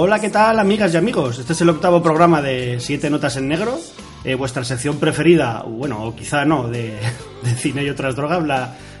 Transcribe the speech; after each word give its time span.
Hola, 0.00 0.18
¿qué 0.18 0.30
tal 0.30 0.58
amigas 0.58 0.92
y 0.94 0.96
amigos? 0.96 1.38
Este 1.38 1.52
es 1.52 1.60
el 1.60 1.68
octavo 1.68 2.02
programa 2.02 2.42
de 2.42 2.80
Siete 2.80 3.10
Notas 3.10 3.36
en 3.36 3.48
Negro, 3.48 3.78
eh, 4.24 4.34
vuestra 4.34 4.64
sección 4.64 4.98
preferida, 4.98 5.62
bueno, 5.66 6.04
o 6.04 6.14
quizá 6.14 6.44
no, 6.44 6.68
de, 6.68 6.98
cine 7.56 7.84
y 7.84 7.88
otras 7.88 8.16
drogas, 8.16 8.44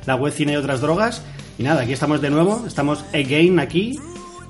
la, 0.06 0.14
web 0.16 0.32
cine 0.32 0.54
y 0.54 0.56
otras 0.56 0.80
drogas. 0.80 1.22
Y 1.58 1.62
nada, 1.62 1.82
aquí 1.82 1.92
estamos 1.92 2.20
de 2.20 2.30
nuevo, 2.30 2.64
estamos 2.66 3.04
again 3.12 3.60
aquí, 3.60 3.98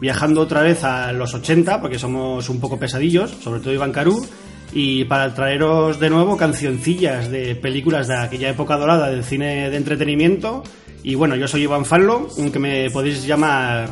viajando 0.00 0.40
otra 0.40 0.62
vez 0.62 0.84
a 0.84 1.12
los 1.12 1.34
80, 1.34 1.80
porque 1.80 1.98
somos 1.98 2.48
un 2.48 2.60
poco 2.60 2.78
pesadillos, 2.78 3.30
sobre 3.42 3.60
todo 3.60 3.72
Iván 3.72 3.92
Carú, 3.92 4.24
y 4.72 5.04
para 5.04 5.34
traeros 5.34 5.98
de 5.98 6.08
nuevo 6.08 6.36
cancioncillas 6.36 7.30
de 7.30 7.56
películas 7.56 8.06
de 8.06 8.16
aquella 8.16 8.50
época 8.50 8.76
dorada 8.76 9.10
del 9.10 9.24
cine 9.24 9.70
de 9.70 9.76
entretenimiento. 9.76 10.62
Y 11.02 11.16
bueno, 11.16 11.34
yo 11.34 11.48
soy 11.48 11.62
Iván 11.62 11.84
Fallo, 11.84 12.28
que 12.52 12.58
me 12.58 12.90
podéis 12.90 13.26
llamar 13.26 13.90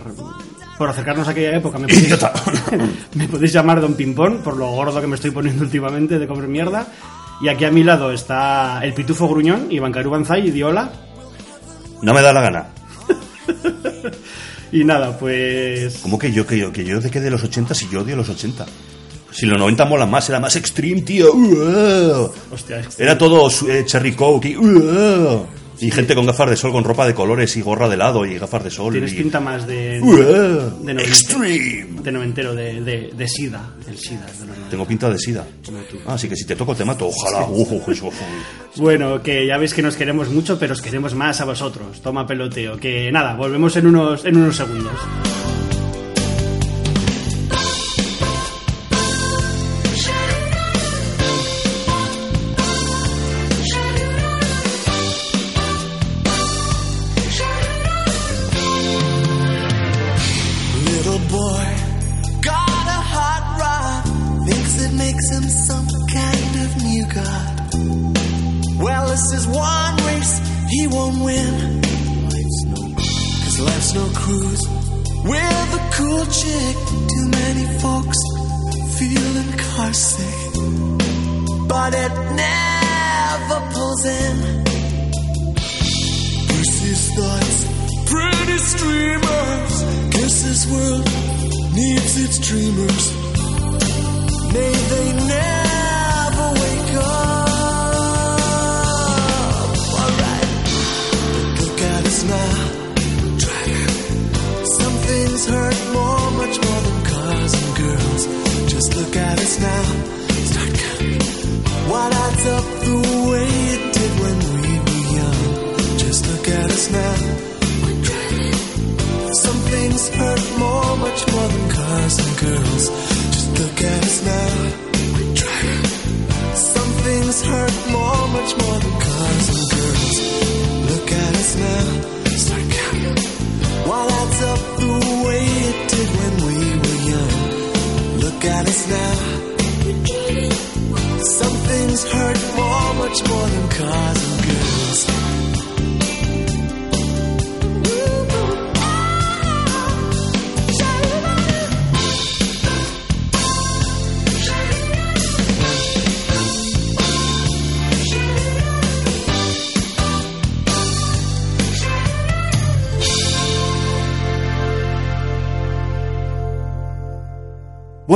por 0.79 0.89
acercarnos 0.89 1.29
a 1.29 1.33
aquella 1.33 1.57
época. 1.57 1.79
Me 1.79 1.87
podéis, 1.89 2.17
me 3.15 3.29
podéis 3.29 3.53
llamar 3.53 3.81
Don 3.81 3.95
Pimpón 3.95 4.39
por 4.39 4.57
lo 4.57 4.69
gordo 4.69 5.01
que 5.01 5.07
me 5.07 5.17
estoy 5.17 5.33
poniendo 5.33 5.65
últimamente 5.65 6.19
de 6.19 6.27
comer 6.27 6.49
mierda. 6.49 6.87
Y 7.41 7.49
aquí 7.49 7.65
a 7.65 7.71
mi 7.71 7.85
lado 7.85 8.11
está 8.13 8.81
el 8.83 8.95
pitufo 8.95 9.29
gruñón, 9.29 9.71
Iván 9.71 9.93
Carú 9.93 10.11
Banzai, 10.11 10.49
y 10.49 10.51
di 10.51 10.63
hola. 10.63 10.91
No 12.03 12.15
me 12.15 12.23
da 12.23 12.33
la 12.33 12.41
gana. 12.41 12.67
Y 14.71 14.85
nada, 14.85 15.19
pues... 15.19 15.99
¿Cómo 16.03 16.19
que 16.19 16.31
yo, 16.31 16.47
que 16.47 16.59
yo, 16.59 16.73
que 16.73 16.85
yo 16.85 17.01
de 17.01 17.11
que 17.11 17.21
de 17.21 17.31
los 17.31 17.43
80 17.43 17.75
si 17.75 17.89
yo 17.89 18.03
odio 18.03 18.17
los 18.17 18.29
80? 18.29 18.67
Si 19.31 19.47
los 19.47 19.59
90 19.59 19.85
molan 19.85 20.11
más, 20.11 20.29
era 20.29 20.41
más 20.41 20.57
extreme, 20.57 21.03
tío. 21.03 21.33
Hostia, 22.51 22.83
Era 22.99 23.17
todo 23.17 23.49
eh, 23.69 23.85
cherry 23.87 24.13
coke 24.13 24.51
y, 24.51 24.57
uh, 24.57 25.47
y 25.81 25.91
gente 25.91 26.15
con 26.15 26.27
gafas 26.27 26.51
de 26.51 26.57
sol, 26.57 26.73
con 26.73 26.85
ropa 26.85 27.07
de 27.07 27.15
colores 27.15 27.57
y 27.57 27.63
gorra 27.63 27.89
de 27.89 27.97
lado 27.97 28.27
y 28.27 28.39
gafas 28.39 28.65
de 28.65 28.71
sol. 28.71 28.93
tienes 28.93 29.13
y, 29.13 29.17
pinta 29.17 29.41
más 29.41 29.67
de... 29.67 30.01
Uh, 30.03 30.17
de 30.85 30.95
noventa- 30.95 31.03
extreme. 31.03 31.87
de 32.03 32.13
noventero, 32.13 32.55
de, 32.55 32.81
de, 32.83 33.13
de 33.17 33.29
SIDA. 33.29 33.75
El 33.87 33.97
SIDA 33.99 34.27
de 34.27 34.33
los 34.33 34.41
90. 34.49 34.71
Tengo 34.71 34.87
pinta 34.87 35.09
de 35.11 35.19
sida. 35.19 35.47
Ah, 36.07 36.15
así 36.15 36.29
que 36.29 36.37
si 36.37 36.45
te 36.45 36.57
toco 36.57 36.75
te 36.75 36.85
mato. 36.85 37.07
Ojalá. 37.09 37.47
Uh, 37.47 37.63
uh, 37.63 37.83
uh. 37.91 38.13
Bueno, 38.77 39.23
que 39.23 39.47
ya 39.47 39.57
veis 39.57 39.73
que 39.75 39.83
nos 39.83 39.97
queremos 39.97 40.29
mucho, 40.31 40.59
pero 40.59 40.73
os 40.75 40.83
queremos 40.83 41.15
más 41.15 41.41
a 41.41 41.45
vosotros. 41.45 42.01
Toma 42.03 42.27
peloteo. 42.27 42.77
Que 42.77 43.11
nada, 43.13 43.35
volvemos 43.35 43.77
en 43.77 43.87
unos, 43.87 44.25
en 44.25 44.37
unos 44.37 44.57
segundos. 44.57 44.93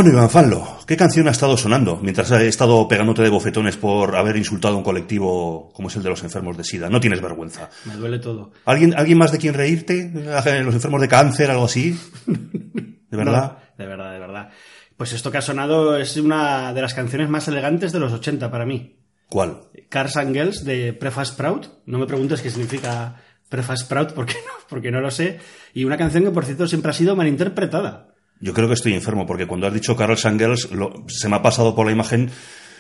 Bueno, 0.03 0.19
Iván 0.19 0.31
Fallo, 0.31 0.65
¿qué 0.85 0.97
canción 0.97 1.29
ha 1.29 1.31
estado 1.31 1.57
sonando 1.57 2.01
mientras 2.03 2.29
he 2.33 2.49
estado 2.49 2.89
pegándote 2.89 3.23
de 3.23 3.29
bofetones 3.29 3.77
por 3.77 4.17
haber 4.17 4.37
insultado 4.37 4.75
a 4.75 4.79
un 4.79 4.83
colectivo 4.83 5.71
como 5.73 5.87
es 5.87 5.95
el 5.95 6.03
de 6.03 6.09
los 6.09 6.25
enfermos 6.25 6.57
de 6.57 6.65
SIDA? 6.65 6.91
No 6.91 6.99
tienes 6.99 7.21
vergüenza. 7.23 7.71
Me 7.85 7.95
duele 7.95 8.19
todo. 8.19 8.51
¿Alguien, 8.65 8.95
¿alguien 8.99 9.17
más 9.17 9.31
de 9.31 9.39
quien 9.39 9.55
reírte? 9.55 10.11
¿Los 10.13 10.75
enfermos 10.75 11.01
de 11.01 11.07
cáncer, 11.07 11.53
algo 11.53 11.67
así? 11.67 11.97
¿De 12.27 13.17
verdad? 13.17 13.59
No, 13.79 13.85
de 13.85 13.87
verdad, 13.89 14.13
de 14.13 14.19
verdad. 14.19 14.51
Pues 14.97 15.13
esto 15.13 15.31
que 15.31 15.39
ha 15.39 15.41
sonado 15.41 15.97
es 15.97 16.17
una 16.17 16.73
de 16.73 16.83
las 16.83 16.95
canciones 16.95 17.29
más 17.29 17.47
elegantes 17.47 17.93
de 17.93 18.01
los 18.01 18.13
80 18.13 18.51
para 18.51 18.67
mí. 18.67 18.97
¿Cuál? 19.29 19.61
Cars 19.89 20.17
and 20.17 20.35
Girls 20.35 20.65
de 20.65 20.95
Prefast 20.95 21.37
Proud. 21.37 21.67
No 21.87 21.99
me 21.99 22.07
preguntes 22.07 22.43
qué 22.43 22.51
significa 22.51 23.23
Prefast 23.49 23.89
Proud 23.89 24.15
porque 24.17 24.35
no, 24.47 24.53
porque 24.69 24.91
no 24.91 25.01
lo 25.01 25.13
sé. 25.13 25.39
Y 25.75 25.85
una 25.85 25.97
canción 25.97 26.25
que, 26.25 26.33
por 26.33 26.45
cierto, 26.45 26.67
siempre 26.67 26.91
ha 26.91 26.95
sido 26.95 27.15
malinterpretada. 27.15 28.12
Yo 28.43 28.53
creo 28.53 28.69
que 28.69 28.75
estoy 28.75 28.93
enfermo, 28.93 29.25
porque 29.27 29.47
cuando 29.47 29.67
has 29.67 29.73
dicho 29.73 29.97
Carol 29.97 30.19
Sangers, 30.19 30.71
lo- 30.73 31.05
se 31.09 31.29
me 31.31 31.37
ha 31.37 31.43
pasado 31.43 31.75
por 31.75 31.87
la 31.87 31.93
imagen 31.93 32.31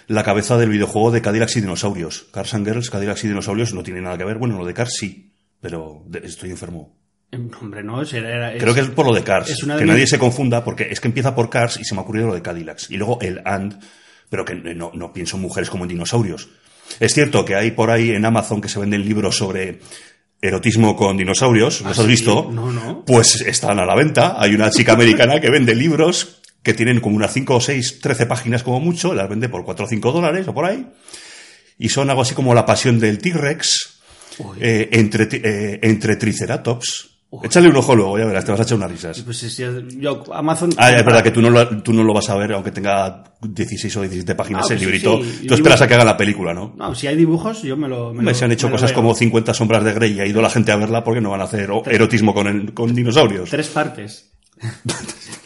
la 0.08 0.24
cabeza 0.24 0.58
del 0.58 0.68
videojuego 0.68 1.10
de 1.12 1.22
Cadillacs 1.22 1.56
y 1.56 1.60
Dinosaurios. 1.62 2.26
Cars 2.32 2.52
and 2.54 2.66
Girls, 2.66 2.90
Cadillacs 2.90 3.24
y 3.24 3.28
Dinosaurios 3.28 3.72
no 3.72 3.82
tiene 3.82 4.00
nada 4.02 4.18
que 4.18 4.24
ver. 4.24 4.36
Bueno, 4.38 4.58
lo 4.58 4.66
de 4.66 4.74
Cars 4.74 4.94
sí, 4.98 5.32
pero 5.60 6.02
de- 6.06 6.18
estoy 6.26 6.50
enfermo. 6.50 6.98
Em, 7.30 7.48
Hombre, 7.60 7.82
no, 7.82 8.02
era- 8.02 8.28
era- 8.50 8.58
Creo 8.58 8.74
que 8.74 8.80
es 8.80 8.88
por 8.90 9.06
lo 9.06 9.14
de 9.14 9.22
Cars. 9.22 9.48
es 9.48 9.62
una 9.62 9.74
de 9.74 9.78
que 9.80 9.84
mis- 9.86 9.94
nadie 9.94 10.06
se 10.06 10.18
confunda, 10.18 10.64
porque 10.64 10.88
es 10.90 11.00
que 11.00 11.08
empieza 11.08 11.34
por 11.34 11.48
Cars 11.48 11.78
y 11.80 11.84
se 11.84 11.94
me 11.94 12.00
ha 12.00 12.02
ocurrido 12.04 12.26
lo 12.26 12.34
de 12.34 12.42
Cadillacs. 12.42 12.90
Y 12.90 12.96
luego 12.98 13.18
el 13.22 13.40
and, 13.46 13.78
pero 14.28 14.44
que 14.44 14.54
no, 14.56 14.90
no 14.92 15.12
pienso 15.12 15.36
en 15.36 15.42
mujeres 15.42 15.70
como 15.70 15.84
en 15.84 15.88
dinosaurios. 15.90 16.48
Es 17.00 17.14
cierto 17.14 17.44
que 17.44 17.54
hay 17.54 17.70
por 17.70 17.90
ahí 17.90 18.10
en 18.10 18.24
Amazon 18.26 18.60
que 18.60 18.68
se 18.68 18.80
venden 18.80 19.04
libros 19.04 19.36
sobre 19.36 19.78
erotismo 20.42 20.96
con 20.96 21.16
dinosaurios. 21.16 21.80
¿Los 21.80 21.98
¿Ah, 21.98 22.00
has 22.02 22.06
sí? 22.06 22.10
visto? 22.10 22.50
No, 22.52 22.70
no. 22.72 23.04
Pues 23.06 23.40
están 23.40 23.78
a 23.78 23.86
la 23.86 23.94
venta. 23.94 24.36
Hay 24.38 24.54
una 24.54 24.70
chica 24.70 24.92
americana 24.92 25.40
que 25.40 25.48
vende 25.48 25.74
libros 25.74 26.42
que 26.62 26.74
tienen 26.74 27.00
como 27.00 27.16
unas 27.16 27.32
5 27.32 27.54
o 27.54 27.60
6, 27.60 28.00
13 28.00 28.26
páginas 28.26 28.62
como 28.62 28.78
mucho, 28.80 29.14
las 29.14 29.28
vende 29.28 29.48
por 29.48 29.64
4 29.64 29.84
o 29.84 29.88
5 29.88 30.12
dólares 30.12 30.46
o 30.48 30.54
por 30.54 30.64
ahí. 30.64 30.86
Y 31.78 31.88
son 31.88 32.10
algo 32.10 32.22
así 32.22 32.34
como 32.34 32.54
la 32.54 32.66
pasión 32.66 33.00
del 33.00 33.18
T-Rex 33.18 34.00
eh, 34.60 34.88
entre, 34.92 35.28
eh, 35.32 35.80
entre 35.82 36.16
Triceratops. 36.16 37.11
Échale 37.42 37.68
un 37.68 37.76
ojo 37.76 37.96
luego, 37.96 38.18
ya 38.18 38.26
verás, 38.26 38.44
te 38.44 38.50
vas 38.52 38.60
a 38.60 38.64
echar 38.64 38.76
unas 38.76 38.90
risas. 38.90 39.20
Pues 39.22 39.42
es- 39.42 39.56
yo, 39.98 40.22
Amazon. 40.34 40.70
Ah, 40.76 40.90
es 40.90 41.04
verdad 41.04 41.22
que 41.22 41.30
tú 41.30 41.40
no, 41.40 41.48
lo, 41.48 41.66
tú 41.82 41.92
no 41.94 42.04
lo 42.04 42.12
vas 42.12 42.28
a 42.28 42.34
ver, 42.36 42.52
aunque 42.52 42.70
tenga 42.72 43.24
16 43.40 43.96
o 43.96 44.02
17 44.02 44.34
páginas 44.34 44.62
Ah, 44.70 44.74
el 44.74 44.78
pues 44.78 44.80
librito. 44.82 45.20
sí. 45.22 45.46
Tú 45.46 45.54
esperas 45.54 45.80
a 45.80 45.88
que 45.88 45.94
haga 45.94 46.04
la 46.04 46.16
película, 46.16 46.52
¿no? 46.52 46.74
No, 46.76 46.94
si 46.94 47.06
hay 47.06 47.16
dibujos, 47.16 47.62
yo 47.62 47.76
me 47.76 47.88
lo. 47.88 48.12
Me 48.12 48.22
lo- 48.22 48.34
se 48.34 48.44
han 48.44 48.52
hecho 48.52 48.70
cosas 48.70 48.92
como 48.92 49.14
50 49.14 49.54
sombras 49.54 49.82
de 49.82 49.94
Grey 49.94 50.12
y 50.12 50.20
ha 50.20 50.26
ido 50.26 50.42
la 50.42 50.50
gente 50.50 50.72
a 50.72 50.76
verla 50.76 51.02
porque 51.02 51.20
no 51.22 51.30
van 51.30 51.40
a 51.40 51.44
hacer 51.44 51.70
erotismo 51.86 52.34
con, 52.34 52.46
el- 52.48 52.74
con 52.74 52.94
dinosaurios. 52.94 53.48
Tres 53.48 53.68
partes. 53.68 54.30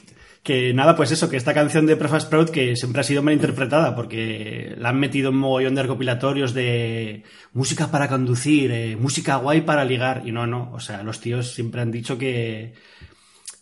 que 0.47 0.73
nada, 0.73 0.95
pues 0.95 1.11
eso, 1.11 1.29
que 1.29 1.37
esta 1.37 1.53
canción 1.53 1.87
de 1.87 1.97
Prefast 1.97 2.31
Proud 2.31 2.51
que 2.51 2.77
siempre 2.77 3.01
ha 3.01 3.05
sido 3.05 3.21
mal 3.21 3.35
interpretada 3.35 3.97
porque 3.97 4.77
la 4.79 4.91
han 4.91 5.01
metido 5.01 5.31
en 5.31 5.39
mogollón 5.39 5.75
de 5.75 5.83
recopilatorios 5.83 6.55
de 6.55 7.25
música 7.53 7.91
para 7.91 8.09
conducir, 8.09 8.71
eh, 8.71 8.95
música 8.95 9.39
guay 9.39 9.63
para 9.63 9.85
ligar. 9.85 10.23
Y 10.25 10.31
no, 10.31 10.47
no. 10.47 10.71
O 10.73 10.79
sea, 10.79 11.03
los 11.03 11.21
tíos 11.21 11.53
siempre 11.53 11.81
han 11.81 11.91
dicho 11.91 12.17
que, 12.17 12.75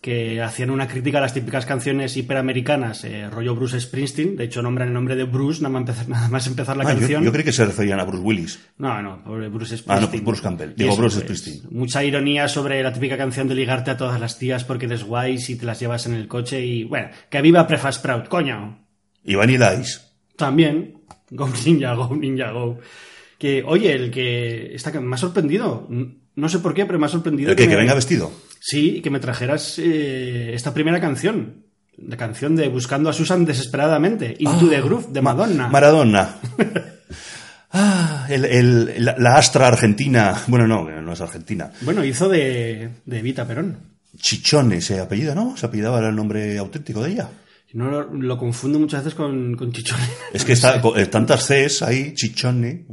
que 0.04 0.42
hacían 0.42 0.68
una 0.68 0.86
crítica 0.86 1.16
a 1.16 1.22
las 1.22 1.32
típicas 1.32 1.64
canciones 1.64 2.14
hiperamericanas, 2.18 3.04
eh, 3.04 3.30
rollo 3.30 3.54
Bruce 3.54 3.80
Springsteen. 3.80 4.36
De 4.36 4.44
hecho, 4.44 4.60
nombran 4.60 4.88
el 4.88 4.92
nombre 4.94 5.16
de 5.16 5.24
Bruce 5.24 5.62
nada 5.62 5.72
más 5.72 5.80
empezar, 5.80 6.08
nada 6.10 6.28
más 6.28 6.46
empezar 6.46 6.76
la 6.76 6.84
Ah, 6.84 6.92
yo, 6.92 6.98
canción. 6.98 7.24
yo 7.24 7.32
creí 7.32 7.42
que 7.42 7.52
se 7.52 7.64
referían 7.64 7.98
a 8.00 8.04
Bruce 8.04 8.22
Willis. 8.22 8.60
No, 8.76 9.00
no, 9.00 9.22
Bruce 9.50 9.76
Ah, 9.76 9.78
Springsteen. 9.78 10.00
no, 10.02 10.10
pues 10.10 10.24
Bruce 10.24 10.42
Campbell. 10.42 10.74
Digo, 10.76 10.90
eso, 10.92 11.00
Bruce 11.00 11.20
pues, 11.22 11.38
Springsteen. 11.40 11.74
Mucha 11.74 12.04
ironía 12.04 12.48
sobre 12.48 12.82
la 12.82 12.92
típica 12.92 13.16
canción 13.16 13.48
de 13.48 13.54
ligarte 13.54 13.92
a 13.92 13.96
todas 13.96 14.20
las 14.20 14.38
tías 14.38 14.62
porque 14.64 14.84
eres 14.84 15.04
guay 15.04 15.38
si 15.38 15.56
te 15.56 15.64
las 15.64 15.80
llevas 15.80 16.04
en 16.04 16.12
el 16.12 16.28
coche 16.28 16.60
y, 16.66 16.84
bueno, 16.84 17.08
que 17.30 17.40
viva 17.40 17.66
Prefast 17.66 18.02
Proud, 18.02 18.24
coño. 18.28 18.84
Y 19.24 19.36
Vanilla 19.36 19.72
Ice. 19.80 20.00
También, 20.36 20.98
Go 21.30 21.48
Ninja, 21.64 21.94
Go 21.94 22.14
Ninja, 22.14 22.50
Go. 22.50 22.78
Que, 23.38 23.62
oye, 23.66 23.90
el 23.92 24.10
que 24.10 24.74
está, 24.74 24.92
me 25.00 25.14
ha 25.14 25.18
sorprendido. 25.18 25.88
No 26.36 26.48
sé 26.48 26.58
por 26.58 26.74
qué, 26.74 26.84
pero 26.86 26.98
me 26.98 27.06
ha 27.06 27.08
sorprendido. 27.08 27.50
El 27.50 27.56
que, 27.56 27.64
que 27.64 27.70
me- 27.70 27.76
venga 27.76 27.94
vestido. 27.94 28.32
Sí, 28.60 29.00
que 29.02 29.10
me 29.10 29.20
trajeras 29.20 29.78
eh, 29.78 30.52
esta 30.54 30.72
primera 30.74 31.00
canción. 31.00 31.64
La 31.96 32.16
canción 32.16 32.56
de 32.56 32.68
Buscando 32.68 33.08
a 33.08 33.12
Susan 33.12 33.44
desesperadamente. 33.44 34.34
Into 34.38 34.66
Ah, 34.66 34.70
the 34.70 34.80
Groove, 34.80 35.06
de 35.12 35.22
Ma- 35.22 35.34
Madonna. 35.34 35.68
Maradona. 35.68 36.34
ah, 37.72 38.26
el- 38.28 38.44
el- 38.44 39.04
la, 39.04 39.14
la 39.18 39.36
astra 39.36 39.68
argentina. 39.68 40.34
Bueno, 40.48 40.66
no, 40.66 40.84
no 41.00 41.12
es 41.12 41.20
argentina. 41.20 41.70
bueno, 41.82 42.04
hizo 42.04 42.28
de, 42.28 42.90
de 43.04 43.18
Evita 43.18 43.46
Perón. 43.46 43.78
Chichone 44.16 44.76
ese 44.76 45.00
apellido, 45.00 45.34
¿no? 45.34 45.56
Se 45.56 45.66
apellidaba 45.66 45.98
el 46.08 46.14
nombre 46.14 46.56
auténtico 46.58 47.02
de 47.02 47.12
ella. 47.12 47.28
No 47.72 47.90
lo, 47.90 48.12
lo 48.14 48.38
confundo 48.38 48.78
muchas 48.78 49.02
veces 49.04 49.16
con, 49.16 49.56
con 49.56 49.72
Chichone. 49.72 50.02
Es 50.32 50.44
que 50.44 50.52
está 50.52 50.80
eh, 50.96 51.06
tantas 51.06 51.46
Cs 51.48 51.82
ahí, 51.82 52.14
Chichone. 52.14 52.86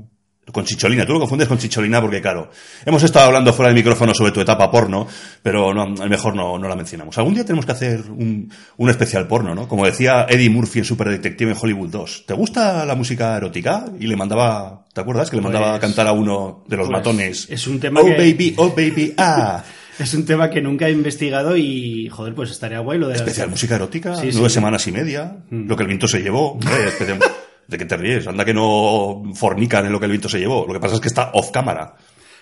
Con 0.52 0.66
Chicholina, 0.66 1.06
tú 1.06 1.14
lo 1.14 1.20
confundes 1.20 1.48
con 1.48 1.58
Chicholina 1.58 2.02
porque, 2.02 2.22
claro, 2.22 2.50
hemos 2.86 3.02
estado 3.04 3.28
hablando 3.28 3.54
fuera 3.54 3.70
del 3.70 3.76
micrófono 3.76 4.14
sobre 4.14 4.32
tu 4.32 4.42
etapa 4.42 4.70
porno, 4.70 5.08
pero 5.42 5.74
no, 5.74 5.88
mejor 6.08 6.36
no, 6.36 6.58
no 6.60 6.68
la 6.68 6.76
mencionamos. 6.76 7.18
Algún 7.18 7.34
día 7.34 7.46
tenemos 7.46 7.66
que 7.66 7.72
hacer 7.72 8.02
un, 8.10 8.52
un 8.78 8.90
especial 8.90 9.28
porno, 9.28 9.56
¿no? 9.56 9.68
Como 9.68 9.86
decía 9.86 10.26
Eddie 10.30 10.50
Murphy 10.50 10.80
en 10.80 10.86
Super 10.86 11.10
Detective 11.10 11.52
en 11.52 11.58
Hollywood 11.60 11.90
2. 11.90 12.26
¿Te 12.28 12.34
gusta 12.34 12.86
la 12.86 12.96
música 12.96 13.36
erótica? 13.38 13.86
Y 14.00 14.08
le 14.08 14.16
mandaba, 14.16 14.86
¿te 14.94 15.02
acuerdas? 15.02 15.30
Que 15.30 15.38
le 15.38 15.42
mandaba 15.42 15.68
Pues- 15.72 15.78
a 15.78 15.80
cantar 15.80 16.08
a 16.08 16.12
uno 16.12 16.64
de 16.68 16.78
los 16.78 16.88
pues, 16.88 16.98
matones. 16.98 17.48
es 17.50 17.68
un 17.68 17.80
tema 17.80 18.02
Oh 18.02 18.06
que- 18.06 18.18
baby, 18.18 18.54
oh 18.58 18.70
baby, 18.70 19.14
ah. 19.18 19.64
Es 20.00 20.14
un 20.16 20.26
tema 20.26 20.50
que 20.50 20.62
nunca 20.62 20.88
he 20.88 20.92
investigado 20.92 21.56
y, 21.56 22.10
joder, 22.10 22.34
pues 22.34 22.50
estaría 22.50 22.80
guay 22.80 22.98
lo 22.98 23.10
de... 23.10 23.16
Especial 23.16 23.50
música 23.52 23.76
erótica, 23.76 24.16
Sí, 24.16 24.30
nueve 24.34 24.50
sí. 24.50 24.56
semanas 24.56 24.88
y 24.88 24.92
media, 24.92 25.36
Mm. 25.52 25.68
lo 25.68 25.76
que 25.76 25.84
el 25.84 25.88
viento 25.88 26.08
se 26.08 26.22
llevó. 26.22 26.58
¿De 27.72 27.78
qué 27.78 27.86
te 27.86 27.96
ríes? 27.98 28.28
Anda 28.28 28.44
que 28.46 28.54
no 28.54 29.24
fornican 29.34 29.86
en 29.86 29.94
lo 29.94 30.00
que 30.00 30.06
el 30.06 30.12
viento 30.12 30.28
se 30.30 30.40
llevó. 30.40 30.66
Lo 30.68 30.74
que 30.74 30.80
pasa 30.82 30.96
es 30.96 31.02
que 31.02 31.08
está 31.08 31.32
off 31.34 31.52
cámara. 31.52 31.96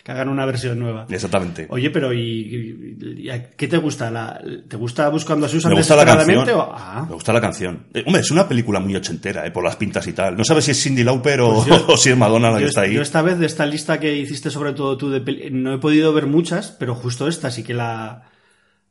Que 0.04 0.12
hagan 0.14 0.30
una 0.30 0.44
versión 0.46 0.80
nueva. 0.80 1.06
Exactamente. 1.10 1.68
Oye, 1.70 1.92
pero 1.92 2.12
¿y, 2.14 2.20
y- 2.20 3.22
y 3.22 3.30
a 3.30 3.50
qué 3.52 3.68
te 3.68 3.78
gusta? 3.78 4.10
La, 4.10 4.42
¿Te 4.68 4.76
gusta 4.78 5.08
Buscando 5.10 5.46
a 5.46 5.50
Susan 5.50 5.72
Me 5.72 5.78
gusta 5.78 5.96
la 5.96 6.06
canción. 6.06 6.50
o- 6.50 6.72
ah, 6.74 7.06
Me 7.08 7.14
gusta 7.14 7.32
la 7.34 7.42
canción. 7.42 7.84
Eh, 7.94 8.04
hombre, 8.08 8.22
es 8.22 8.32
una 8.32 8.48
película 8.48 8.80
muy 8.80 8.96
ochentera, 8.96 9.46
eh, 9.46 9.52
por 9.52 9.64
las 9.64 9.76
pintas 9.76 10.08
y 10.08 10.14
tal. 10.14 10.36
No 10.36 10.44
sabes 10.44 10.66
si 10.66 10.72
es 10.72 10.82
Cindy 10.82 11.04
Lauper 11.04 11.42
o, 11.42 11.54
Pues 11.64 11.66
yo- 11.68 11.86
o 11.90 11.98
si 11.98 12.10
es 12.10 12.18
Madonna 12.18 12.50
la 12.50 12.58
que 12.58 12.64
yo, 12.64 12.70
está 12.70 12.82
ahí. 12.82 12.94
yo 12.96 13.02
esta 13.04 13.22
vez 13.22 13.38
de 13.38 13.46
esta 13.46 13.66
lista 13.68 14.00
que 14.00 14.16
hiciste 14.16 14.50
sobre 14.50 14.74
todo 14.74 14.98
tú 14.98 15.12
de 15.12 15.50
no 15.52 15.74
he 15.76 15.78
podido 15.78 16.12
ver 16.12 16.26
muchas, 16.26 16.72
pero 16.80 16.96
justo 16.96 17.28
esta 17.28 17.52
sí 17.52 17.62
que 17.64 17.76
la, 17.76 18.24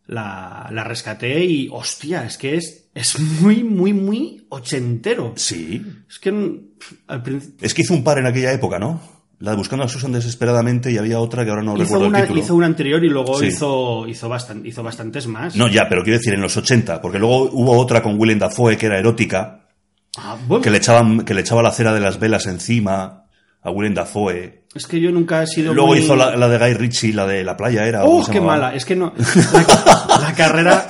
la, 0.08 0.68
la 0.72 0.82
rescaté 0.84 1.44
y 1.44 1.68
hostia, 1.70 2.24
es 2.24 2.36
que 2.38 2.56
es, 2.56 2.88
es 2.94 3.20
muy, 3.20 3.62
muy, 3.62 3.92
muy 3.92 4.46
ochentero. 4.48 5.34
Sí. 5.36 5.80
Es 6.08 6.18
que 6.18 6.32
mm, 6.32 6.60
al 7.06 7.22
principio... 7.22 7.64
Es 7.66 7.72
que 7.74 7.82
hizo 7.82 7.94
un 7.94 8.02
par 8.02 8.18
en 8.18 8.26
aquella 8.26 8.52
época, 8.52 8.78
¿no? 8.80 9.00
La 9.40 9.52
de 9.52 9.56
Buscando 9.56 9.84
a 9.84 9.88
Susan 9.88 10.10
desesperadamente 10.10 10.90
y 10.90 10.98
había 10.98 11.20
otra 11.20 11.44
que 11.44 11.50
ahora 11.50 11.62
no 11.62 11.74
hizo, 11.74 11.84
recuerdo 11.84 12.06
una, 12.08 12.18
el 12.18 12.24
título. 12.24 12.40
hizo 12.42 12.54
una 12.56 12.66
anterior 12.66 13.04
y 13.04 13.08
luego 13.08 13.38
Sí. 13.38 13.46
hizo, 13.46 14.08
hizo, 14.08 14.28
bastan- 14.28 14.66
hizo 14.66 14.82
bastantes 14.82 15.28
más. 15.28 15.54
No, 15.54 15.68
ya, 15.68 15.88
pero 15.88 16.02
quiero 16.02 16.18
decir 16.18 16.34
en 16.34 16.40
los 16.40 16.56
80, 16.56 17.00
porque 17.00 17.20
luego 17.20 17.44
hubo 17.52 17.78
otra 17.78 18.02
con 18.02 18.18
Willem 18.18 18.40
Dafoe 18.40 18.76
que 18.76 18.86
era 18.86 18.98
erótica, 18.98 19.68
Ah, 20.16 20.36
bueno, 20.48 20.62
que 20.62 20.70
le 20.70 20.78
echaban, 20.78 21.24
que 21.24 21.34
le 21.34 21.42
echaba 21.42 21.62
la 21.62 21.70
cera 21.70 21.94
de 21.94 22.00
las 22.00 22.18
velas 22.18 22.46
encima 22.46 23.26
a 23.62 23.70
Willem 23.70 23.94
Dafoe. 23.94 24.57
Es 24.74 24.86
que 24.86 25.00
yo 25.00 25.10
nunca 25.10 25.42
he 25.42 25.46
sido 25.46 25.72
Luego 25.74 25.88
muy- 25.88 25.98
hizo 26.00 26.14
la, 26.14 26.36
la 26.36 26.48
de 26.48 26.58
Guy 26.58 26.74
Ritchie, 26.74 27.12
la 27.12 27.26
de 27.26 27.42
la 27.44 27.56
playa 27.56 27.86
era. 27.86 28.00
¿cómo 28.02 28.18
¡Oh, 28.18 28.26
qué 28.30 28.40
mala! 28.40 28.74
Es 28.74 28.84
que 28.84 28.94
no... 28.96 29.12
La, 29.52 30.18
la 30.28 30.34
carrera... 30.34 30.86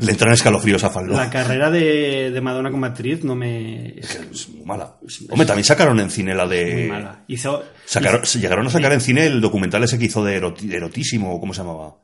Le 0.00 0.10
entran 0.12 0.32
escalofríos 0.32 0.82
a 0.84 0.90
Fallo. 0.90 1.08
La 1.12 1.28
carrera 1.30 1.70
de, 1.70 2.30
de 2.30 2.40
Madonna 2.40 2.70
como 2.70 2.86
actriz 2.86 3.22
no 3.24 3.34
me... 3.36 3.98
Es 3.98 4.14
Es 4.32 4.48
muy 4.48 4.64
mala. 4.64 4.96
Hombre, 5.30 5.46
también 5.46 5.64
sacaron 5.64 6.00
en 6.00 6.10
cine 6.10 6.34
la 6.34 6.46
de. 6.46 6.72
muy 6.74 6.88
mala. 6.88 7.24
Hizo... 7.28 7.62
Sacaron- 7.86 8.22
llegaron 8.40 8.66
a 8.66 8.70
sacar 8.70 8.92
en 8.92 9.00
cine 9.00 9.26
el 9.26 9.40
documental 9.40 9.84
ese 9.84 9.98
que 9.98 10.06
hizo 10.06 10.24
de 10.24 10.40
eroti- 10.40 10.72
erotísimo, 10.72 11.38
¿cómo 11.40 11.52
se 11.54 11.62
llamaba? 11.62 11.96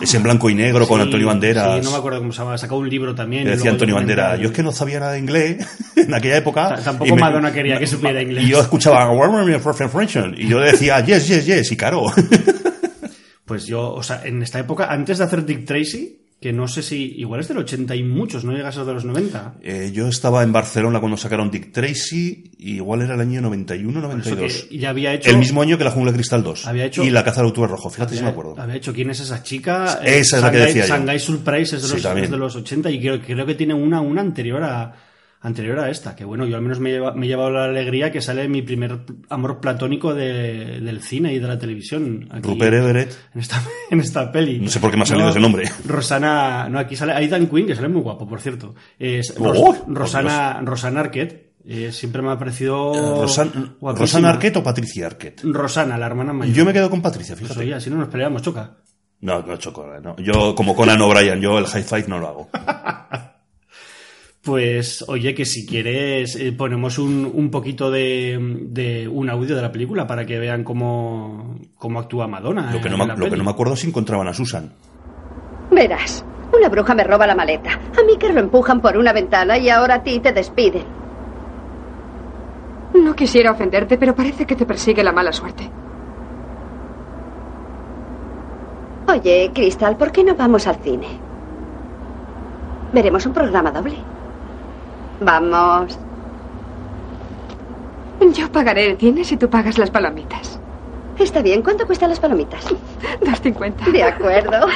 Ese 0.00 0.16
en 0.16 0.22
blanco 0.22 0.50
y 0.50 0.54
negro 0.54 0.86
con 0.86 0.98
Sí, 0.98 1.04
Antonio 1.04 1.26
Banderas. 1.26 1.76
Sí, 1.78 1.84
no 1.84 1.90
me 1.92 1.96
acuerdo 1.98 2.18
cómo 2.18 2.32
se 2.32 2.38
llama. 2.38 2.58
Sacó 2.58 2.76
un 2.76 2.88
libro 2.88 3.14
también. 3.14 3.46
y 3.46 3.50
decía 3.50 3.70
Antonio. 3.70 3.94
Banderas. 3.94 4.38
Yo 4.40 4.46
es 4.48 4.52
que 4.52 4.62
no 4.62 4.72
sabía 4.72 5.00
nada 5.00 5.12
de 5.12 5.18
inglés 5.18 5.66
en 5.96 6.12
aquella 6.14 6.36
época. 6.36 6.68
Ta- 6.68 6.82
tampoco 6.82 7.14
me- 7.14 7.20
Madonna 7.20 7.52
quería 7.52 7.78
que 7.78 7.86
supiera 7.86 8.20
inglés. 8.22 8.44
Y 8.44 8.48
yo 8.48 8.60
escuchaba 8.60 9.06
y 10.36 10.48
yo 10.48 10.60
decía 10.60 11.00
yes, 11.00 11.28
yes, 11.28 11.46
yes, 11.46 11.72
y 11.72 11.76
claro. 11.76 12.04
Pues 13.44 13.66
yo, 13.66 13.92
o 13.92 14.02
sea, 14.02 14.22
en 14.24 14.42
esta 14.42 14.58
época, 14.58 14.86
antes 14.90 15.18
de 15.18 15.24
hacer 15.24 15.44
Dick 15.44 15.66
Tracy, 15.66 16.23
que 16.44 16.52
no 16.52 16.68
sé 16.68 16.82
si... 16.82 17.14
Igual 17.16 17.40
es 17.40 17.48
del 17.48 17.56
80 17.56 17.96
y 17.96 18.02
muchos, 18.02 18.44
no 18.44 18.52
llega 18.52 18.68
a 18.68 18.72
ser 18.72 18.84
de 18.84 18.92
los 18.92 19.06
90. 19.06 19.54
Eh, 19.62 19.92
yo 19.94 20.08
estaba 20.08 20.42
en 20.42 20.52
Barcelona 20.52 21.00
cuando 21.00 21.16
sacaron 21.16 21.50
Dick 21.50 21.72
Tracy, 21.72 22.50
y 22.58 22.74
igual 22.74 23.00
era 23.00 23.14
el 23.14 23.20
año 23.22 23.40
91, 23.40 23.98
Eso 23.98 24.08
92. 24.08 24.66
que 24.68 24.76
ya 24.78 24.90
había 24.90 25.14
hecho... 25.14 25.30
El 25.30 25.38
mismo 25.38 25.62
año 25.62 25.78
que 25.78 25.84
la 25.84 25.90
Jungla 25.90 26.12
Cristal 26.12 26.42
2. 26.42 26.66
Había 26.66 26.84
hecho- 26.84 27.02
y 27.02 27.08
la 27.08 27.24
Caza 27.24 27.40
del 27.40 27.48
Octubre 27.48 27.70
Rojo, 27.70 27.88
fíjate 27.88 28.14
si 28.14 28.22
me 28.22 28.28
acuerdo. 28.28 28.56
había 28.60 28.74
hecho 28.76 28.92
quién 28.92 29.08
es 29.08 29.20
esa 29.20 29.42
chica. 29.42 30.00
Esa 30.04 30.36
es 30.36 30.42
la 30.42 30.50
que 30.50 30.58
Shanghai- 30.58 30.66
decía 30.66 30.82
yo. 30.86 30.94
Shanghai 30.94 31.18
Surprise 31.18 31.76
es 31.76 31.82
de, 31.82 31.88
los, 31.94 32.04
es 32.24 32.30
de 32.30 32.36
los 32.36 32.56
80 32.56 32.90
y 32.90 33.00
creo, 33.00 33.22
creo 33.22 33.46
que 33.46 33.54
tiene 33.54 33.72
una, 33.72 34.02
una 34.02 34.20
anterior 34.20 34.62
a 34.64 34.92
anterior 35.44 35.78
a 35.78 35.88
esta. 35.90 36.16
Que 36.16 36.24
bueno, 36.24 36.44
yo 36.46 36.56
al 36.56 36.62
menos 36.62 36.80
me, 36.80 36.90
lleva- 36.90 37.12
me 37.14 37.26
he 37.26 37.28
llevado 37.28 37.50
la 37.52 37.64
alegría 37.66 38.10
que 38.10 38.20
sale 38.20 38.48
mi 38.48 38.62
primer 38.62 38.98
amor 39.28 39.60
platónico 39.60 40.12
de- 40.14 40.80
del 40.80 41.00
cine 41.00 41.32
y 41.32 41.38
de 41.38 41.46
la 41.46 41.58
televisión. 41.58 42.26
aquí, 42.32 42.48
Rupert 42.48 42.74
Everett. 42.74 43.12
En 43.34 43.40
esta, 43.40 43.62
en 43.90 44.00
esta 44.00 44.32
peli. 44.32 44.58
No 44.58 44.68
sé 44.68 44.80
por 44.80 44.90
qué 44.90 44.96
me 44.96 45.04
ha 45.04 45.06
salido 45.06 45.28
ese 45.28 45.38
nombre. 45.40 45.70
Rosana, 45.86 46.68
no, 46.68 46.80
aquí 46.80 46.96
sale 46.96 47.12
Aidan 47.12 47.46
Quinn, 47.46 47.66
que 47.66 47.76
sale 47.76 47.88
muy 47.88 48.02
guapo, 48.02 48.26
por 48.26 48.40
cierto. 48.40 48.74
Es 48.98 49.34
Oh, 49.38 49.52
Ros- 49.52 49.84
Rosana, 49.86 50.60
Rosana 50.62 51.00
Arquette. 51.00 51.52
eh, 51.66 51.92
siempre 51.92 52.20
me 52.22 52.30
ha 52.32 52.38
parecido. 52.38 53.22
Rosan- 53.22 53.76
guapísima. 53.80 53.92
¿Rosana 54.06 54.30
Arquette 54.30 54.56
o 54.58 54.62
Patricia 54.62 55.06
Arquette? 55.06 55.42
Rosana, 55.44 55.96
la 55.96 56.06
hermana 56.06 56.32
mayor. 56.32 56.54
Yo 56.54 56.64
me 56.64 56.72
quedo 56.72 56.90
con 56.90 57.00
Patricia, 57.00 57.34
Pues 57.36 57.48
fíjate. 57.48 57.60
oye, 57.66 57.74
así 57.74 57.90
no 57.90 57.96
nos 57.96 58.08
peleamos, 58.08 58.42
choca. 58.42 58.76
No, 59.20 59.40
no 59.40 59.56
choco, 59.56 59.86
no. 60.02 60.16
Yo, 60.18 60.54
como 60.54 60.74
Conan 60.76 61.00
O'Brien, 61.00 61.40
yo 61.40 61.58
el 61.58 61.66
high 61.66 61.82
five 61.82 62.04
no 62.08 62.18
lo 62.18 62.28
hago. 62.28 62.48
Pues 64.44 65.02
oye, 65.08 65.34
que 65.34 65.46
si 65.46 65.64
quieres 65.66 66.36
eh, 66.36 66.52
ponemos 66.52 66.98
un, 66.98 67.30
un 67.32 67.50
poquito 67.50 67.90
de, 67.90 68.38
de 68.68 69.08
un 69.08 69.30
audio 69.30 69.56
de 69.56 69.62
la 69.62 69.72
película 69.72 70.06
para 70.06 70.26
que 70.26 70.38
vean 70.38 70.64
cómo, 70.64 71.56
cómo 71.78 71.98
actúa 71.98 72.26
Madonna. 72.26 72.70
Lo 72.70 72.80
que, 72.80 72.90
no 72.90 72.98
me, 72.98 73.06
lo 73.16 73.30
que 73.30 73.36
no 73.38 73.44
me 73.44 73.50
acuerdo 73.50 73.72
es 73.72 73.80
si 73.80 73.88
encontraban 73.88 74.28
a 74.28 74.34
Susan. 74.34 74.70
Verás, 75.70 76.26
una 76.56 76.68
bruja 76.68 76.94
me 76.94 77.04
roba 77.04 77.26
la 77.26 77.34
maleta. 77.34 77.72
A 77.72 78.04
mí 78.04 78.18
que 78.18 78.30
lo 78.32 78.40
empujan 78.40 78.82
por 78.82 78.98
una 78.98 79.14
ventana 79.14 79.56
y 79.56 79.70
ahora 79.70 79.94
a 79.94 80.02
ti 80.02 80.20
te 80.20 80.32
despiden. 80.32 80.84
No 82.92 83.16
quisiera 83.16 83.52
ofenderte, 83.52 83.96
pero 83.96 84.14
parece 84.14 84.44
que 84.46 84.56
te 84.56 84.66
persigue 84.66 85.02
la 85.02 85.12
mala 85.12 85.32
suerte. 85.32 85.68
Oye, 89.08 89.50
Crystal, 89.54 89.96
¿por 89.96 90.12
qué 90.12 90.22
no 90.22 90.34
vamos 90.34 90.66
al 90.66 90.76
cine? 90.76 91.06
Veremos 92.92 93.24
un 93.26 93.32
programa 93.32 93.70
doble. 93.70 93.96
Vamos. 95.20 95.98
Yo 98.34 98.50
pagaré 98.50 98.90
el 98.90 98.98
cine 98.98 99.24
si 99.24 99.36
tú 99.36 99.48
pagas 99.50 99.78
las 99.78 99.90
palomitas. 99.90 100.58
Está 101.18 101.42
bien, 101.42 101.62
¿cuánto 101.62 101.86
cuestan 101.86 102.10
las 102.10 102.18
palomitas? 102.20 102.64
2.50. 103.20 103.92
De 103.92 104.02
acuerdo. 104.02 104.66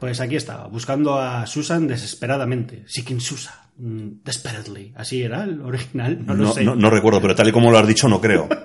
Pues 0.00 0.20
aquí 0.20 0.36
estaba, 0.36 0.66
buscando 0.66 1.18
a 1.18 1.46
Susan 1.46 1.86
desesperadamente. 1.86 2.84
Seeking 2.86 3.20
Susan. 3.20 3.54
mm, 3.78 4.22
Desperately. 4.24 4.92
Así 4.96 5.22
era 5.22 5.44
el 5.44 5.60
original, 5.62 6.24
no 6.26 6.34
lo 6.34 6.52
sé. 6.52 6.62
no- 6.64 6.74
no 6.74 6.90
recuerdo, 6.90 7.20
pero 7.20 7.34
tal 7.34 7.48
y 7.48 7.52
como 7.52 7.70
lo 7.70 7.78
has 7.78 7.86
dicho, 7.86 8.08
no 8.08 8.20
creo. 8.20 8.48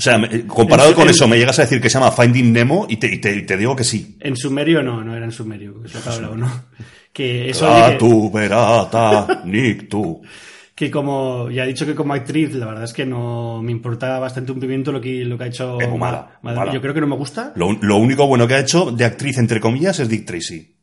O 0.00 0.02
sea, 0.02 0.18
comparado 0.46 0.88
En- 0.88 0.94
con 0.94 1.04
en- 1.04 1.10
eso, 1.10 1.28
me 1.28 1.36
llegas 1.36 1.58
a 1.58 1.62
decir 1.62 1.78
que 1.78 1.90
se 1.90 1.98
llama 1.98 2.10
Finding 2.10 2.54
Nemo 2.54 2.86
y 2.88 2.96
te, 2.96 3.12
y 3.14 3.18
te- 3.18 3.36
y 3.36 3.42
te 3.44 3.58
digo 3.58 3.76
que 3.76 3.84
sí. 3.84 4.16
En 4.20 4.34
sumerio 4.34 4.82
no, 4.82 5.04
no 5.04 5.14
era 5.14 5.26
en 5.26 5.30
sumerio, 5.30 5.82
que 5.82 5.90
que 5.90 5.98
he 5.98 6.12
hablado, 6.12 6.36
¿no? 6.36 6.50
Que 7.12 7.50
eso 7.50 7.66
Ah, 7.68 7.98
tu, 7.98 8.30
verata, 8.30 9.42
Nick, 9.44 9.88
tú. 9.90 10.22
que 10.74 10.90
como 10.90 11.50
ya 11.50 11.64
he 11.64 11.66
dicho 11.68 11.84
que 11.84 11.94
como 11.94 12.14
actriz, 12.14 12.54
la 12.54 12.64
verdad 12.64 12.84
es 12.84 12.94
que 12.94 13.04
no 13.04 13.60
me 13.62 13.72
importa 13.72 14.18
bastante 14.18 14.52
un 14.52 14.60
pimiento 14.60 14.90
lo 14.92 15.00
que, 15.02 15.24
lo 15.26 15.36
que 15.36 15.44
ha 15.44 15.46
hecho. 15.48 15.78
Es 15.78 15.88
mala, 15.90 16.38
Madre 16.40 16.56
mala. 16.58 16.64
mía, 16.70 16.72
Yo 16.74 16.80
creo 16.80 16.94
que 16.94 17.00
no 17.02 17.06
me 17.08 17.16
gusta. 17.16 17.52
Lo, 17.56 17.70
lo 17.72 17.96
único 17.98 18.26
bueno 18.26 18.48
que 18.48 18.54
ha 18.54 18.60
hecho 18.60 18.90
de 18.90 19.04
actriz, 19.04 19.36
entre 19.36 19.60
comillas, 19.60 20.00
es 20.00 20.08
Dick 20.08 20.24
Tracy. 20.24 20.76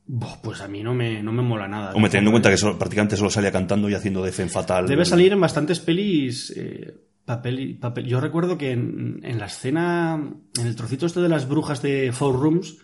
Pues 0.43 0.62
a 0.62 0.67
mí 0.67 0.83
no 0.83 0.93
me, 0.93 1.24
no 1.24 1.31
me 1.31 1.41
mola 1.41 1.67
nada. 1.67 1.93
Hombre, 1.95 2.12
teniendo 2.12 2.29
en 2.29 2.33
cuenta 2.33 2.50
que 2.51 2.57
solo- 2.57 2.77
prácticamente 2.77 3.17
solo 3.17 3.29
salía 3.31 3.51
cantando 3.51 3.89
y 3.89 3.95
haciendo 3.95 4.24
de 4.24 4.31
Femme 4.31 4.51
Fatal. 4.51 4.86
Debe 4.88 5.03
salir 5.05 5.33
en 5.33 5.41
bastantes 5.41 5.79
pelis. 5.79 6.53
eh, 6.55 6.93
papel, 7.27 7.60
y- 7.60 7.74
papel. 7.75 8.07
Yo 8.07 8.19
recuerdo 8.19 8.57
que 8.57 8.72
en, 8.72 9.19
en 9.22 9.38
la 9.38 9.46
escena, 9.46 10.15
en 10.60 10.65
el 10.65 10.75
trocito 10.75 11.05
este 11.05 11.19
de 11.22 11.29
las 11.29 11.48
brujas 11.48 11.84
de 11.84 12.12
Four 12.12 12.39
Rooms, 12.41 12.77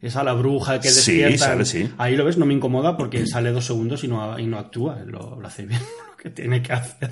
esa 0.00 0.24
la 0.24 0.32
bruja 0.32 0.80
que 0.80 0.88
Sí, 0.88 1.18
despierta. 1.18 1.46
sale, 1.46 1.64
sí. 1.64 1.88
Ahí 1.98 2.16
lo 2.16 2.24
ves, 2.24 2.38
no 2.38 2.46
me 2.46 2.54
incomoda 2.54 2.96
porque 2.96 3.26
sale 3.26 3.52
dos 3.52 3.66
segundos 3.66 4.02
y 4.02 4.08
no, 4.08 4.36
y 4.38 4.46
no 4.46 4.58
actúa. 4.58 4.96
Lo, 5.06 5.38
lo 5.38 5.46
hace 5.46 5.66
bien 5.66 5.80
lo 6.10 6.16
que 6.16 6.30
tiene 6.30 6.60
que 6.62 6.72
hacer. 6.72 7.10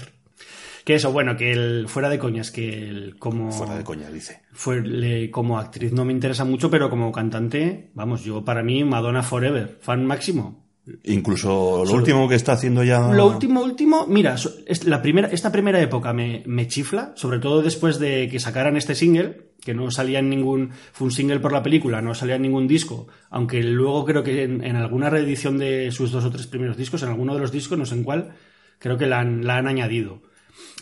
Que 0.85 0.95
eso, 0.95 1.13
bueno, 1.13 1.37
que 1.37 1.53
el, 1.53 1.87
fuera 1.87 2.09
de 2.09 2.19
coñas, 2.19 2.51
que 2.51 2.89
el, 2.89 3.17
como. 3.19 3.53
Fuera 3.53 3.77
de 3.77 3.85
coña, 3.85 4.09
dice. 4.11 4.41
fue, 4.53 4.81
le- 4.81 5.31
como 5.31 5.59
actriz 5.59 5.93
no 5.93 6.07
me 6.07 6.15
interesa 6.15 6.47
mucho, 6.47 6.71
pero 6.71 6.89
como 6.89 7.13
cantante, 7.13 7.91
vamos, 7.93 8.25
yo 8.25 8.43
para 8.43 8.63
mí 8.63 8.83
Madonna 8.85 9.23
Forever, 9.23 9.77
fan 9.83 10.07
máximo. 10.07 10.67
Incluso 11.05 11.85
lo 11.85 11.93
último 11.93 12.29
que 12.29 12.35
está 12.35 12.53
haciendo 12.53 12.83
ya. 12.85 13.13
Lo 13.13 13.27
último, 13.27 13.63
último, 13.63 14.07
mira, 14.07 14.37
la 14.85 15.03
primera, 15.03 15.29
esta 15.29 15.53
primera 15.53 15.81
época 15.81 16.13
me, 16.13 16.43
me 16.47 16.67
chifla, 16.67 17.13
sobre 17.15 17.39
todo 17.39 17.63
después 17.63 17.99
de 17.99 18.29
que 18.29 18.41
sacaran 18.41 18.77
este 18.77 18.95
single, 18.95 19.49
que 19.61 19.75
no 19.75 19.91
salía 19.91 20.19
en 20.21 20.31
ningún, 20.31 20.71
fue 20.93 21.07
un 21.07 21.11
single 21.11 21.41
por 21.41 21.53
la 21.53 21.63
película, 21.63 22.01
no 22.01 22.15
salía 22.15 22.37
en 22.37 22.43
ningún 22.43 22.69
disco, 22.69 23.09
aunque 23.31 23.63
luego 23.63 24.05
creo 24.05 24.23
que 24.23 24.43
en, 24.43 24.65
en 24.65 24.77
alguna 24.77 25.11
reedición 25.11 25.59
de 25.59 25.91
sus 25.91 26.11
dos 26.11 26.25
o 26.25 26.31
tres 26.31 26.47
primeros 26.47 26.77
discos, 26.77 27.03
en 27.03 27.09
alguno 27.09 27.35
de 27.35 27.41
los 27.41 27.53
discos, 27.53 27.79
no 27.79 27.87
sé 27.87 27.95
en 27.95 28.05
cuál, 28.05 28.35
creo 28.79 28.97
que 28.97 29.07
la 29.07 29.21
han, 29.21 29.45
la 29.45 29.57
han 29.57 29.67
añadido. 29.67 30.23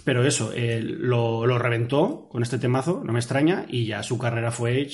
Pero 0.04 0.24
eso, 0.24 0.52
eh, 0.54 0.80
lo, 0.82 1.46
lo 1.46 1.58
reventó 1.58 2.28
con 2.30 2.42
este 2.42 2.58
temazo, 2.58 3.02
no 3.04 3.12
me 3.12 3.18
extraña, 3.18 3.66
y 3.68 3.86
ya 3.86 4.02
su 4.02 4.18
carrera 4.18 4.50
fue 4.50 4.88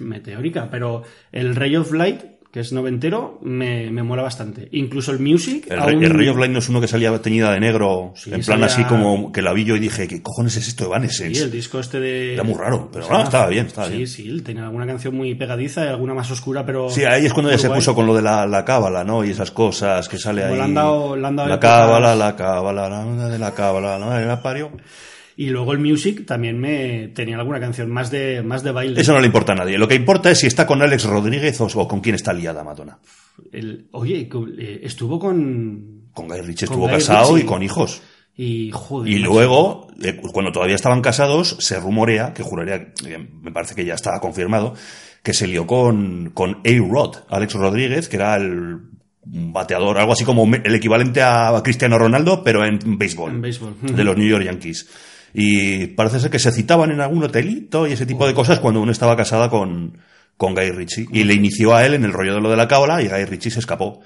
meteórica. 0.00 0.70
Pero 0.70 1.04
el 1.32 1.54
Ray 1.54 1.76
of 1.76 1.92
Light, 1.92 2.22
que 2.52 2.60
es 2.60 2.72
noventero, 2.72 3.38
me, 3.42 3.90
me 3.90 4.02
mola 4.02 4.22
bastante. 4.22 4.68
Incluso 4.72 5.12
el 5.12 5.18
Music. 5.18 5.66
El, 5.68 5.78
aún- 5.78 5.88
Rey- 6.00 6.04
el 6.04 6.10
Ray 6.10 6.28
of 6.28 6.38
Light 6.38 6.52
no 6.52 6.58
es 6.60 6.68
uno 6.70 6.80
que 6.80 6.88
salía 6.88 7.16
teñida 7.20 7.52
de 7.52 7.60
negro, 7.60 8.12
Sí, 8.16 8.30
en 8.32 8.40
plan 8.40 8.60
salía- 8.60 8.66
así 8.66 8.84
como 8.84 9.30
que 9.30 9.42
la 9.42 9.52
vi 9.52 9.64
yo 9.64 9.76
y 9.76 9.80
dije, 9.80 10.08
¿qué 10.08 10.22
cojones 10.22 10.56
es 10.56 10.68
esto 10.68 10.88
de? 10.88 11.08
Sí, 11.10 11.24
el 11.36 11.50
disco 11.50 11.78
este 11.80 12.00
de. 12.00 12.34
Era 12.34 12.44
muy 12.44 12.54
raro, 12.54 12.88
pero 12.92 13.06
ah, 13.10 13.22
estaba 13.24 13.48
bien, 13.48 13.66
estaba 13.66 13.88
sí, 13.88 13.94
bien. 13.96 14.06
Sí, 14.06 14.40
tenía 14.42 14.64
alguna 14.64 14.86
canción 14.86 15.14
muy 15.14 15.34
pegadiza 15.34 15.84
y 15.84 15.88
alguna 15.88 16.14
más 16.14 16.30
oscura, 16.30 16.64
pero. 16.64 16.88
Sí, 16.88 17.04
ahí 17.04 17.26
es 17.26 17.32
cuando 17.34 17.50
ya 17.50 17.58
se 17.58 17.68
puso 17.68 17.94
con 17.94 18.06
lo 18.06 18.14
de 18.14 18.22
la, 18.22 18.46
la 18.46 18.64
cábala, 18.64 19.04
¿no? 19.04 19.24
Y 19.24 19.30
esas 19.30 19.50
cosas 19.50 20.08
que 20.08 20.16
sale 20.18 20.42
Como 20.42 20.52
ahí. 20.54 20.58
le 20.58 20.64
han 20.64 20.74
dado- 20.74 21.16
le 21.16 21.26
han 21.26 21.36
dado 21.36 21.48
la 21.50 21.60
cábala, 21.60 22.14
la 22.14 22.36
cábala, 22.36 22.88
la 22.88 23.28
de 23.28 23.38
la 23.38 23.52
cábala, 23.54 23.98
¿no? 23.98 24.18
La 24.18 24.40
parió. 24.42 24.70
Y 25.38 25.50
luego 25.50 25.72
el 25.72 25.78
Music 25.80 26.24
también 26.24 26.58
me 26.58 27.08
tenía 27.08 27.36
alguna 27.36 27.60
canción 27.60 27.90
más 27.90 28.10
de, 28.10 28.42
más 28.42 28.62
de 28.62 28.72
baile. 28.72 29.00
Eso 29.00 29.12
no 29.12 29.20
le 29.20 29.26
importa 29.26 29.52
a 29.52 29.56
nadie. 29.56 29.76
Lo 29.76 29.86
que 29.86 29.94
importa 29.94 30.30
es 30.30 30.38
si 30.38 30.46
está 30.46 30.66
con 30.66 30.80
Alex 30.80 31.04
Rodríguez 31.04 31.60
o, 31.60 31.66
o 31.66 31.86
con 31.88 32.00
quién 32.00 32.14
está 32.14 32.32
liada 32.32 32.64
Madonna. 32.64 32.98
El- 33.52 33.86
oye, 33.92 34.28
eh, 34.58 34.80
estuvo 34.82 35.18
con. 35.18 36.06
Con 36.14 36.28
Guy 36.28 36.40
Ritchie 36.40 36.64
estuvo 36.64 36.86
Guy 36.86 36.92
casado 36.94 37.34
Ritchie. 37.34 37.44
y 37.44 37.46
con 37.46 37.62
hijos. 37.62 38.02
Y 38.38 38.70
joder. 38.72 39.12
Y 39.12 39.18
luego, 39.18 39.88
eh, 40.02 40.20
cuando 40.32 40.52
todavía 40.52 40.74
estaban 40.74 41.02
casados, 41.02 41.56
se 41.60 41.78
rumorea, 41.80 42.32
que 42.32 42.42
juraría, 42.42 42.92
eh, 43.06 43.28
me 43.42 43.52
parece 43.52 43.74
que 43.74 43.84
ya 43.84 43.94
estaba 43.94 44.20
confirmado, 44.20 44.74
que 45.22 45.34
se 45.34 45.46
lió 45.46 45.66
con, 45.66 46.30
con 46.34 46.60
A-Rod, 46.64 47.16
Alex 47.28 47.54
Rodríguez, 47.54 48.08
que 48.08 48.16
era 48.16 48.36
el 48.36 48.78
bateador, 49.24 49.98
algo 49.98 50.12
así 50.12 50.24
como 50.24 50.46
el 50.54 50.74
equivalente 50.74 51.20
a 51.22 51.52
Cristiano 51.64 51.98
Ronaldo, 51.98 52.42
pero 52.44 52.64
en 52.64 52.78
béisbol. 52.98 53.32
En 53.32 53.40
béisbol. 53.42 53.74
De 53.82 54.04
los 54.04 54.16
New 54.16 54.28
York 54.28 54.44
Yankees. 54.44 54.88
Y 55.34 55.88
parece 55.88 56.20
ser 56.20 56.30
que 56.30 56.38
se 56.38 56.52
citaban 56.52 56.90
en 56.90 57.00
algún 57.00 57.22
hotelito 57.22 57.86
y 57.86 57.92
ese 57.92 58.06
tipo 58.06 58.26
de 58.26 58.34
cosas 58.34 58.60
cuando 58.60 58.80
uno 58.80 58.92
estaba 58.92 59.16
casada 59.16 59.50
con, 59.50 59.98
con 60.36 60.54
Guy 60.54 60.70
Ritchie. 60.70 61.08
Y 61.12 61.24
le 61.24 61.34
inició 61.34 61.74
a 61.74 61.84
él 61.84 61.94
en 61.94 62.04
el 62.04 62.12
rollo 62.12 62.34
de 62.34 62.40
lo 62.40 62.50
de 62.50 62.56
la 62.56 62.68
cábala 62.68 63.02
y 63.02 63.08
Guy 63.08 63.24
Ritchie 63.24 63.50
se 63.50 63.60
escapó. 63.60 64.00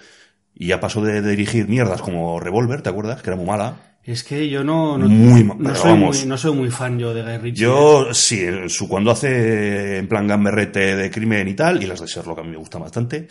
Y 0.54 0.68
ya 0.68 0.80
pasó 0.80 1.02
de, 1.02 1.22
de 1.22 1.30
dirigir 1.30 1.68
mierdas 1.68 2.02
como 2.02 2.40
Revolver, 2.40 2.82
¿te 2.82 2.90
acuerdas? 2.90 3.22
Que 3.22 3.30
era 3.30 3.36
muy 3.36 3.46
mala. 3.46 3.89
Es 4.02 4.24
que 4.24 4.48
yo 4.48 4.64
no. 4.64 4.96
No, 4.96 5.06
Muy 5.08 5.44
no 5.44 5.74
soy 5.74 5.90
vamos. 5.90 6.18
muy, 6.18 6.26
no 6.26 6.38
soy 6.38 6.54
muy 6.54 6.70
fan 6.70 6.98
yo 6.98 7.12
de 7.12 7.22
Guy 7.22 7.36
Ritchie. 7.38 7.62
Yo, 7.62 8.08
sí, 8.14 8.44
su, 8.68 8.88
cuando 8.88 9.10
hace 9.10 9.98
en 9.98 10.08
plan 10.08 10.26
gamberrete 10.26 10.96
de 10.96 11.10
crimen 11.10 11.46
y 11.46 11.54
tal, 11.54 11.82
y 11.82 11.86
las 11.86 12.00
de 12.00 12.06
Sherlock 12.06 12.38
a 12.38 12.42
mí 12.42 12.48
me 12.48 12.56
gustan 12.56 12.80
bastante. 12.80 13.28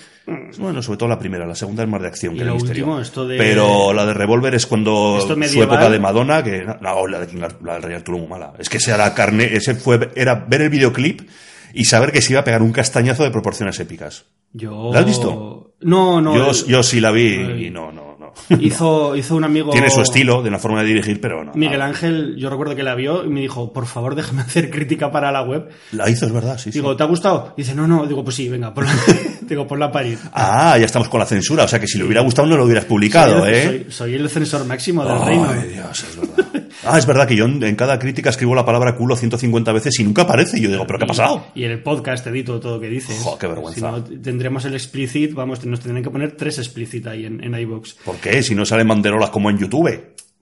Bueno, 0.59 0.81
sobre 0.83 0.97
todo 0.97 1.09
la 1.09 1.17
primera, 1.17 1.45
la 1.47 1.55
segunda 1.55 1.83
es 1.83 1.89
más 1.89 2.01
de 2.01 2.07
acción 2.07 2.33
Mm. 2.33 2.35
Y 2.35 2.37
que 2.39 2.43
de 2.43 2.49
lo 2.49 2.55
misterio. 2.55 2.83
último, 2.85 3.01
esto 3.01 3.27
de- 3.27 3.37
Pero 3.37 3.93
la 3.93 4.05
de 4.05 4.13
Revolver 4.13 4.53
es 4.53 4.67
cuando 4.67 5.17
Esto 5.17 5.33
su 5.33 5.39
medieval- 5.39 5.63
época 5.69 5.89
de 5.89 5.99
Madonna, 5.99 6.43
que 6.43 6.63
no, 6.63 7.07
la 7.07 7.19
de 7.19 7.27
King 7.27 7.41
la 7.63 7.73
del 7.73 7.83
Rey 7.83 7.95
Arturo 7.95 8.19
muy 8.19 8.27
mala. 8.27 8.53
Es 8.59 8.69
que 8.69 8.79
sea 8.79 8.95
la 8.95 9.13
carne, 9.15 9.49
ese 9.51 9.73
fue, 9.73 10.11
era 10.15 10.35
ver 10.35 10.61
el 10.61 10.69
videoclip 10.69 11.21
y 11.73 11.85
saber 11.85 12.11
que 12.11 12.21
se 12.21 12.33
iba 12.33 12.41
a 12.41 12.43
pegar 12.43 12.61
un 12.61 12.71
castañazo 12.71 13.23
de 13.23 13.31
proporciones 13.31 13.79
épicas. 13.79 14.25
Yo... 14.53 14.91
¿La 14.93 14.99
has 14.99 15.05
visto? 15.05 15.73
No, 15.81 16.21
no. 16.21 16.35
yo, 16.35 16.51
el- 16.51 16.65
yo 16.67 16.83
sí 16.83 16.99
la 16.99 17.09
vi 17.11 17.65
y 17.65 17.69
no, 17.69 17.91
no, 17.91 18.08
no. 18.49 18.57
Hizo, 18.61 19.15
hizo 19.15 19.35
un 19.35 19.43
amigo. 19.43 19.71
Tiene 19.71 19.89
su 19.89 20.01
estilo, 20.01 20.41
de 20.41 20.49
una 20.49 20.59
forma 20.59 20.81
de 20.81 20.87
dirigir, 20.87 21.19
pero 21.21 21.43
no. 21.43 21.53
Miguel. 21.53 21.81
Ángel, 21.81 22.35
yo 22.37 22.49
recuerdo 22.49 22.75
que 22.75 22.83
la 22.83 22.95
vio 22.95 23.23
y 23.23 23.29
me 23.29 23.41
dijo, 23.41 23.71
por 23.73 23.85
favor, 23.85 24.15
déjame 24.15 24.41
hacer 24.41 24.69
crítica 24.69 25.11
para 25.11 25.31
la 25.31 25.41
web. 25.41 25.69
La 25.91 26.09
hizo, 26.09 26.25
es 26.25 26.31
verdad, 26.31 26.57
sí, 26.57 26.71
sí. 26.71 26.79
Digo, 26.79 26.95
¿te 26.95 27.03
ha 27.03 27.07
gustado? 27.07 27.53
Dice, 27.55 27.73
no, 27.75 27.87
no. 27.87 28.05
Digo, 28.05 28.23
pues 28.23 28.35
sí, 28.35 28.49
venga, 28.49 28.73
ponla, 28.73 28.91
digo, 29.41 29.67
ponla 29.67 29.87
a 29.87 29.91
parir. 29.91 30.19
Ah, 30.33 30.77
ya 30.77 30.85
estamos 30.85 31.09
con 31.09 31.19
la 31.19 31.25
censura. 31.25 31.63
O 31.63 31.67
sea 31.67 31.79
que 31.79 31.87
si 31.87 31.97
le 31.97 32.05
hubiera 32.05 32.21
gustado 32.21 32.47
no 32.47 32.57
lo 32.57 32.65
hubieras 32.65 32.85
publicado, 32.85 33.39
soy, 33.39 33.53
¿eh? 33.53 33.63
soy, 33.63 33.85
soy 33.89 34.13
el 34.15 34.29
censor 34.29 34.65
máximo 34.65 35.05
del 35.05 35.21
reino. 35.25 35.47
Ay, 35.49 35.69
Dios, 35.69 36.03
es 36.03 36.15
verdad. 36.17 36.45
Ah, 36.85 36.97
es 36.97 37.05
verdad 37.05 37.27
que 37.27 37.35
yo 37.35 37.45
en, 37.45 37.61
en 37.63 37.75
cada 37.75 37.99
crítica 37.99 38.29
escribo 38.29 38.55
la 38.55 38.65
palabra 38.65 38.95
culo 38.95 39.15
150 39.15 39.71
veces 39.71 39.99
y 39.99 40.03
nunca 40.03 40.23
aparece. 40.23 40.59
Y 40.59 40.63
yo 40.63 40.69
digo, 40.71 40.85
¿pero 40.87 40.99
qué 40.99 41.05
ha 41.05 41.07
pasado? 41.07 41.47
Y 41.55 41.63
en 41.63 41.71
el 41.71 41.83
podcast 41.83 42.25
edito 42.27 42.59
todo 42.59 42.75
lo 42.75 42.81
que 42.81 42.89
dices. 42.89 43.19
Jo, 43.23 43.37
qué 43.37 43.47
vergüenza. 43.47 43.75
Si 43.75 43.81
no, 43.81 44.21
tendremos 44.21 44.65
el 44.65 44.73
explicit, 44.73 45.33
vamos, 45.33 45.65
nos 45.65 45.79
tendrán 45.79 46.03
que 46.03 46.09
poner 46.09 46.33
tres 46.33 46.57
explicit 46.59 47.07
ahí 47.07 47.25
en, 47.25 47.43
en 47.43 47.53
iVoox. 47.59 47.93
¿Por 48.05 48.15
qué? 48.17 48.41
Si 48.43 48.55
no 48.55 48.65
salen 48.65 48.87
banderolas 48.87 49.29
como 49.29 49.49
en 49.49 49.57
YouTube. 49.57 49.89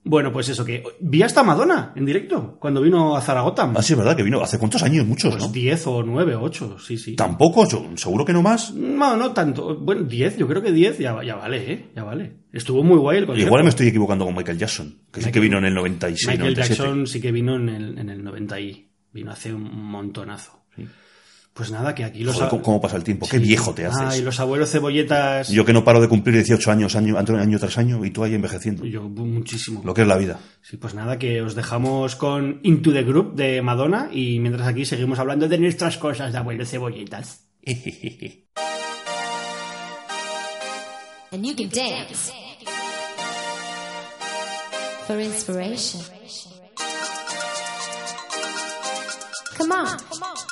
Bueno, 0.08 0.32
pues 0.32 0.48
eso, 0.48 0.64
que 0.64 0.82
vi 1.00 1.22
hasta 1.22 1.42
Madonna 1.42 1.92
en 1.94 2.06
directo, 2.06 2.56
cuando 2.58 2.80
vino 2.80 3.14
a 3.14 3.20
Zaragoza. 3.20 3.70
Ah, 3.74 3.82
sí, 3.82 3.92
es 3.92 3.98
verdad 3.98 4.16
que 4.16 4.22
vino. 4.22 4.40
¿Hace 4.40 4.58
cuántos 4.58 4.82
años? 4.82 5.06
Muchos, 5.06 5.32
Pues 5.32 5.46
¿no? 5.46 5.52
10 5.52 5.86
o 5.86 6.02
9 6.02 6.34
o 6.34 6.42
8, 6.44 6.78
sí, 6.78 6.96
sí. 6.96 7.14
Tampoco, 7.14 7.66
seguro 7.94 8.24
que 8.24 8.32
no 8.32 8.40
más. 8.40 8.72
No, 8.72 9.18
no 9.18 9.32
tanto. 9.32 9.76
Bueno, 9.78 10.04
10, 10.04 10.38
yo 10.38 10.48
creo 10.48 10.62
que 10.62 10.72
10 10.72 10.98
ya, 10.98 11.22
ya 11.22 11.34
vale, 11.36 11.72
¿eh? 11.72 11.90
Ya 11.94 12.04
vale. 12.04 12.38
Estuvo 12.54 12.82
muy 12.82 12.96
guay 12.96 13.18
el 13.18 13.26
concierto. 13.26 13.48
Igual 13.48 13.64
me 13.64 13.68
estoy 13.68 13.88
equivocando 13.88 14.24
con 14.24 14.34
Michael 14.34 14.56
Jackson, 14.56 14.98
que 15.12 15.20
sí 15.20 15.30
que 15.30 15.40
vino 15.40 15.58
en 15.58 15.66
el 15.66 15.74
96, 15.74 16.26
Michael 16.26 16.54
97. 16.54 16.74
Jackson 16.74 17.06
sí 17.06 17.20
que 17.20 17.30
vino 17.30 17.56
en 17.56 17.68
el, 17.68 17.98
en 17.98 18.08
el 18.08 18.24
90 18.24 18.60
y 18.60 18.90
vino 19.12 19.30
hace 19.30 19.52
un 19.52 19.70
montonazo. 19.90 20.64
Pues 21.58 21.72
nada, 21.72 21.92
que 21.92 22.04
aquí 22.04 22.22
los... 22.22 22.36
Joder, 22.36 22.62
¿cómo, 22.62 22.80
pasa 22.80 22.96
el 22.96 23.02
tiempo? 23.02 23.26
Qué 23.28 23.38
Sí. 23.38 23.42
viejo 23.42 23.74
te 23.74 23.84
haces. 23.84 24.00
Ay, 24.00 24.22
los 24.22 24.38
abuelos 24.38 24.70
cebolletas... 24.70 25.48
Yo 25.48 25.64
que 25.64 25.72
no 25.72 25.82
paro 25.82 26.00
de 26.00 26.06
cumplir 26.06 26.36
18 26.36 26.70
años 26.70 26.94
año, 26.94 27.18
año 27.18 27.58
tras 27.58 27.78
año 27.78 28.04
y 28.04 28.12
tú 28.12 28.22
ahí 28.22 28.32
envejeciendo. 28.32 28.84
Yo, 28.84 29.02
muchísimo. 29.02 29.82
Lo 29.84 29.92
que 29.92 30.02
es 30.02 30.06
la 30.06 30.16
vida. 30.16 30.38
Sí, 30.62 30.76
pues 30.76 30.94
nada, 30.94 31.18
que 31.18 31.42
os 31.42 31.56
dejamos 31.56 32.14
con 32.14 32.60
Into 32.62 32.92
the 32.92 33.02
Group 33.02 33.34
de 33.34 33.60
Madonna 33.60 34.08
y 34.12 34.38
mientras 34.38 34.68
aquí 34.68 34.84
seguimos 34.84 35.18
hablando 35.18 35.48
de 35.48 35.58
nuestras 35.58 35.98
cosas 35.98 36.30
de 36.30 36.38
abuelos 36.38 36.70
cebolletas. 36.70 37.44
and 41.32 41.44
you 41.44 41.56
can 41.56 41.70
dance 41.70 42.32
for 45.08 45.18
inspiration. 45.18 46.02
Come 49.56 49.72
on. 49.72 50.47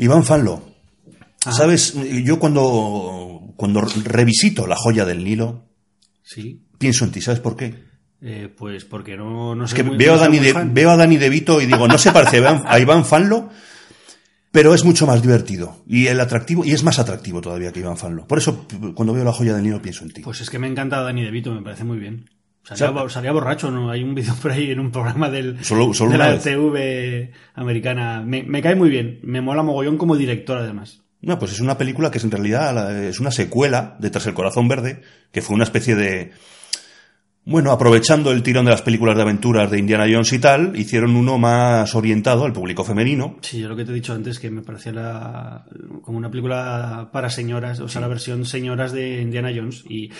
Iván 0.00 0.24
Fanlo. 0.24 0.62
Ah. 1.46 1.52
¿Sabes? 1.52 1.94
Yo 2.24 2.38
cuando, 2.38 3.52
cuando 3.56 3.80
revisito 3.80 4.66
La 4.66 4.76
joya 4.76 5.04
del 5.04 5.24
Nilo, 5.24 5.64
Sí. 6.22 6.62
pienso 6.78 7.04
en 7.04 7.12
ti. 7.12 7.20
¿Sabes 7.20 7.40
por 7.40 7.56
qué? 7.56 7.74
Eh, 8.22 8.52
pues 8.54 8.84
porque 8.84 9.16
no, 9.16 9.54
no 9.54 9.64
Es 9.64 9.70
sé. 9.70 9.76
que 9.76 9.82
muy- 9.82 9.96
veo, 9.96 10.12
a 10.12 10.16
no 10.16 10.22
Dani 10.22 10.38
de, 10.38 10.52
veo 10.52 10.90
a 10.90 10.96
Dani 10.96 11.16
De 11.16 11.28
Vito 11.30 11.60
y 11.60 11.66
digo, 11.66 11.88
no 11.88 11.96
se 11.96 12.12
parece 12.12 12.44
a 12.46 12.78
Iván, 12.78 13.04
Fanlo, 13.06 13.48
pero 14.52 14.74
es 14.74 14.84
mucho 14.84 15.06
más 15.06 15.22
divertido. 15.22 15.82
Y 15.86 16.06
el 16.08 16.20
atractivo, 16.20 16.64
y 16.64 16.72
es 16.72 16.82
más 16.84 16.98
atractivo 16.98 17.40
todavía 17.40 17.72
que 17.72 17.80
Iván 17.80 17.96
Fanlo. 17.96 18.26
Por 18.26 18.36
eso, 18.38 18.66
cuando 18.94 19.14
veo 19.14 19.24
La 19.24 19.32
joya 19.32 19.54
del 19.54 19.62
Nilo, 19.62 19.80
pienso 19.80 20.04
en 20.04 20.10
ti. 20.10 20.20
Pues 20.22 20.40
es 20.42 20.50
que 20.50 20.58
me 20.58 20.66
encanta 20.68 21.00
Dani 21.00 21.22
De 21.22 21.30
Vito, 21.30 21.52
me 21.54 21.62
parece 21.62 21.84
muy 21.84 21.98
bien. 21.98 22.28
Salía, 22.76 23.32
borracho, 23.32 23.70
¿no? 23.70 23.90
Hay 23.90 24.02
un 24.02 24.14
vídeo 24.14 24.34
por 24.42 24.52
ahí 24.52 24.70
en 24.70 24.80
un 24.80 24.90
programa 24.90 25.30
del, 25.30 25.62
Solo- 25.64 25.92
solo 25.94 26.12
de 26.12 26.18
la. 26.18 26.38
TV 26.38 27.32
americana. 27.54 28.22
Me, 28.24 28.42
me 28.42 28.62
cae 28.62 28.74
muy 28.74 28.90
bien. 28.90 29.18
Me 29.22 29.40
mola 29.40 29.62
mogollón 29.62 29.96
como 29.98 30.16
director, 30.16 30.58
además. 30.58 31.02
No, 31.22 31.38
pues 31.38 31.52
es 31.52 31.60
una 31.60 31.76
película 31.76 32.10
que 32.10 32.18
es 32.18 32.24
en 32.24 32.30
realidad 32.30 33.04
es 33.04 33.20
una 33.20 33.30
secuela 33.30 33.96
de 33.98 34.08
Tras 34.10 34.26
el 34.26 34.34
Corazón 34.34 34.68
Verde, 34.68 35.02
que 35.32 35.42
fue 35.42 35.54
una 35.54 35.64
especie 35.64 35.94
de... 35.94 36.32
Bueno, 37.44 37.72
aprovechando 37.72 38.32
el 38.32 38.42
tirón 38.42 38.66
de 38.66 38.70
las 38.70 38.82
películas 38.82 39.16
de 39.16 39.22
aventuras 39.22 39.70
de 39.70 39.78
Indiana 39.78 40.04
Jones 40.10 40.32
y 40.34 40.38
tal, 40.38 40.76
hicieron 40.76 41.16
uno 41.16 41.38
más 41.38 41.94
orientado 41.94 42.44
al 42.44 42.52
público 42.52 42.84
femenino. 42.84 43.38
Sí, 43.40 43.58
yo 43.60 43.68
lo 43.68 43.76
que 43.76 43.84
te 43.84 43.90
he 43.90 43.94
dicho 43.94 44.12
antes, 44.12 44.38
que 44.38 44.50
me 44.50 44.62
parecía 44.62 44.92
la- 44.92 45.64
como 46.02 46.18
una 46.18 46.30
película 46.30 47.08
para 47.12 47.30
señoras, 47.30 47.80
o 47.80 47.88
sea, 47.88 48.02
la 48.02 48.08
versión 48.08 48.44
señoras 48.44 48.92
de 48.92 49.20
Indiana 49.22 49.50
Jones. 49.54 49.84
Y 49.88 50.10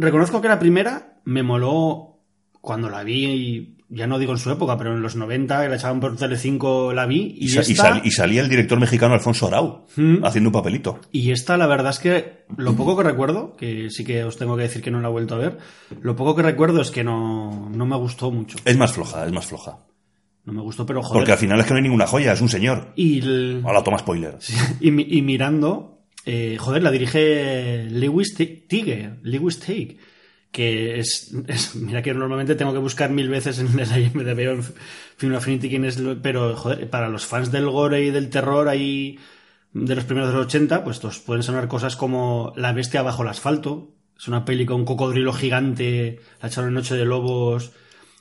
reconozco 0.00 0.40
que 0.40 0.48
la 0.48 0.58
primera 0.58 1.20
me 1.24 1.42
moló 1.42 2.18
cuando 2.60 2.88
la 2.90 3.02
vi, 3.04 3.24
y 3.26 3.76
ya 3.88 4.06
no 4.06 4.18
digo 4.18 4.32
en 4.32 4.38
su 4.38 4.50
época, 4.50 4.76
pero 4.76 4.92
en 4.94 5.00
los 5.02 5.16
90, 5.16 5.62
que 5.62 5.68
la 5.68 5.76
echaban 5.76 5.98
por 5.98 6.16
Telecinco, 6.16 6.92
la 6.92 7.06
vi. 7.06 7.34
Y, 7.38 7.46
Y, 7.46 7.58
esta, 7.58 7.74
sal- 7.74 8.02
y 8.04 8.10
salía 8.10 8.42
el 8.42 8.48
director 8.48 8.78
mexicano 8.78 9.14
Alfonso 9.14 9.46
Arau, 9.46 9.86
Mm. 9.96 10.24
haciendo 10.24 10.48
un 10.50 10.52
papelito. 10.52 11.00
Y 11.10 11.30
esta, 11.32 11.56
la 11.56 11.66
verdad 11.66 11.90
es 11.92 11.98
que 11.98 12.44
lo 12.56 12.74
poco 12.76 12.96
que 12.96 13.02
recuerdo, 13.04 13.56
que 13.56 13.88
sí 13.90 14.04
que 14.04 14.22
os 14.24 14.36
tengo 14.36 14.56
que 14.56 14.62
decir 14.64 14.82
que 14.82 14.90
no 14.90 15.00
la 15.00 15.08
he 15.08 15.10
vuelto 15.12 15.34
a 15.34 15.38
ver, 15.38 15.58
lo 16.02 16.14
poco 16.16 16.36
que 16.36 16.42
recuerdo 16.42 16.80
es 16.82 16.90
que 16.90 17.02
no, 17.02 17.70
no 17.74 17.86
me 17.86 17.96
gustó 17.96 18.30
mucho. 18.30 18.58
Es 18.64 18.76
más 18.76 18.92
floja, 18.92 19.24
es 19.26 19.32
más 19.32 19.46
floja. 19.46 19.78
No 20.44 20.52
me 20.54 20.62
gustó, 20.62 20.86
pero 20.86 21.02
joder. 21.02 21.20
Porque 21.20 21.32
al 21.32 21.38
final 21.38 21.60
es 21.60 21.66
que 21.66 21.72
no 21.72 21.76
hay 21.78 21.82
ninguna 21.82 22.06
joya, 22.06 22.32
es 22.32 22.40
un 22.40 22.48
señor. 22.48 22.92
Y, 22.96 23.20
el- 23.20 23.62
Ahora 23.64 23.82
toma 23.82 23.98
spoiler. 23.98 24.38
y 24.80 24.90
mirando, 25.22 25.99
eh, 26.26 26.56
joder, 26.58 26.82
la 26.82 26.90
dirige 26.90 27.84
Lewis 27.90 28.34
Ti- 28.34 28.64
Tigge, 28.68 29.10
Lewis 29.22 29.58
Teague, 29.60 29.98
que 30.52 30.98
es, 30.98 31.32
es- 31.48 31.74
mira 31.76 32.02
que 32.02 32.12
normalmente 32.14 32.54
tengo 32.54 32.72
que 32.72 32.78
buscar 32.78 33.10
mil 33.10 33.28
veces 33.28 33.58
en 33.58 33.78
el 33.78 34.02
IMDb 34.14 34.48
o 34.48 34.52
en 34.52 34.62
Film 35.16 35.34
Affinity 35.34 35.68
quién 35.68 35.84
es, 35.84 35.98
pero 36.22 36.56
joder, 36.56 36.88
para 36.90 37.08
los 37.08 37.26
fans 37.26 37.50
del 37.52 37.68
gore 37.68 38.04
y 38.04 38.10
del 38.10 38.30
terror 38.30 38.68
ahí 38.68 39.18
de 39.72 39.94
los 39.94 40.04
primeros 40.04 40.30
de 40.30 40.36
los 40.36 40.46
80, 40.46 40.82
pues 40.82 41.02
os 41.04 41.20
pueden 41.20 41.42
sonar 41.44 41.68
cosas 41.68 41.94
como 41.96 42.52
La 42.56 42.72
bestia 42.72 43.02
bajo 43.02 43.22
el 43.22 43.28
asfalto, 43.28 43.94
es 44.18 44.26
una 44.28 44.44
peli 44.44 44.66
con 44.66 44.80
un 44.80 44.84
cocodrilo 44.84 45.32
gigante, 45.32 46.18
la 46.42 46.50
en 46.66 46.74
Noche 46.74 46.96
de 46.96 47.04
Lobos, 47.04 47.70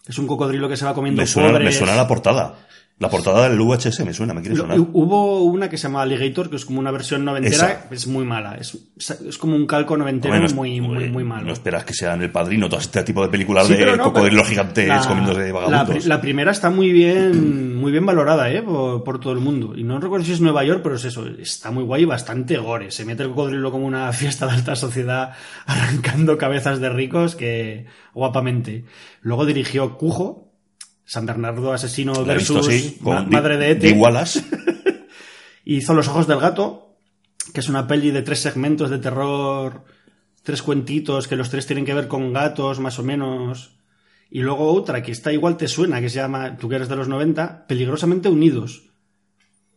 es 0.08 0.18
un 0.20 0.28
cocodrilo 0.28 0.70
que 0.70 0.78
se 0.78 0.86
va 0.86 0.94
comiendo 0.94 1.22
Me 1.22 1.28
suena, 1.28 1.58
me 1.60 1.72
suena 1.72 1.96
la 1.96 2.08
portada. 2.08 2.68
La 3.00 3.10
portada 3.10 3.48
del 3.48 3.58
VHS 3.62 4.06
me 4.06 4.14
suena, 4.14 4.34
me 4.34 4.42
quiere 4.42 4.58
sonar. 4.58 4.78
Hubo 4.78 5.44
una 5.46 5.70
que 5.70 5.78
se 5.78 5.84
llama 5.84 6.02
Alligator, 6.02 6.50
que 6.50 6.58
es 6.58 6.66
como 6.66 6.80
una 6.82 6.92
versión 6.92 7.24
noventera, 7.24 7.56
Esa. 7.72 7.88
es 7.92 8.08
muy 8.08 8.26
mala. 8.26 8.56
Es, 8.56 8.78
es 9.26 9.38
como 9.38 9.56
un 9.56 9.66
calco 9.66 9.96
noventero 9.96 10.36
muy, 10.54 10.82
muy, 10.82 11.10
muy 11.10 11.24
malo. 11.24 11.46
No 11.48 11.54
esperas 11.54 11.86
que 11.86 11.94
sean 11.94 12.22
el 12.22 12.30
padrino, 12.30 12.68
todo 12.68 12.82
este 12.82 13.02
tipo 13.04 13.22
de 13.24 13.30
películas 13.30 13.68
Sí, 13.68 13.76
de 13.76 13.96
no, 13.96 14.04
cocodrilos 14.04 14.46
gigantes 14.50 14.86
la- 14.90 15.00
comiéndose 15.08 15.48
la, 15.48 15.54
vagabundos. 15.54 15.90
pri- 15.98 16.10
la 16.10 16.20
primera 16.20 16.52
está 16.52 16.70
muy 16.72 16.92
bien, 16.92 17.78
muy 17.78 17.94
bien 17.94 18.06
valorada, 18.06 18.52
¿eh? 18.52 18.62
Por, 18.62 19.02
por 19.06 19.20
todo 19.22 19.32
el 19.32 19.40
mundo. 19.40 19.78
Y 19.78 19.84
no 19.86 19.98
recuerdo 20.02 20.26
si 20.26 20.34
es 20.34 20.42
Nueva 20.42 20.66
York, 20.66 20.82
pero 20.84 20.96
es 20.96 21.06
eso. 21.06 21.26
Está 21.26 21.72
muy 21.72 21.86
guay 21.86 22.02
y 22.02 22.06
bastante 22.06 22.58
gore. 22.58 22.92
Se 22.92 23.06
mete 23.06 23.24
el 23.24 23.30
cocodrilo 23.30 23.72
como 23.72 23.86
una 23.86 24.12
fiesta 24.12 24.46
de 24.46 24.52
alta 24.52 24.76
sociedad, 24.76 25.32
arrancando 25.66 26.38
cabezas 26.38 26.82
de 26.82 26.90
ricos 26.90 27.36
que 27.38 27.86
guapamente. 28.14 28.84
Luego 29.22 29.46
dirigió 29.46 29.98
Cujo, 29.98 30.49
San 31.10 31.26
Bernardo 31.26 31.74
asesino 31.74 32.12
visto, 32.14 32.26
versus 32.26 32.68
sí, 32.68 32.98
ma- 33.02 33.22
con 33.24 33.30
madre 33.32 33.58
de 33.58 33.72
Ete. 33.72 33.92
Wallace. 33.94 34.44
Hizo 35.66 35.96
Los 35.96 36.08
Ojos 36.08 36.28
del 36.28 36.40
Gato, 36.40 36.96
que 37.52 37.62
es 37.62 37.68
una 37.70 37.88
peli 37.88 38.12
de 38.12 38.22
tres 38.22 38.40
segmentos 38.40 38.92
de 38.92 39.00
terror, 39.00 39.84
tres 40.44 40.62
cuentitos, 40.62 41.28
que 41.28 41.36
los 41.36 41.50
tres 41.50 41.66
tienen 41.66 41.84
que 41.86 41.96
ver 41.96 42.08
con 42.08 42.32
gatos, 42.32 42.80
más 42.80 43.00
o 43.00 43.04
menos. 43.04 43.72
Y 44.30 44.42
luego 44.42 44.72
otra 44.72 45.02
que 45.02 45.12
está 45.12 45.34
igual 45.34 45.58
te 45.58 45.68
suena, 45.68 46.00
que 46.00 46.10
se 46.10 46.18
llama, 46.18 46.58
tú 46.58 46.70
que 46.70 46.76
eres 46.76 46.90
de 46.90 46.96
los 46.96 47.08
90, 47.08 47.66
Peligrosamente 47.68 48.30
Unidos. 48.30 48.84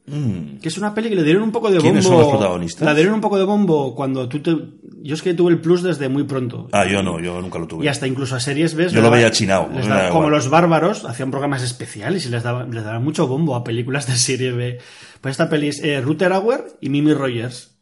Que 0.05 0.69
es 0.69 0.79
una 0.79 0.95
peli 0.95 1.09
que 1.11 1.15
le 1.15 1.23
dieron 1.23 1.45
un 1.45 1.53
poco 1.53 1.71
de 1.71 1.77
bombo. 1.79 1.91
Mm. 1.91 1.93
¿Quiénes 1.93 2.05
son 2.05 2.19
los 2.19 2.29
protagonistas? 2.29 2.85
La 2.85 2.95
dieron 2.95 3.15
un 3.15 3.21
poco 3.21 3.39
de 3.39 3.45
bombo 3.45 3.95
cuando 3.95 4.29
tú 4.29 4.41
te. 4.41 4.57
Yo 5.01 5.15
es 5.15 5.23
que 5.23 5.33
tuve 5.35 5.53
el 5.53 5.61
plus 5.61 5.83
desde 5.83 6.09
muy 6.09 6.25
pronto. 6.25 6.69
Ah, 6.73 6.85
yo 6.87 7.03
no, 7.03 7.21
yo 7.21 7.41
nunca 7.41 7.59
lo 7.61 7.69
tuve. 7.69 7.85
Y 7.85 7.89
hasta 7.89 8.07
incluso 8.09 8.35
a 8.35 8.41
series 8.41 8.75
ves. 8.75 8.93
Yo 8.93 9.01
lo 9.01 9.11
veía 9.11 9.31
da 9.31 10.11
como 10.11 10.29
los 10.29 10.51
bárbaros 10.51 11.05
hacían 11.05 11.31
programas 11.31 11.63
especiales 11.63 12.27
y 12.27 12.31
les 12.31 12.43
daban, 12.43 12.75
les 12.75 12.85
daban 12.85 13.05
mucho 13.05 13.29
bombo 13.29 13.55
a 13.55 13.63
películas 13.63 14.07
de 14.09 14.17
serie 14.17 14.51
B. 14.51 14.79
Pues 15.21 15.33
esta 15.33 15.49
peli 15.49 15.69
es 15.69 15.83
eh, 15.85 16.01
Ruther 16.01 16.33
Hauer 16.33 16.65
y 16.81 16.89
Mimi 16.89 17.15
Rogers. 17.15 17.77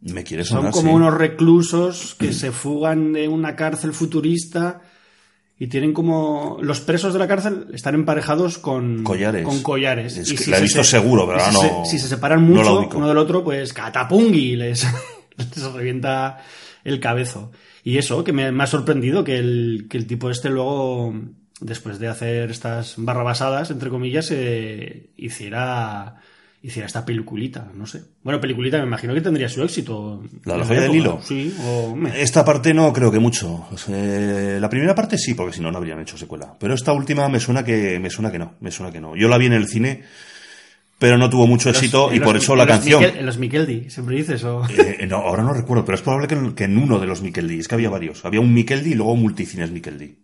Me 0.00 0.24
quieres 0.24 0.48
Son 0.48 0.58
sonar, 0.58 0.72
como 0.72 0.90
sí. 0.90 0.94
unos 0.96 1.14
reclusos 1.14 2.14
que 2.14 2.32
se 2.32 2.52
fugan 2.52 3.12
de 3.12 3.26
una 3.28 3.56
cárcel 3.56 3.92
futurista 3.92 4.82
y 5.60 5.66
tienen 5.68 5.92
como 5.92 6.56
los 6.62 6.80
presos 6.80 7.12
de 7.12 7.18
la 7.18 7.28
cárcel 7.28 7.66
están 7.74 7.94
emparejados 7.94 8.56
con 8.58 9.04
Collares. 9.04 9.44
con 9.44 9.62
collares. 9.62 10.16
Es 10.16 10.32
Y 10.32 10.36
que 10.36 10.50
la 10.50 10.56
he 10.58 10.62
visto 10.62 10.82
seguro, 10.82 11.26
pero 11.28 11.38
si 11.40 11.52
no- 11.52 11.84
se, 11.84 11.90
si 11.92 11.98
se 12.00 12.08
separan 12.08 12.42
mucho 12.42 12.88
uno 12.96 13.06
del 13.06 13.18
otro 13.18 13.44
pues 13.44 13.72
catapungui 13.74 14.56
les, 14.56 14.86
les 15.36 15.72
revienta 15.72 16.38
el 16.82 16.98
cabezo. 16.98 17.52
Y 17.84 17.98
eso 17.98 18.24
que 18.24 18.32
me, 18.32 18.50
me 18.52 18.64
ha 18.64 18.66
sorprendido 18.66 19.22
que 19.22 19.36
el, 19.38 19.86
que 19.90 19.98
el 19.98 20.06
tipo 20.06 20.30
este 20.30 20.48
luego 20.48 21.14
después 21.60 21.98
de 21.98 22.08
hacer 22.08 22.50
estas 22.50 22.94
barrabasadas 22.96 23.70
entre 23.70 23.90
comillas 23.90 24.30
eh, 24.30 25.10
hiciera 25.18 26.16
hiciera 26.62 26.86
esta 26.86 27.04
peliculita 27.06 27.70
no 27.74 27.86
sé 27.86 28.02
bueno 28.22 28.38
peliculita 28.40 28.78
me 28.78 28.84
imagino 28.86 29.14
que 29.14 29.20
tendría 29.22 29.48
su 29.48 29.62
éxito 29.62 30.22
¿La 30.44 30.62
joya 30.64 30.82
del 30.82 30.94
hilo? 30.94 31.20
sí 31.24 31.54
o 31.64 31.96
Esta 32.14 32.44
parte 32.44 32.74
no 32.74 32.92
creo 32.92 33.10
que 33.10 33.18
mucho. 33.18 33.66
Eh, 33.88 34.58
la 34.60 34.68
primera 34.68 34.94
parte 34.94 35.16
sí, 35.16 35.34
porque 35.34 35.54
si 35.54 35.60
no, 35.62 35.70
no 35.72 35.78
habrían 35.78 36.00
hecho 36.00 36.16
secuela. 36.18 36.54
Pero 36.58 36.74
esta 36.74 36.92
última 36.92 37.28
me 37.28 37.40
suena 37.40 37.64
que 37.64 37.98
me 37.98 38.10
suena 38.10 38.30
que 38.30 38.38
no, 38.38 38.54
me 38.60 38.70
suena 38.70 38.92
que 38.92 39.00
no. 39.00 39.16
Yo 39.16 39.28
la 39.28 39.38
vi 39.38 39.46
en 39.46 39.54
el 39.54 39.68
cine, 39.68 40.02
pero 40.98 41.16
no 41.16 41.30
tuvo 41.30 41.46
mucho 41.46 41.70
éxito 41.70 42.12
y 42.12 42.18
los- 42.18 42.26
por 42.26 42.36
eso 42.36 42.54
la 42.54 42.64
los 42.66 42.74
canción. 42.76 43.02
Miquel- 43.02 43.18
en 43.18 43.26
los 43.26 43.38
Miqueldi 43.38 43.88
siempre 43.90 44.16
dices 44.16 44.44
o 44.44 44.62
Eh, 44.68 45.06
no, 45.08 45.16
ahora 45.16 45.42
no 45.42 45.54
recuerdo, 45.54 45.84
pero 45.84 45.96
es 45.96 46.02
probable 46.02 46.28
que 46.28 46.34
en, 46.34 46.52
que 46.54 46.64
en 46.64 46.76
uno 46.76 46.98
de 46.98 47.06
los 47.06 47.22
Mikeldi. 47.22 47.58
Es 47.58 47.68
que 47.68 47.74
había 47.74 47.88
varios. 47.90 48.24
Había 48.26 48.40
un 48.40 48.52
Mikeldi 48.52 48.90
y 48.92 48.94
luego 48.94 49.16
multicines 49.16 49.70
Mikeldi. 49.70 50.16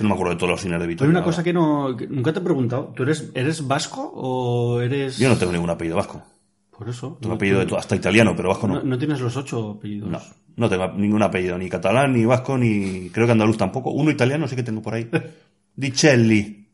Que 0.00 0.04
no 0.04 0.08
me 0.10 0.14
acuerdo 0.14 0.32
de 0.32 0.38
todos 0.38 0.50
los 0.52 0.60
cines 0.62 0.78
de 0.78 0.84
Hay 0.84 0.88
Vitoria. 0.88 1.10
una 1.10 1.18
ahora. 1.18 1.30
cosa 1.30 1.42
que 1.44 1.52
no 1.52 1.94
que 1.96 2.06
nunca 2.06 2.32
te 2.32 2.38
he 2.38 2.42
preguntado. 2.42 2.92
¿Tú 2.96 3.02
eres, 3.02 3.30
eres 3.34 3.66
vasco 3.66 4.10
o 4.14 4.80
eres.? 4.80 5.18
Yo 5.18 5.28
no 5.28 5.36
tengo 5.36 5.52
ningún 5.52 5.68
apellido 5.70 5.96
vasco. 5.96 6.22
Por 6.70 6.88
eso. 6.88 7.18
Tengo 7.20 7.34
no, 7.34 7.36
apellido 7.36 7.62
de 7.64 7.76
hasta 7.76 7.94
italiano, 7.94 8.32
pero 8.34 8.48
vasco 8.48 8.66
no, 8.66 8.74
no. 8.76 8.82
no 8.82 8.98
tienes 8.98 9.20
los 9.20 9.36
ocho 9.36 9.72
apellidos. 9.78 10.08
No, 10.10 10.18
no 10.56 10.68
tengo 10.70 10.88
ningún 10.92 11.22
apellido, 11.22 11.58
ni 11.58 11.68
catalán, 11.68 12.14
ni 12.14 12.24
vasco, 12.24 12.56
ni 12.56 13.10
creo 13.10 13.26
que 13.26 13.32
andaluz 13.32 13.58
tampoco. 13.58 13.90
Uno 13.90 14.10
italiano 14.10 14.48
sí 14.48 14.56
que 14.56 14.62
tengo 14.62 14.80
por 14.80 14.94
ahí. 14.94 15.06
Dicelli. 15.76 16.66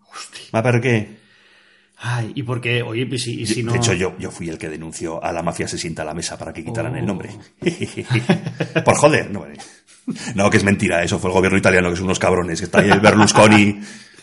¿Ma 0.53 0.63
perché? 0.63 1.17
Ay, 1.99 2.33
¿y 2.35 2.43
por 2.43 2.61
qué? 2.61 2.83
Oye, 2.83 3.07
pues 3.07 3.23
si, 3.23 3.41
y 3.41 3.47
si 3.47 3.63
no. 3.63 3.73
De 3.73 3.79
hecho, 3.79 3.95
yo, 3.95 4.15
yo 4.19 4.31
fui 4.31 4.49
el 4.49 4.59
que 4.59 4.69
denunció 4.69 5.23
a 5.25 5.33
la 5.33 5.43
mafia 5.43 5.67
se 5.67 5.79
sienta 5.79 6.03
a 6.03 6.05
la 6.05 6.15
mesa 6.15 6.37
para 6.39 6.53
que 6.53 6.63
quitaran 6.65 6.95
Oh. 6.95 6.99
el 6.99 7.07
nombre. 7.07 7.31
Por 8.85 8.95
joder, 8.95 9.31
no, 9.31 9.41
vale. 9.41 9.55
No, 10.35 10.51
que 10.51 10.57
es 10.59 10.65
mentira, 10.65 11.03
eso 11.03 11.19
fue 11.19 11.31
el 11.31 11.35
gobierno 11.35 11.59
italiano, 11.59 11.91
que 11.91 11.97
son 11.97 12.05
unos 12.07 12.19
cabrones. 12.19 12.61
Está 12.61 12.81
ahí 12.81 12.91
el 12.91 13.01
Berlusconi. 13.01 13.81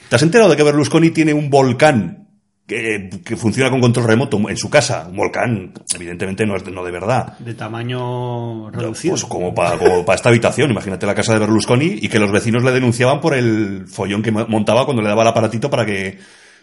¿Te 0.09 0.15
has 0.15 0.21
enterado 0.23 0.49
de 0.49 0.57
que 0.57 0.63
Berlusconi 0.63 1.09
tiene 1.11 1.33
un 1.33 1.49
volcán 1.49 2.27
que, 2.65 3.09
que 3.25 3.35
funciona 3.35 3.69
con 3.69 3.81
control 3.81 4.05
remoto 4.07 4.37
en 4.49 4.57
su 4.57 4.69
casa? 4.69 5.07
Un 5.09 5.17
volcán, 5.17 5.73
evidentemente 5.95 6.45
no 6.45 6.55
es 6.55 6.63
de, 6.63 6.71
no 6.71 6.83
de 6.83 6.91
verdad. 6.91 7.37
De 7.39 7.53
tamaño 7.53 8.69
reducido. 8.71 9.13
Pues 9.13 9.25
como 9.25 9.53
para 9.53 9.75
esta 10.15 10.29
habitación, 10.29 10.71
imagínate 10.71 11.05
la 11.05 11.15
casa 11.15 11.33
de 11.33 11.39
Berlusconi 11.39 11.99
y 12.01 12.07
que 12.09 12.19
los 12.19 12.31
vecinos 12.31 12.63
le 12.63 12.71
denunciaban 12.71 13.19
por 13.21 13.33
el 13.33 13.85
follón 13.87 14.21
que 14.21 14.31
mo- 14.31 14.45
montaba 14.47 14.85
cuando 14.85 15.01
le 15.01 15.09
daba 15.09 15.23
el 15.23 15.27
aparatito 15.29 15.69
para 15.69 15.85
que 15.85 16.19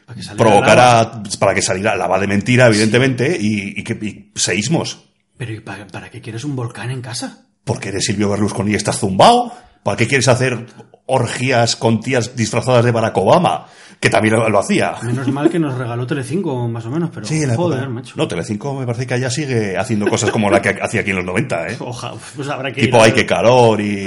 Para 0.07 0.21
que 0.21 0.27
provocara, 0.37 1.23
para 1.39 1.55
que 1.55 1.63
saliera 1.63 1.97
lava 1.97 2.19
de 2.19 2.27
mentira, 2.27 2.67
evidentemente, 2.69 3.37
y, 3.41 3.79
y 3.81 3.85
que 3.85 3.93
y 4.05 4.33
seísmos. 4.35 5.07
Pero 5.37 5.53
¿y 5.53 5.61
para, 5.61 5.87
para 5.87 6.11
qué 6.11 6.21
quieres 6.21 6.45
un 6.45 6.55
volcán 6.57 6.91
en 6.91 7.01
casa? 7.03 7.47
Porque 7.73 7.91
eres 7.91 8.05
Silvio 8.05 8.29
Berlusconi 8.31 8.73
y 8.73 8.75
estás 8.75 8.99
zumbao. 8.99 9.53
¿Para 9.85 9.97
qué 9.97 10.07
quieres 10.09 10.27
hacer 10.29 10.67
orgías 11.07 11.77
con 11.77 12.01
tías 12.01 12.35
disfrazadas 12.37 12.85
de 12.85 12.91
Barack 12.91 13.17
Obama? 13.17 13.67
Que 14.01 14.09
también 14.11 14.35
lo, 14.35 14.49
lo 14.49 14.59
hacía. 14.59 14.95
Menos 15.03 15.29
mal 15.29 15.49
que 15.51 15.59
nos 15.59 15.77
regaló 15.77 16.07
Telecinco, 16.07 16.67
más 16.69 16.85
o 16.87 16.91
menos, 16.91 17.11
pero. 17.13 17.27
Sí, 17.27 17.45
la 17.47 17.55
joder, 17.55 17.81
época. 17.81 17.93
macho. 17.95 18.15
No, 18.17 18.27
Telecinco 18.27 18.75
me 18.75 18.87
parece 18.87 19.07
que 19.07 19.15
allá 19.15 19.31
sigue 19.31 19.77
haciendo 19.77 20.07
cosas 20.07 20.31
como 20.31 20.51
la 20.51 20.61
que 20.63 20.71
hacía 20.83 21.03
aquí 21.03 21.11
en 21.11 21.17
los 21.17 21.25
90, 21.27 21.69
¿eh? 21.69 21.77
Oja, 21.81 22.13
pues 22.35 22.49
habrá 22.49 22.73
que 22.73 22.81
Tipo 22.83 22.97
ir 22.97 23.03
a- 23.03 23.05
Ay, 23.07 23.13
qué 23.13 23.27
calor 23.27 23.81
y... 23.81 24.05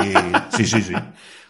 Sí, 0.58 0.66
sí, 0.66 0.82
sí. 0.82 0.94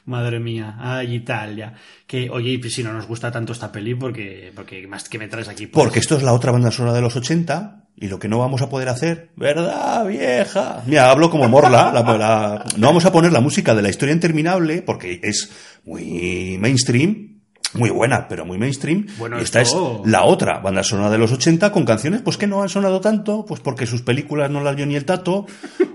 Madre 0.05 0.39
mía, 0.39 0.75
ay 0.79 1.15
Italia. 1.15 1.73
Que, 2.05 2.29
oye, 2.29 2.59
y 2.61 2.69
si 2.69 2.83
no 2.83 2.91
nos 2.93 3.07
gusta 3.07 3.31
tanto 3.31 3.53
esta 3.53 3.71
peli, 3.71 3.95
porque, 3.95 4.51
porque 4.53 4.85
más 4.87 5.07
que 5.07 5.17
me 5.17 5.27
traes 5.29 5.47
aquí. 5.47 5.67
pues? 5.67 5.81
Porque 5.83 5.99
esto 5.99 6.17
es 6.17 6.23
la 6.23 6.33
otra 6.33 6.51
banda 6.51 6.71
sonora 6.71 6.93
de 6.95 7.01
los 7.01 7.15
80 7.15 7.85
y 7.95 8.07
lo 8.09 8.19
que 8.19 8.27
no 8.27 8.39
vamos 8.39 8.61
a 8.61 8.69
poder 8.69 8.89
hacer, 8.89 9.29
¿verdad, 9.37 10.05
vieja? 10.05 10.81
Mira, 10.87 11.09
hablo 11.09 11.29
como 11.29 11.47
Morla. 11.47 11.91
la- 11.93 12.17
la- 12.17 12.65
no 12.77 12.87
vamos 12.87 13.05
a 13.05 13.11
poner 13.13 13.31
la 13.31 13.39
música 13.39 13.73
de 13.75 13.81
la 13.81 13.89
historia 13.89 14.13
interminable 14.13 14.81
porque 14.81 15.21
es 15.23 15.49
muy 15.85 16.57
mainstream, 16.59 17.39
muy 17.75 17.89
buena, 17.89 18.27
pero 18.27 18.45
muy 18.45 18.57
mainstream. 18.57 19.07
Bueno, 19.17 19.39
y 19.39 19.43
esta 19.43 19.61
esto- 19.61 20.01
es 20.03 20.11
la 20.11 20.23
otra 20.25 20.59
banda 20.59 20.83
sonora 20.83 21.09
de 21.11 21.17
los 21.17 21.31
80 21.31 21.71
con 21.71 21.85
canciones 21.85 22.21
pues 22.21 22.35
que 22.37 22.45
no 22.47 22.61
han 22.61 22.69
sonado 22.69 22.99
tanto, 22.99 23.45
pues 23.45 23.61
porque 23.61 23.85
sus 23.85 24.01
películas 24.01 24.49
no 24.51 24.61
las 24.61 24.75
vio 24.75 24.85
ni 24.85 24.95
el 24.95 25.05
tato 25.05 25.45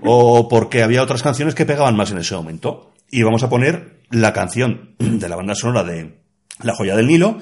o 0.01 0.47
porque 0.49 0.81
había 0.83 1.03
otras 1.03 1.21
canciones 1.21 1.53
que 1.53 1.65
pegaban 1.65 1.95
más 1.95 2.11
en 2.11 2.17
ese 2.17 2.33
momento. 2.35 2.91
Y 3.11 3.23
vamos 3.23 3.43
a 3.43 3.49
poner 3.49 4.01
la 4.11 4.33
canción 4.33 4.95
de 4.99 5.29
la 5.29 5.35
banda 5.35 5.55
sonora 5.55 5.83
de 5.83 6.19
La 6.61 6.75
joya 6.75 6.95
del 6.95 7.07
Nilo, 7.07 7.37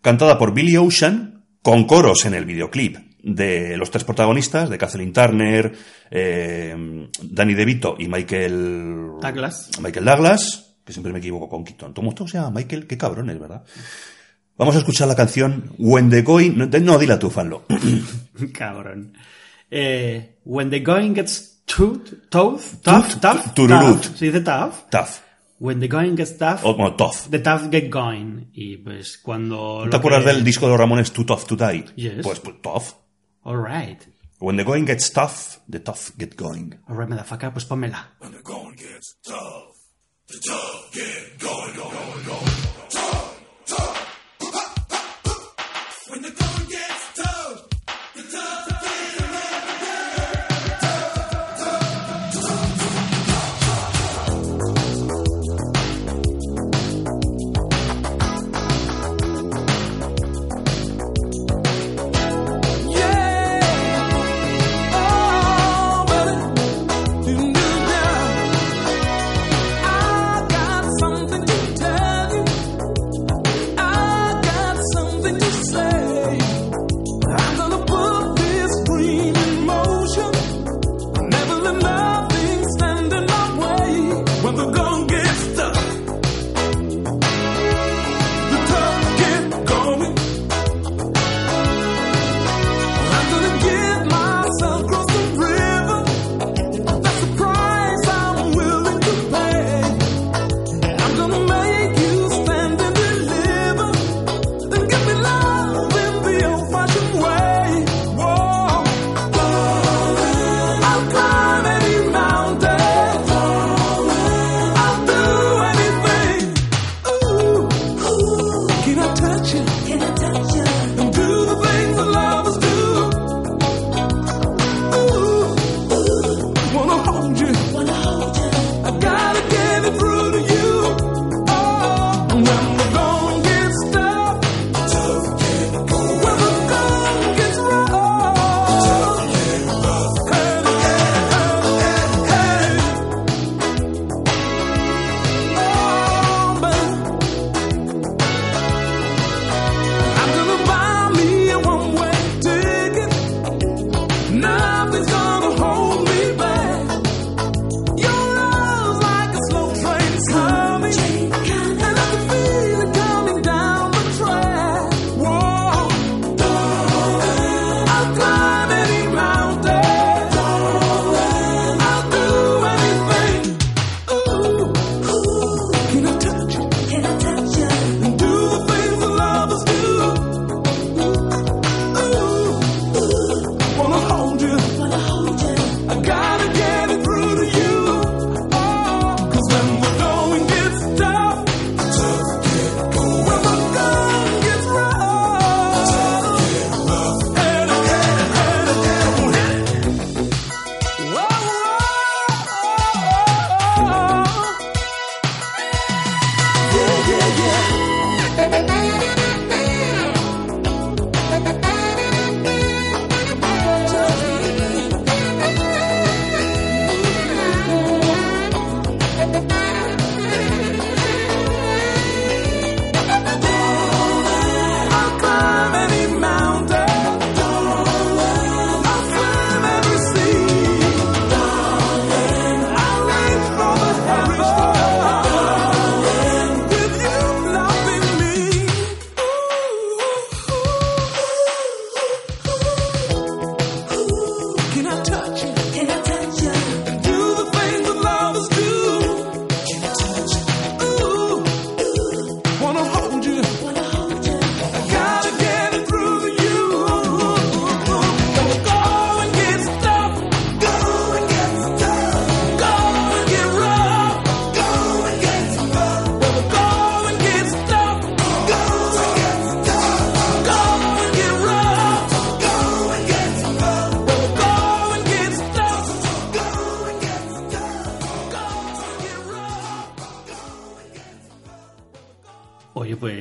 cantada 0.00 0.38
por 0.38 0.54
Billy 0.54 0.76
Ocean, 0.76 1.44
con 1.62 1.86
coros 1.86 2.24
en 2.26 2.34
el 2.34 2.44
videoclip 2.44 2.96
de 3.22 3.76
los 3.78 3.90
tres 3.90 4.04
protagonistas, 4.04 4.68
de 4.68 4.76
Kathleen 4.76 5.12
Turner, 5.12 5.72
eh, 6.10 7.08
Danny 7.22 7.54
DeVito 7.54 7.96
y 7.98 8.06
Michael 8.06 9.12
Douglas. 9.20 9.70
Michael 9.80 10.04
Douglas, 10.04 10.76
que 10.84 10.92
siempre 10.92 11.12
me 11.12 11.20
equivoco 11.20 11.48
con 11.48 11.64
Keaton. 11.64 11.94
¿Cómo 11.94 12.14
todo 12.14 12.28
se 12.28 12.36
llama 12.36 12.50
Michael? 12.50 12.86
Qué 12.86 12.98
cabrones, 12.98 13.38
¿verdad? 13.38 13.64
Vamos 14.56 14.76
a 14.76 14.78
escuchar 14.78 15.08
la 15.08 15.16
canción 15.16 15.72
When 15.78 16.10
the 16.10 16.22
Going... 16.22 16.52
No, 16.56 16.66
no 16.66 16.98
dila 16.98 17.18
tú, 17.18 17.30
fanlo. 17.30 17.64
Cabrón. 18.52 19.14
Eh, 19.70 20.36
when 20.44 20.70
the 20.70 20.80
going 20.80 21.14
gets 21.14 21.53
tough, 21.66 22.12
tough, 22.30 22.80
tough, 22.82 23.20
tough, 23.20 23.54
tururut. 23.54 24.00
tough, 24.02 24.16
se 24.16 24.26
dice 24.26 24.40
tough. 24.44 24.74
Tough. 24.90 25.20
When 25.60 25.80
the 25.80 25.88
going 25.88 26.14
gets 26.16 26.36
tough, 26.36 26.64
O 26.64 26.74
bueno, 26.74 26.94
tough. 26.96 27.30
the 27.30 27.38
tough 27.38 27.70
get 27.70 27.88
going. 27.90 28.48
Y 28.52 28.76
pues 28.78 29.18
cuando... 29.18 29.78
¿No 29.78 29.84
lo 29.86 29.90
te 29.90 29.96
acuerdas 29.96 30.24
que- 30.24 30.32
del 30.32 30.44
disco 30.44 30.66
de 30.66 30.72
los 30.72 30.80
Ramones 30.80 31.12
Too 31.12 31.24
Tough 31.24 31.44
to 31.46 31.56
Die? 31.56 31.84
Yes. 31.96 32.22
Pues, 32.22 32.40
pues 32.40 32.56
tough. 32.60 32.94
All 33.44 33.56
right. 33.56 34.00
When 34.40 34.56
the 34.56 34.64
going 34.64 34.84
gets 34.84 35.10
tough, 35.10 35.60
the 35.70 35.80
tough 35.80 36.10
get 36.18 36.36
going. 36.36 36.74
All 36.88 36.96
right, 36.96 37.08
motherfucker, 37.08 37.52
pues 37.52 37.64
pónmela. 37.64 38.08
When 38.18 38.32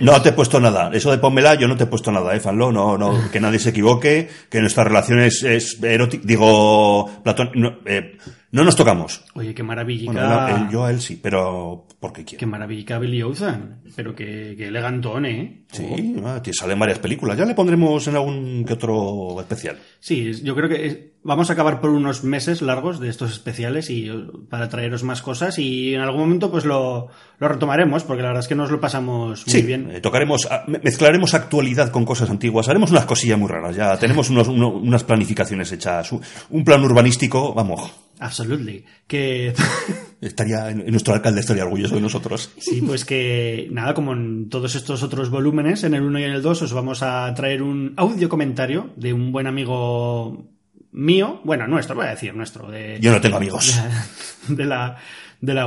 No 0.03 0.21
te 0.21 0.29
he 0.29 0.33
puesto 0.33 0.59
nada. 0.59 0.89
Eso 0.93 1.11
de 1.11 1.17
pónmela, 1.17 1.55
yo 1.55 1.67
no 1.67 1.75
te 1.77 1.83
he 1.85 1.87
puesto 1.87 2.11
nada, 2.11 2.35
eh, 2.35 2.39
Fanlo. 2.39 2.71
No, 2.71 2.97
no, 2.97 3.31
que 3.31 3.39
nadie 3.39 3.59
se 3.59 3.69
equivoque, 3.69 4.29
que 4.49 4.61
nuestra 4.61 4.83
relación 4.83 5.19
es, 5.19 5.43
es 5.43 5.81
erótica. 5.81 6.23
Digo, 6.25 7.09
Platón, 7.23 7.51
no, 7.55 7.77
eh, 7.85 8.17
no 8.51 8.63
nos 8.63 8.75
tocamos. 8.75 9.23
Oye, 9.33 9.53
qué 9.55 9.63
maravillica... 9.63 10.11
Bueno, 10.11 10.29
no, 10.47 10.57
él- 10.57 10.69
yo 10.71 10.85
a 10.85 10.91
él 10.91 11.01
sí, 11.01 11.19
pero 11.21 11.87
porque 11.99 12.23
quiero. 12.23 12.39
Qué 12.39 12.45
maravillica 12.45 12.99
Billy 12.99 13.23
Ocean. 13.23 13.81
Pero 13.95 14.13
que, 14.15 14.55
que 14.57 14.67
elegantón, 14.67 15.25
¿eh? 15.25 15.65
Sí, 15.71 16.15
ah, 16.25 16.39
te 16.43 16.53
salen 16.53 16.77
varias 16.79 16.99
películas. 16.99 17.37
Ya 17.37 17.45
le 17.45 17.55
pondremos 17.55 18.07
en 18.07 18.15
algún 18.15 18.63
que 18.65 18.73
otro 18.73 19.39
especial. 19.39 19.77
Sí, 19.99 20.31
yo 20.43 20.55
creo 20.55 20.69
que 20.69 20.85
es- 20.85 20.97
vamos 21.23 21.49
a 21.49 21.53
acabar 21.53 21.79
por 21.79 21.89
unos 21.91 22.23
meses 22.25 22.61
largos 22.61 22.99
de 22.99 23.07
estos 23.09 23.31
especiales 23.31 23.89
y 23.89 24.09
eh, 24.09 24.13
para 24.49 24.67
traeros 24.69 25.03
más 25.03 25.21
cosas 25.21 25.57
y 25.57 25.93
en 25.95 26.01
algún 26.01 26.19
momento 26.21 26.51
pues 26.51 26.65
lo, 26.65 27.07
lo 27.39 27.47
retomaremos 27.47 28.03
porque 28.03 28.21
la 28.23 28.27
verdad 28.29 28.43
es 28.43 28.49
que 28.49 28.55
nos 28.55 28.69
lo 28.71 28.81
pasamos 28.81 29.45
muy 29.47 29.53
Sí, 29.53 29.61
bien. 29.61 29.89
Eh, 29.93 30.01
tocaremos, 30.01 30.47
ah, 30.49 30.63
me- 30.67 30.79
mezclaremos 30.79 31.34
actualidad 31.34 31.89
con 31.91 32.06
cosas 32.06 32.29
antiguas. 32.29 32.67
Haremos 32.69 32.91
unas 32.91 33.06
cosillas 33.06 33.38
muy 33.38 33.47
raras. 33.49 33.75
Ya 33.75 33.97
tenemos 33.97 34.29
unos- 34.29 34.47
uno- 34.47 34.69
unas 34.69 35.03
planificaciones 35.03 35.71
hechas. 35.71 36.12
Un, 36.49 36.63
plan 36.65 36.84
urbanístico, 36.84 37.53
vamos. 37.53 37.91
Absolutely. 38.19 38.86
Que 39.08 39.53
Estaría, 40.21 40.69
en- 40.69 40.86
nuestro 40.91 41.13
alcalde 41.13 41.41
estaría 41.41 41.63
orgulloso 41.63 41.95
de 41.95 42.01
nosotros. 42.01 42.49
sí, 42.58 42.82
pues 42.86 43.03
que 43.06 43.67
nada, 43.71 43.93
como 43.93 44.13
en 44.13 44.49
todos 44.49 44.75
estos 44.75 45.03
otros 45.03 45.29
volúmenes, 45.29 45.84
en 45.84 45.93
el 45.93 46.03
1 46.03 46.19
y 46.19 46.23
en 46.23 46.32
el 46.32 46.41
2 46.41 46.62
os 46.62 46.73
vamos 46.73 47.03
a 47.03 47.34
traer 47.34 47.62
un 47.62 47.93
audio 47.97 48.29
comentario 48.29 48.89
de 48.95 49.12
un 49.13 49.32
buen 49.32 49.47
amigo 49.47 50.45
mío, 50.91 51.41
bueno, 51.43 51.67
nuestro, 51.67 51.95
voy 51.95 52.06
a 52.06 52.12
decir 52.12 52.34
nuestro, 52.36 52.69
de, 52.69 52.99
Yo 53.01 53.12
no 53.12 53.19
tengo 53.19 53.38
amigos. 53.38 53.75
de 54.47 54.65
la 54.65 54.65
de 54.65 54.65
la 54.65 54.97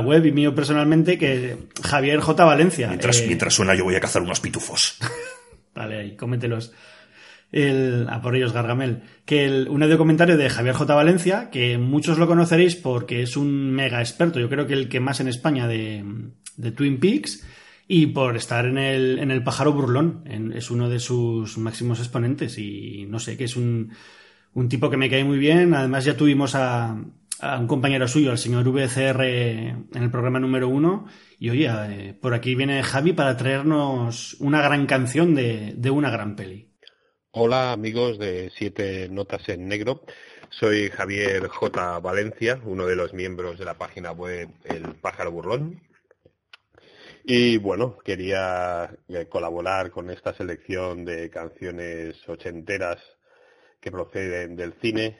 web 0.01 0.25
y 0.25 0.31
mío 0.31 0.55
personalmente 0.55 1.17
que 1.17 1.57
Javier 1.83 2.19
J. 2.19 2.45
Valencia. 2.45 2.87
Mientras, 2.87 3.19
eh, 3.21 3.25
mientras 3.27 3.53
suena, 3.53 3.75
yo 3.75 3.83
voy 3.83 3.95
a 3.95 3.99
cazar 3.99 4.21
unos 4.21 4.39
pitufos. 4.39 4.97
Vale, 5.75 5.97
ahí, 5.99 6.15
cómetelos. 6.15 6.73
El, 7.51 8.07
a 8.09 8.21
por 8.21 8.35
ellos, 8.35 8.51
Gargamel. 8.51 9.03
Que 9.25 9.45
el, 9.45 9.67
un 9.69 9.81
audio 9.83 9.97
comentario 9.97 10.35
de 10.37 10.49
Javier 10.49 10.75
J. 10.75 10.93
Valencia, 10.95 11.49
que 11.51 11.77
muchos 11.77 12.17
lo 12.17 12.27
conoceréis 12.27 12.75
porque 12.75 13.21
es 13.21 13.37
un 13.37 13.71
mega 13.71 13.99
experto, 14.01 14.39
yo 14.39 14.49
creo 14.49 14.67
que 14.67 14.73
el 14.73 14.89
que 14.89 14.99
más 14.99 15.19
en 15.21 15.27
España 15.29 15.67
de, 15.67 16.03
de 16.57 16.71
Twin 16.71 16.99
Peaks, 16.99 17.45
y 17.87 18.07
por 18.07 18.35
estar 18.35 18.65
en 18.65 18.77
el, 18.77 19.19
en 19.19 19.31
el 19.31 19.43
pájaro 19.43 19.71
burlón. 19.71 20.23
En- 20.25 20.51
es 20.51 20.71
uno 20.71 20.89
de 20.89 20.99
sus 20.99 21.57
máximos 21.57 21.99
exponentes 21.99 22.57
y 22.57 23.05
no 23.07 23.19
sé, 23.19 23.37
que 23.37 23.45
es 23.45 23.55
un, 23.55 23.91
un 24.53 24.67
tipo 24.67 24.89
que 24.89 24.97
me 24.97 25.09
cae 25.09 25.23
muy 25.23 25.37
bien. 25.37 25.73
Además, 25.73 26.03
ya 26.03 26.17
tuvimos 26.17 26.53
a, 26.55 26.97
a 27.39 27.59
un 27.59 27.67
compañero 27.67 28.07
suyo, 28.07 28.31
al 28.31 28.37
señor 28.37 28.67
VCR, 28.69 29.23
en 29.23 29.87
el 29.93 30.11
programa 30.11 30.39
número 30.39 30.67
uno. 30.67 31.07
Y 31.39 31.49
oye, 31.49 31.69
eh, 31.69 32.13
por 32.13 32.33
aquí 32.33 32.55
viene 32.55 32.83
Javi 32.83 33.13
para 33.13 33.37
traernos 33.37 34.35
una 34.39 34.61
gran 34.61 34.85
canción 34.85 35.35
de, 35.35 35.73
de 35.75 35.89
una 35.89 36.09
gran 36.09 36.35
peli. 36.35 36.73
Hola 37.31 37.71
amigos 37.71 38.17
de 38.17 38.51
Siete 38.55 39.09
Notas 39.09 39.47
en 39.49 39.67
Negro. 39.67 40.03
Soy 40.49 40.89
Javier 40.89 41.47
J. 41.47 41.99
Valencia, 41.99 42.59
uno 42.63 42.85
de 42.85 42.95
los 42.95 43.13
miembros 43.13 43.59
de 43.59 43.65
la 43.65 43.77
página 43.77 44.11
web 44.11 44.49
El 44.63 44.95
Pájaro 44.95 45.31
Burlón. 45.31 45.81
Y 47.23 47.57
bueno, 47.57 47.97
quería 48.05 48.89
eh, 49.09 49.27
colaborar 49.27 49.91
con 49.91 50.09
esta 50.09 50.33
selección 50.33 51.03
de 51.03 51.29
canciones 51.29 52.17
ochenteras 52.27 53.03
que 53.81 53.91
proceden 53.91 54.55
del 54.55 54.73
cine, 54.81 55.19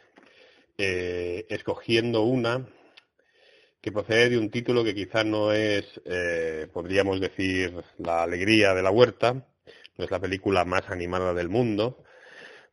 eh, 0.79 1.47
escogiendo 1.49 2.21
una 2.21 2.67
que 3.81 3.91
procede 3.91 4.29
de 4.29 4.37
un 4.37 4.51
título 4.51 4.83
que 4.83 4.93
quizás 4.93 5.25
no 5.25 5.51
es, 5.51 5.85
eh, 6.05 6.67
podríamos 6.71 7.19
decir, 7.19 7.73
La 7.97 8.23
alegría 8.23 8.75
de 8.75 8.83
la 8.83 8.91
huerta, 8.91 9.33
no 9.33 10.05
es 10.05 10.11
la 10.11 10.19
película 10.19 10.65
más 10.65 10.89
animada 10.89 11.33
del 11.33 11.49
mundo, 11.49 12.03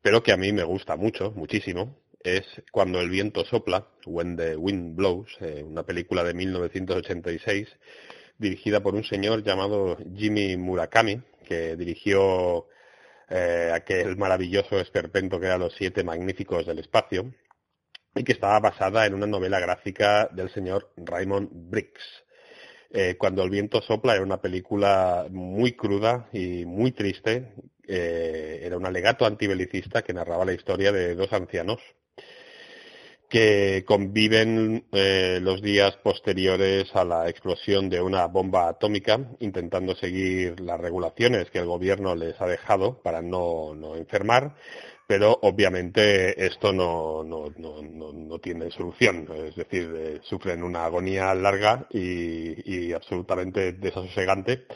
pero 0.03 0.23
que 0.23 0.33
a 0.33 0.37
mí 0.37 0.53
me 0.53 0.64
gusta 0.64 0.97
mucho, 0.97 1.31
muchísimo, 1.33 1.99
es 2.23 2.45
Cuando 2.73 3.01
el 3.01 3.09
viento 3.09 3.45
sopla, 3.45 3.88
When 4.05 4.37
the 4.37 4.57
Wind 4.57 4.97
Blows, 4.97 5.37
eh, 5.40 5.62
una 5.62 5.85
película 5.85 6.25
de 6.25 6.35
1986, 6.35 7.69
dirigida 8.38 8.83
por 8.83 8.95
un 8.95 9.05
señor 9.05 9.43
llamado 9.43 9.97
Jimmy 10.14 10.57
Murakami, 10.59 11.23
que 11.47 11.77
dirigió 11.77 12.67
aquel 13.73 14.17
maravilloso 14.17 14.79
esperpento 14.79 15.40
que 15.40 15.47
era 15.47 15.59
Los 15.59 15.75
Siete 15.75 16.05
Magníficos 16.05 16.67
del 16.67 16.79
Espacio, 16.79 17.33
y 18.14 18.24
que 18.24 18.33
estaba 18.33 18.61
basada 18.61 19.07
en 19.07 19.14
una 19.14 19.27
novela 19.27 19.61
gráfica 19.61 20.29
del 20.33 20.50
señor 20.50 20.92
Raymond 20.96 21.48
Briggs. 21.53 22.24
Eh, 22.90 23.16
Cuando 23.18 23.42
el 23.42 23.50
viento 23.50 23.83
sopla 23.83 24.14
era 24.14 24.22
una 24.22 24.40
película 24.40 25.27
muy 25.31 25.72
cruda 25.72 26.29
y 26.33 26.64
muy 26.64 26.92
triste. 26.92 27.55
Eh, 27.87 28.61
era 28.62 28.77
un 28.77 28.87
alegato 28.87 29.27
antibelicista 29.27 30.03
que 30.03 30.14
narraba 30.14 30.44
la 30.44 30.55
historia 30.55 30.92
de 30.92 31.14
dos 31.14 31.33
ancianos 31.33 31.81
que 33.29 33.85
conviven 33.85 34.85
eh, 34.92 35.40
los 35.42 35.61
días 35.61 35.96
posteriores 35.96 36.94
a 36.94 37.05
la 37.05 37.29
explosión 37.29 37.88
de 37.88 38.00
una 38.00 38.27
bomba 38.27 38.68
atómica, 38.68 39.18
intentando 39.40 39.96
seguir 39.96 40.61
las 40.61 40.79
regulaciones 40.81 41.50
que 41.50 41.59
el 41.59 41.66
gobierno 41.66 42.14
les 42.14 42.40
ha 42.40 42.46
dejado 42.46 43.03
para 43.03 43.22
no, 43.22 43.74
no 43.74 43.96
enfermar, 43.96 44.55
pero 45.07 45.38
obviamente 45.43 46.47
esto 46.47 46.73
no, 46.73 47.23
no, 47.25 47.53
no, 47.57 47.83
no, 48.12 48.38
tiene 48.38 48.71
solución, 48.71 49.29
es 49.47 49.57
decir, 49.57 49.93
eh, 49.97 50.21
sufren 50.23 50.62
una 50.62 50.85
agonía 50.85 51.35
larga 51.35 51.87
y, 51.90 52.88
y 52.88 52.93
absolutamente 52.93 53.73
desasosegante. 53.73 54.67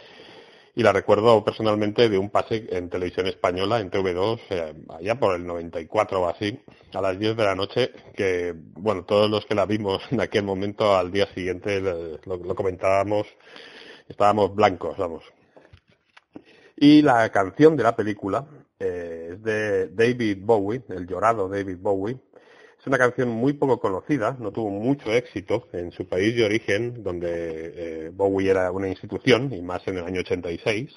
Y 0.74 0.82
la 0.84 0.92
recuerdo 0.92 1.44
personalmente 1.44 2.08
de 2.08 2.18
un 2.18 2.30
pase 2.30 2.68
en 2.70 2.88
televisión 2.88 3.26
española, 3.26 3.80
en 3.80 3.90
TV2, 3.90 4.40
eh, 4.50 4.74
allá 4.96 5.18
por 5.18 5.34
el 5.34 5.44
94 5.44 6.20
o 6.20 6.28
así, 6.28 6.60
a 6.94 7.00
las 7.00 7.18
10 7.18 7.36
de 7.36 7.44
la 7.44 7.56
noche, 7.56 7.90
que, 8.14 8.54
bueno, 8.54 9.04
todos 9.04 9.28
los 9.28 9.44
que 9.44 9.56
la 9.56 9.66
vimos 9.66 10.00
en 10.12 10.20
aquel 10.20 10.44
momento, 10.44 10.96
al 10.96 11.10
día 11.10 11.26
siguiente 11.34 11.80
lo, 11.80 12.36
lo 12.36 12.54
comentábamos, 12.54 13.26
estábamos 14.08 14.54
blancos, 14.54 14.96
vamos. 14.98 15.24
Y 16.76 17.02
la 17.02 17.28
canción 17.30 17.76
de 17.76 17.82
la 17.82 17.96
película 17.96 18.46
eh, 18.80 19.17
de 19.42 19.88
David 19.88 20.38
Bowie, 20.40 20.82
el 20.88 21.06
llorado 21.06 21.48
David 21.48 21.78
Bowie. 21.80 22.16
Es 22.80 22.86
una 22.86 22.98
canción 22.98 23.28
muy 23.28 23.54
poco 23.54 23.80
conocida, 23.80 24.36
no 24.38 24.52
tuvo 24.52 24.70
mucho 24.70 25.12
éxito 25.12 25.68
en 25.72 25.90
su 25.90 26.06
país 26.08 26.36
de 26.36 26.44
origen, 26.44 27.02
donde 27.02 27.28
eh, 27.76 28.10
Bowie 28.14 28.50
era 28.50 28.70
una 28.70 28.88
institución, 28.88 29.52
y 29.52 29.60
más 29.62 29.86
en 29.88 29.98
el 29.98 30.04
año 30.04 30.20
86. 30.20 30.90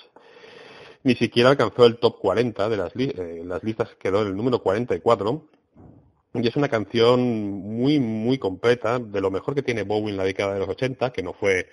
Ni 1.04 1.16
siquiera 1.16 1.50
alcanzó 1.50 1.86
el 1.86 1.98
top 1.98 2.20
40 2.20 2.70
de 2.70 2.78
las, 2.78 2.96
li- 2.96 3.14
eh, 3.18 3.44
listas, 3.64 3.90
quedó 4.00 4.22
en 4.22 4.28
el 4.28 4.36
número 4.36 4.62
44. 4.62 5.48
Y 6.36 6.48
es 6.48 6.56
una 6.56 6.70
canción 6.70 7.20
muy, 7.22 8.00
muy 8.00 8.38
completa, 8.38 9.00
de 9.00 9.20
lo 9.20 9.32
mejor 9.32 9.54
que 9.56 9.64
tiene 9.64 9.84
Bowie 9.84 10.12
en 10.12 10.18
la 10.18 10.24
década 10.24 10.54
de 10.54 10.60
los 10.60 10.70
80, 10.70 11.12
que 11.12 11.24
no 11.24 11.34
fue, 11.34 11.68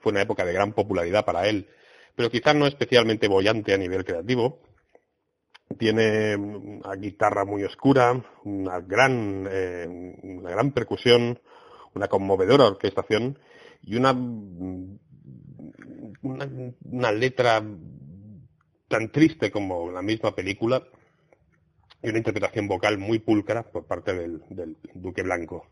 fue 0.00 0.12
una 0.12 0.22
época 0.22 0.44
de 0.44 0.52
gran 0.52 0.72
popularidad 0.72 1.24
para 1.24 1.48
él, 1.48 1.66
pero 2.14 2.30
quizás 2.30 2.54
no 2.54 2.66
especialmente 2.66 3.26
bollante 3.26 3.72
a 3.74 3.78
nivel 3.78 4.04
creativo. 4.04 4.60
Tiene 5.78 6.36
una 6.36 6.94
guitarra 6.94 7.44
muy 7.44 7.64
oscura, 7.64 8.22
una 8.44 8.80
gran, 8.80 9.46
eh, 9.50 9.86
una 10.22 10.50
gran 10.50 10.72
percusión, 10.72 11.40
una 11.94 12.08
conmovedora 12.08 12.66
orquestación 12.66 13.38
y 13.82 13.96
una, 13.96 14.12
una, 16.22 16.48
una 16.84 17.12
letra 17.12 17.62
tan 18.88 19.10
triste 19.10 19.50
como 19.50 19.90
la 19.90 20.02
misma 20.02 20.34
película 20.34 20.82
y 22.02 22.08
una 22.10 22.18
interpretación 22.18 22.68
vocal 22.68 22.98
muy 22.98 23.18
pulcra 23.18 23.62
por 23.62 23.86
parte 23.86 24.12
del 24.12 24.76
Duque 24.94 25.22
Blanco. 25.22 25.66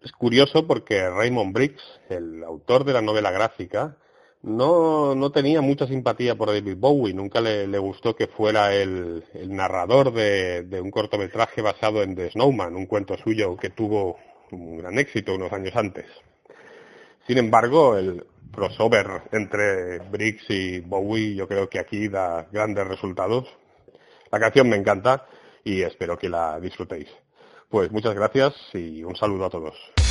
Es 0.00 0.12
curioso 0.12 0.66
porque 0.66 1.08
Raymond 1.08 1.52
Briggs, 1.54 1.82
el 2.08 2.42
autor 2.42 2.84
de 2.84 2.92
la 2.92 3.02
novela 3.02 3.30
gráfica, 3.30 3.98
no, 4.42 5.14
no 5.14 5.30
tenía 5.30 5.60
mucha 5.60 5.86
simpatía 5.86 6.34
por 6.34 6.48
David 6.48 6.76
Bowie, 6.76 7.14
nunca 7.14 7.40
le, 7.40 7.78
gustó 7.78 8.14
que 8.16 8.26
fuera 8.26 8.74
el, 8.74 9.24
el 9.34 9.54
narrador 9.54 10.12
de, 10.12 10.62
de 10.64 10.80
un 10.80 10.90
cortometraje 10.90 11.62
basado 11.62 12.02
en 12.02 12.16
The 12.16 12.30
Snowman, 12.30 12.74
un 12.74 12.86
cuento 12.86 13.16
suyo 13.16 13.56
que 13.56 13.70
tuvo 13.70 14.18
un 14.50 14.78
gran 14.78 14.98
éxito 14.98 15.34
unos 15.34 15.52
años 15.52 15.74
antes. 15.76 16.06
Sin 17.26 17.38
embargo, 17.38 17.96
el 17.96 18.26
crossover 18.52 19.22
entre 19.32 19.98
Briggs 20.10 20.44
y 20.50 20.80
Bowie 20.80 21.34
yo 21.34 21.48
creo 21.48 21.68
que 21.68 21.78
aquí 21.78 22.08
da 22.08 22.46
grandes 22.50 22.86
resultados. 22.86 23.48
La 24.30 24.40
canción 24.40 24.68
me 24.68 24.76
encanta 24.76 25.26
y 25.64 25.82
espero 25.82 26.18
que 26.18 26.28
la 26.28 26.58
disfrutéis. 26.60 27.08
Pues 27.68 27.90
muchas 27.90 28.14
gracias 28.14 28.54
y 28.74 29.02
un 29.04 29.16
saludo 29.16 29.46
a 29.46 29.50
todos. 29.50 30.01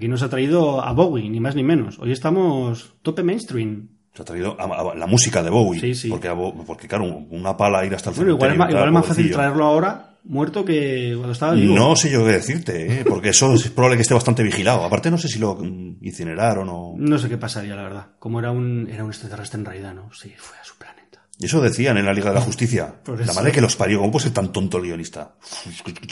Aquí 0.00 0.08
nos 0.08 0.22
ha 0.22 0.30
traído 0.30 0.82
a 0.82 0.92
Bowie, 0.94 1.28
ni 1.28 1.40
más 1.40 1.54
ni 1.54 1.62
menos. 1.62 1.98
Hoy 1.98 2.10
estamos 2.12 2.94
tope 3.02 3.22
mainstream. 3.22 3.86
Se 4.14 4.22
ha 4.22 4.24
traído 4.24 4.56
a- 4.58 4.92
a- 4.92 4.94
la 4.94 5.06
música 5.06 5.42
de 5.42 5.50
Bowie. 5.50 5.78
Sí, 5.78 5.94
sí. 5.94 6.08
Porque, 6.08 6.88
claro, 6.88 7.04
una 7.04 7.54
pala 7.54 7.84
ir 7.84 7.94
hasta 7.94 8.08
el 8.08 8.16
Bueno, 8.16 8.30
igual 8.32 8.52
es, 8.52 8.56
más, 8.56 8.70
igual 8.70 8.86
es 8.86 8.92
más 8.94 9.06
fácil 9.06 9.30
traerlo 9.30 9.64
ahora 9.66 10.16
muerto 10.24 10.64
que 10.64 11.12
cuando 11.16 11.32
estaba 11.32 11.52
vivo. 11.52 11.74
No 11.74 11.94
sé 11.96 12.10
yo 12.10 12.24
qué 12.24 12.32
decirte, 12.32 13.00
¿eh? 13.00 13.04
porque 13.06 13.28
eso 13.28 13.52
es 13.52 13.68
probable 13.68 13.98
que 13.98 14.02
esté 14.02 14.14
bastante 14.14 14.42
vigilado. 14.42 14.84
Aparte, 14.86 15.10
no 15.10 15.18
sé 15.18 15.28
si 15.28 15.38
lo 15.38 15.58
incineraron 16.00 16.66
o. 16.70 16.94
No 16.96 17.18
sé 17.18 17.28
qué 17.28 17.36
pasaría, 17.36 17.76
la 17.76 17.82
verdad. 17.82 18.06
Como 18.18 18.38
era 18.38 18.50
un, 18.52 18.88
era 18.90 19.04
un 19.04 19.10
extraterrestre 19.10 19.58
en 19.60 19.66
realidad, 19.66 19.92
¿no? 19.92 20.08
Sí, 20.14 20.32
fue 20.34 20.56
a 20.56 20.64
su 20.64 20.76
planeta. 20.78 21.26
Y 21.38 21.44
eso 21.44 21.60
decían 21.60 21.98
en 21.98 22.06
la 22.06 22.14
Liga 22.14 22.30
de 22.30 22.36
la 22.36 22.40
Justicia. 22.40 22.94
La 23.26 23.34
madre 23.34 23.52
que 23.52 23.60
los 23.60 23.76
parió. 23.76 23.98
¿Cómo 23.98 24.12
puede 24.12 24.22
ser 24.24 24.32
tan 24.32 24.50
tonto 24.50 24.78
el 24.78 24.84
guionista? 24.84 25.34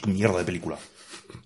Mierda 0.06 0.36
de 0.40 0.44
película. 0.44 0.76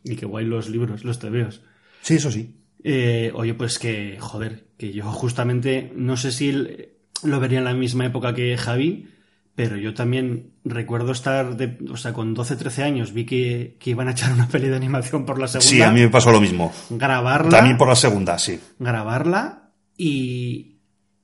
Y 0.02 0.16
qué 0.16 0.26
guay 0.26 0.44
los 0.44 0.68
libros, 0.68 1.04
los 1.04 1.20
tebeos. 1.20 1.62
Sí, 2.02 2.14
eso 2.16 2.30
sí. 2.30 2.54
Eh, 2.84 3.32
oye, 3.34 3.54
pues 3.54 3.78
que, 3.78 4.18
joder, 4.20 4.66
que 4.76 4.92
yo 4.92 5.04
justamente, 5.12 5.92
no 5.96 6.16
sé 6.16 6.32
si 6.32 6.52
lo 6.52 7.40
vería 7.40 7.58
en 7.58 7.64
la 7.64 7.74
misma 7.74 8.04
época 8.06 8.34
que 8.34 8.56
Javi, 8.56 9.08
pero 9.54 9.76
yo 9.76 9.94
también 9.94 10.50
recuerdo 10.64 11.12
estar, 11.12 11.56
de, 11.56 11.78
o 11.90 11.96
sea, 11.96 12.12
con 12.12 12.34
12, 12.34 12.56
13 12.56 12.82
años, 12.82 13.12
vi 13.12 13.24
que, 13.26 13.76
que 13.78 13.90
iban 13.90 14.08
a 14.08 14.12
echar 14.12 14.32
una 14.32 14.48
peli 14.48 14.68
de 14.68 14.76
animación 14.76 15.24
por 15.24 15.38
la 15.38 15.46
segunda. 15.46 15.68
Sí, 15.70 15.80
a 15.82 15.90
mí 15.92 16.00
me 16.00 16.08
pasó 16.08 16.32
lo 16.32 16.40
mismo. 16.40 16.72
Grabarla. 16.90 17.50
También 17.50 17.76
por 17.76 17.88
la 17.88 17.94
segunda, 17.96 18.38
sí. 18.38 18.58
Grabarla 18.80 19.70
y, 19.96 20.78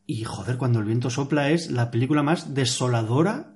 y, 0.06 0.24
joder, 0.24 0.58
cuando 0.58 0.78
el 0.78 0.84
viento 0.84 1.10
sopla 1.10 1.50
es 1.50 1.70
la 1.70 1.90
película 1.90 2.22
más 2.22 2.54
desoladora, 2.54 3.54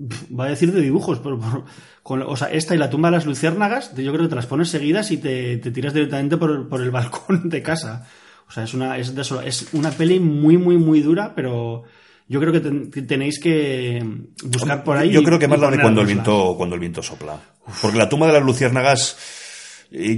va 0.00 0.46
a 0.46 0.48
decir 0.50 0.72
de 0.72 0.80
dibujos, 0.80 1.18
pero, 1.18 1.38
por- 1.38 1.64
con- 2.02 2.22
o 2.22 2.36
sea, 2.36 2.48
esta 2.48 2.74
y 2.74 2.78
la 2.78 2.90
tumba 2.90 3.10
de 3.10 3.16
las 3.16 3.26
luciérnagas, 3.26 3.94
yo 3.96 4.12
creo 4.12 4.24
que 4.24 4.28
te 4.30 4.34
las 4.36 4.46
pones 4.46 4.68
seguidas 4.68 5.10
y 5.10 5.18
te, 5.18 5.56
te 5.58 5.70
tiras 5.70 5.94
directamente 5.94 6.36
por, 6.36 6.68
por 6.68 6.80
el 6.82 6.90
balcón 6.92 7.48
de 7.48 7.62
casa. 7.62 8.06
O 8.48 8.52
sea, 8.52 8.64
es 8.64 8.74
una, 8.74 8.98
es, 8.98 9.14
desola- 9.14 9.44
es 9.46 9.68
una 9.72 9.90
peli 9.90 10.20
muy, 10.20 10.58
muy, 10.58 10.76
muy 10.76 11.00
dura, 11.00 11.32
pero 11.34 11.84
yo 12.28 12.40
creo 12.40 12.52
que, 12.52 12.60
ten- 12.60 12.90
tenéis 13.06 13.38
que 13.40 14.04
buscar 14.44 14.84
por 14.84 14.96
ahí. 14.96 15.10
Yo 15.10 15.20
y- 15.20 15.24
creo 15.24 15.38
que 15.38 15.48
más 15.48 15.58
la 15.60 15.70
de 15.70 15.80
cuando 15.80 16.00
el 16.02 16.06
viento, 16.06 16.54
cuando 16.56 16.74
el 16.74 16.80
viento 16.80 17.02
sopla. 17.02 17.38
Porque 17.80 17.96
la 17.98 18.08
tumba 18.08 18.26
de 18.26 18.32
las 18.34 18.42
luciérnagas, 18.42 19.16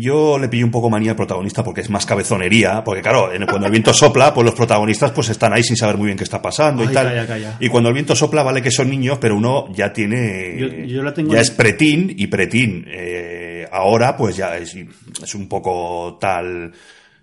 yo 0.00 0.38
le 0.38 0.48
pillé 0.48 0.62
un 0.64 0.70
poco 0.70 0.88
manía 0.88 1.10
al 1.10 1.16
protagonista 1.16 1.64
porque 1.64 1.80
es 1.80 1.90
más 1.90 2.06
cabezonería. 2.06 2.84
Porque 2.84 3.02
claro, 3.02 3.30
cuando 3.48 3.66
el 3.66 3.72
viento 3.72 3.92
sopla, 3.92 4.32
pues 4.32 4.44
los 4.44 4.54
protagonistas 4.54 5.10
pues 5.10 5.28
están 5.30 5.52
ahí 5.52 5.62
sin 5.64 5.76
saber 5.76 5.96
muy 5.96 6.06
bien 6.06 6.16
qué 6.18 6.24
está 6.24 6.40
pasando 6.40 6.84
y 6.84 6.88
tal. 6.88 7.06
calla, 7.08 7.26
calla. 7.26 7.56
Y 7.60 7.68
cuando 7.68 7.88
el 7.88 7.94
viento 7.94 8.14
sopla, 8.14 8.42
vale 8.42 8.62
que 8.62 8.70
son 8.70 8.88
niños, 8.90 9.18
pero 9.20 9.36
uno 9.36 9.66
ya 9.72 9.92
tiene. 9.92 10.56
Yo- 10.58 10.68
yo 10.86 11.02
la 11.02 11.12
tengo 11.12 11.32
ya 11.32 11.38
en- 11.38 11.42
es 11.42 11.50
pretín 11.50 12.14
y 12.16 12.26
pretín. 12.28 12.84
eh, 12.88 13.66
ahora, 13.72 14.16
pues 14.16 14.36
ya 14.36 14.56
es, 14.56 14.76
es 15.22 15.34
un 15.34 15.48
poco 15.48 16.18
tal. 16.20 16.72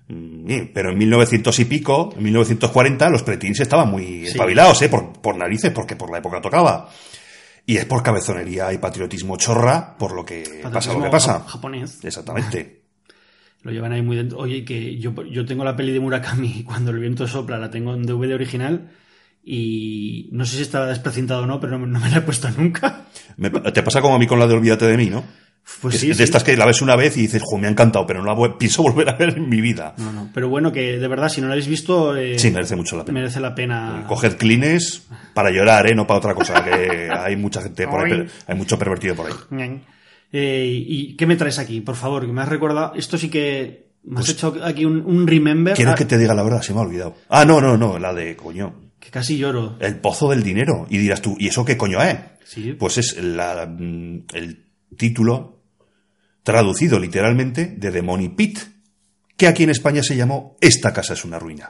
mm, 0.09 0.45
Pero 0.73 0.91
en 0.91 0.97
1900 0.97 1.57
y 1.59 1.65
pico, 1.65 2.13
en 2.17 2.23
1940, 2.23 3.09
los 3.09 3.23
pretins 3.23 3.61
estaban 3.61 3.89
muy 3.89 4.03
Sí. 4.03 4.27
espabilados, 4.27 4.81
¿eh? 4.81 4.89
Por, 4.89 5.13
por 5.13 5.37
narices, 5.37 5.71
porque 5.71 5.95
por 5.95 6.11
la 6.11 6.17
época 6.17 6.41
tocaba. 6.41 6.89
Y 7.65 7.77
es 7.77 7.85
por 7.85 8.03
cabezonería 8.03 8.73
y 8.73 8.77
patriotismo 8.79 9.37
chorra, 9.37 9.95
por 9.97 10.13
lo 10.13 10.25
que 10.25 10.61
pasa 10.71 10.93
lo 10.93 11.03
que 11.03 11.09
pasa. 11.09 11.39
ja- 11.41 11.47
japonés. 11.47 12.03
Exactamente. 12.03 12.81
Lo 13.63 13.71
llevan 13.71 13.91
ahí 13.91 14.01
muy 14.01 14.15
dentro. 14.17 14.39
Oye, 14.39 14.65
que 14.65 14.97
yo, 14.97 15.13
yo 15.25 15.45
tengo 15.45 15.63
la 15.63 15.75
peli 15.75 15.91
de 15.91 15.99
Murakami 15.99 16.63
cuando 16.65 16.89
el 16.89 16.97
viento 16.99 17.27
sopla, 17.27 17.59
la 17.59 17.69
tengo 17.69 17.93
en 17.93 18.01
DVD 18.07 18.33
original 18.33 18.89
y 19.43 20.29
no 20.31 20.45
sé 20.45 20.55
si 20.57 20.61
estaba 20.63 20.87
desprecintado 20.87 21.43
o 21.43 21.45
no, 21.45 21.59
pero 21.59 21.77
no, 21.77 21.85
no 21.85 21.99
me 21.99 22.09
la 22.09 22.17
he 22.17 22.21
puesto 22.21 22.49
nunca. 22.51 23.05
Me- 23.37 23.49
te 23.51 23.83
pasa 23.83 24.01
como 24.01 24.15
a 24.15 24.19
mí 24.19 24.25
con 24.27 24.39
la 24.39 24.47
de 24.47 24.55
Olvídate 24.55 24.85
de 24.85 24.97
mí, 24.97 25.11
¿no? 25.11 25.23
Pues 25.81 25.95
Es 25.95 26.01
sí, 26.01 26.07
de 26.09 26.15
sí. 26.15 26.23
estas 26.23 26.43
que 26.43 26.57
la 26.57 26.65
ves 26.65 26.81
una 26.81 26.95
vez 26.95 27.15
y 27.17 27.21
dices, 27.21 27.41
jo, 27.45 27.57
me 27.57 27.67
ha 27.67 27.69
encantado, 27.69 28.05
pero 28.05 28.21
no 28.23 28.35
la 28.35 28.57
pienso 28.57 28.81
volver 28.83 29.09
a 29.09 29.13
ver 29.13 29.37
en 29.37 29.47
mi 29.47 29.61
vida. 29.61 29.93
No, 29.97 30.11
no. 30.11 30.29
Pero 30.33 30.49
bueno, 30.49 30.71
que 30.71 30.97
de 30.99 31.07
verdad, 31.07 31.29
si 31.29 31.39
no 31.39 31.47
la 31.47 31.53
habéis 31.53 31.67
visto, 31.67 32.15
eh, 32.17 32.37
Sí, 32.37 32.51
merece 32.51 32.75
mucho 32.75 32.97
la 32.97 33.05
pena. 33.05 33.19
merece 33.19 33.39
la 33.39 33.55
pena. 33.55 34.03
Coged 34.07 34.35
clines 34.37 35.03
para 35.33 35.49
llorar, 35.51 35.87
¿eh? 35.89 35.95
No 35.95 36.05
para 36.07 36.17
otra 36.19 36.33
cosa, 36.35 36.63
que 36.63 37.09
hay 37.17 37.35
mucha 37.37 37.61
gente 37.61 37.87
por 37.87 38.03
ahí, 38.05 38.25
hay 38.47 38.55
mucho 38.57 38.77
pervertido 38.77 39.15
por 39.15 39.27
ahí. 39.27 39.81
Eh, 40.33 40.65
¿Y 40.87 41.15
qué 41.15 41.25
me 41.25 41.35
traes 41.35 41.59
aquí? 41.59 41.81
Por 41.81 41.95
favor, 41.95 42.25
que 42.25 42.31
me 42.31 42.41
has 42.41 42.49
recordado. 42.49 42.93
Esto 42.95 43.17
sí 43.17 43.29
que. 43.29 43.91
Me 44.03 44.19
has 44.19 44.25
Pues- 44.25 44.37
hecho 44.37 44.55
aquí 44.63 44.83
un, 44.85 45.01
un 45.05 45.27
remember. 45.27 45.75
Quiero 45.75 45.91
ah, 45.91 45.95
que 45.95 46.05
te 46.05 46.17
diga 46.17 46.33
la 46.33 46.41
verdad, 46.43 46.61
se 46.63 46.73
me 46.73 46.79
ha 46.79 46.83
olvidado. 46.83 47.15
Ah, 47.29 47.45
no, 47.45 47.61
no, 47.61 47.77
no, 47.77 47.99
la 47.99 48.13
de, 48.13 48.35
coño, 48.35 48.73
que 48.99 49.09
casi 49.11 49.37
lloro. 49.37 49.77
el 49.79 49.97
pozo 49.97 50.29
del 50.31 50.41
dinero. 50.41 50.87
Y 50.89 50.97
dirás 50.97 51.21
tú, 51.21 51.35
¿y 51.37 51.47
eso 51.47 51.63
qué 51.65 51.77
coño 51.77 52.01
es? 52.01 52.17
Sí. 52.43 52.73
Pues 52.79 52.97
es 52.97 53.21
la, 53.21 53.67
mm, 53.67 54.23
el 54.33 54.65
título 54.97 55.59
traducido 56.43 56.99
literalmente 56.99 57.65
de 57.77 57.91
The 57.91 58.01
Money 58.01 58.29
Pit, 58.29 58.59
que 59.37 59.47
aquí 59.47 59.63
en 59.63 59.69
España 59.69 60.03
se 60.03 60.15
llamó 60.15 60.57
Esta 60.61 60.93
casa 60.93 61.13
es 61.13 61.23
una 61.25 61.39
ruina. 61.39 61.69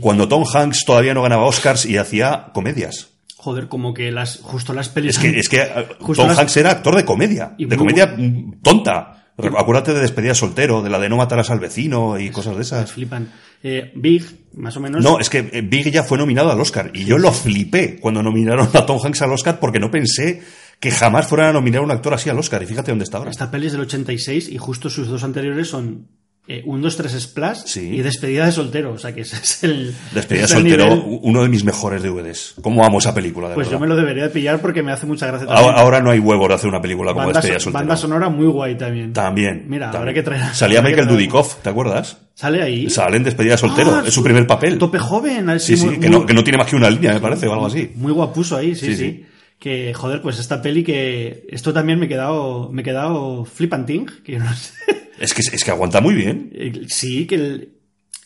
Cuando 0.00 0.28
Tom 0.28 0.44
Hanks 0.52 0.84
todavía 0.84 1.14
no 1.14 1.22
ganaba 1.22 1.44
Oscars 1.44 1.86
y 1.86 1.96
hacía 1.96 2.48
comedias. 2.52 3.10
Joder, 3.36 3.68
como 3.68 3.94
que 3.94 4.10
las 4.10 4.38
justo 4.42 4.72
las 4.72 4.88
pelis. 4.88 5.16
Es 5.16 5.18
que, 5.22 5.38
es 5.38 5.48
que 5.48 5.58
eh, 5.62 5.86
Justo 6.00 6.22
Tom 6.22 6.30
las- 6.30 6.38
Hanks 6.38 6.56
era 6.56 6.70
actor 6.72 6.96
de 6.96 7.04
comedia, 7.04 7.54
Y 7.58 7.66
de 7.66 7.76
comedia 7.76 8.16
tonta. 8.62 9.12
Acuérdate 9.38 9.92
de 9.92 10.00
despedida 10.00 10.34
soltero, 10.34 10.80
de 10.82 10.88
la 10.88 10.98
de 10.98 11.10
no 11.10 11.18
matarás 11.18 11.50
al 11.50 11.60
vecino 11.60 12.18
y 12.18 12.30
cosas 12.30 12.56
de 12.56 12.62
esas. 12.62 12.90
flipan. 12.90 13.30
Eh, 13.62 13.92
Big, 13.94 14.24
más 14.54 14.76
o 14.78 14.80
menos. 14.80 15.04
No, 15.04 15.18
es 15.20 15.28
que 15.28 15.38
eh, 15.52 15.60
Big 15.62 15.90
ya 15.92 16.02
fue 16.02 16.16
nominado 16.16 16.50
al 16.50 16.58
Oscar 16.60 16.90
y 16.94 17.04
yo 17.04 17.18
lo 17.18 17.30
flipé 17.32 18.00
cuando 18.00 18.22
nominaron 18.22 18.68
a 18.72 18.86
Tom 18.86 18.98
Hanks 19.04 19.20
al 19.22 19.32
Oscar 19.32 19.60
porque 19.60 19.78
no 19.78 19.90
pensé 19.90 20.42
que 20.80 20.90
jamás 20.90 21.26
fueran 21.26 21.48
a 21.48 21.52
nominar 21.54 21.80
a 21.80 21.84
un 21.84 21.90
actor 21.90 22.14
así 22.14 22.28
al 22.30 22.38
Oscar 22.38 22.62
y 22.62 22.66
fíjate 22.66 22.90
dónde 22.92 23.04
está 23.04 23.18
ahora. 23.18 23.30
Esta 23.30 23.50
peli 23.50 23.66
es 23.66 23.72
del 23.72 23.82
86 23.82 24.48
y 24.50 24.58
justo 24.58 24.90
sus 24.90 25.08
dos 25.08 25.24
anteriores 25.24 25.68
son 25.68 26.08
eh, 26.48 26.62
un 26.64 26.80
2, 26.80 26.96
3 26.96 27.12
Splash 27.22 27.58
Sí. 27.64 27.80
y 27.96 28.02
Despedida 28.02 28.46
de 28.46 28.52
soltero. 28.52 28.92
O 28.92 28.98
sea 28.98 29.12
que 29.12 29.22
ese 29.22 29.34
es 29.36 29.64
el. 29.64 29.92
Despedida 30.12 30.44
es 30.44 30.50
el 30.52 30.58
soltero, 30.58 30.84
nivel. 30.94 31.18
uno 31.22 31.42
de 31.42 31.48
mis 31.48 31.64
mejores 31.64 32.04
DVDs. 32.04 32.54
¿Cómo 32.62 32.84
amo 32.84 32.98
esa 32.98 33.12
película, 33.12 33.48
de 33.48 33.54
Pues 33.56 33.68
yo 33.68 33.80
me 33.80 33.88
lo 33.88 33.96
debería 33.96 34.24
de 34.24 34.28
pillar 34.28 34.60
porque 34.60 34.80
me 34.82 34.92
hace 34.92 35.06
mucha 35.06 35.26
gracia 35.26 35.46
también. 35.48 35.66
Ahora, 35.66 35.80
ahora 35.80 36.00
no 36.02 36.10
hay 36.12 36.20
huevos 36.20 36.46
de 36.48 36.54
hacer 36.54 36.68
una 36.68 36.80
película 36.80 37.12
como 37.12 37.24
banda, 37.24 37.40
Despedida 37.40 37.58
so- 37.58 37.64
soltero. 37.64 37.80
banda 37.80 37.96
sonora 37.96 38.28
muy 38.28 38.46
guay 38.46 38.76
también. 38.76 39.12
También. 39.12 39.64
Mira, 39.66 39.86
también. 39.90 40.00
habrá 40.02 40.14
que 40.14 40.22
traer. 40.22 40.54
Salía 40.54 40.82
Michael 40.82 41.08
Dudikoff, 41.08 41.56
¿te 41.62 41.70
acuerdas? 41.70 42.18
Sale 42.34 42.62
ahí. 42.62 42.88
Sale 42.90 43.16
en 43.16 43.24
Despedida 43.24 43.56
soltero, 43.56 43.90
Ah, 43.92 44.04
es 44.06 44.14
su 44.14 44.22
primer 44.22 44.46
papel. 44.46 44.78
Tope 44.78 44.98
joven. 45.00 45.48
así, 45.50 45.74
Sí, 45.74 45.78
sí, 45.78 45.86
muy- 45.86 45.98
que, 45.98 46.08
muy- 46.10 46.20
no, 46.20 46.26
que 46.26 46.34
no 46.34 46.44
tiene 46.44 46.58
más 46.58 46.68
que 46.68 46.76
una 46.76 46.90
línea, 46.90 47.12
me 47.14 47.20
parece, 47.20 47.48
o 47.48 47.54
algo 47.54 47.66
así. 47.66 47.90
Muy 47.96 48.12
guapuso 48.12 48.56
ahí, 48.56 48.74
sí, 48.76 48.86
Sí, 48.86 48.92
sí. 48.96 48.96
sí. 48.98 49.26
Que, 49.58 49.94
joder, 49.94 50.20
pues 50.22 50.38
esta 50.38 50.60
peli 50.60 50.84
que. 50.84 51.46
Esto 51.50 51.72
también 51.72 51.98
me 51.98 52.06
he 52.06 52.08
quedado. 52.08 52.70
Me 52.72 52.82
he 52.82 52.84
quedado 52.84 53.44
flipanting. 53.44 54.06
Que 54.24 54.38
no 54.38 54.52
sé. 54.54 54.74
Es 55.18 55.32
que, 55.32 55.40
es 55.40 55.64
que 55.64 55.70
aguanta 55.70 56.00
muy 56.00 56.14
bien. 56.14 56.50
Eh, 56.54 56.84
Sí, 56.88 57.26
que 57.26 57.34
el- 57.36 57.72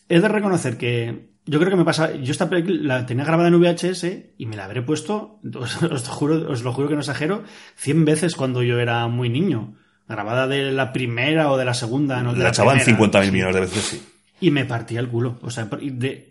he 0.09 0.19
de 0.21 0.27
reconocer 0.29 0.77
que 0.77 1.31
yo 1.47 1.59
creo 1.61 1.71
que 1.71 1.77
me 1.77 1.85
pasa. 1.85 2.15
Yo 2.17 2.33
esta 2.33 2.51
película 2.51 2.99
la 2.99 3.07
tenía 3.07 3.25
grabada 3.25 3.49
en 3.49 3.61
VHS 3.61 4.33
y 4.39 4.47
me 4.47 4.57
la 4.57 4.65
habré 4.65 4.83
puesto, 4.83 5.39
os, 5.55 6.09
juro, 6.09 6.51
os 6.51 6.63
lo 6.65 6.73
juro 6.73 6.89
que 6.89 6.95
no 6.95 7.01
exagero, 7.01 7.45
100 7.77 8.05
veces 8.05 8.35
cuando 8.35 8.63
yo 8.65 8.81
era 8.81 9.07
muy 9.07 9.29
niño. 9.31 9.77
Grabada 10.09 10.49
de 10.49 10.73
la 10.73 10.93
primera 10.93 11.53
o 11.53 11.57
de 11.57 11.65
la 11.65 11.75
segunda, 11.75 12.21
no 12.25 12.33
de 12.33 12.39
La 12.39 12.45
la 12.45 12.51
echaban 12.51 12.79
primera. 12.81 12.99
50.000 12.99 13.25
Sí. 13.27 13.31
millones 13.31 13.55
de 13.55 13.61
veces, 13.61 13.83
sí. 13.85 14.03
Y 14.41 14.51
me 14.51 14.65
partía 14.65 14.99
el 14.99 15.09
culo. 15.09 15.39
O 15.43 15.51
sea, 15.51 15.67
de- 15.71 16.29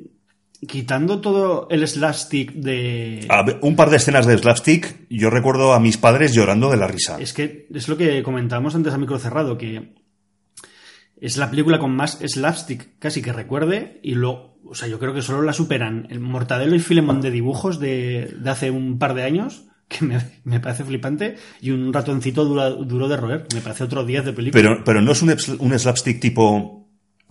quitando 0.67 1.21
todo 1.21 1.67
el 1.69 1.87
slapstick 1.87 2.51
de. 2.53 3.27
Ver, 3.45 3.59
un 3.61 3.75
par 3.75 3.89
de 3.89 3.97
escenas 3.97 4.25
de 4.25 4.37
slapstick, 4.37 5.07
yo 5.09 5.29
recuerdo 5.29 5.73
a 5.73 5.79
mis 5.79 5.97
padres 5.97 6.33
llorando 6.33 6.69
de 6.69 6.77
la 6.77 6.87
risa. 6.87 7.17
Es 7.19 7.33
que 7.33 7.67
es 7.73 7.87
lo 7.87 7.97
que 7.97 8.21
comentábamos 8.23 8.75
antes 8.75 8.93
a 8.93 8.97
micro 8.97 9.17
cerrado, 9.19 9.57
que 9.57 9.93
es 11.21 11.37
la 11.37 11.49
película 11.49 11.79
con 11.79 11.95
más 11.95 12.19
slapstick 12.25 12.97
casi 12.99 13.21
que 13.21 13.33
recuerde 13.33 13.99
y 14.03 14.15
lo, 14.15 14.57
o 14.65 14.73
sea, 14.75 14.87
yo 14.87 14.99
creo 14.99 15.13
que 15.13 15.21
solo 15.21 15.41
la 15.41 15.53
superan 15.53 16.07
el 16.09 16.19
Mortadelo 16.19 16.75
y 16.75 16.79
Filemón 16.79 17.19
de 17.21 17.31
dibujos 17.31 17.79
de, 17.79 18.33
de 18.39 18.49
hace 18.49 18.71
un 18.71 18.97
par 18.99 19.13
de 19.15 19.23
años, 19.23 19.65
que 19.89 20.05
me, 20.05 20.17
me 20.45 20.59
parece 20.59 20.83
flipante, 20.85 21.35
y 21.61 21.71
un 21.71 21.91
ratoncito 21.91 22.45
dura- 22.45 22.69
duro 22.69 23.07
de 23.09 23.17
roer, 23.17 23.47
me 23.53 23.61
parece 23.61 23.83
otro 23.83 24.05
10 24.05 24.25
de 24.25 24.33
película. 24.33 24.61
Pero, 24.61 24.83
pero 24.83 25.01
no 25.01 25.11
es 25.11 25.21
un, 25.21 25.35
un 25.59 25.77
slapstick 25.79 26.19
tipo 26.21 26.87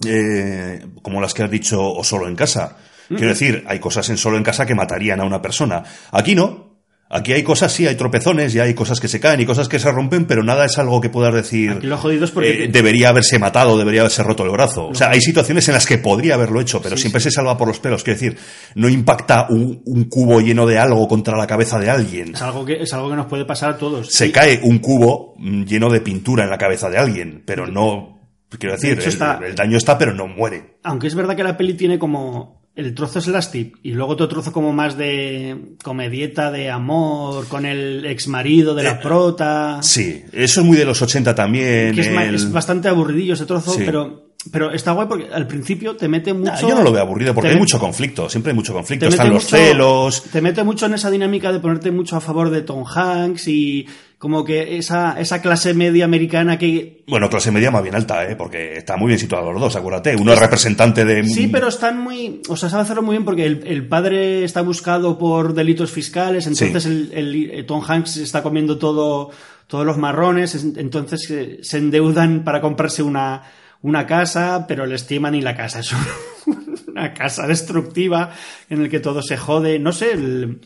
eh, 0.07 0.85
como 1.03 1.21
las 1.21 1.33
que 1.35 1.43
has 1.45 1.51
dicho 1.51 1.81
o 1.83 2.05
solo 2.05 2.29
en 2.29 2.37
casa. 2.37 2.77
Quiero 3.09 3.29
decir, 3.29 3.65
hay 3.67 3.79
cosas 3.79 4.09
en 4.11 4.17
solo 4.19 4.37
en 4.37 4.43
casa 4.45 4.67
que 4.67 4.75
matarían 4.75 5.21
a 5.21 5.25
una 5.25 5.41
persona. 5.43 5.83
Aquí 6.13 6.35
no. 6.35 6.69
Aquí 7.11 7.33
hay 7.33 7.43
cosas, 7.43 7.73
sí, 7.73 7.87
hay 7.87 7.95
tropezones 7.95 8.55
y 8.55 8.61
hay 8.61 8.75
cosas 8.75 9.01
que 9.01 9.09
se 9.09 9.19
caen 9.19 9.41
y 9.41 9.47
cosas 9.47 9.67
que 9.67 9.79
se 9.79 9.91
rompen, 9.91 10.27
pero 10.27 10.43
nada 10.45 10.67
es 10.67 10.77
algo 10.77 11.01
que 11.01 11.09
puedas 11.09 11.33
decir. 11.33 11.71
Aquí 11.71 11.87
lo 11.87 11.97
jodido 11.97 12.27
es 12.27 12.31
porque- 12.31 12.65
eh, 12.65 12.69
debería 12.69 13.09
haberse 13.09 13.39
matado, 13.39 13.79
debería 13.79 14.03
haberse 14.03 14.23
roto 14.23 14.45
el 14.45 14.51
brazo. 14.51 14.89
O 14.89 14.95
sea, 14.95 15.09
hay 15.09 15.23
situaciones 15.23 15.67
en 15.69 15.73
las 15.73 15.87
que 15.87 15.97
podría 15.97 16.35
haberlo 16.35 16.61
hecho, 16.61 16.83
pero 16.83 16.97
Sí, 16.97 17.05
siempre 17.05 17.23
sí. 17.23 17.31
se 17.31 17.37
salva 17.37 17.57
por 17.57 17.67
los 17.67 17.81
pelos. 17.81 18.05
Quiero 18.05 18.21
decir, 18.21 18.37
no 18.75 18.91
impacta 18.91 19.47
un, 19.49 19.81
un 19.87 20.05
cubo 20.05 20.43
lleno 20.43 20.67
de 20.67 20.79
algo 20.79 21.09
contra 21.09 21.39
la 21.39 21.47
cabeza 21.47 21.79
de 21.79 21.89
alguien. 21.89 22.35
es 22.35 22.43
algo 22.43 22.67
que 22.67 22.75
es 22.83 22.93
algo 22.93 23.09
que 23.09 23.17
nos 23.17 23.25
puede 23.27 23.47
pasar 23.47 23.71
a 23.71 23.79
todos. 23.79 24.09
Se 24.13 24.31
cae 24.31 24.61
un 24.63 24.79
cubo 24.79 25.33
mm, 25.39 25.63
lleno 25.65 25.89
de 25.89 26.03
pintura 26.03 26.45
en 26.45 26.51
la 26.51 26.59
cabeza 26.59 26.91
de 26.91 26.99
alguien, 26.99 27.43
pero 27.47 27.67
no. 27.67 28.19
Quiero 28.59 28.75
decir, 28.75 28.93
hecho, 28.93 29.05
el, 29.05 29.09
está- 29.09 29.41
el 29.47 29.55
daño 29.55 29.79
está, 29.79 29.97
pero 29.97 30.13
no 30.13 30.27
muere. 30.27 30.77
aunque 30.83 31.07
es 31.07 31.15
verdad 31.15 31.35
que 31.37 31.43
la 31.45 31.57
peli 31.57 31.73
tiene 31.73 31.99
como 31.99 32.58
el 32.79 32.95
trozo 32.95 33.21
slapstick 33.21 33.77
y 33.83 33.91
luego 33.91 34.13
otro 34.13 34.29
trozo 34.29 34.53
como 34.53 34.73
más 34.73 34.97
de 34.97 35.57
comedieta 35.83 36.51
de 36.53 36.71
amor 36.71 37.47
con 37.49 37.67
el 37.67 38.07
ex 38.07 38.29
marido 38.29 38.75
de 38.75 38.85
la 38.85 38.93
Eh, 38.93 38.99
prota. 39.03 39.81
Sí, 39.83 40.23
eso 40.33 40.61
es 40.61 40.67
muy 40.67 40.77
de 40.77 40.85
los 40.85 41.03
80 41.03 41.35
también. 41.35 41.93
que 41.95 42.03
es, 42.03 42.13
ma- 42.13 42.25
el- 42.25 42.37
es 42.37 42.53
bastante 42.53 42.89
aburridillo 42.89 43.35
ese 43.35 43.47
trozo, 43.47 43.73
Sí. 43.73 43.83
pero, 43.85 44.31
pero 44.53 44.71
está 44.71 44.93
guay 44.93 45.09
porque 45.09 45.27
al 45.33 45.49
principio 45.49 45.97
te 45.97 46.07
mete 46.09 46.33
mucho. 46.33 46.53
Nah, 46.53 46.61
yo 46.61 46.75
no 46.77 46.83
lo 46.85 46.93
veo 46.93 47.03
aburrido 47.03 47.35
porque 47.35 47.51
hay 47.51 47.57
mucho 47.59 47.81
conflicto, 47.81 48.29
siempre 48.31 48.53
hay 48.53 48.57
mucho 48.57 48.73
conflicto. 48.73 49.07
Están 49.09 49.31
los 49.31 49.43
mucho- 49.45 49.57
celos. 49.57 50.23
Te 50.31 50.41
mete 50.41 50.63
mucho 50.63 50.87
en 50.87 50.95
esa 50.95 51.11
dinámica 51.11 51.53
de 51.53 51.59
ponerte 51.59 51.91
mucho 51.91 52.17
a 52.17 52.21
favor 52.21 52.49
de 52.51 52.63
Tom 52.63 52.85
Hanks 52.87 53.49
y 53.49 53.87
como 54.19 54.45
que 54.45 54.77
esa, 54.79 55.19
esa 55.21 55.41
clase 55.41 55.75
media 55.75 56.05
americana 56.05 56.59
que. 56.59 57.05
Bueno, 57.07 57.31
clase 57.31 57.53
media 57.53 57.71
más 57.71 57.83
bien 57.85 57.95
alta, 57.95 58.29
¿eh? 58.29 58.35
porque 58.37 58.77
está 58.77 58.97
muy 58.97 59.07
bien 59.09 59.19
situados 59.21 59.53
los 59.53 59.61
dos, 59.61 59.77
acuérdate. 59.77 60.17
Uno 60.17 60.33
es 60.33 60.41
representante 60.41 61.05
de. 61.05 61.23
Sí, 61.25 61.47
pero 61.47 61.69
están 61.69 62.01
muy. 62.01 62.43
O 62.49 62.57
sea, 62.57 62.69
sabe 62.69 62.83
hacerlo 62.83 63.03
muy 63.03 63.13
bien 63.15 63.25
porque 63.25 63.47
el, 63.47 63.63
el 63.67 63.87
padre 63.87 64.43
está 64.45 64.63
buscado 64.63 65.19
por 65.19 65.55
delitos 65.55 65.93
fiscales, 65.93 66.47
entonces 66.49 66.83
Sí. 66.83 66.89
el, 66.89 67.13
el- 67.15 67.51
el 67.53 67.67
Tom 67.67 67.83
Hanks 67.87 68.17
está 68.17 68.43
comiendo 68.43 68.77
todo, 68.77 69.31
todos 69.69 69.87
los 69.87 69.97
marrones, 69.99 70.55
es- 70.57 70.65
entonces 70.77 71.31
eh, 71.31 71.59
se 71.63 71.79
endeudan 71.79 72.43
para 72.43 72.61
comprarse 72.61 73.05
una, 73.05 73.45
una 73.83 74.05
casa, 74.07 74.65
pero 74.67 74.85
le 74.85 74.97
estiman 74.97 75.37
y 75.37 75.43
la 75.43 75.55
casa 75.57 75.79
es 75.79 75.93
una 76.89 77.15
casa 77.15 77.47
destructiva 77.47 78.33
en 78.69 78.83
el 78.83 78.91
que 78.91 78.99
todo 78.99 79.23
se 79.23 79.37
jode. 79.37 79.79
No 79.79 79.93
sé, 79.93 80.11
el- 80.13 80.59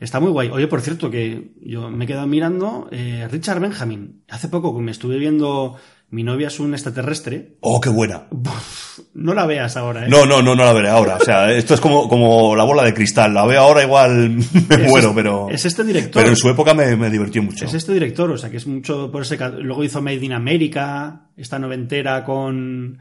está 0.00 0.20
muy 0.20 0.30
guay. 0.30 0.48
Oye, 0.50 0.66
por 0.68 0.80
cierto, 0.80 1.10
que 1.10 1.52
yo 1.60 1.90
me 1.90 2.04
he 2.04 2.08
quedado 2.08 2.26
mirando 2.26 2.88
eh, 2.90 3.26
Richard 3.30 3.60
Benjamin. 3.60 4.22
Hace 4.28 4.48
poco 4.48 4.74
que 4.76 4.82
me 4.82 4.90
estuve 4.92 5.18
viendo 5.18 5.76
Mi 6.10 6.22
novia 6.22 6.48
es 6.48 6.58
un 6.58 6.72
extraterrestre. 6.72 7.56
Oh, 7.60 7.80
qué 7.80 7.90
buena. 7.90 8.28
No 9.12 9.34
la 9.34 9.44
veas 9.44 9.76
ahora, 9.76 10.06
¿eh? 10.06 10.08
No, 10.08 10.24
no, 10.24 10.40
no, 10.40 10.54
no 10.54 10.64
la 10.64 10.72
veré 10.72 10.88
ahora. 10.88 11.16
O 11.16 11.24
sea, 11.24 11.52
esto 11.52 11.74
es 11.74 11.80
como, 11.80 12.08
como 12.08 12.56
la 12.56 12.64
bola 12.64 12.82
de 12.82 12.94
cristal. 12.94 13.34
La 13.34 13.44
veo 13.44 13.60
ahora 13.60 13.82
igual 13.82 14.30
me 14.30 14.74
Es 14.74 14.88
muero, 14.88 15.12
pero. 15.14 15.48
es 15.50 15.66
este 15.66 15.84
director. 15.84 16.22
Pero 16.22 16.30
en 16.30 16.36
su 16.36 16.48
época 16.48 16.72
me, 16.72 16.96
me 16.96 17.10
divirtió 17.10 17.42
mucho. 17.42 17.66
Es 17.66 17.74
este 17.74 17.92
director, 17.92 18.30
o 18.30 18.38
sea, 18.38 18.48
que 18.48 18.56
es 18.56 18.66
mucho 18.66 19.10
por 19.12 19.22
ese... 19.22 19.36
Luego 19.60 19.84
hizo 19.84 20.00
Made 20.00 20.24
in 20.24 20.32
America, 20.32 21.28
esta 21.36 21.58
noventera 21.58 22.24
con 22.24 22.98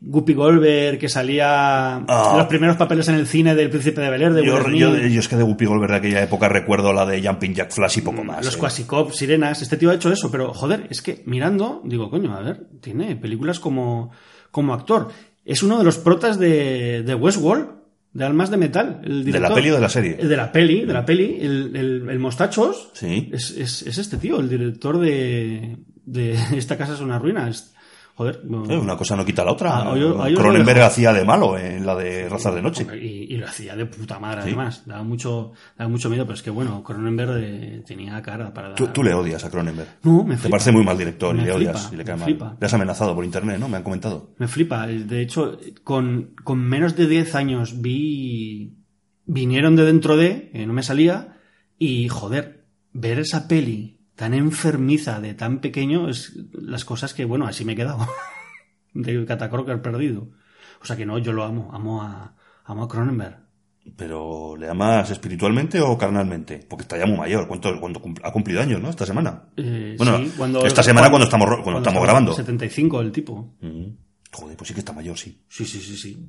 Guppy 0.00 0.32
Goldberg, 0.34 0.98
que 0.98 1.08
salía 1.08 1.96
Ah. 1.96 2.34
los 2.36 2.46
primeros 2.46 2.76
papeles 2.76 3.08
en 3.08 3.16
el 3.16 3.26
cine 3.26 3.54
del 3.56 3.68
Príncipe 3.68 4.00
de 4.00 4.10
Bel 4.10 4.22
Air, 4.22 4.32
de 4.32 4.44
Yo, 4.46 4.68
yo, 4.70 4.96
yo 4.96 5.20
es 5.20 5.26
que 5.28 5.34
de 5.36 5.42
Guppy 5.42 5.64
Goldberg 5.64 5.90
de 5.92 5.96
aquella 5.98 6.22
época 6.22 6.48
recuerdo 6.48 6.92
la 6.92 7.04
de 7.04 7.20
Jumping 7.26 7.54
Jack 7.54 7.72
Flash 7.72 7.98
y 7.98 8.00
poco 8.02 8.22
más. 8.22 8.42
Mm, 8.42 8.44
los 8.44 8.54
eh. 8.56 8.58
Quasicop, 8.58 9.10
Sirenas, 9.12 9.60
este 9.62 9.76
tío 9.76 9.90
ha 9.90 9.94
hecho 9.94 10.12
eso, 10.12 10.30
pero 10.30 10.54
joder, 10.54 10.86
es 10.90 11.02
que 11.02 11.22
mirando, 11.26 11.82
digo, 11.84 12.10
coño, 12.10 12.32
a 12.36 12.40
ver, 12.42 12.66
tiene 12.80 13.16
películas 13.16 13.58
como, 13.58 14.10
como 14.52 14.72
actor. 14.72 15.08
Es 15.44 15.62
uno 15.64 15.78
de 15.78 15.84
los 15.84 15.98
protas 15.98 16.38
de, 16.38 17.02
de 17.02 17.14
Westworld, 17.14 17.66
de 18.12 18.24
Almas 18.24 18.50
de 18.50 18.56
Metal. 18.56 19.00
El 19.02 19.24
¿De 19.24 19.32
la 19.32 19.38
director. 19.38 19.54
peli 19.56 19.70
o 19.70 19.74
de 19.74 19.80
la 19.80 19.88
serie? 19.88 20.14
De 20.14 20.36
la 20.36 20.52
peli, 20.52 20.84
de 20.84 20.92
la 20.92 21.04
peli. 21.04 21.38
El, 21.40 21.74
el, 21.76 22.08
el 22.08 22.18
Mostachos 22.20 22.90
Sí. 22.94 23.30
es, 23.32 23.50
es, 23.50 23.82
es 23.82 23.98
este 23.98 24.16
tío, 24.18 24.38
el 24.40 24.48
director 24.48 24.98
de, 25.00 25.76
de 26.04 26.32
Esta 26.56 26.76
casa 26.76 26.94
es 26.94 27.00
una 27.00 27.18
ruina. 27.18 27.48
Es- 27.48 27.74
joder, 28.18 28.40
no- 28.44 28.64
Eh, 28.68 28.76
Una 28.76 28.96
cosa 28.96 29.14
no 29.14 29.24
quita 29.24 29.44
la 29.44 29.52
otra. 29.52 29.78
Ah, 29.92 29.96
yo- 29.96 30.18
Cronenberg 30.34 30.82
hacía 30.82 31.12
de 31.12 31.24
malo 31.24 31.56
en 31.56 31.86
la 31.86 31.94
de 31.94 32.28
Razas 32.28 32.52
de 32.52 32.60
Noche. 32.62 32.84
y, 33.00 33.32
y 33.32 33.36
lo 33.36 33.46
hacía 33.46 33.76
de 33.76 33.86
puta 33.86 34.18
madre, 34.18 34.42
Sí. 34.42 34.48
además. 34.48 34.82
Daba 34.86 35.04
mucho, 35.04 35.52
daba 35.76 35.88
mucho 35.88 36.10
miedo, 36.10 36.24
pero 36.24 36.34
es 36.34 36.42
que 36.42 36.50
bueno, 36.50 36.82
Cronenberg 36.82 37.30
eh, 37.40 37.82
tenía 37.86 38.20
cara 38.20 38.52
para 38.52 38.70
dar. 38.70 38.76
Tú, 38.76 38.88
tú 38.88 39.04
le 39.04 39.14
odias 39.14 39.44
a 39.44 39.50
Cronenberg. 39.50 39.88
No, 40.02 40.24
me 40.24 40.34
Te 40.34 40.40
flipa. 40.42 40.50
parece 40.50 40.72
muy 40.72 40.84
mal 40.84 40.98
director 40.98 41.32
y 41.36 41.38
Me 41.38 41.44
le 41.46 41.54
flipa, 41.54 41.70
odias 41.70 41.92
y 41.92 41.96
le 41.96 42.04
cae 42.04 42.14
me 42.16 42.20
mal. 42.20 42.28
flipa. 42.28 42.56
Le 42.60 42.66
has 42.66 42.74
amenazado 42.74 43.14
por 43.14 43.24
internet, 43.24 43.58
¿no? 43.60 43.68
Me 43.68 43.76
han 43.76 43.84
comentado. 43.84 44.34
Me 44.38 44.48
flipa. 44.48 44.86
De 44.88 45.22
hecho, 45.22 45.56
con, 45.84 46.34
con 46.42 46.58
menos 46.58 46.96
de 46.96 47.06
10 47.06 47.34
años 47.36 47.80
vi. 47.80 48.74
Vinieron 49.30 49.76
de 49.76 49.84
dentro 49.84 50.16
de, 50.16 50.50
que 50.52 50.66
no 50.66 50.72
me 50.72 50.82
salía, 50.82 51.36
y 51.78 52.08
joder, 52.08 52.64
ver 52.92 53.18
esa 53.18 53.46
peli 53.46 53.97
tan 54.18 54.34
enfermiza 54.34 55.20
de 55.20 55.32
tan 55.34 55.60
pequeño 55.60 56.08
es 56.08 56.36
las 56.52 56.84
cosas 56.84 57.14
que, 57.14 57.24
bueno, 57.24 57.46
así 57.46 57.64
me 57.64 57.74
he 57.74 57.76
quedado. 57.76 58.04
de 58.94 59.24
Catacroker 59.24 59.80
perdido. 59.80 60.28
O 60.82 60.84
sea 60.84 60.96
que 60.96 61.06
no, 61.06 61.18
yo 61.18 61.32
lo 61.32 61.44
amo, 61.44 61.70
amo 61.72 62.02
a, 62.02 62.34
amo 62.64 62.82
a 62.82 62.88
Cronenberg. 62.88 63.46
Pero 63.96 64.56
¿le 64.56 64.68
amas 64.68 65.08
espiritualmente 65.10 65.80
o 65.80 65.96
carnalmente? 65.96 66.58
Porque 66.68 66.82
está 66.82 66.98
ya 66.98 67.06
muy 67.06 67.16
mayor. 67.16 67.46
¿Cuánto, 67.46 67.68
ha 68.24 68.32
cumplido 68.32 68.60
años, 68.60 68.82
no? 68.82 68.90
Esta 68.90 69.06
semana. 69.06 69.44
Eh, 69.56 69.94
Bueno, 69.96 70.18
sí, 70.18 70.32
cuando- 70.36 70.66
esta 70.66 70.82
semana 70.82 71.08
cuando 71.10 71.24
estamos 71.24 71.48
cuando 71.62 71.78
estamos 71.78 72.02
grabando. 72.02 72.34
75 72.34 73.00
el 73.00 73.12
tipo. 73.12 73.54
Mm. 73.60 73.86
Joder, 74.32 74.56
pues 74.56 74.68
sí 74.68 74.74
que 74.74 74.80
está 74.80 74.92
mayor, 74.92 75.16
sí. 75.16 75.40
Sí, 75.48 75.64
sí, 75.64 75.78
sí, 75.80 75.96
sí. 75.96 76.28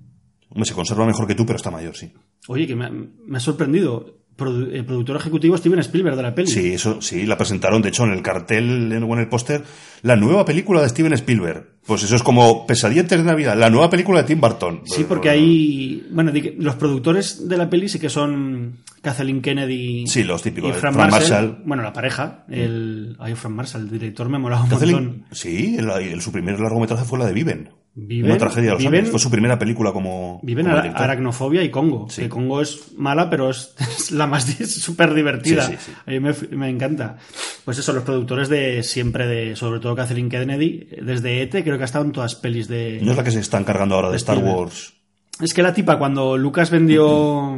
Hombre, 0.49 0.65
se 0.65 0.73
conserva 0.73 1.05
mejor 1.05 1.27
que 1.27 1.35
tú, 1.35 1.45
pero 1.45 1.57
está 1.57 1.69
mayor, 1.71 1.95
sí. 1.97 2.13
Oye, 2.47 2.65
que 2.65 2.75
me, 2.75 2.85
ha- 2.85 2.91
me 2.91 3.37
ha 3.37 3.41
sorprendido. 3.41 4.18
Produ- 4.39 4.73
el 4.73 4.85
productor 4.85 5.17
ejecutivo 5.17 5.57
Steven 5.57 5.79
Spielberg 5.79 6.15
de 6.15 6.23
la 6.23 6.33
peli. 6.33 6.47
Sí, 6.49 6.73
eso, 6.73 7.01
sí, 7.01 7.25
la 7.25 7.37
presentaron, 7.37 7.81
de 7.81 7.89
hecho, 7.89 8.05
en 8.05 8.13
el 8.13 8.21
cartel 8.23 8.91
o 9.03 9.13
en 9.13 9.19
el 9.19 9.27
póster, 9.27 9.61
la 10.01 10.15
nueva 10.15 10.45
película 10.45 10.81
de 10.81 10.89
Steven 10.89 11.13
Spielberg. 11.13 11.67
Pues 11.85 12.03
eso 12.03 12.15
es 12.15 12.23
como 12.23 12.65
Pesadilla 12.67 13.03
de 13.03 13.17
Navidad, 13.23 13.57
la 13.57 13.69
nueva 13.69 13.89
película 13.89 14.21
de 14.21 14.27
Tim 14.27 14.39
Burton. 14.39 14.81
Sí, 14.85 15.05
porque 15.07 15.29
hay. 15.29 16.07
Bueno, 16.11 16.31
los 16.57 16.75
productores 16.75 17.47
de 17.49 17.57
la 17.57 17.69
peli 17.69 17.89
sí 17.89 17.99
que 17.99 18.09
son 18.09 18.77
Kathleen 19.01 19.41
Kennedy 19.41 20.05
Sí, 20.07 20.23
los 20.23 20.41
típicos, 20.43 20.69
y 20.69 20.79
Frank, 20.79 20.93
Frank 20.95 21.11
Marshall. 21.11 21.29
Marshall. 21.47 21.63
Bueno, 21.65 21.83
la 21.83 21.93
pareja. 21.93 22.45
El, 22.49 23.15
ay, 23.19 23.33
Frank 23.35 23.55
Marshall, 23.55 23.81
el 23.83 23.89
director, 23.89 24.29
me 24.29 24.37
molaba 24.39 24.63
un 24.63 24.69
Kathleen- 24.69 24.93
montón. 24.93 25.25
sí, 25.31 25.75
el, 25.79 25.89
el- 25.89 26.21
su 26.21 26.31
primer 26.31 26.59
largometraje 26.59 27.05
fue 27.05 27.17
la 27.19 27.25
de 27.25 27.33
Viven. 27.33 27.69
Viven, 28.07 28.31
Una 28.31 28.37
tragedia 28.39 28.69
de 28.69 28.73
los 28.75 28.83
Viven-. 28.83 29.05
Fue 29.07 29.19
su 29.19 29.29
primera 29.29 29.57
película 29.59 29.91
como. 29.91 30.39
Viven 30.43 30.65
como. 30.65 30.77
Aracnofobia 30.77 31.63
y 31.63 31.69
Congo. 31.69 32.07
Sí. 32.09 32.23
Que 32.23 32.29
Congo 32.29 32.61
es 32.61 32.93
mala, 32.97 33.29
pero 33.29 33.49
es, 33.49 33.73
es 33.79 34.11
la 34.11 34.27
más 34.27 34.45
súper 34.45 35.13
divertida. 35.13 35.63
Sí, 35.63 35.73
sí, 35.73 35.77
sí. 35.87 35.91
A 36.05 36.11
mí 36.11 36.19
me, 36.19 36.33
me 36.51 36.69
encanta. 36.69 37.17
Pues 37.65 37.77
eso, 37.77 37.93
los 37.93 38.03
productores 38.03 38.49
de 38.49 38.83
siempre, 38.83 39.27
de 39.27 39.55
sobre 39.55 39.79
todo 39.79 39.95
Kathleen 39.95 40.29
Kennedy, 40.29 40.87
desde 41.01 41.41
ET, 41.41 41.51
creo 41.51 41.77
que 41.77 41.83
ha 41.83 41.85
estado 41.85 42.05
en 42.05 42.11
todas 42.11 42.35
pelis 42.35 42.67
de. 42.67 42.99
No 43.03 43.11
es 43.11 43.17
la 43.17 43.23
que 43.23 43.31
se 43.31 43.39
está 43.39 43.59
encargando 43.59 43.95
ahora 43.95 44.09
de 44.09 44.17
Star. 44.17 44.37
Wars. 44.39 44.93
Es 45.41 45.53
que 45.53 45.63
la 45.63 45.73
tipa, 45.73 45.97
cuando 45.97 46.37
Lucas 46.37 46.69
vendió. 46.69 47.53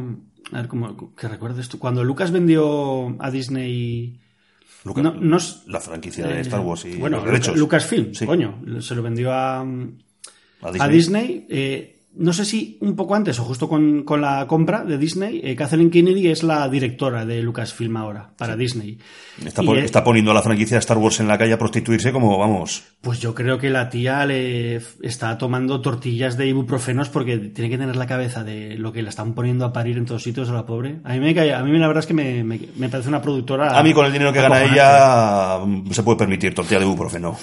A 0.53 0.57
ver, 0.57 0.67
¿cómo, 0.67 1.15
que 1.15 1.27
recuerdes 1.27 1.69
tú? 1.69 1.79
Cuando 1.79 2.03
Lucas 2.03 2.31
vendió 2.31 3.15
a 3.19 3.31
Disney. 3.31 4.19
Lucas- 4.83 5.03
No, 5.03 5.13
no 5.13 5.37
es- 5.37 5.63
la 5.67 5.79
franquicia 5.79 6.27
de 6.27 6.37
eh, 6.37 6.41
Star 6.41 6.59
Wars 6.59 6.85
y 6.85 6.97
bueno, 6.97 7.17
los 7.17 7.25
derechos. 7.25 7.55
Lucasfilm, 7.57 8.11
coño. 8.25 8.59
Se 8.79 8.95
lo 8.95 9.01
vendió 9.03 9.31
a, 9.31 9.65
A 10.61 10.67
a 10.83 10.87
Disney. 10.87 11.45
Eh, 11.49 11.97
no 12.13 12.33
sé 12.33 12.43
si 12.43 12.77
un 12.81 12.93
poco 12.97 13.15
antes 13.15 13.39
o 13.39 13.45
justo 13.45 13.69
con, 13.69 14.03
con 14.03 14.19
la 14.19 14.45
compra 14.45 14.83
de 14.83 14.97
Disney, 14.97 15.39
eh, 15.45 15.55
Kathleen 15.55 15.89
Kennedy 15.89 16.27
es 16.27 16.43
la 16.43 16.67
directora 16.67 17.25
de 17.25 17.41
Lucasfilm 17.41 17.95
ahora, 17.95 18.31
para 18.37 18.57
Disney. 18.57 18.97
Está, 19.45 20.03
poniendo 20.03 20.31
a 20.31 20.33
la 20.33 20.41
franquicia 20.41 20.75
de 20.75 20.79
Star 20.79 20.97
Wars 20.97 21.21
en 21.21 21.29
la 21.29 21.37
calle 21.37 21.53
a 21.53 21.57
prostituirse 21.57 22.11
como, 22.11 22.37
vamos, 22.37 22.83
Pues 22.99 23.21
yo 23.21 23.33
creo 23.33 23.57
que 23.57 23.69
la 23.69 23.89
tía 23.89 24.25
le 24.25 24.81
está 25.03 25.37
tomando 25.37 25.79
tortillas 25.79 26.35
de 26.35 26.47
ibuprofenos 26.47 27.07
porque 27.07 27.37
tiene 27.37 27.69
que 27.69 27.77
tener 27.77 27.95
la 27.95 28.07
cabeza 28.07 28.43
de 28.43 28.75
lo 28.77 28.91
que 28.91 29.03
la 29.03 29.09
están 29.09 29.33
poniendo 29.33 29.63
a 29.63 29.71
parir 29.71 29.97
en 29.97 30.05
todos 30.05 30.21
sitios 30.21 30.49
a 30.49 30.53
la 30.53 30.65
pobre. 30.65 30.97
A 31.05 31.13
mí 31.13 31.21
me 31.21 31.33
cae- 31.33 31.53
a 31.53 31.63
mí 31.63 31.71
la 31.79 31.87
verdad 31.87 32.01
es 32.01 32.07
que 32.07 32.13
me, 32.13 32.43
me- 32.43 32.59
me 32.75 32.89
parece 32.89 33.07
una 33.07 33.21
productora. 33.21 33.79
A 33.79 33.81
mí 33.83 33.93
con 33.93 34.05
el 34.05 34.11
dinero 34.11 34.33
que 34.33 34.41
gana 34.41 34.61
ella 34.73 35.65
mm, 35.65 35.91
se 35.91 36.03
puede 36.03 36.17
permitir 36.17 36.53
tortilla 36.53 36.79
de 36.81 36.85
ibuprofeno. 36.87 37.37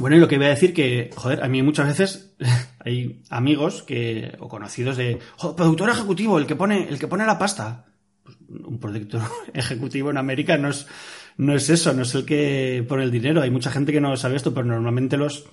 Bueno, 0.00 0.16
y 0.16 0.18
lo 0.18 0.28
que 0.28 0.38
voy 0.38 0.46
a 0.46 0.50
decir 0.50 0.72
que, 0.72 1.10
joder, 1.14 1.44
a 1.44 1.48
mí 1.48 1.62
muchas 1.62 1.86
veces 1.86 2.34
hay 2.84 3.20
amigos 3.28 3.82
que, 3.82 4.34
o 4.38 4.48
conocidos 4.48 4.96
de, 4.96 5.18
joder, 5.36 5.56
productor 5.56 5.90
ejecutivo, 5.90 6.38
el 6.38 6.46
que 6.46 6.56
pone, 6.56 6.88
el 6.88 6.98
que 6.98 7.06
pone 7.06 7.26
la 7.26 7.38
pasta. 7.38 7.84
Pues, 8.24 8.38
un 8.48 8.80
productor 8.80 9.20
ejecutivo 9.52 10.10
en 10.10 10.16
América 10.16 10.56
no 10.56 10.70
es, 10.70 10.86
no 11.36 11.54
es 11.54 11.68
eso, 11.68 11.92
no 11.92 12.02
es 12.02 12.14
el 12.14 12.24
que 12.24 12.82
pone 12.88 13.04
el 13.04 13.10
dinero. 13.10 13.42
Hay 13.42 13.50
mucha 13.50 13.70
gente 13.70 13.92
que 13.92 14.00
no 14.00 14.16
sabe 14.16 14.36
esto, 14.36 14.54
pero 14.54 14.64
normalmente 14.64 15.18
los, 15.18 15.44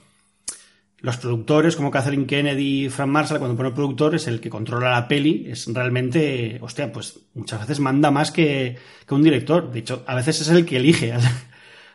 los 0.99 1.17
productores, 1.17 1.75
como 1.75 1.91
Catherine 1.91 2.25
Kennedy 2.25 2.85
y 2.85 2.89
Frank 2.89 3.09
Marshall, 3.09 3.39
cuando 3.39 3.57
pone 3.57 3.71
productor, 3.71 4.15
es 4.15 4.27
el 4.27 4.39
que 4.39 4.49
controla 4.49 4.91
la 4.91 5.09
peli, 5.09 5.47
es 5.49 5.67
realmente, 5.73 6.57
hostia, 6.61 6.89
pues 6.89 7.19
muchas 7.33 7.59
veces 7.59 7.81
manda 7.81 8.11
más 8.11 8.31
que, 8.31 8.77
que 9.05 9.13
un 9.13 9.23
director. 9.23 9.69
De 9.69 9.79
hecho, 9.79 10.05
a 10.07 10.15
veces 10.15 10.39
es 10.39 10.47
el 10.47 10.65
que 10.65 10.77
elige 10.77 11.11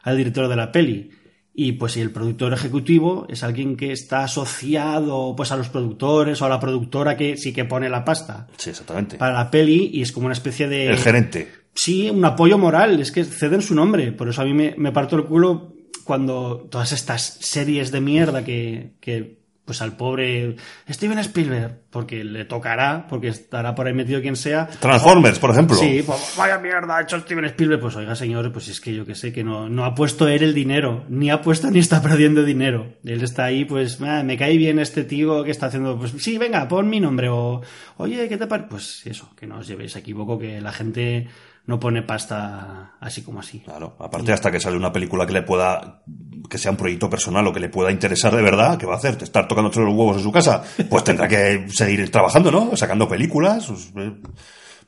al 0.02 0.16
director 0.18 0.48
de 0.48 0.56
la 0.56 0.70
peli. 0.70 1.21
Y 1.54 1.72
pues 1.72 1.92
si 1.92 2.00
el 2.00 2.10
productor 2.10 2.52
ejecutivo 2.54 3.26
es 3.28 3.42
alguien 3.42 3.76
que 3.76 3.92
está 3.92 4.24
asociado 4.24 5.34
pues 5.36 5.52
a 5.52 5.56
los 5.56 5.68
productores 5.68 6.40
o 6.40 6.46
a 6.46 6.48
la 6.48 6.58
productora 6.58 7.16
que 7.16 7.36
sí 7.36 7.52
que 7.52 7.64
pone 7.66 7.88
la 7.90 8.04
pasta 8.04 8.46
Sí, 8.56 8.70
exactamente. 8.70 9.18
para 9.18 9.34
la 9.34 9.50
peli 9.50 9.90
y 9.92 10.00
es 10.02 10.12
como 10.12 10.26
una 10.26 10.32
especie 10.32 10.66
de 10.68 10.86
El 10.86 10.96
gerente. 10.98 11.48
sí, 11.74 12.08
un 12.08 12.24
apoyo 12.24 12.56
moral, 12.58 13.00
es 13.00 13.12
que 13.12 13.24
ceden 13.24 13.60
su 13.62 13.74
nombre. 13.74 14.12
Por 14.12 14.28
eso 14.28 14.40
a 14.42 14.44
mí 14.46 14.54
me, 14.54 14.74
me 14.78 14.92
parto 14.92 15.16
el 15.16 15.24
culo 15.24 15.74
cuando 16.04 16.66
todas 16.70 16.92
estas 16.92 17.22
series 17.40 17.92
de 17.92 18.00
mierda 18.00 18.44
que, 18.44 18.94
que 19.00 19.41
pues 19.64 19.80
al 19.80 19.96
pobre 19.96 20.56
Steven 20.90 21.18
Spielberg, 21.20 21.82
porque 21.90 22.24
le 22.24 22.44
tocará, 22.44 23.06
porque 23.08 23.28
estará 23.28 23.74
por 23.74 23.86
ahí 23.86 23.92
metido 23.94 24.20
quien 24.20 24.34
sea. 24.34 24.66
Transformers, 24.66 25.38
por 25.38 25.50
ejemplo. 25.50 25.76
Sí, 25.76 26.02
pues 26.04 26.34
vaya 26.36 26.58
mierda, 26.58 26.96
ha 26.96 27.02
hecho 27.02 27.20
Steven 27.20 27.44
Spielberg. 27.44 27.80
Pues 27.80 27.94
oiga, 27.96 28.16
señor, 28.16 28.52
pues 28.52 28.68
es 28.68 28.80
que 28.80 28.94
yo 28.94 29.06
que 29.06 29.14
sé 29.14 29.32
que 29.32 29.44
no, 29.44 29.68
no 29.68 29.84
ha 29.84 29.94
puesto 29.94 30.26
él 30.26 30.42
el 30.42 30.52
dinero, 30.54 31.04
ni 31.08 31.30
ha 31.30 31.40
puesto 31.42 31.70
ni 31.70 31.78
está 31.78 32.02
perdiendo 32.02 32.42
dinero. 32.42 32.94
Él 33.04 33.22
está 33.22 33.44
ahí, 33.44 33.64
pues, 33.64 34.00
"Ah, 34.02 34.22
me 34.24 34.36
cae 34.36 34.56
bien 34.56 34.78
este 34.80 35.04
tío 35.04 35.44
que 35.44 35.52
está 35.52 35.66
haciendo, 35.66 35.96
pues 35.96 36.12
sí, 36.18 36.38
venga, 36.38 36.66
pon 36.66 36.88
mi 36.88 36.98
nombre, 36.98 37.28
o 37.28 37.60
oye, 37.98 38.28
¿qué 38.28 38.36
te 38.36 38.46
parece? 38.48 38.68
Pues 38.68 39.06
eso, 39.06 39.30
que 39.36 39.46
no 39.46 39.58
os 39.58 39.68
llevéis 39.68 39.94
a 39.94 40.00
equivoco, 40.00 40.38
que 40.38 40.60
la 40.60 40.72
gente 40.72 41.28
no 41.66 41.78
pone 41.78 42.02
pasta 42.02 42.94
así 43.00 43.22
como 43.22 43.40
así. 43.40 43.60
Claro, 43.60 43.96
aparte 43.98 44.32
hasta 44.32 44.50
que 44.50 44.58
sale 44.60 44.76
una 44.76 44.92
película 44.92 45.26
que 45.26 45.32
le 45.32 45.42
pueda, 45.42 46.02
que 46.50 46.58
sea 46.58 46.70
un 46.72 46.76
proyecto 46.76 47.08
personal 47.08 47.46
o 47.46 47.52
que 47.52 47.60
le 47.60 47.68
pueda 47.68 47.90
interesar 47.92 48.34
de 48.34 48.42
verdad, 48.42 48.76
¿qué 48.78 48.86
va 48.86 48.94
a 48.94 48.96
hacer? 48.96 49.16
¿Estar 49.22 49.46
tocando 49.46 49.68
los 49.70 49.76
huevos 49.94 50.16
en 50.16 50.22
su 50.22 50.32
casa? 50.32 50.62
Pues 50.90 51.04
tendrá 51.04 51.28
que 51.28 51.66
seguir 51.68 52.10
trabajando, 52.10 52.50
¿no? 52.50 52.76
Sacando 52.76 53.08
películas, 53.08 53.66
pues, 53.66 53.92
eh, 53.96 54.12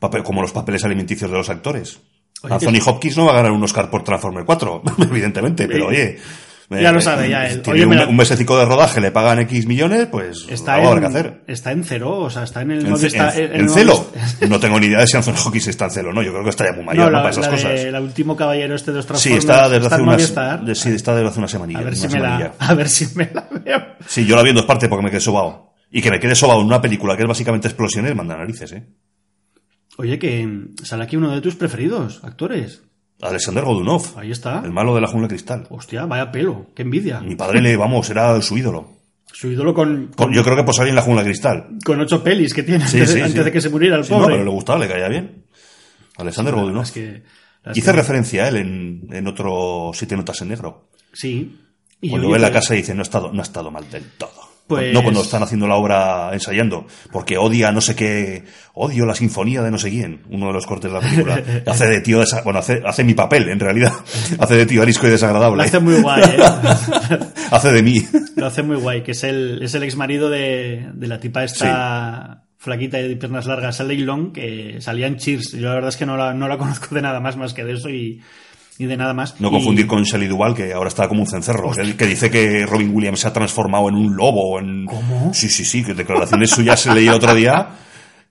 papel- 0.01 0.23
como 0.25 0.43
los 0.43 0.53
papeles 0.53 0.85
alimenticios 0.85 1.31
de 1.31 1.37
los 1.37 1.49
actores. 1.49 2.01
Oye, 2.43 2.55
Anthony 2.55 2.73
que- 2.73 2.91
Hopkins 2.91 3.17
no 3.17 3.27
va 3.27 3.33
a 3.33 3.37
ganar 3.37 3.53
un 3.53 3.63
Oscar 3.63 3.89
por 3.89 4.03
Transformer 4.03 4.45
4, 4.45 4.83
evidentemente, 4.99 5.67
pero 5.69 5.87
oye... 5.89 6.19
Ya 6.71 6.93
lo 6.93 7.01
sabe, 7.01 7.29
ya 7.29 7.47
él. 7.47 7.61
Tiene 7.63 7.81
Oye, 7.81 7.87
un, 7.87 7.97
la- 7.97 8.07
un 8.09 8.17
mesecico 8.17 8.59
de 8.59 8.65
rodaje, 8.65 9.01
le 9.01 9.11
pagan 9.11 9.39
X 9.41 9.67
millones, 9.67 10.07
pues 10.11 10.47
Está 10.49 10.75
algo 10.77 10.89
habrá 10.89 11.01
que 11.03 11.07
en, 11.07 11.13
hacer. 11.17 11.45
está 11.47 11.73
en 11.73 11.85
cero, 11.85 12.19
o 12.21 12.31
sea, 12.31 12.45
está 12.45 12.63
en 12.63 12.71
el 12.73 12.79
En, 12.81 12.91
modo 12.91 12.97
ce- 13.01 13.07
está- 13.09 13.37
en- 13.37 13.45
en 13.45 13.55
en 13.55 13.61
el 13.63 13.69
celo. 13.71 14.07
No 14.49 14.59
tengo 14.59 14.81
ni 14.81 14.87
idea 14.87 15.01
de 15.01 15.07
si 15.07 15.17
Anthony 15.17 15.35
Hopkins 15.45 15.67
está 15.69 15.85
en 15.85 15.91
celo, 15.91 16.13
¿no? 16.13 16.23
Yo 16.23 16.33
creo 16.33 16.43
que 16.43 16.51
está 16.51 16.65
ya 16.65 16.73
muy 16.73 16.85
mayor, 16.85 17.05
No, 17.05 17.11
¿no? 17.11 17.17
la, 17.19 17.19
Para 17.23 17.31
esas 17.33 17.45
la 17.47 17.51
cosas. 17.51 17.81
el 17.81 17.95
último 17.97 18.35
caballero 18.37 18.75
este 18.75 18.93
de 18.93 18.97
los 18.97 19.07
Sí, 19.21 19.33
está 19.35 19.69
desde 19.69 19.87
hace 19.87 19.97
en 19.97 20.03
unas, 20.03 20.35
de- 20.65 20.75
sí, 20.75 20.89
está 20.91 21.15
desde 21.15 21.29
hace 21.29 21.39
una 21.39 21.49
semanilla. 21.49 21.81
a 21.81 21.83
ver 21.85 21.97
si 21.97 22.09
me 22.09 22.21
la, 22.21 22.55
a 22.59 22.75
ver 22.75 22.89
si 22.89 23.07
me 23.15 23.31
la 23.33 23.47
veo. 23.65 23.83
Sí, 24.07 24.25
yo 24.27 24.35
la 24.37 24.43
vi 24.43 24.51
en 24.51 24.57
dos 24.57 24.65
partes 24.65 24.89
porque 24.89 25.05
me 25.05 25.11
quedé 25.11 25.21
sobao. 25.21 25.75
Y 25.91 26.01
que 26.03 26.11
me 26.11 26.19
quede 26.19 26.35
sobao 26.35 26.61
en 26.61 26.67
una 26.67 26.81
película 26.81 27.15
que 27.17 27.23
es 27.23 27.29
básicamente 27.29 27.69
explosiones, 27.69 28.15
manda 28.17 28.37
narices, 28.37 28.73
¿eh? 28.73 28.87
Oye, 29.97 30.19
que 30.19 30.49
sale 30.83 31.05
aquí 31.05 31.17
uno 31.17 31.31
de 31.33 31.41
tus 31.41 31.55
preferidos, 31.55 32.21
actores. 32.25 32.83
Alexander 33.23 33.65
Godunov, 33.65 34.19
Ahí 34.19 34.31
está. 34.31 34.61
el 34.65 34.73
malo 34.73 34.95
de 34.95 35.01
la 35.01 35.07
jungla 35.07 35.29
cristal. 35.29 35.67
Hostia, 35.71 36.05
vaya 36.07 36.31
pelo, 36.31 36.67
qué 36.75 36.83
envidia. 36.83 37.21
Mi 37.21 37.37
padre 37.37 37.61
le, 37.63 37.77
vamos, 37.77 38.09
era 38.11 38.41
su 38.43 38.59
ídolo. 38.59 38.91
Su 39.33 39.49
ídolo 39.51 39.73
con, 39.75 40.09
Con- 40.15 40.33
yo 40.33 40.45
creo 40.45 40.57
que 40.57 40.63
por 40.65 40.75
salir 40.75 40.91
en 40.91 40.97
la 40.97 41.03
jungla 41.03 41.25
cristal. 41.25 41.69
con 41.85 42.01
ocho 42.01 42.23
pelis 42.23 42.53
que 42.55 42.63
tiene 42.63 42.87
Sí, 42.87 42.99
antes, 42.99 43.11
sí, 43.11 43.17
de, 43.17 43.23
antes 43.23 43.39
sí. 43.39 43.45
de 43.45 43.53
que 43.53 43.61
se 43.61 43.69
muriera 43.71 43.97
el 43.97 44.05
Sí, 44.05 44.13
no, 44.13 44.19
pobre. 44.21 44.35
pero 44.35 44.45
le 44.45 44.51
gustaba, 44.51 44.79
le 44.79 44.89
caía 44.89 45.09
bien. 45.09 45.45
Alexander 46.19 46.55
Godunov. 46.55 46.83
es 46.83 46.93
que- 46.93 47.23
Hice 47.75 47.91
que- 47.91 47.97
referencia 47.97 48.45
a 48.45 48.49
él 48.49 48.57
en, 48.57 49.07
en 49.11 49.27
otro 49.27 49.91
Siete 49.95 50.17
Notas 50.17 50.41
en 50.43 50.49
Negro. 50.49 50.89
Sí. 51.13 51.59
Y 52.01 52.11
Cuando 52.11 52.31
ve 52.31 52.39
la 52.39 52.53
casa 52.53 52.75
y 52.75 52.79
dice, 52.79 52.95
no 52.95 53.01
ha 53.01 53.03
estado, 53.05 53.33
no 53.33 53.41
ha 53.41 53.43
estado 53.43 53.71
mal 53.71 53.89
del 53.91 54.05
todo. 54.19 54.31
Pues- 54.67 54.95
No 54.95 55.03
cuando 55.03 55.21
están 55.21 55.43
haciendo 55.43 55.67
la 55.69 55.75
obra 55.77 56.31
ensayando, 56.33 56.87
porque 57.13 57.37
odia 57.37 57.71
no 57.71 57.83
sé 57.83 57.95
qué, 57.95 58.45
odio 58.73 59.05
la 59.05 59.15
sinfonía 59.15 59.61
de 59.63 59.71
no 59.71 59.79
sé 59.79 59.91
quién, 59.91 60.23
uno 60.31 60.47
de 60.47 60.53
los 60.55 60.67
cortes 60.67 60.91
de 60.91 60.99
la 60.99 61.05
película. 61.07 61.43
hace 61.67 61.87
de 61.87 62.01
tío, 62.01 62.23
desa- 62.23 62.43
bueno, 62.43 62.61
hace, 62.61 62.81
hace 62.87 63.05
mi 63.05 63.13
papel, 63.13 63.49
en 63.51 63.61
realidad. 63.61 63.93
hace 64.39 64.55
de 64.57 64.65
tío 64.67 64.81
arisco 64.83 65.07
y 65.07 65.11
desagradable. 65.11 65.59
Lo 65.59 65.63
hace 65.65 65.81
muy 65.81 66.01
guay, 66.01 66.23
¿eh? 66.23 66.39
hace 67.51 67.73
de 67.73 67.83
mí. 67.83 68.03
Lo 68.37 68.47
hace 68.47 68.63
muy 68.63 68.77
guay, 68.77 69.03
que 69.03 69.11
es 69.13 69.23
el, 69.25 69.61
es 69.63 69.75
el 69.75 69.83
ex 69.83 69.97
marido 69.97 70.31
de, 70.31 70.89
de 70.95 71.07
la 71.09 71.21
tipa 71.21 71.45
esta 71.45 72.45
flaquita 72.57 72.99
y 72.99 73.09
de 73.09 73.17
piernas 73.17 73.45
largas, 73.45 73.77
Sally 73.77 73.99
Long, 73.99 74.33
que 74.33 74.81
salía 74.81 75.07
en 75.07 75.19
Cheers. 75.19 75.53
Yo 75.53 75.69
la 75.69 75.75
verdad 75.75 75.91
es 75.91 75.99
que 75.99 76.07
no 76.07 76.17
la, 76.17 76.33
no 76.33 76.49
la 76.49 76.57
conozco 76.57 76.95
de 76.95 77.03
nada 77.03 77.21
más 77.21 77.37
más 77.37 77.53
que 77.53 77.65
de 77.65 77.75
eso 77.75 77.91
y, 77.91 78.23
y 78.79 78.87
de 78.87 78.97
nada 78.97 79.15
más. 79.15 79.41
No 79.41 79.49
Y- 79.49 79.51
confundir 79.53 79.87
con 79.87 80.03
Shelley 80.03 80.29
Duvall, 80.29 80.55
que 80.55 80.73
ahora 80.73 80.89
está 80.89 81.09
como 81.09 81.21
un 81.23 81.27
cencerro, 81.29 81.71
que, 81.73 81.97
que 81.97 82.07
dice 82.07 82.31
que 82.31 82.67
Robin 82.67 82.91
Williams 82.95 83.21
se 83.21 83.29
ha 83.29 83.33
transformado 83.33 83.89
en 83.89 83.95
un 83.95 84.17
lobo. 84.17 84.59
En... 84.59 84.85
¿Cómo? 84.87 85.33
Sí, 85.35 85.49
sí, 85.49 85.65
sí, 85.65 85.85
que 85.85 85.95
declaraciones 85.95 86.51
suyas 86.51 86.81
se 86.81 86.93
leí 86.95 87.07
el 87.09 87.15
otro 87.15 87.35
día, 87.35 87.69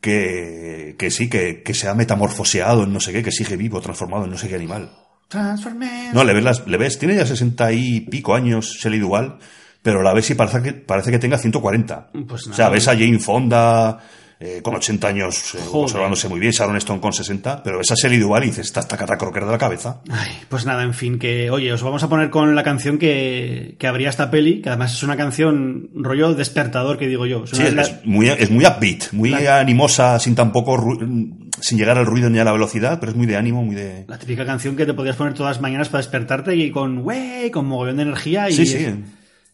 que, 0.01 0.95
que 0.97 1.09
sí, 1.11 1.29
que, 1.29 1.63
que 1.63 1.73
se 1.73 1.87
ha 1.87 1.93
metamorfoseado 1.95 2.83
en 2.83 2.93
no 2.93 2.99
sé 2.99 3.13
qué, 3.13 3.23
que 3.23 3.31
sigue 3.31 3.55
vivo, 3.55 3.79
transformado 3.81 4.25
en 4.25 4.31
no 4.31 4.37
sé 4.37 4.49
qué 4.49 4.55
animal. 4.55 4.91
Transformers. 5.29 6.13
No, 6.13 6.23
le 6.23 6.33
ves, 6.33 6.43
las- 6.43 6.67
le 6.67 6.77
ves, 6.77 6.99
tiene 6.99 7.15
ya 7.15 7.25
60 7.25 7.71
y 7.71 8.01
pico 8.01 8.35
años 8.35 8.77
Shelley 8.79 8.99
Duvall, 8.99 9.37
pero 9.81 10.03
la 10.03 10.13
ves 10.13 10.29
y 10.29 10.35
parece 10.35 10.61
que, 10.61 10.73
parece 10.73 11.11
que 11.11 11.19
tenga 11.19 11.37
140. 11.37 12.09
Pues 12.27 12.43
o 12.45 12.49
nada. 12.49 12.55
sea, 12.55 12.69
ves 12.69 12.87
a 12.87 12.93
Jane 12.93 13.19
Fonda 13.19 13.99
eh, 14.39 14.61
con 14.63 14.75
80 14.75 15.07
años 15.07 15.55
eh, 15.55 15.59
conservándose 15.71 16.27
muy 16.27 16.39
bien, 16.39 16.51
Sharon 16.51 16.75
Stone 16.77 16.99
con 16.99 17.13
60, 17.13 17.63
pero 17.63 17.77
ves 17.77 17.91
a 17.91 17.95
Shelley 17.95 18.19
Duvall 18.19 18.43
y 18.43 18.47
dices, 18.47 18.65
está 18.67 18.81
hasta 18.81 18.97
de 19.45 19.51
la 19.51 19.57
cabeza. 19.57 20.01
Ay, 20.09 20.31
pues 20.49 20.65
nada, 20.65 20.83
en 20.83 20.93
fin, 20.93 21.19
que 21.19 21.49
oye, 21.49 21.71
os 21.71 21.81
vamos 21.83 22.03
a 22.03 22.09
poner 22.09 22.29
con 22.29 22.55
la 22.55 22.63
canción 22.63 22.97
que, 22.97 23.75
que 23.79 23.87
abría 23.87 24.09
esta 24.09 24.29
peli, 24.31 24.61
que 24.61 24.69
además 24.69 24.93
es 24.93 25.03
una 25.03 25.15
canción 25.17 25.89
rollo 25.95 26.33
despertador, 26.33 26.97
que 26.97 27.07
digo 27.07 27.25
yo. 27.25 27.43
Es 27.45 27.51
Sí, 27.51 27.63
es, 27.63 27.73
la- 27.73 27.81
es 27.83 28.05
muy, 28.05 28.29
es 28.29 28.49
muy 28.51 28.65
upbeat, 28.65 29.11
muy 29.13 29.29
La- 29.29 29.59
animosa, 29.59 30.19
sin 30.19 30.35
tampoco, 30.35 30.77
ru- 30.77 31.49
sin 31.59 31.77
llegar 31.77 31.97
al 31.97 32.05
ruido 32.05 32.29
ni 32.29 32.39
a 32.39 32.43
la 32.43 32.51
velocidad, 32.51 32.99
pero 32.99 33.11
es 33.11 33.17
muy 33.17 33.25
de 33.27 33.37
ánimo, 33.37 33.63
muy 33.63 33.75
de... 33.75 34.05
La 34.07 34.17
típica 34.17 34.45
canción 34.45 34.75
que 34.75 34.85
te 34.85 34.93
podías 34.93 35.15
poner 35.15 35.33
todas 35.33 35.55
las 35.57 35.61
mañanas 35.61 35.89
para 35.89 36.01
despertarte 36.01 36.55
y 36.55 36.71
con, 36.71 36.99
wey, 36.99 37.49
con 37.51 37.65
mogollón 37.67 37.97
de 37.97 38.03
energía. 38.03 38.49
Y 38.49 38.53
Sí, 38.53 38.65
sí. 38.65 38.85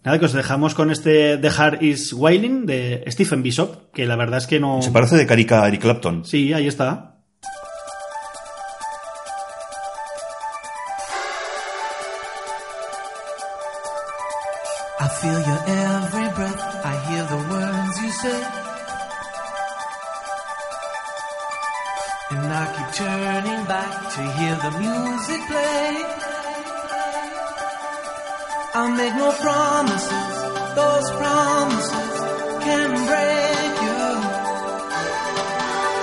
Nada, 0.04 0.18
que 0.18 0.26
os 0.26 0.34
dejamos 0.34 0.76
con 0.76 0.92
este 0.92 1.38
The 1.38 1.50
Heart 1.52 1.82
is 1.84 2.14
Wailing 2.14 2.66
de 2.66 3.04
Stephen 3.08 3.44
Bishop, 3.44 3.92
que 3.92 4.06
la 4.06 4.16
verdad 4.16 4.38
es 4.38 4.48
que 4.48 4.60
no. 4.60 4.82
Se 4.82 4.92
parece 4.92 5.18
de 5.18 5.28
Carica 5.28 5.64
a 5.64 5.68
Eric 5.68 5.82
Clapton. 5.82 6.24
Sí, 6.24 6.54
ahí 6.54 6.68
está. 6.68 7.18
I 15.02 15.08
feel 15.22 15.40
your 15.50 15.62
every 15.68 16.30
breath, 16.34 16.62
I 16.86 16.96
hear 17.08 17.24
the 17.26 17.42
words 17.52 18.02
you 18.02 18.12
say. 18.12 18.42
And 22.32 22.54
I 22.54 22.66
keep 22.76 22.90
turning 22.96 23.66
back 23.66 23.92
to 24.16 24.22
hear 24.38 24.56
the 24.56 24.72
music 24.80 25.42
play. 25.48 26.39
I'll 28.72 28.92
make 28.92 29.16
no 29.16 29.32
promises, 29.32 30.36
those 30.76 31.12
promises 31.12 32.14
can 32.66 32.90
break 33.10 33.74
you. 33.88 34.06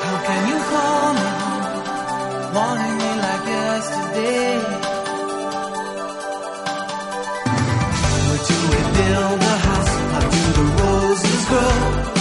How 0.03 0.17
can 0.27 0.41
you 0.51 0.59
call 0.73 1.15
me 1.15 1.31
wanting 2.57 2.97
me 2.99 3.11
like 3.25 3.47
yesterday? 3.47 4.59
Where 8.27 8.43
do 8.49 8.57
we 8.73 8.81
build 8.99 9.41
a 9.43 9.57
house? 9.69 9.95
How 10.13 10.25
do 10.35 10.43
the 10.59 10.67
roses 10.83 11.45
grow? 11.47 12.16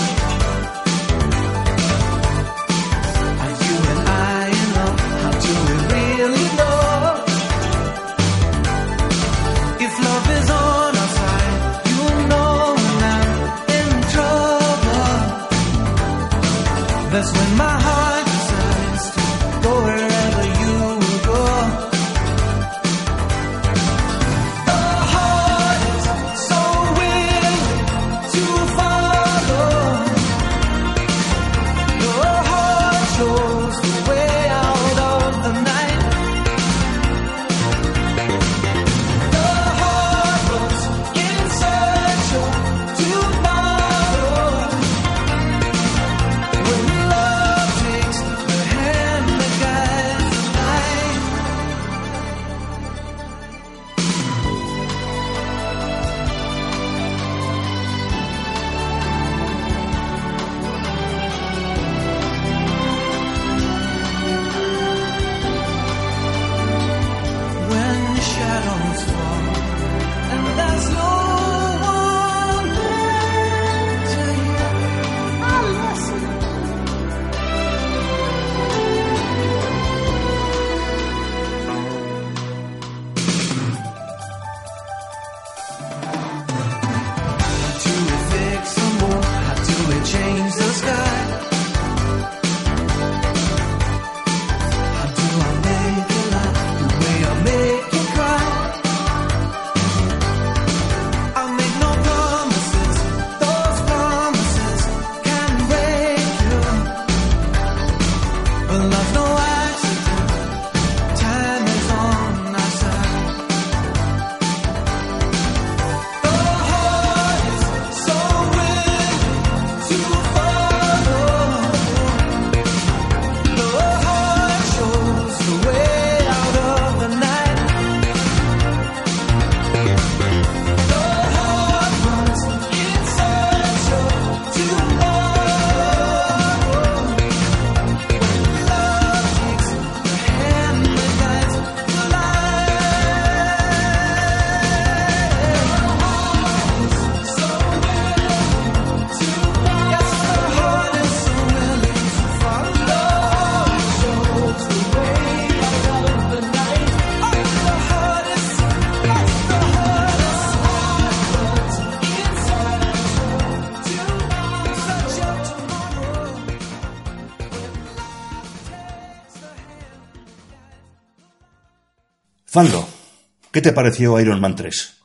¿Qué 173.56 173.62
te 173.62 173.72
pareció 173.72 174.20
Iron 174.20 174.42
Man 174.42 174.54
3? 174.56 174.98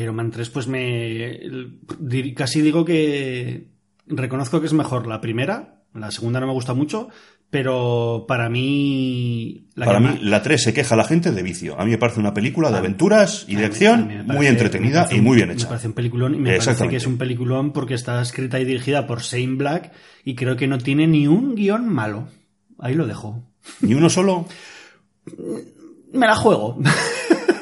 Iron 0.00 0.14
Man 0.14 0.30
3, 0.30 0.48
pues 0.50 0.68
me. 0.68 1.40
Casi 2.36 2.60
digo 2.62 2.84
que. 2.84 3.66
Reconozco 4.06 4.60
que 4.60 4.66
es 4.68 4.72
mejor 4.72 5.06
la 5.08 5.20
primera. 5.20 5.82
La 5.92 6.10
segunda 6.12 6.38
no 6.38 6.46
me 6.46 6.52
gusta 6.52 6.74
mucho. 6.74 7.08
Pero 7.50 8.24
para 8.28 8.48
mí. 8.48 9.66
La 9.74 9.86
Para 9.86 10.00
mí, 10.00 10.06
más- 10.06 10.22
la 10.22 10.42
3 10.42 10.62
se 10.62 10.74
queja 10.74 10.94
la 10.96 11.04
gente 11.04 11.30
de 11.32 11.42
vicio. 11.42 11.80
A 11.80 11.84
mí 11.84 11.90
me 11.92 11.98
parece 11.98 12.20
una 12.20 12.34
película 12.34 12.70
de 12.70 12.78
aventuras 12.78 13.44
y 13.48 13.52
de 13.54 13.62
mí- 13.62 13.64
acción 13.66 14.06
me 14.08 14.22
muy 14.22 14.46
entretenida 14.46 15.06
me 15.10 15.16
y 15.16 15.20
muy 15.20 15.36
bien 15.36 15.48
Me 15.48 15.54
hecha. 15.54 15.68
parece 15.68 15.86
un 15.88 15.92
peliculón 15.94 16.34
y 16.34 16.38
me 16.38 16.56
parece 16.58 16.88
que 16.88 16.96
es 16.96 17.06
un 17.06 17.18
peliculón 17.18 17.72
porque 17.72 17.94
está 17.94 18.20
escrita 18.20 18.58
y 18.60 18.64
dirigida 18.64 19.06
por 19.06 19.22
Shane 19.22 19.56
Black 19.56 19.92
y 20.24 20.34
creo 20.34 20.56
que 20.56 20.66
no 20.66 20.78
tiene 20.78 21.06
ni 21.06 21.26
un 21.28 21.54
guion 21.54 21.88
malo. 21.88 22.28
Ahí 22.78 22.94
lo 22.94 23.06
dejo. 23.06 23.42
Ni 23.80 23.94
uno 23.94 24.10
solo. 24.10 24.46
Me 26.12 26.26
la 26.26 26.34
juego. 26.36 26.78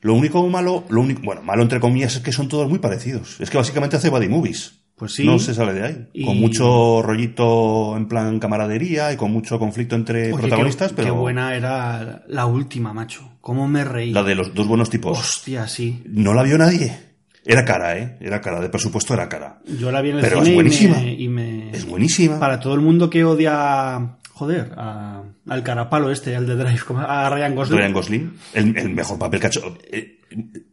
Lo 0.00 0.14
único 0.14 0.46
malo, 0.48 0.84
lo 0.88 1.00
único, 1.00 1.22
bueno, 1.22 1.42
malo 1.42 1.62
entre 1.62 1.80
comillas 1.80 2.14
es 2.16 2.22
que 2.22 2.32
son 2.32 2.48
todos 2.48 2.68
muy 2.68 2.78
parecidos. 2.78 3.40
Es 3.40 3.50
que 3.50 3.56
básicamente 3.58 3.96
hace 3.96 4.10
body 4.10 4.28
movies. 4.28 4.74
Pues 4.96 5.12
sí. 5.14 5.24
No 5.24 5.38
se 5.38 5.54
sale 5.54 5.74
de 5.74 5.84
ahí. 5.84 6.08
Y- 6.12 6.24
Con 6.24 6.38
mucho 6.40 7.02
rollito 7.02 7.96
en 7.96 8.08
plan 8.08 8.40
camaradería 8.40 9.12
y 9.12 9.16
con 9.16 9.32
mucho 9.32 9.58
conflicto 9.58 9.94
entre 9.94 10.32
Oye, 10.32 10.40
protagonistas, 10.42 10.90
qué, 10.90 10.96
pero 10.96 11.14
qué 11.14 11.20
buena 11.20 11.54
era 11.54 12.24
la 12.26 12.46
última, 12.46 12.92
macho. 12.92 13.28
¿Cómo 13.40 13.68
me 13.68 13.84
reí? 13.84 14.10
la 14.12 14.24
de 14.24 14.34
los 14.34 14.54
dos 14.54 14.66
buenos 14.66 14.90
tipos. 14.90 15.16
Hostia, 15.18 15.68
sí. 15.68 16.02
No 16.06 16.34
la 16.34 16.42
vio 16.42 16.58
nadie. 16.58 16.96
Era 17.44 17.64
cara, 17.64 17.96
¿eh? 17.96 18.16
Era 18.20 18.40
cara, 18.40 18.60
de 18.60 18.68
presupuesto 18.68 19.14
era 19.14 19.28
cara. 19.28 19.60
Yo 19.78 19.90
la 19.92 20.02
vi 20.02 20.10
en 20.10 20.16
el 20.16 20.20
Pero 20.22 20.38
es 20.42 20.44
cine 20.44 20.50
y 20.50 20.54
buenísima. 20.56 20.96
me- 20.98 21.12
y 21.14 21.28
me, 21.28 21.70
Es 21.70 21.86
buenísima. 21.86 22.38
Para 22.40 22.58
todo 22.60 22.74
el 22.74 22.80
mundo 22.80 23.08
que 23.08 23.24
odia, 23.24 24.17
joder, 24.38 24.72
a- 24.76 25.22
al 25.48 25.62
carapalo 25.62 26.10
este, 26.12 26.36
al 26.36 26.46
de 26.46 26.54
Drive, 26.56 26.80
a 26.96 27.28
Ryan 27.30 27.54
Gosling. 27.54 27.78
Ryan 27.78 27.92
Gosling, 27.92 28.32
el, 28.54 28.76
el 28.76 28.88
mejor 28.90 29.18
papel 29.18 29.40
que 29.40 29.46
ha 29.46 29.50
hecho. 29.50 29.78
Eh, 29.90 30.14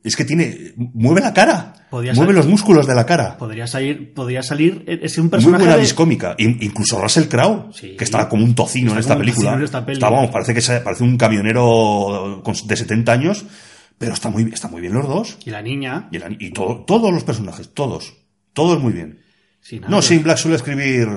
Es 0.04 0.16
que 0.18 0.26
tiene. 0.26 0.74
Mueve 0.76 1.22
la 1.22 1.34
cara. 1.34 1.74
Mueve 1.90 2.14
ser- 2.14 2.34
los 2.36 2.46
músculos 2.46 2.86
de 2.86 2.94
la 2.94 3.06
cara. 3.06 3.38
Podría 3.38 3.66
salir, 3.68 4.14
podría 4.14 4.44
salir, 4.44 4.84
es 4.86 5.18
un 5.18 5.24
Muy 5.26 5.32
personaje 5.32 5.64
buena 5.64 5.76
de- 5.78 5.82
discómica. 5.82 6.36
In- 6.38 6.58
incluso 6.62 7.02
Russell 7.02 7.30
Crowe, 7.30 7.70
Sí. 7.74 7.96
que 7.98 8.04
estaba 8.04 8.28
como 8.28 8.44
un 8.44 8.54
tocino 8.54 8.92
en 8.92 9.00
esta 9.00 9.18
película. 9.18 9.54
en 9.54 9.64
esta 9.64 9.86
peli. 9.86 9.94
Está, 9.98 10.10
vamos, 10.10 10.30
parece 10.30 10.54
que 10.54 10.60
se- 10.62 10.82
parece 10.82 11.04
un 11.06 11.18
camionero 11.18 12.44
de 12.66 12.76
70 12.76 13.14
años, 13.14 13.46
pero 13.98 14.14
está 14.14 14.30
muy, 14.30 14.44
está 14.54 14.68
muy 14.68 14.82
bien 14.82 14.94
los 14.94 15.08
dos. 15.08 15.38
Y 15.46 15.50
la 15.52 15.62
niña. 15.62 16.10
Y, 16.12 16.18
el- 16.18 16.38
y 16.40 16.52
todo- 16.52 16.84
todos 16.86 17.14
los 17.14 17.24
personajes, 17.24 17.74
todos. 17.74 18.14
Todos 18.54 18.82
muy 18.82 18.92
bien. 18.94 19.20
Sí, 19.62 19.78
nada, 19.80 19.90
No, 19.90 19.98
pero- 20.00 20.08
Shane 20.10 20.24
Black 20.24 20.38
suele 20.38 20.58
escribir 20.58 21.08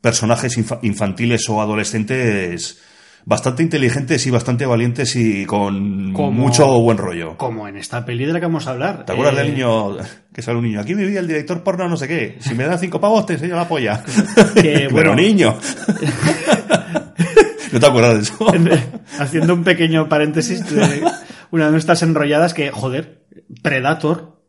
personajes 0.00 0.56
infa- 0.58 0.78
infantiles 0.82 1.48
o 1.48 1.60
adolescentes 1.60 2.80
bastante 3.24 3.62
inteligentes 3.62 4.26
y 4.26 4.30
bastante 4.30 4.64
valientes 4.64 5.14
y 5.16 5.44
con 5.44 6.12
Como- 6.14 6.30
mucho 6.32 6.66
buen 6.80 6.96
rollo. 6.96 7.36
Como 7.36 7.68
en 7.68 7.76
esta 7.76 8.04
peli 8.04 8.24
de 8.24 8.32
la 8.32 8.40
que 8.40 8.46
vamos 8.46 8.66
a 8.66 8.70
hablar. 8.70 9.04
¿Te 9.04 9.12
acuerdas 9.12 9.34
Eh, 9.34 9.42
del 9.42 9.52
niño 9.54 9.96
que 10.32 10.40
sale 10.40 10.56
un 10.58 10.64
niño? 10.64 10.80
Aquí 10.80 10.94
vivía 10.94 11.20
el 11.20 11.28
director 11.28 11.62
porno 11.62 11.88
no 11.88 11.96
sé 11.98 12.08
qué. 12.08 12.38
Si 12.40 12.54
me 12.54 12.64
dan 12.64 12.78
cinco 12.78 13.00
pavos 13.00 13.26
te 13.26 13.34
enseño 13.34 13.54
la 13.56 13.68
polla. 13.68 14.02
Que, 14.54 14.88
Pero 14.88 14.90
bueno. 14.92 15.14
niño. 15.16 15.58
¿No 17.72 17.80
te 17.80 17.86
acuerdas 17.86 18.14
de 18.14 18.20
eso? 18.22 18.46
Haciendo 19.18 19.52
un 19.54 19.62
pequeño 19.64 20.08
paréntesis 20.08 20.64
de 20.70 21.02
una 21.50 21.66
de 21.66 21.70
nuestras 21.72 22.02
enrolladas 22.02 22.54
que, 22.54 22.70
joder, 22.70 23.24
Predator. 23.62 24.40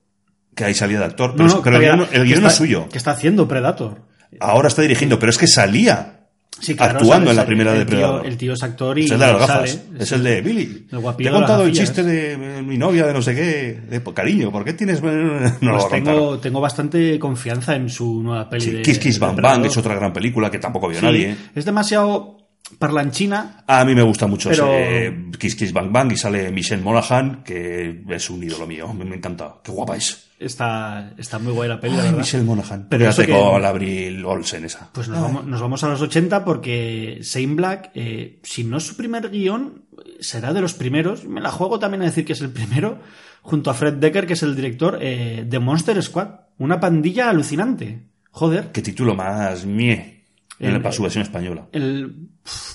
que 0.56 0.64
ahí 0.66 0.74
salía 0.74 1.00
de 1.00 1.06
actor. 1.06 1.34
Pero, 1.36 1.43
no, 1.50 1.56
es- 1.56 1.60
pero 1.64 1.76
el 1.78 1.82
guion, 1.82 2.00
el 2.02 2.08
que 2.08 2.20
guion 2.24 2.30
no 2.30 2.36
está- 2.36 2.47
es 2.47 2.56
suyo. 2.56 2.88
Que 2.89 2.97
está 2.97 3.12
haciendo 3.12 3.47
Predator. 3.47 4.08
Ahora 4.40 4.68
está 4.68 4.82
dirigiendo, 4.82 5.18
pero 5.20 5.30
es 5.32 5.38
que 5.38 5.48
salía 5.48 6.16
Sí, 6.62 6.76
claro, 6.76 7.00
actuando 7.00 7.28
sale- 7.28 7.30
en 7.32 7.36
la 7.38 7.46
primera 7.46 7.72
el 7.72 7.80
de 7.80 7.86
tío- 7.86 7.96
Predador. 7.98 8.26
el 8.28 8.38
tío 8.38 8.54
es 8.54 8.64
actor 8.64 9.00
y 9.00 9.06
es 9.06 9.12
el 9.12 9.20
de 9.20 9.26
las 9.28 9.40
gafas. 9.40 9.70
sale. 9.72 10.04
es 10.04 10.12
el 10.12 10.24
de 10.24 10.42
Billy. 10.42 10.62
El 10.62 10.88
Te 10.90 10.96
he 10.98 11.26
de 11.26 11.32
contado 11.32 11.64
el 11.64 11.72
chiste 11.72 12.04
de 12.04 12.34
eh, 12.34 12.62
mi 12.62 12.78
novia 12.78 13.06
de 13.08 13.14
no 13.14 13.22
sé 13.22 13.34
qué. 13.34 13.80
De, 13.90 14.04
cariño, 14.14 14.52
¿por 14.52 14.66
qué 14.66 14.74
tienes.? 14.74 15.02
No 15.04 15.12
lo 15.12 15.50
Pues 15.60 15.84
contar. 15.86 15.90
tengo, 16.16 16.40
tengo 16.40 16.60
bastante 16.60 17.18
confianza 17.18 17.76
en 17.76 17.88
su 17.90 18.22
nueva 18.22 18.50
peli 18.50 18.62
Sí, 18.66 18.72
de 18.72 18.82
Kiss 18.82 19.00
Kiss 19.00 19.20
de 19.20 19.26
Bang. 19.26 19.40
Bang 19.42 19.66
es 19.66 19.78
otra 19.78 19.96
gran 19.96 20.12
película 20.12 20.52
que 20.52 20.60
tampoco 20.60 20.90
vio 20.90 21.02
nadie. 21.02 21.32
¿eh? 21.32 21.36
Es 21.56 21.64
demasiado 21.66 22.38
parlanchina. 22.78 23.64
A 23.68 23.84
mí 23.86 23.96
me 23.96 24.02
gusta 24.04 24.28
mucho 24.28 24.50
Pero- 24.50 24.74
ese 24.74 25.14
Kiss 25.40 25.56
Kiss 25.56 25.72
Bang 25.74 25.92
Bang 25.92 26.12
y 26.12 26.18
sale 26.18 26.52
Michelle 26.52 26.82
Monaghan, 26.84 27.42
que 27.44 28.04
es 28.10 28.30
un 28.30 28.44
ídolo 28.44 28.68
mío. 28.68 28.94
Me, 28.94 29.06
me 29.06 29.16
encanta. 29.16 29.56
Qué 29.64 29.72
guapa 29.72 29.96
es. 29.96 30.29
Está, 30.40 31.14
está 31.18 31.38
muy 31.38 31.52
guay 31.52 31.68
la 31.68 31.82
peli, 31.82 31.96
la 31.96 32.02
Ay, 32.04 32.08
verdad. 32.10 32.20
Michelle 32.22 32.44
Monaghan. 32.46 32.88
Pero 32.90 33.14
que- 33.14 33.28
con 33.28 33.66
Abril 33.66 34.24
Olsen 34.24 34.64
esa. 34.66 34.90
Pues 34.94 35.10
nos 35.10 35.22
vamos, 35.22 35.46
nos 35.46 35.60
vamos 35.62 35.84
a 35.84 35.90
los 35.90 36.02
80 36.02 36.46
porque 36.46 37.20
Shane 37.22 37.56
Black, 37.56 37.92
eh, 37.94 38.40
si 38.44 38.64
no 38.64 38.78
es 38.78 38.84
su 38.86 38.96
primer 38.96 39.30
guion, 39.30 39.84
será 40.22 40.54
de 40.54 40.62
los 40.62 40.74
primeros. 40.74 41.26
Me 41.26 41.42
la 41.42 41.52
juego 41.52 41.78
también 41.78 42.02
a 42.04 42.06
decir 42.06 42.24
que 42.26 42.34
es 42.34 42.42
el 42.42 42.52
primero, 42.52 43.00
junto 43.42 43.70
a 43.70 43.74
Fred 43.74 43.96
Decker, 43.96 44.26
que 44.28 44.34
es 44.34 44.44
el 44.44 44.56
director 44.56 44.98
eh, 45.02 45.44
de 45.46 45.60
Monster 45.60 46.02
Squad. 46.02 46.30
Una 46.58 46.80
pandilla 46.80 47.30
alucinante. 47.30 48.04
Joder. 48.32 48.72
Qué 48.72 48.82
título 48.82 49.16
más 49.16 49.66
mie. 49.66 50.18
En 50.60 50.76
El- 50.76 50.84
la 50.84 50.91
su 50.91 51.01
versión 51.03 51.22
española. 51.24 51.68
El, 51.72 52.14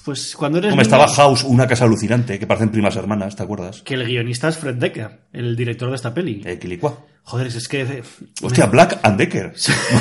pues 0.05 0.35
cuando 0.37 0.59
eres... 0.59 0.71
Como 0.71 0.81
niño- 0.81 0.83
estaba 0.83 1.07
House, 1.09 1.45
una 1.45 1.67
casa 1.67 1.85
alucinante, 1.85 2.39
que 2.39 2.47
parecen 2.47 2.71
primas 2.71 2.97
hermanas, 2.97 3.37
¿te 3.37 3.43
acuerdas? 3.43 3.83
Que 3.83 3.95
el 3.95 4.07
guionista 4.07 4.49
es 4.49 4.57
Fred 4.57 4.77
Decker, 4.77 5.21
el 5.33 5.55
director 5.55 5.91
de 5.91 5.97
esta 5.97 6.15
peli. 6.15 6.43
Eh, 6.47 6.59
Quilicua. 6.59 6.99
Joder, 7.25 7.47
es 7.49 7.69
que... 7.69 7.83
eh, 7.83 8.03
Hostia, 8.43 8.67
Black 8.67 8.99
and 9.03 9.19
Decker. 9.19 9.53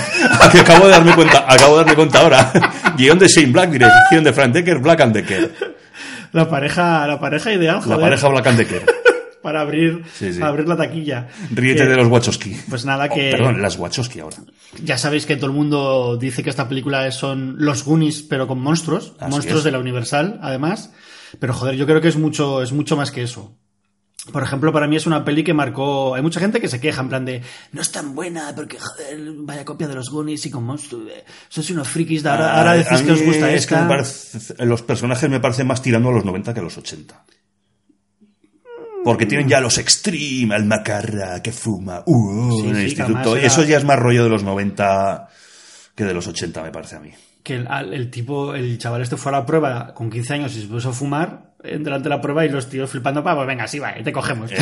que 0.51 0.59
acabo 0.59 0.85
de 0.85 0.91
darme 0.91 1.13
cuenta, 1.13 1.45
acabo 1.47 1.73
de 1.77 1.83
darme 1.83 1.95
cuenta 1.95 2.19
ahora. 2.21 2.51
Guión 2.97 3.19
de 3.19 3.27
Shane 3.27 3.51
Black, 3.51 3.71
dirección 3.71 4.23
de 4.23 4.33
Frank 4.33 4.53
Decker, 4.53 4.79
Black 4.79 5.01
and 5.01 5.13
Decker. 5.13 5.51
La 6.31 6.49
pareja, 6.49 7.05
la 7.07 7.19
pareja 7.19 7.53
ideal, 7.53 7.81
La 7.85 7.97
pareja 7.99 8.27
Black 8.29 8.47
and 8.47 8.57
Decker. 8.57 8.85
Para 9.43 9.61
abrir, 9.61 10.03
Sí, 10.17 10.33
sí. 10.33 10.39
para 10.39 10.49
abrir 10.49 10.67
la 10.67 10.75
taquilla. 10.77 11.27
Ríete 11.51 11.85
de 11.85 11.95
los 11.95 12.07
Wachowski. 12.07 12.55
Pues 12.69 12.83
nada, 12.85 13.07
Oh, 13.11 13.13
que... 13.13 13.29
perdón, 13.29 13.61
las 13.61 13.77
Wachowski 13.77 14.21
ahora. 14.21 14.37
Ya 14.83 14.97
sabéis 14.97 15.27
que 15.27 15.35
todo 15.35 15.45
el 15.47 15.51
mundo 15.55 16.17
dice 16.19 16.41
que 16.41 16.49
esta 16.49 16.67
película 16.67 17.11
son 17.11 17.57
los 17.59 17.83
Goonies, 17.85 18.23
pero 18.23 18.47
con 18.47 18.59
monstruos, 18.59 19.13
Así 19.19 19.29
monstruos 19.29 19.59
es. 19.59 19.63
de 19.65 19.71
la 19.71 19.77
Universal, 19.79 20.39
además. 20.41 20.91
Pero 21.39 21.53
joder, 21.53 21.75
yo 21.75 21.85
creo 21.85 22.01
que 22.01 22.07
es 22.07 22.15
mucho, 22.17 22.63
es 22.63 22.71
mucho 22.71 22.97
más 22.97 23.11
que 23.11 23.21
eso. 23.21 23.55
Por 24.31 24.41
ejemplo, 24.41 24.71
para 24.71 24.87
mí 24.87 24.95
es 24.95 25.05
una 25.05 25.25
peli 25.25 25.43
que 25.43 25.53
marcó. 25.53 26.15
Hay 26.15 26.21
mucha 26.21 26.39
gente 26.39 26.61
que 26.61 26.69
se 26.69 26.79
queja 26.79 27.01
en 27.01 27.09
plan 27.09 27.25
de 27.25 27.41
no 27.73 27.81
es 27.81 27.91
tan 27.91 28.15
buena 28.15 28.53
porque 28.55 28.79
joder, 28.79 29.19
vaya 29.39 29.65
copia 29.65 29.85
de 29.85 29.95
los 29.95 30.09
Goonies 30.09 30.45
y 30.45 30.49
con 30.49 30.63
monstruos. 30.63 31.09
eh, 31.11 31.25
Sois 31.49 31.69
unos 31.71 31.89
frikis 31.89 32.23
de 32.23 32.29
ahora, 32.29 32.57
ahora 32.57 32.71
Ah, 32.71 32.75
decís 32.77 33.01
a 33.01 33.03
que 33.03 33.11
os 33.11 33.21
gusta 33.21 33.47
es 33.51 33.67
que 33.67 33.73
esta. 33.75 33.81
me 33.81 33.89
parece- 33.89 34.65
los 34.65 34.81
personajes 34.81 35.29
me 35.29 35.41
parecen 35.41 35.67
más 35.67 35.81
tirando 35.81 36.07
a 36.07 36.13
los 36.13 36.23
90 36.23 36.53
que 36.53 36.61
a 36.61 36.63
los 36.63 36.77
80. 36.77 37.21
Porque 39.03 39.25
tienen 39.25 39.47
ya 39.49 39.59
los 39.59 39.77
extreme, 39.77 40.55
el 40.55 40.65
macarra 40.65 41.41
que 41.41 41.51
fuma, 41.51 42.03
uh, 42.05 42.51
Sí, 42.61 42.67
en 42.67 42.69
el 42.69 42.75
sí, 42.77 42.83
instituto. 42.83 43.35
era- 43.37 43.45
eso 43.47 43.63
ya 43.63 43.77
es 43.77 43.83
más 43.83 43.99
rollo 43.99 44.23
de 44.23 44.29
los 44.29 44.43
90 44.43 45.27
que 45.95 46.03
de 46.05 46.13
los 46.13 46.25
80, 46.27 46.63
me 46.63 46.71
parece 46.71 46.95
a 46.95 46.99
mí. 46.99 47.11
Que 47.43 47.55
el, 47.55 47.67
al- 47.67 47.93
el 47.93 48.09
tipo, 48.09 48.55
el 48.55 48.77
chaval 48.77 49.01
este 49.01 49.17
fue 49.17 49.31
a 49.31 49.39
la 49.39 49.45
prueba 49.45 49.93
con 49.93 50.09
15 50.09 50.33
años 50.33 50.55
y 50.55 50.61
se 50.61 50.67
puso 50.67 50.89
a 50.89 50.93
fumar 50.93 51.53
eh, 51.63 51.77
delante 51.79 52.03
de 52.05 52.09
la 52.09 52.21
prueba 52.21 52.45
y 52.45 52.49
los 52.49 52.69
tíos 52.69 52.89
flipando, 52.89 53.23
pa, 53.23 53.35
pues 53.35 53.45
venga, 53.47 53.67
sí, 53.67 53.79
va, 53.79 53.93
te 54.03 54.11
cogemos. 54.13 54.51
Eh, 54.51 54.57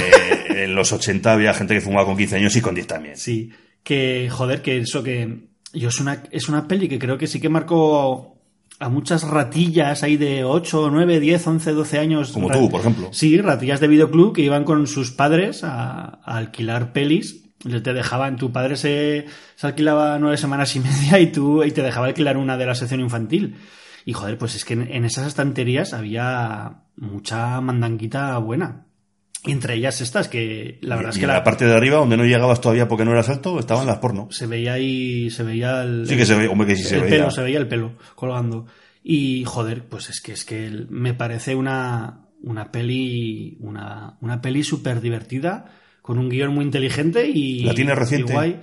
en 0.63 0.73
los 0.75 0.91
80 0.91 1.31
había 1.31 1.53
gente 1.53 1.73
que 1.75 1.81
fumaba 1.81 2.05
con 2.05 2.17
15 2.17 2.37
años 2.37 2.55
y 2.55 2.61
con 2.61 2.73
10 2.75 2.87
también. 2.87 3.17
Sí, 3.17 3.51
que 3.83 4.27
joder, 4.31 4.61
que 4.61 4.77
eso 4.79 5.03
que 5.03 5.47
yo 5.73 5.89
es 5.89 5.99
una 5.99 6.23
es 6.31 6.49
una 6.49 6.67
peli 6.67 6.89
que 6.89 6.99
creo 6.99 7.17
que 7.17 7.27
sí 7.27 7.39
que 7.39 7.49
marcó 7.49 8.40
a 8.81 8.89
muchas 8.89 9.23
ratillas 9.23 10.01
ahí 10.01 10.17
de 10.17 10.43
8, 10.43 10.89
9, 10.91 11.19
10, 11.19 11.47
11, 11.47 11.71
12 11.73 11.99
años. 11.99 12.31
Como 12.31 12.49
tú, 12.49 12.67
por 12.69 12.81
ejemplo. 12.81 13.09
Sí, 13.11 13.39
ratillas 13.39 13.79
de 13.79 13.87
videoclub 13.87 14.33
que 14.33 14.41
iban 14.41 14.63
con 14.63 14.87
sus 14.87 15.11
padres 15.11 15.63
a, 15.63 16.19
a 16.23 16.37
alquilar 16.37 16.91
pelis. 16.91 17.43
Le 17.63 17.79
te 17.81 17.93
dejaban, 17.93 18.37
tu 18.37 18.51
padre 18.51 18.75
se, 18.75 19.27
se 19.55 19.67
alquilaba 19.67 20.17
nueve 20.17 20.37
semanas 20.37 20.75
y 20.75 20.79
media 20.79 21.19
y 21.19 21.31
tú 21.31 21.63
y 21.63 21.71
te 21.71 21.83
dejaba 21.83 22.07
alquilar 22.07 22.37
una 22.37 22.57
de 22.57 22.65
la 22.65 22.73
sección 22.73 23.01
infantil. 23.01 23.55
Y 24.03 24.13
joder, 24.13 24.39
pues 24.39 24.55
es 24.55 24.65
que 24.65 24.73
en, 24.73 24.91
en 24.91 25.05
esas 25.05 25.27
estanterías 25.27 25.93
había 25.93 26.81
mucha 26.95 27.61
mandanguita 27.61 28.35
buena. 28.39 28.87
Y 29.43 29.51
entre 29.53 29.73
ellas 29.73 30.01
estas, 30.01 30.27
que 30.27 30.77
la 30.81 30.95
verdad 30.97 31.11
y 31.11 31.13
es 31.13 31.17
que 31.17 31.23
en 31.23 31.29
la, 31.29 31.33
la 31.35 31.43
parte 31.43 31.65
de 31.65 31.73
arriba, 31.73 31.97
donde 31.97 32.15
no 32.15 32.25
llegabas 32.25 32.61
todavía 32.61 32.87
porque 32.87 33.05
no 33.05 33.11
eras 33.11 33.27
alto, 33.29 33.57
estaban 33.59 33.87
las 33.87 33.97
porno. 33.97 34.27
se 34.29 34.45
veía 34.45 34.73
ahí, 34.73 35.31
se 35.31 35.41
veía 35.43 35.81
el, 35.81 36.07
Sí 36.07 36.15
que 36.15 36.25
se 36.25 36.35
ve, 36.35 36.47
hombre, 36.47 36.67
que 36.67 36.75
sí 36.75 36.83
se 36.83 36.95
el 36.95 37.01
veía. 37.01 37.17
pelo, 37.17 37.31
se 37.31 37.41
veía 37.41 37.57
el 37.57 37.67
pelo 37.67 37.93
colgando. 38.15 38.67
Y 39.03 39.43
joder, 39.45 39.83
pues 39.85 40.09
es 40.09 40.21
que 40.21 40.33
es 40.33 40.45
que 40.45 40.85
me 40.89 41.15
parece 41.15 41.55
una, 41.55 42.27
una 42.43 42.71
peli, 42.71 43.57
una, 43.61 44.17
una 44.21 44.41
peli 44.41 44.63
súper 44.63 45.01
divertida, 45.01 45.65
con 46.03 46.19
un 46.19 46.29
guion 46.29 46.53
muy 46.53 46.63
inteligente 46.63 47.27
y. 47.27 47.63
¿La 47.63 47.73
tienes 47.73 47.97
reciente? 47.97 48.33
y 48.33 48.35
guay. 48.35 48.59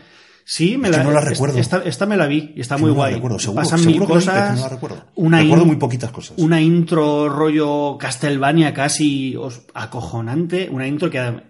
Sí, 0.50 0.78
me 0.78 0.88
Es 0.88 0.92
que 0.92 0.98
la, 0.98 1.04
no 1.04 1.10
la 1.12 1.20
recuerdo. 1.20 1.58
Esta, 1.58 1.82
esta 1.84 2.06
me 2.06 2.16
la 2.16 2.26
vi 2.26 2.54
y 2.56 2.60
está 2.62 2.78
muy 2.78 2.86
no 2.88 2.94
la 2.94 3.00
guay. 3.00 3.14
recuerdo, 3.16 3.38
seguro, 3.38 3.62
Pasan 3.62 3.80
seguro 3.80 4.06
mil 4.06 4.08
que 4.08 4.14
la 4.14 4.18
vi, 4.20 4.24
pero 4.24 4.36
cosas. 4.40 4.56
no 4.56 4.62
la 4.62 4.68
recuerdo. 4.70 5.04
Una 5.16 5.40
Recuerdo 5.40 5.62
in- 5.64 5.68
muy 5.68 5.76
poquitas 5.76 6.10
cosas. 6.10 6.38
Una 6.38 6.58
intro 6.62 7.28
rollo 7.28 7.98
Castlevania 7.98 8.72
casi 8.72 9.36
os- 9.36 9.60
acojonante. 9.74 10.68
Una 10.72 10.86
intro 10.86 11.10
que. 11.10 11.18
en- 11.18 11.42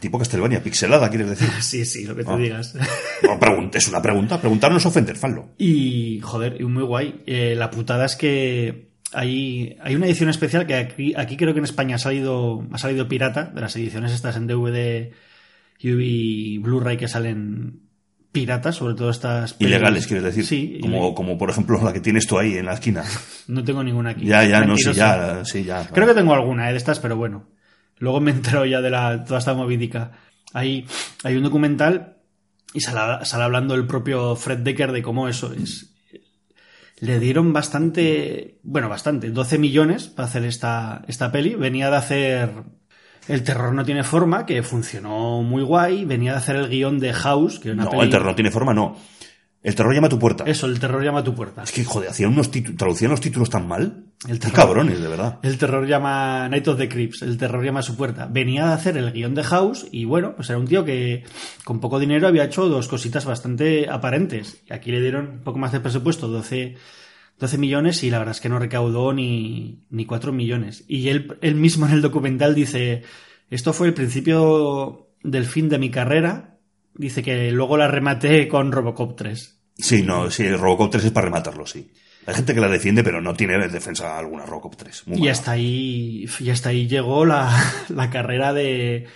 Tipo 0.00 0.18
Castlevania, 0.18 0.62
pixelada, 0.62 1.08
quieres 1.10 1.30
decir. 1.30 1.48
Sí, 1.60 1.84
sí, 1.84 2.04
lo 2.06 2.16
que 2.16 2.24
tú 2.24 2.30
Ah. 2.32 2.36
digas. 2.36 2.74
No, 3.22 3.38
es 3.72 3.88
una 3.88 4.02
pregunta. 4.02 4.40
Preguntar 4.40 4.70
no 4.72 4.78
es 4.78 4.86
ofender, 4.86 5.16
Fallo. 5.16 5.50
Y, 5.56 6.18
joder, 6.22 6.60
y 6.60 6.64
muy 6.64 6.82
guay. 6.82 7.22
Eh, 7.26 7.54
la 7.56 7.70
putada 7.70 8.04
es 8.06 8.16
que 8.16 8.90
hay, 9.12 9.76
hay 9.80 9.94
una 9.94 10.06
edición 10.06 10.28
especial 10.28 10.66
que 10.66 10.74
aquí, 10.74 11.14
aquí 11.16 11.36
creo 11.36 11.52
que 11.54 11.60
en 11.60 11.64
España 11.64 11.94
ha 11.96 11.98
salido, 12.00 12.66
ha 12.72 12.78
salido 12.78 13.06
pirata, 13.08 13.44
de 13.44 13.60
las 13.60 13.74
ediciones 13.76 14.12
estas 14.12 14.36
en 14.36 14.48
DVD 14.48 15.12
y 15.80 16.58
Blu-ray 16.58 16.96
que 16.96 17.08
salen 17.08 17.80
piratas, 18.32 18.76
sobre 18.76 18.94
todo 18.94 19.10
estas... 19.10 19.58
pelis- 19.58 19.68
Ilegales, 19.68 20.06
quieres 20.06 20.24
decir. 20.24 20.44
Sí, 20.44 20.78
Como, 20.82 21.14
como 21.14 21.38
por 21.38 21.48
ejemplo 21.50 21.80
la 21.82 21.92
que 21.92 22.00
tienes 22.00 22.26
tú 22.26 22.38
ahí 22.38 22.54
en 22.54 22.66
la 22.66 22.74
esquina. 22.74 23.02
no 23.48 23.64
tengo 23.64 23.82
ninguna 23.82 24.10
aquí. 24.10 24.26
Ya, 24.26 24.44
ya, 24.44 24.64
no, 24.64 24.76
sí, 24.76 24.92
ya, 24.92 25.44
sí, 25.44 25.64
ya. 25.64 25.86
Creo 25.88 26.06
que 26.06 26.14
tengo 26.14 26.34
alguna 26.34 26.68
eh, 26.68 26.72
de 26.72 26.78
estas, 26.78 26.98
pero 27.00 27.16
bueno. 27.16 27.48
Luego 27.98 28.20
me 28.20 28.30
entero 28.32 28.66
ya 28.66 28.80
de 28.82 28.90
la, 28.90 29.24
toda 29.24 29.38
esta 29.38 29.54
movidica. 29.54 30.12
Hay, 30.52 30.86
hay 31.24 31.36
un 31.36 31.42
documental 31.44 32.18
y 32.74 32.80
sale, 32.80 33.24
sale 33.24 33.44
hablando 33.44 33.74
el 33.74 33.86
propio 33.86 34.36
Fred 34.36 34.58
Decker 34.58 34.92
de 34.92 35.02
cómo 35.02 35.28
eso 35.28 35.52
es. 35.54 35.94
Le 36.98 37.18
dieron 37.20 37.52
bastante, 37.52 38.58
bueno, 38.62 38.88
bastante, 38.88 39.30
12 39.30 39.58
millones 39.58 40.08
para 40.08 40.28
hacer 40.28 40.44
esta, 40.44 41.02
esta 41.08 41.30
peli. 41.32 41.54
Venía 41.54 41.90
de 41.90 41.96
hacer 41.96 42.50
El 43.28 43.42
terror 43.42 43.72
no 43.74 43.84
tiene 43.84 44.04
forma, 44.04 44.46
que 44.46 44.62
funcionó 44.62 45.42
muy 45.42 45.62
guay. 45.62 46.04
Venía 46.04 46.32
de 46.32 46.38
hacer 46.38 46.56
el 46.56 46.68
guion 46.68 46.98
de 46.98 47.12
House, 47.12 47.58
que 47.58 47.68
era 47.68 47.74
una 47.74 47.84
No, 47.84 47.90
peli... 47.90 48.02
el 48.04 48.10
terror 48.10 48.26
no 48.28 48.34
tiene 48.34 48.50
forma, 48.50 48.72
no. 48.74 48.96
El 49.62 49.74
terror 49.74 49.92
llama 49.92 50.06
a 50.06 50.10
tu 50.10 50.18
puerta. 50.20 50.44
Eso, 50.46 50.66
el 50.66 50.78
terror 50.78 51.02
llama 51.02 51.18
a 51.20 51.24
tu 51.24 51.34
puerta. 51.34 51.64
Es 51.64 51.72
que, 51.72 51.84
joder, 51.84 52.10
hacían 52.10 52.30
unos 52.30 52.52
títulos, 52.52 52.76
traducían 52.78 53.10
los 53.10 53.20
títulos 53.20 53.50
tan 53.50 53.66
mal. 53.66 54.04
El 54.28 54.34
Qué 54.34 54.46
terror. 54.46 54.54
cabrones, 54.54 55.00
de 55.00 55.08
verdad. 55.08 55.40
El 55.42 55.58
terror 55.58 55.84
llama 55.88 56.48
Night 56.48 56.68
of 56.68 56.78
the 56.78 56.88
Crips, 56.88 57.22
el 57.22 57.36
terror 57.36 57.64
llama 57.64 57.80
a 57.80 57.82
su 57.82 57.96
puerta. 57.96 58.28
Venía 58.30 58.66
de 58.68 58.72
hacer 58.74 58.96
el 58.96 59.10
guion 59.10 59.34
de 59.34 59.42
House 59.42 59.86
y 59.90 60.04
bueno, 60.04 60.36
pues 60.36 60.48
era 60.50 60.58
un 60.60 60.68
tío 60.68 60.84
que 60.84 61.24
con 61.64 61.80
poco 61.80 61.98
dinero 61.98 62.28
había 62.28 62.44
hecho 62.44 62.68
dos 62.68 62.86
cositas 62.86 63.24
bastante 63.24 63.88
aparentes. 63.90 64.62
Y 64.70 64.72
aquí 64.72 64.92
le 64.92 65.00
dieron 65.00 65.26
un 65.28 65.40
poco 65.40 65.58
más 65.58 65.72
de 65.72 65.80
presupuesto, 65.80 66.28
12, 66.28 66.76
12 67.38 67.58
millones 67.58 68.02
y 68.02 68.10
la 68.10 68.18
verdad 68.18 68.34
es 68.34 68.40
que 68.40 68.48
no 68.48 68.58
recaudó 68.58 69.12
ni, 69.12 69.84
ni 69.90 70.06
4 70.06 70.32
millones. 70.32 70.84
Y 70.88 71.08
él, 71.08 71.36
él 71.42 71.54
mismo 71.54 71.86
en 71.86 71.92
el 71.92 72.02
documental 72.02 72.54
dice, 72.54 73.02
esto 73.50 73.72
fue 73.72 73.86
el 73.88 73.94
principio 73.94 75.08
del 75.22 75.44
fin 75.44 75.68
de 75.68 75.78
mi 75.78 75.90
carrera. 75.90 76.58
Dice 76.94 77.22
que 77.22 77.50
luego 77.52 77.76
la 77.76 77.88
rematé 77.88 78.48
con 78.48 78.72
Robocop 78.72 79.16
3. 79.16 79.60
Sí, 79.78 80.02
no, 80.02 80.30
sí, 80.30 80.48
Robocop 80.48 80.90
3 80.90 81.04
es 81.04 81.10
para 81.10 81.26
rematarlo, 81.26 81.66
sí. 81.66 81.90
Hay 82.26 82.34
gente 82.34 82.54
que 82.54 82.60
la 82.60 82.68
defiende, 82.68 83.04
pero 83.04 83.20
no 83.20 83.34
tiene 83.34 83.68
defensa 83.68 84.18
alguna 84.18 84.46
Robocop 84.46 84.74
3. 84.76 85.02
Muy 85.08 85.16
Y 85.18 85.20
mala. 85.20 85.32
hasta 85.32 85.52
ahí, 85.52 86.26
y 86.40 86.50
hasta 86.50 86.70
ahí 86.70 86.88
llegó 86.88 87.24
la, 87.26 87.54
la 87.90 88.08
carrera 88.10 88.52
de, 88.54 89.06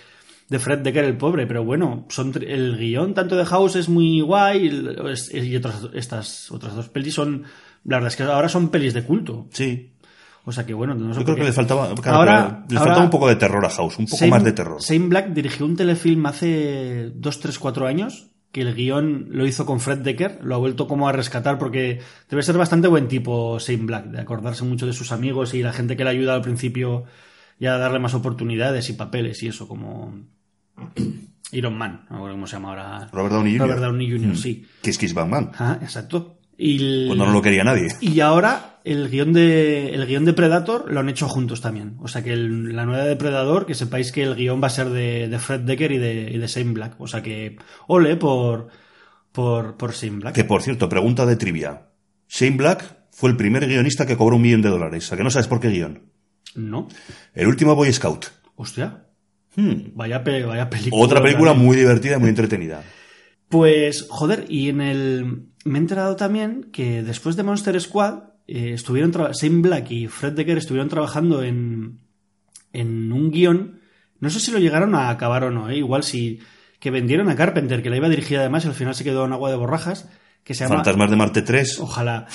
de 0.47 0.59
Fred 0.59 0.79
Decker 0.79 1.03
el 1.05 1.17
pobre. 1.17 1.47
Pero 1.47 1.63
bueno, 1.65 2.05
son 2.09 2.31
el 2.47 2.77
guion 2.77 3.13
tanto 3.15 3.35
de 3.35 3.45
House 3.45 3.75
es 3.75 3.89
muy 3.89 4.21
guay 4.21 4.67
y 5.33 5.55
otras, 5.55 5.87
estas 5.93 6.51
otras 6.51 6.75
dos 6.75 6.87
pelis 6.89 7.15
son, 7.15 7.43
la 7.83 7.97
verdad 7.97 8.07
es 8.09 8.15
que 8.15 8.23
ahora 8.23 8.49
son 8.49 8.69
pelis 8.69 8.93
de 8.93 9.03
culto. 9.03 9.47
Sí. 9.51 9.87
O 10.43 10.51
sea 10.51 10.65
que 10.65 10.73
bueno, 10.73 10.95
no 10.95 11.13
sé 11.13 11.19
Yo 11.19 11.25
creo 11.25 11.37
que 11.37 11.43
le 11.43 11.53
faltaba, 11.53 11.93
claro, 11.95 12.17
Ahora- 12.17 12.65
le 12.67 12.77
ahora- 12.77 12.85
faltaba 12.89 13.03
un 13.05 13.11
poco 13.11 13.27
de 13.27 13.35
terror 13.35 13.63
a 13.63 13.69
House, 13.69 13.99
un 13.99 14.07
poco 14.07 14.25
más 14.27 14.43
de 14.43 14.51
terror. 14.53 14.81
Shane 14.81 15.07
Black 15.07 15.27
dirigió 15.33 15.65
un 15.67 15.75
telefilm 15.75 16.25
hace 16.25 17.11
2, 17.13 17.39
3, 17.39 17.59
4 17.59 17.85
años 17.87 18.27
que 18.51 18.61
el 18.61 18.73
guion 18.75 19.27
lo 19.29 19.45
hizo 19.45 19.65
con 19.65 19.79
Fred 19.79 19.99
Decker, 19.99 20.39
lo 20.43 20.55
ha 20.55 20.57
vuelto 20.57 20.87
como 20.87 21.07
a 21.07 21.11
rescatar 21.11 21.57
porque 21.59 21.99
debe 22.29 22.41
ser 22.43 22.57
bastante 22.57 22.87
buen 22.87 23.07
tipo 23.07 23.59
Shane 23.59 23.85
Black, 23.85 24.05
de 24.07 24.19
acordarse 24.19 24.65
mucho 24.65 24.85
de 24.87 24.93
sus 24.93 25.11
amigos 25.11 25.53
y 25.53 25.61
la 25.63 25.71
gente 25.73 25.95
que 25.95 26.03
le 26.03 26.09
ayuda 26.09 26.33
al 26.33 26.41
principio 26.41 27.05
y 27.59 27.67
a 27.67 27.77
darle 27.77 27.99
más 27.99 28.13
oportunidades 28.15 28.89
y 28.89 28.93
papeles 28.93 29.41
y 29.43 29.47
eso, 29.47 29.67
como 29.67 30.15
Iron 31.51 31.77
Man, 31.77 32.05
no 32.09 32.11
me 32.11 32.15
acuerdo 32.17 32.35
cómo 32.35 32.47
se 32.47 32.53
llama 32.53 32.69
ahora. 32.69 33.09
Robert 33.13 33.33
Downey 33.35 33.53
Jr. 33.57 33.67
Robert 33.67 33.81
Downey 33.83 34.09
Jr., 34.11 34.27
Mm. 34.31 34.35
sí. 34.35 34.65
Kiss 34.81 34.97
Kiss 34.97 35.13
Bang 35.13 35.29
Bang. 35.29 35.49
Ajá, 35.53 35.79
exacto. 35.81 36.37
Y 36.63 37.07
Cuando 37.07 37.25
no 37.25 37.31
lo 37.31 37.41
quería 37.41 37.63
nadie. 37.63 37.87
y 38.01 38.19
ahora 38.19 38.79
el 38.83 39.09
guion 39.09 39.33
de 39.33 39.89
el 39.95 40.05
guion 40.05 40.25
de 40.25 40.33
Predator 40.33 40.91
lo 40.91 40.99
han 40.99 41.09
hecho 41.09 41.27
juntos 41.27 41.59
también. 41.59 41.97
O 42.01 42.07
sea 42.07 42.21
que 42.23 42.33
el- 42.33 42.75
la 42.75 42.85
nueva 42.85 43.03
de 43.05 43.15
Predator, 43.15 43.65
que 43.65 43.73
sepáis 43.73 44.11
que 44.11 44.21
el 44.21 44.35
guion 44.35 44.61
va 44.61 44.67
a 44.67 44.69
ser 44.69 44.89
de, 44.89 45.27
de 45.27 45.39
Fred 45.39 45.61
Decker 45.61 45.91
y 45.91 45.97
de, 45.97 46.31
y 46.33 46.37
de 46.37 46.47
Shane 46.47 46.73
Black. 46.73 46.95
O 46.99 47.07
sea 47.07 47.23
que 47.23 47.57
ole 47.87 48.15
por 48.15 48.67
por, 49.31 49.75
por 49.77 49.93
Shane 49.93 50.19
Black. 50.19 50.35
Que 50.35 50.43
por 50.43 50.61
cierto, 50.61 50.87
pregunta 50.87 51.25
de 51.25 51.35
trivia. 51.35 51.87
Shane 52.29 52.57
Black 52.57 52.97
fue 53.11 53.29
el 53.31 53.37
primer 53.37 53.65
guionista 53.67 54.05
que 54.05 54.15
cobró 54.17 54.35
un 54.35 54.41
millón 54.43 54.61
de 54.61 54.69
dólares. 54.69 55.11
¿A 55.11 55.17
que 55.17 55.23
no 55.23 55.31
sabes 55.31 55.47
por 55.47 55.59
qué 55.59 55.69
guion? 55.69 56.11
No. 56.55 56.87
El 57.33 57.47
último 57.47 57.73
Boy 57.75 57.91
Scout. 57.91 58.25
Hostia. 58.55 59.05
Hmm. 59.55 59.93
Vaya, 59.95 60.23
pe- 60.23 60.43
vaya 60.45 60.69
película. 60.69 61.03
Otra 61.03 61.21
película 61.21 61.51
también. 61.51 61.67
muy 61.67 61.77
divertida 61.77 62.17
y 62.17 62.19
muy 62.19 62.29
entretenida. 62.29 62.83
Pues, 63.51 64.07
joder, 64.09 64.45
y 64.49 64.69
en 64.69 64.81
el. 64.81 65.43
Me 65.65 65.77
he 65.77 65.81
enterado 65.81 66.15
también 66.15 66.69
que 66.71 67.03
después 67.03 67.35
de 67.35 67.43
Monster 67.43 67.79
Squad, 67.79 68.23
eh, 68.47 68.71
estuvieron. 68.73 69.11
tra- 69.13 69.31
Black 69.61 69.91
y 69.91 70.07
Fred 70.07 70.33
Decker 70.33 70.57
estuvieron 70.57 70.89
trabajando 70.89 71.43
en. 71.43 71.99
En 72.73 73.11
un 73.11 73.29
guion. 73.31 73.79
No 74.19 74.29
sé 74.29 74.39
si 74.39 74.51
lo 74.51 74.59
llegaron 74.59 74.95
a 74.95 75.09
acabar 75.09 75.43
o 75.43 75.51
no, 75.51 75.69
¿eh? 75.69 75.77
Igual 75.77 76.03
si. 76.03 76.39
Que 76.79 76.89
vendieron 76.89 77.29
a 77.29 77.35
Carpenter, 77.35 77.83
que 77.83 77.89
la 77.91 77.97
iba 77.97 78.07
a 78.07 78.09
dirigir 78.09 78.37
además 78.39 78.65
y 78.65 78.69
al 78.69 78.73
final 78.73 78.95
se 78.95 79.03
quedó 79.03 79.25
en 79.25 79.33
agua 79.33 79.51
de 79.51 79.57
borrajas. 79.57 80.09
Que 80.43 80.55
se 80.55 80.63
llama. 80.63 80.77
Fantasmas 80.77 81.09
de 81.11 81.15
Marte 81.17 81.41
3. 81.43 81.79
Ojalá. 81.81 82.25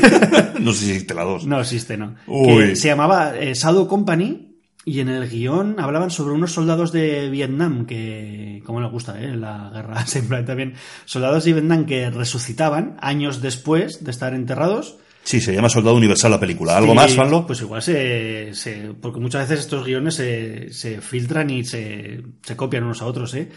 no 0.60 0.72
sé 0.72 0.84
si 0.86 0.90
existe 0.92 1.12
la 1.14 1.24
2. 1.24 1.46
No 1.46 1.60
existe, 1.60 1.96
no. 1.98 2.14
Que 2.26 2.76
se 2.76 2.88
llamaba 2.88 3.36
eh, 3.36 3.52
Shadow 3.54 3.86
Company 3.86 4.49
y 4.84 5.00
en 5.00 5.08
el 5.08 5.28
guion 5.28 5.76
hablaban 5.78 6.10
sobre 6.10 6.32
unos 6.34 6.52
soldados 6.52 6.90
de 6.92 7.28
Vietnam 7.28 7.84
que, 7.86 8.62
como 8.64 8.80
les 8.80 8.90
gusta, 8.90 9.20
¿eh? 9.22 9.36
La 9.36 9.70
guerra 9.72 10.06
siempre 10.06 10.42
también. 10.42 10.74
Soldados 11.04 11.44
de 11.44 11.52
Vietnam 11.52 11.84
que 11.86 12.10
resucitaban 12.10 12.96
años 13.00 13.42
después 13.42 14.02
de 14.04 14.10
estar 14.10 14.32
enterrados. 14.34 14.96
Sí, 15.22 15.40
se 15.42 15.52
llama 15.54 15.68
Soldado 15.68 15.96
Universal 15.96 16.30
la 16.30 16.40
película. 16.40 16.78
¿Algo 16.78 16.94
más, 16.94 17.14
Fanlo? 17.14 17.46
Pues 17.46 17.60
igual 17.60 17.82
se, 17.82 18.54
se- 18.54 18.94
Porque 19.00 19.20
muchas 19.20 19.46
veces 19.48 19.64
estos 19.66 19.84
guiones 19.84 20.14
se, 20.14 20.72
se 20.72 21.02
filtran 21.02 21.50
y 21.50 21.62
se, 21.64 22.22
se 22.42 22.56
copian 22.56 22.84
unos 22.84 23.02
a 23.02 23.06
otros, 23.06 23.34
¿eh? 23.34 23.50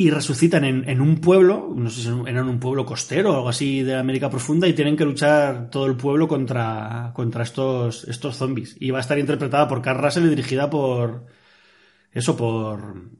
Y 0.00 0.10
resucitan 0.10 0.62
en, 0.64 0.88
en 0.88 1.00
un 1.00 1.16
pueblo, 1.16 1.72
no 1.74 1.90
sé 1.90 2.02
si 2.02 2.08
era 2.26 2.44
un 2.44 2.60
pueblo 2.60 2.86
costero 2.86 3.32
o 3.32 3.36
algo 3.36 3.48
así 3.48 3.82
de 3.82 3.96
América 3.96 4.30
Profunda, 4.30 4.68
y 4.68 4.72
tienen 4.72 4.96
que 4.96 5.04
luchar 5.04 5.70
todo 5.70 5.86
el 5.86 5.96
pueblo 5.96 6.28
contra, 6.28 7.10
contra 7.14 7.42
estos, 7.42 8.06
estos 8.06 8.36
zombies. 8.36 8.76
Y 8.78 8.92
va 8.92 8.98
a 8.98 9.00
estar 9.00 9.18
interpretada 9.18 9.66
por 9.66 9.82
Carl 9.82 10.00
Russell 10.00 10.26
y 10.26 10.28
dirigida 10.28 10.70
por. 10.70 11.26
Eso, 12.12 12.36
por. 12.36 13.10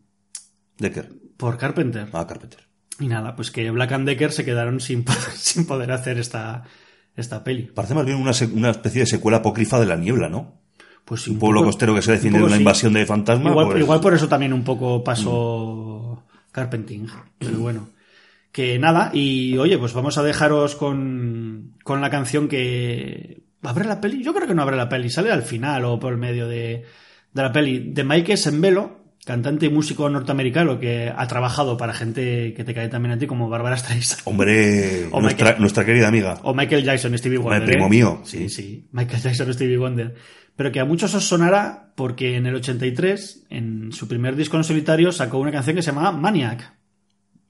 Decker. 0.79 1.09
por 1.37 1.59
Carpenter. 1.59 2.09
Ah, 2.13 2.27
Carpenter. 2.29 2.61
Y 3.01 3.09
nada, 3.09 3.35
pues 3.35 3.51
que 3.51 3.71
Black 3.73 3.93
and 3.93 4.07
Decker 4.07 4.31
se 4.31 4.45
quedaron 4.45 4.79
sin, 4.81 5.05
poder- 5.05 5.19
sin 5.35 5.67
poder 5.67 5.91
hacer 5.91 6.19
esta, 6.19 6.63
esta 7.17 7.43
peli. 7.43 7.63
Parece 7.75 7.95
más 7.95 8.05
bien 8.07 8.19
una, 8.19 8.31
una 8.55 8.71
especie 8.71 9.01
de 9.01 9.07
secuela 9.07 9.39
apócrifa 9.39 9.81
de 9.81 9.87
La 9.87 9.97
Niebla, 9.97 10.29
¿no? 10.29 10.61
Pues 11.05 11.23
sí, 11.23 11.31
Un 11.33 11.39
pueblo 11.41 11.61
poco- 11.61 11.71
costero 11.73 11.95
que 11.95 12.03
se 12.03 12.11
un 12.13 12.17
defiende 12.19 12.39
de 12.39 12.45
una 12.45 12.55
sí. 12.55 12.61
invasión 12.61 12.93
de 12.93 13.05
fantasmas. 13.05 13.51
Igual, 13.51 13.67
pues- 13.67 13.81
igual 13.81 14.01
por 14.01 14.15
eso 14.15 14.29
también 14.29 14.53
un 14.53 14.63
poco 14.63 15.03
pasó 15.03 16.25
Carpenting. 16.53 17.07
Pero 17.39 17.59
bueno. 17.59 17.91
Que 18.53 18.79
nada, 18.79 19.11
y 19.13 19.57
oye, 19.59 19.79
pues 19.79 19.93
vamos 19.93 20.17
a 20.19 20.23
dejaros 20.23 20.75
con, 20.75 21.75
con 21.85 22.01
la 22.01 22.11
canción 22.11 22.49
que. 22.49 23.43
¿Abre 23.63 23.85
la 23.85 24.01
peli? 24.01 24.23
Yo 24.25 24.33
creo 24.35 24.47
que 24.49 24.55
no 24.55 24.63
abre 24.63 24.77
la 24.77 24.89
peli, 24.89 25.11
sale 25.11 25.31
al 25.31 25.43
final 25.43 25.85
o 25.85 25.99
por 25.99 26.13
el 26.13 26.19
medio 26.19 26.49
de, 26.49 26.85
de 27.33 27.43
la 27.43 27.53
peli. 27.53 27.91
De 27.93 28.05
Mike 28.05 28.37
Sembelo, 28.37 29.01
cantante 29.25 29.67
y 29.67 29.69
músico 29.69 30.09
norteamericano 30.09 30.79
que 30.81 31.13
ha 31.15 31.27
trabajado 31.27 31.77
para 31.77 31.93
gente 31.93 32.55
que 32.55 32.65
te 32.65 32.73
cae 32.73 32.89
también 32.89 33.13
a 33.13 33.19
ti, 33.19 33.27
como 33.27 33.49
Bárbara 33.49 33.77
Streisand. 33.77 34.23
Hombre, 34.25 35.07
O 35.11 35.21
nuestra, 35.21 35.47
Michael- 35.49 35.61
nuestra 35.61 35.85
querida 35.85 36.09
amiga. 36.09 36.39
O 36.45 36.55
Michael 36.55 36.85
Jackson, 36.85 37.17
Stevie 37.19 37.39
Wonder. 37.39 37.65
primo 37.65 37.87
¿eh? 37.87 37.91
mío. 37.91 38.21
Sí, 38.25 38.49
sí. 38.49 38.89
Michael 38.93 39.23
Jackson, 39.23 39.53
Stevie 39.53 39.77
Wonder. 39.77 40.15
Pero 40.59 40.73
que 40.73 40.81
a 40.81 40.85
muchos 40.85 41.15
os 41.15 41.25
sonará 41.25 41.93
porque 41.95 42.35
en 42.37 42.45
el 42.47 42.57
83, 42.57 43.45
en 43.49 43.93
su 43.93 44.09
primer 44.09 44.35
disco 44.35 44.57
en 44.57 44.65
solitario, 44.65 45.13
sacó 45.13 45.39
una 45.39 45.53
canción 45.53 45.77
que 45.77 45.83
se 45.83 45.93
llamaba 45.93 46.11
Maniac. 46.11 46.75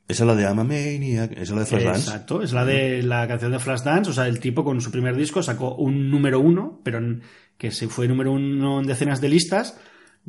Esa 0.06 0.24
es 0.24 0.26
la 0.26 0.34
de 0.34 0.42
I'm 0.42 0.58
a 0.58 0.64
Maniac, 0.64 1.32
esa 1.32 1.42
es 1.42 1.50
la 1.50 1.60
de 1.60 1.66
Flashdance. 1.66 2.00
Exacto, 2.10 2.42
es 2.42 2.52
la 2.52 2.64
de 2.66 3.02
la 3.02 3.26
canción 3.26 3.50
de 3.52 3.58
Flashdance. 3.58 4.10
O 4.10 4.12
sea, 4.12 4.28
el 4.28 4.40
tipo 4.40 4.62
con 4.62 4.80
su 4.82 4.90
primer 4.90 5.16
disco 5.16 5.42
sacó 5.42 5.74
un 5.76 6.10
número 6.10 6.38
uno, 6.38 6.80
pero 6.84 6.98
en- 6.98 7.22
que 7.56 7.70
se 7.70 7.88
fue 7.88 8.08
número 8.08 8.30
uno 8.32 8.80
en 8.80 8.86
decenas 8.86 9.20
de 9.22 9.28
listas, 9.30 9.78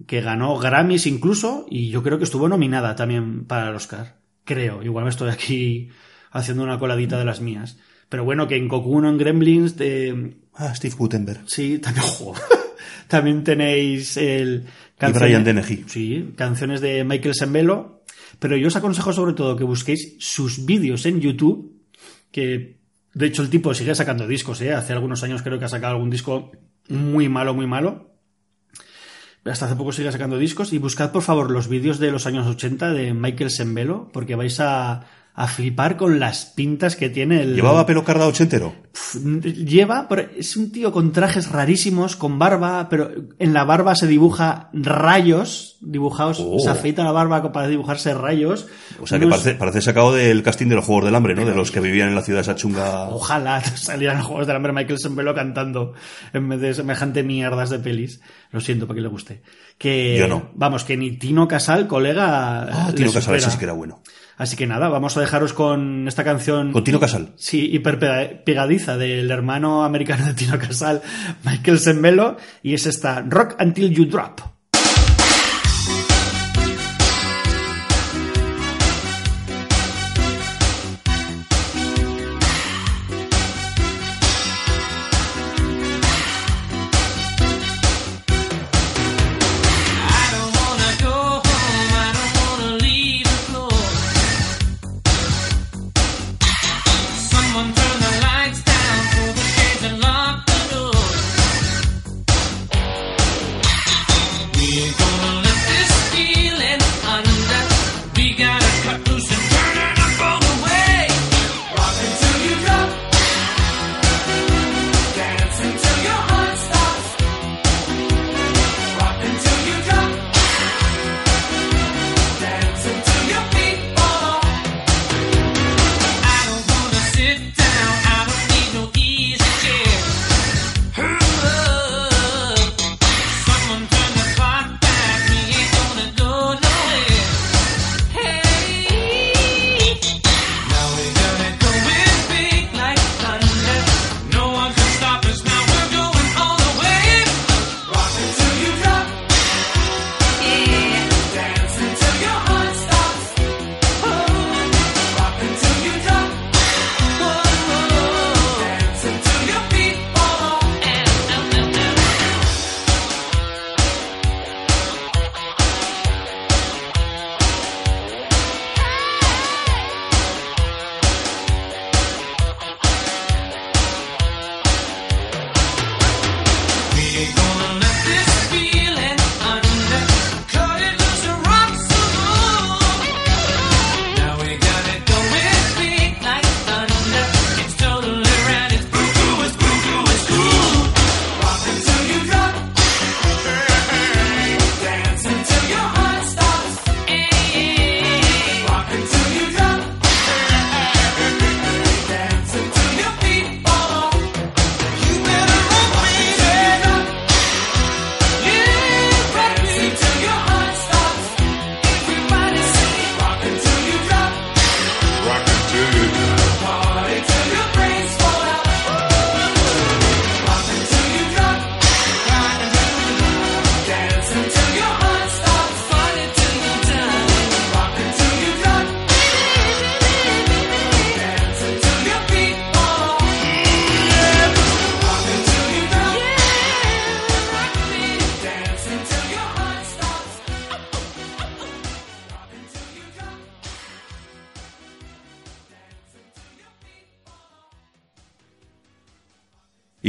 que 0.08 0.22
ganó 0.22 0.58
Grammys 0.58 1.06
incluso, 1.06 1.66
y 1.70 1.90
yo 1.90 2.02
creo 2.02 2.18
que 2.18 2.24
estuvo 2.24 2.48
nominada 2.48 2.96
también 2.96 3.44
para 3.46 3.70
el 3.70 3.76
Oscar. 3.76 4.16
Creo, 4.46 4.82
igual 4.84 5.04
me 5.04 5.10
estoy 5.12 5.30
aquí 5.32 5.90
haciendo 6.32 6.64
una 6.64 6.80
coladita 6.80 7.20
de 7.20 7.26
las 7.26 7.42
mías. 7.42 7.78
Pero 8.10 8.24
bueno, 8.24 8.48
que 8.48 8.56
en 8.56 8.68
Cocoon 8.68 9.06
o 9.06 9.10
en 9.10 9.18
Gremlins 9.18 9.76
de, 9.78 10.38
Ah, 10.56 10.74
Steve 10.76 10.96
Gutenberg. 10.98 11.42
Sí, 11.46 11.80
también, 11.80 12.06
jo, 12.18 12.34
también 13.10 13.44
tenéis 13.44 14.16
el... 14.18 14.66
Brian 15.00 15.44
Dennehy. 15.44 15.84
Sí, 15.88 16.34
canciones 16.36 16.80
de 16.80 17.04
Michael 17.04 17.34
Sembelo. 17.34 18.04
Pero 18.38 18.56
yo 18.56 18.68
os 18.68 18.76
aconsejo 18.76 19.12
sobre 19.12 19.34
todo 19.34 19.56
que 19.56 19.64
busquéis 19.64 20.16
sus 20.20 20.66
vídeos 20.66 21.06
en 21.06 21.20
YouTube, 21.20 21.82
que 22.32 22.78
de 23.14 23.26
hecho 23.26 23.42
el 23.42 23.50
tipo 23.50 23.74
sigue 23.74 23.96
sacando 23.96 24.28
discos, 24.28 24.62
¿eh? 24.62 24.74
Hace 24.74 24.94
algunos 24.94 25.24
años 25.24 25.42
creo 25.42 25.58
que 25.58 25.66
ha 25.66 25.70
sacado 25.70 25.96
algún 25.96 26.12
disco 26.12 26.52
muy 26.88 27.28
malo, 27.30 27.54
muy 27.54 27.66
malo. 27.66 28.14
Hasta 29.44 29.66
hace 29.66 29.76
poco 29.76 29.92
sigue 29.92 30.12
sacando 30.12 30.38
discos. 30.38 30.72
Y 30.72 30.78
buscad 30.78 31.12
por 31.12 31.24
favor 31.24 31.50
los 31.50 31.68
vídeos 31.68 31.98
de 31.98 32.12
los 32.12 32.28
años 32.28 32.46
80 32.46 32.94
de 32.94 33.14
Michael 33.14 33.50
Sembelo, 33.50 34.10
porque 34.14 34.36
vais 34.36 34.60
a, 34.60 35.06
a 35.36 35.48
flipar 35.48 35.96
con 35.96 36.20
las 36.20 36.46
pintas 36.46 36.96
que 36.98 37.10
tiene 37.10 37.42
el... 37.42 37.56
¿Llevaba 37.56 37.86
pelo 37.86 38.04
carda 38.04 38.28
ochentero? 38.28 38.76
Lleva, 39.34 40.08
pero 40.10 40.28
es 40.38 40.58
un 40.58 40.72
tío 40.72 40.92
con 40.92 41.14
trajes 41.14 41.50
rarísimos, 41.50 42.18
con 42.18 42.38
barba, 42.38 42.88
pero 42.90 43.12
en 43.40 43.54
la 43.54 43.64
barba 43.64 43.96
se 43.96 44.08
dibuja 44.08 44.70
rayos 44.74 45.78
dibujados, 45.82 46.40
Oh. 46.42 46.60
se 46.60 46.70
afeita 46.70 47.04
la 47.06 47.12
barba 47.14 47.54
para 47.54 47.68
dibujarse 47.70 48.14
rayos. 48.14 48.68
O 49.00 49.08
sea 49.08 49.18
que 49.18 49.28
parece, 49.28 49.56
parece 49.56 49.82
sacado 49.82 50.14
del 50.14 50.44
casting 50.44 50.68
de 50.68 50.76
los 50.76 50.84
Juegos 50.86 51.06
del 51.06 51.16
Hambre, 51.16 51.36
¿no? 51.36 51.46
De 51.46 51.56
los 51.56 51.72
que 51.72 51.80
vivían 51.80 52.10
en 52.10 52.16
la 52.16 52.22
ciudad 52.22 52.42
esa 52.42 52.56
chunga. 52.56 53.08
Ojalá 53.10 53.62
salieran 53.76 54.18
los 54.18 54.28
Juegos 54.28 54.48
del 54.48 54.58
Hambre 54.58 54.74
Michael 54.74 55.00
Sembelo 55.00 55.34
cantando 55.34 55.94
en 56.34 56.50
vez 56.50 56.60
de 56.60 56.74
semejante 56.74 57.24
mierdas 57.24 57.70
de 57.70 57.80
pelis. 57.80 58.20
Lo 58.52 58.60
siento 58.60 58.88
para 58.88 58.98
que 58.98 59.02
le 59.04 59.08
guste. 59.08 59.42
Que, 59.78 60.18
Yo 60.20 60.28
no. 60.28 60.50
Vamos, 60.56 60.84
que 60.84 60.98
ni 60.98 61.12
Tino 61.12 61.48
Casal, 61.48 61.88
colega. 61.88 62.64
Ah, 62.64 62.92
Tino 62.94 63.14
Casal, 63.14 63.36
ese 63.36 63.52
sí 63.52 63.58
que 63.58 63.64
era 63.66 63.74
bueno. 63.74 64.02
Así 64.40 64.56
que 64.56 64.66
nada, 64.66 64.88
vamos 64.90 65.16
a 65.16 65.20
dejaros 65.22 65.54
con 65.54 66.08
esta 66.08 66.24
canción. 66.24 66.72
Con 66.72 66.84
Tino 66.84 67.00
Casal. 67.00 67.34
Sí, 67.36 67.70
hiper 67.72 68.00
pega- 68.00 68.44
pegadiza 68.44 68.98
del 68.98 69.30
hermano 69.30 69.84
americano 69.84 70.26
de 70.26 70.34
Tino 70.34 70.58
Casal, 70.58 71.02
Michael 71.44 71.78
Sembelo, 71.78 72.38
y 72.64 72.74
es 72.74 72.88
esta 72.88 73.22
Rock 73.22 73.58
Until 73.62 73.94
You 73.94 74.06
Drop. 74.06 74.40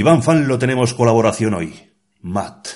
Iván 0.00 0.22
Fan 0.22 0.48
lo 0.48 0.58
tenemos 0.58 0.94
colaboración 0.94 1.52
hoy. 1.52 1.74
Matt, 2.22 2.68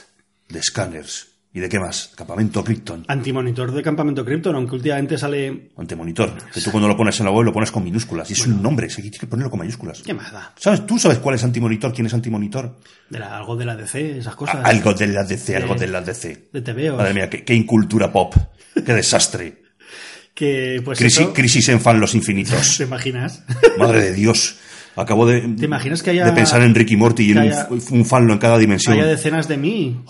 de 0.49 0.63
Scanners. 0.63 1.29
¿Y 1.55 1.61
de 1.61 1.69
qué 1.71 1.79
más? 1.79 2.11
Campamento 2.17 2.63
Krypton. 2.63 3.05
Antimonitor 3.09 3.73
de 3.73 3.83
Campamento 3.83 4.25
Krypton, 4.25 4.57
aunque 4.57 4.75
últimamente 4.75 5.17
sale... 5.17 5.71
Antemonitor. 5.79 6.35
Que 6.53 6.61
tú 6.61 6.71
cuando 6.71 6.87
lo 6.89 6.97
pones 6.99 7.19
en 7.21 7.25
la 7.27 7.33
web 7.33 7.45
lo 7.45 7.53
pones 7.53 7.71
con 7.71 7.83
minúsculas. 7.83 8.29
Y 8.29 8.35
es 8.35 8.45
un 8.47 8.61
nombre, 8.61 8.91
se 8.91 9.01
tiene 9.01 9.17
que 9.17 9.27
ponerlo 9.27 9.49
con 9.51 9.61
mayúsculas. 9.61 10.03
¿Qué 10.03 10.13
más 10.13 10.33
da? 10.33 10.53
¿Sabes? 10.59 10.85
¿Tú 10.85 10.99
sabes 10.99 11.19
cuál 11.19 11.37
es 11.37 11.45
Antimonitor? 11.45 11.95
¿Quién 11.95 12.07
es 12.07 12.13
Antimonitor? 12.15 12.77
De 13.09 13.19
la- 13.21 13.37
algo 13.37 13.57
de 13.57 13.65
la 13.65 13.75
DC, 13.77 14.19
esas 14.19 14.35
cosas. 14.35 14.57
A- 14.57 14.69
Algo 14.69 14.93
de 14.93 15.07
la 15.07 15.23
DC, 15.25 15.57
algo 15.57 15.77
De- 15.77 15.87
la 15.87 16.01
DC. 16.03 16.49
de 16.53 16.61
TVO. 16.61 16.97
Madre 16.99 17.15
mía, 17.15 17.31
qué, 17.31 17.43
qué 17.45 17.55
incultura 17.55 18.13
pop. 18.13 18.35
Qué 18.75 18.93
desastre. 18.93 19.63
Que, 20.35 20.83
pues 20.85 20.99
crisis, 20.99 21.21
eso- 21.21 21.33
crisis 21.33 21.69
en 21.69 21.81
fan 21.81 22.01
los 22.01 22.13
infinitos. 22.17 22.75
¿Te 22.79 22.83
imaginas? 22.85 23.45
Madre 23.79 24.03
de 24.03 24.13
Dios. 24.13 24.57
Acabo 24.97 25.27
de, 25.27 25.41
¿Te 25.41 25.65
imaginas 25.65 26.03
que 26.03 26.11
haya- 26.11 26.25
de 26.27 26.33
pensar 26.33 26.63
en 26.63 26.75
Ricky 26.75 26.97
Morty 26.97 27.25
y 27.29 27.33
en 27.33 27.39
un, 27.39 27.83
un 27.91 28.05
fanlo 28.05 28.33
en 28.33 28.39
cada 28.39 28.59
dimensión. 28.59 28.95
Haya 28.95 29.07
decenas 29.07 29.49
de 29.49 29.57
mí. 29.57 30.01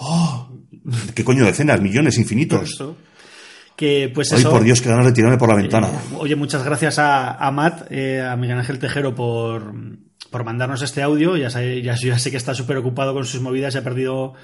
¿Qué 1.14 1.24
coño 1.24 1.45
decenas? 1.45 1.80
Millones, 1.80 2.18
infinitos. 2.18 2.82
Que, 3.76 4.11
pues 4.14 4.32
Ay, 4.32 4.41
eso... 4.41 4.51
por 4.51 4.62
Dios, 4.62 4.80
que 4.80 4.89
ganas 4.89 5.07
de 5.07 5.12
tirarme 5.12 5.39
por 5.39 5.49
la 5.49 5.57
ventana. 5.57 5.89
Eh, 5.89 6.16
oye, 6.18 6.37
muchas 6.37 6.64
gracias 6.64 6.99
a, 6.99 7.32
a 7.35 7.51
Matt, 7.51 7.91
eh, 7.91 8.20
a 8.22 8.37
Miguel 8.37 8.59
Ángel 8.59 8.78
Tejero, 8.78 9.14
por, 9.14 9.74
por 10.30 10.45
mandarnos 10.45 10.82
este 10.82 11.03
audio. 11.03 11.37
Ya 11.37 11.51
sé, 11.51 11.82
ya, 11.82 11.97
ya 11.97 12.18
sé 12.18 12.30
que 12.30 12.37
está 12.37 12.55
súper 12.55 12.76
ocupado 12.76 13.14
con 13.14 13.24
sus 13.24 13.41
movidas 13.41 13.74
y 13.74 13.78
ha 13.78 13.82
perdido, 13.82 14.35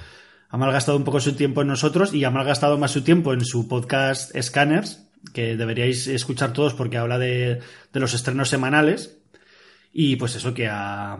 ha 0.49 0.57
malgastado 0.57 0.97
un 0.99 1.05
poco 1.05 1.20
su 1.20 1.34
tiempo 1.34 1.61
en 1.62 1.68
nosotros 1.68 2.12
y 2.12 2.24
ha 2.24 2.30
malgastado 2.30 2.76
más 2.78 2.91
su 2.91 3.03
tiempo 3.03 3.32
en 3.32 3.45
su 3.45 3.68
podcast 3.68 4.34
Scanners, 4.41 5.07
que 5.32 5.57
deberíais 5.57 6.09
escuchar 6.09 6.53
todos 6.53 6.74
porque 6.74 6.97
habla 6.99 7.18
de, 7.18 7.61
de 7.93 8.01
los 8.01 8.14
estrenos 8.14 8.49
semanales. 8.49 9.18
Y 9.93 10.16
pues 10.16 10.36
eso, 10.36 10.55
que 10.55 10.68
ha, 10.68 11.18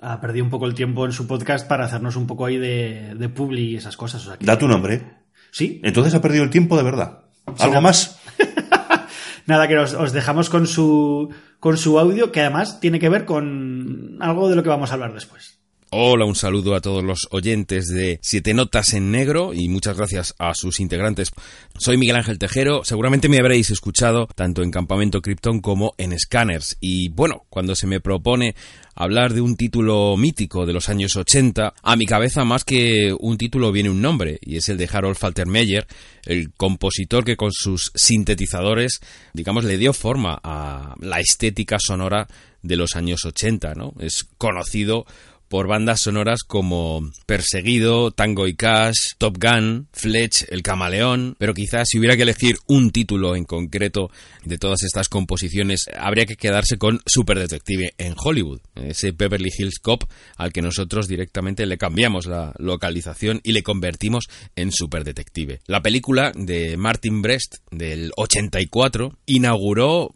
ha 0.00 0.20
perdido 0.20 0.44
un 0.44 0.50
poco 0.50 0.66
el 0.66 0.74
tiempo 0.74 1.04
en 1.04 1.12
su 1.12 1.26
podcast 1.26 1.68
para 1.68 1.84
hacernos 1.84 2.16
un 2.16 2.26
poco 2.26 2.46
ahí 2.46 2.56
de, 2.58 3.14
de 3.14 3.28
publi 3.28 3.72
y 3.72 3.76
esas 3.76 3.96
cosas. 3.96 4.22
O 4.22 4.28
sea 4.30 4.36
que- 4.38 4.46
Da 4.46 4.58
tu 4.58 4.66
nombre. 4.68 5.02
sí, 5.50 5.80
Entonces 5.84 6.14
ha 6.14 6.22
perdido 6.22 6.44
el 6.44 6.50
tiempo 6.50 6.76
de 6.76 6.82
verdad. 6.82 7.24
¿Algo 7.58 7.80
más? 7.80 8.18
Nada, 9.46 9.68
que 9.68 9.78
os, 9.78 9.94
os 9.94 10.12
dejamos 10.12 10.50
con 10.50 10.66
su, 10.66 11.28
con 11.60 11.76
su 11.76 11.98
audio, 12.00 12.32
que 12.32 12.40
además 12.40 12.80
tiene 12.80 12.98
que 12.98 13.08
ver 13.08 13.24
con 13.24 14.16
algo 14.20 14.48
de 14.48 14.56
lo 14.56 14.62
que 14.64 14.68
vamos 14.70 14.90
a 14.90 14.94
hablar 14.94 15.12
después. 15.14 15.60
Hola, 15.90 16.24
un 16.24 16.34
saludo 16.34 16.74
a 16.74 16.80
todos 16.80 17.04
los 17.04 17.28
oyentes 17.30 17.86
de 17.86 18.18
Siete 18.20 18.54
Notas 18.54 18.92
en 18.92 19.12
Negro 19.12 19.54
y 19.54 19.68
muchas 19.68 19.96
gracias 19.96 20.34
a 20.36 20.52
sus 20.52 20.80
integrantes. 20.80 21.30
Soy 21.78 21.96
Miguel 21.96 22.16
Ángel 22.16 22.40
Tejero, 22.40 22.82
seguramente 22.82 23.28
me 23.28 23.38
habréis 23.38 23.70
escuchado 23.70 24.26
tanto 24.34 24.64
en 24.64 24.72
Campamento 24.72 25.22
Krypton 25.22 25.60
como 25.60 25.94
en 25.96 26.18
Scanners. 26.18 26.76
Y 26.80 27.10
bueno, 27.10 27.44
cuando 27.50 27.76
se 27.76 27.86
me 27.86 28.00
propone 28.00 28.56
hablar 28.96 29.32
de 29.32 29.42
un 29.42 29.56
título 29.56 30.16
mítico 30.16 30.66
de 30.66 30.72
los 30.72 30.88
años 30.88 31.14
80, 31.14 31.74
a 31.80 31.96
mi 31.96 32.04
cabeza 32.04 32.44
más 32.44 32.64
que 32.64 33.14
un 33.16 33.38
título 33.38 33.70
viene 33.70 33.88
un 33.88 34.02
nombre, 34.02 34.40
y 34.42 34.56
es 34.56 34.68
el 34.68 34.78
de 34.78 34.88
Harold 34.92 35.16
Faltermeyer, 35.16 35.86
el 36.24 36.52
compositor 36.52 37.24
que 37.24 37.36
con 37.36 37.52
sus 37.52 37.92
sintetizadores, 37.94 38.98
digamos, 39.34 39.62
le 39.62 39.78
dio 39.78 39.92
forma 39.92 40.40
a 40.42 40.96
la 40.98 41.20
estética 41.20 41.76
sonora 41.78 42.26
de 42.62 42.76
los 42.76 42.96
años 42.96 43.24
80, 43.24 43.74
¿no? 43.74 43.94
Es 44.00 44.24
conocido 44.36 45.06
por 45.48 45.66
bandas 45.66 46.00
sonoras 46.00 46.42
como 46.42 47.10
Perseguido, 47.26 48.10
Tango 48.10 48.46
y 48.46 48.54
Cash, 48.54 49.14
Top 49.18 49.38
Gun, 49.40 49.88
Fletch, 49.92 50.44
El 50.48 50.62
Camaleón, 50.62 51.36
pero 51.38 51.54
quizás 51.54 51.88
si 51.88 51.98
hubiera 51.98 52.16
que 52.16 52.22
elegir 52.22 52.56
un 52.66 52.90
título 52.90 53.36
en 53.36 53.44
concreto 53.44 54.10
de 54.44 54.58
todas 54.58 54.82
estas 54.82 55.08
composiciones, 55.08 55.86
habría 55.98 56.26
que 56.26 56.36
quedarse 56.36 56.78
con 56.78 57.00
Super 57.06 57.38
Detective 57.38 57.94
en 57.98 58.14
Hollywood, 58.16 58.60
ese 58.74 59.12
Beverly 59.12 59.50
Hills 59.56 59.78
Cop 59.78 60.04
al 60.36 60.52
que 60.52 60.62
nosotros 60.62 61.08
directamente 61.08 61.66
le 61.66 61.78
cambiamos 61.78 62.26
la 62.26 62.52
localización 62.58 63.40
y 63.42 63.52
le 63.52 63.62
convertimos 63.62 64.24
en 64.56 64.72
Super 64.72 65.04
Detective. 65.04 65.60
La 65.66 65.82
película 65.82 66.32
de 66.34 66.76
Martin 66.76 67.22
Brest 67.22 67.56
del 67.70 68.12
84 68.16 69.18
inauguró 69.26 70.14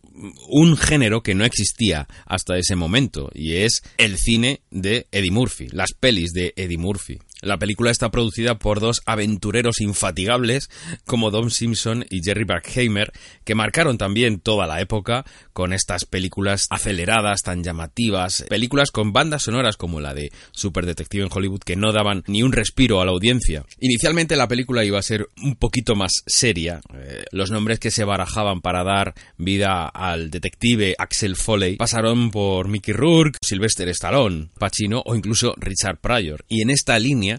un 0.49 0.77
género 0.77 1.23
que 1.23 1.35
no 1.35 1.45
existía 1.45 2.09
hasta 2.27 2.59
ese 2.59 2.77
momento 2.77 3.31
y 3.35 3.57
es 3.57 3.83
el 3.97 4.19
cine 4.19 4.61
de 4.71 5.07
Eddie 5.13 5.31
Murphy, 5.31 5.69
las 5.73 5.93
pelis 5.99 6.33
de 6.33 6.53
Eddie 6.57 6.79
Murphy. 6.79 7.19
La 7.43 7.59
película 7.59 7.91
está 7.91 8.11
producida 8.11 8.59
por 8.59 8.81
dos 8.81 9.01
aventureros 9.07 9.81
infatigables 9.81 10.69
como 11.07 11.31
Don 11.31 11.51
Simpson 11.51 12.05
y 12.11 12.21
Jerry 12.23 12.45
Bruckheimer, 12.45 13.13
que 13.45 13.55
marcaron 13.55 13.97
también 13.97 14.41
toda 14.41 14.67
la 14.67 14.81
época 14.81 15.25
con 15.53 15.73
estas 15.73 16.05
películas 16.05 16.67
aceleradas, 16.69 17.43
tan 17.43 17.65
llamativas, 17.65 18.45
películas 18.49 18.91
con 18.91 19.13
bandas 19.13 19.45
sonoras 19.45 19.77
como 19.77 20.01
la 20.01 20.13
de 20.13 20.33
Super 20.53 20.85
Detective 20.85 21.25
en 21.25 21.31
Hollywood 21.33 21.61
que 21.61 21.77
no 21.77 21.93
daban 21.93 22.25
ni 22.27 22.43
un 22.43 22.53
respiro 22.53 23.01
a 23.01 23.07
la 23.07 23.13
audiencia. 23.13 23.65
Inicialmente 23.81 24.37
la 24.37 24.49
película 24.49 24.85
iba 24.85 24.99
a 24.99 25.03
ser 25.03 25.29
un 25.43 25.57
poquito 25.57 25.95
más 25.95 26.13
seria. 26.27 26.81
Eh, 26.95 27.25
los 27.33 27.51
nombres 27.51 27.79
que 27.79 27.91
se 27.91 28.05
barajaban 28.05 28.61
para 28.61 28.85
dar 28.85 29.15
vida 29.39 29.89
al 29.89 30.31
detective 30.31 30.95
Axel 30.99 31.37
Foley 31.37 31.77
pasaron 31.77 32.31
por 32.31 32.69
Mickey 32.69 32.93
Rourke, 32.93 33.39
Sylvester 33.43 33.89
Stallone, 33.89 34.49
Pacino 34.59 35.03
o 35.07 35.15
incluso 35.15 35.55
Richard 35.57 35.99
Pryor. 36.01 36.45
Y 36.49 36.63
en 36.63 36.71
esta 36.71 36.99
línea 36.99 37.30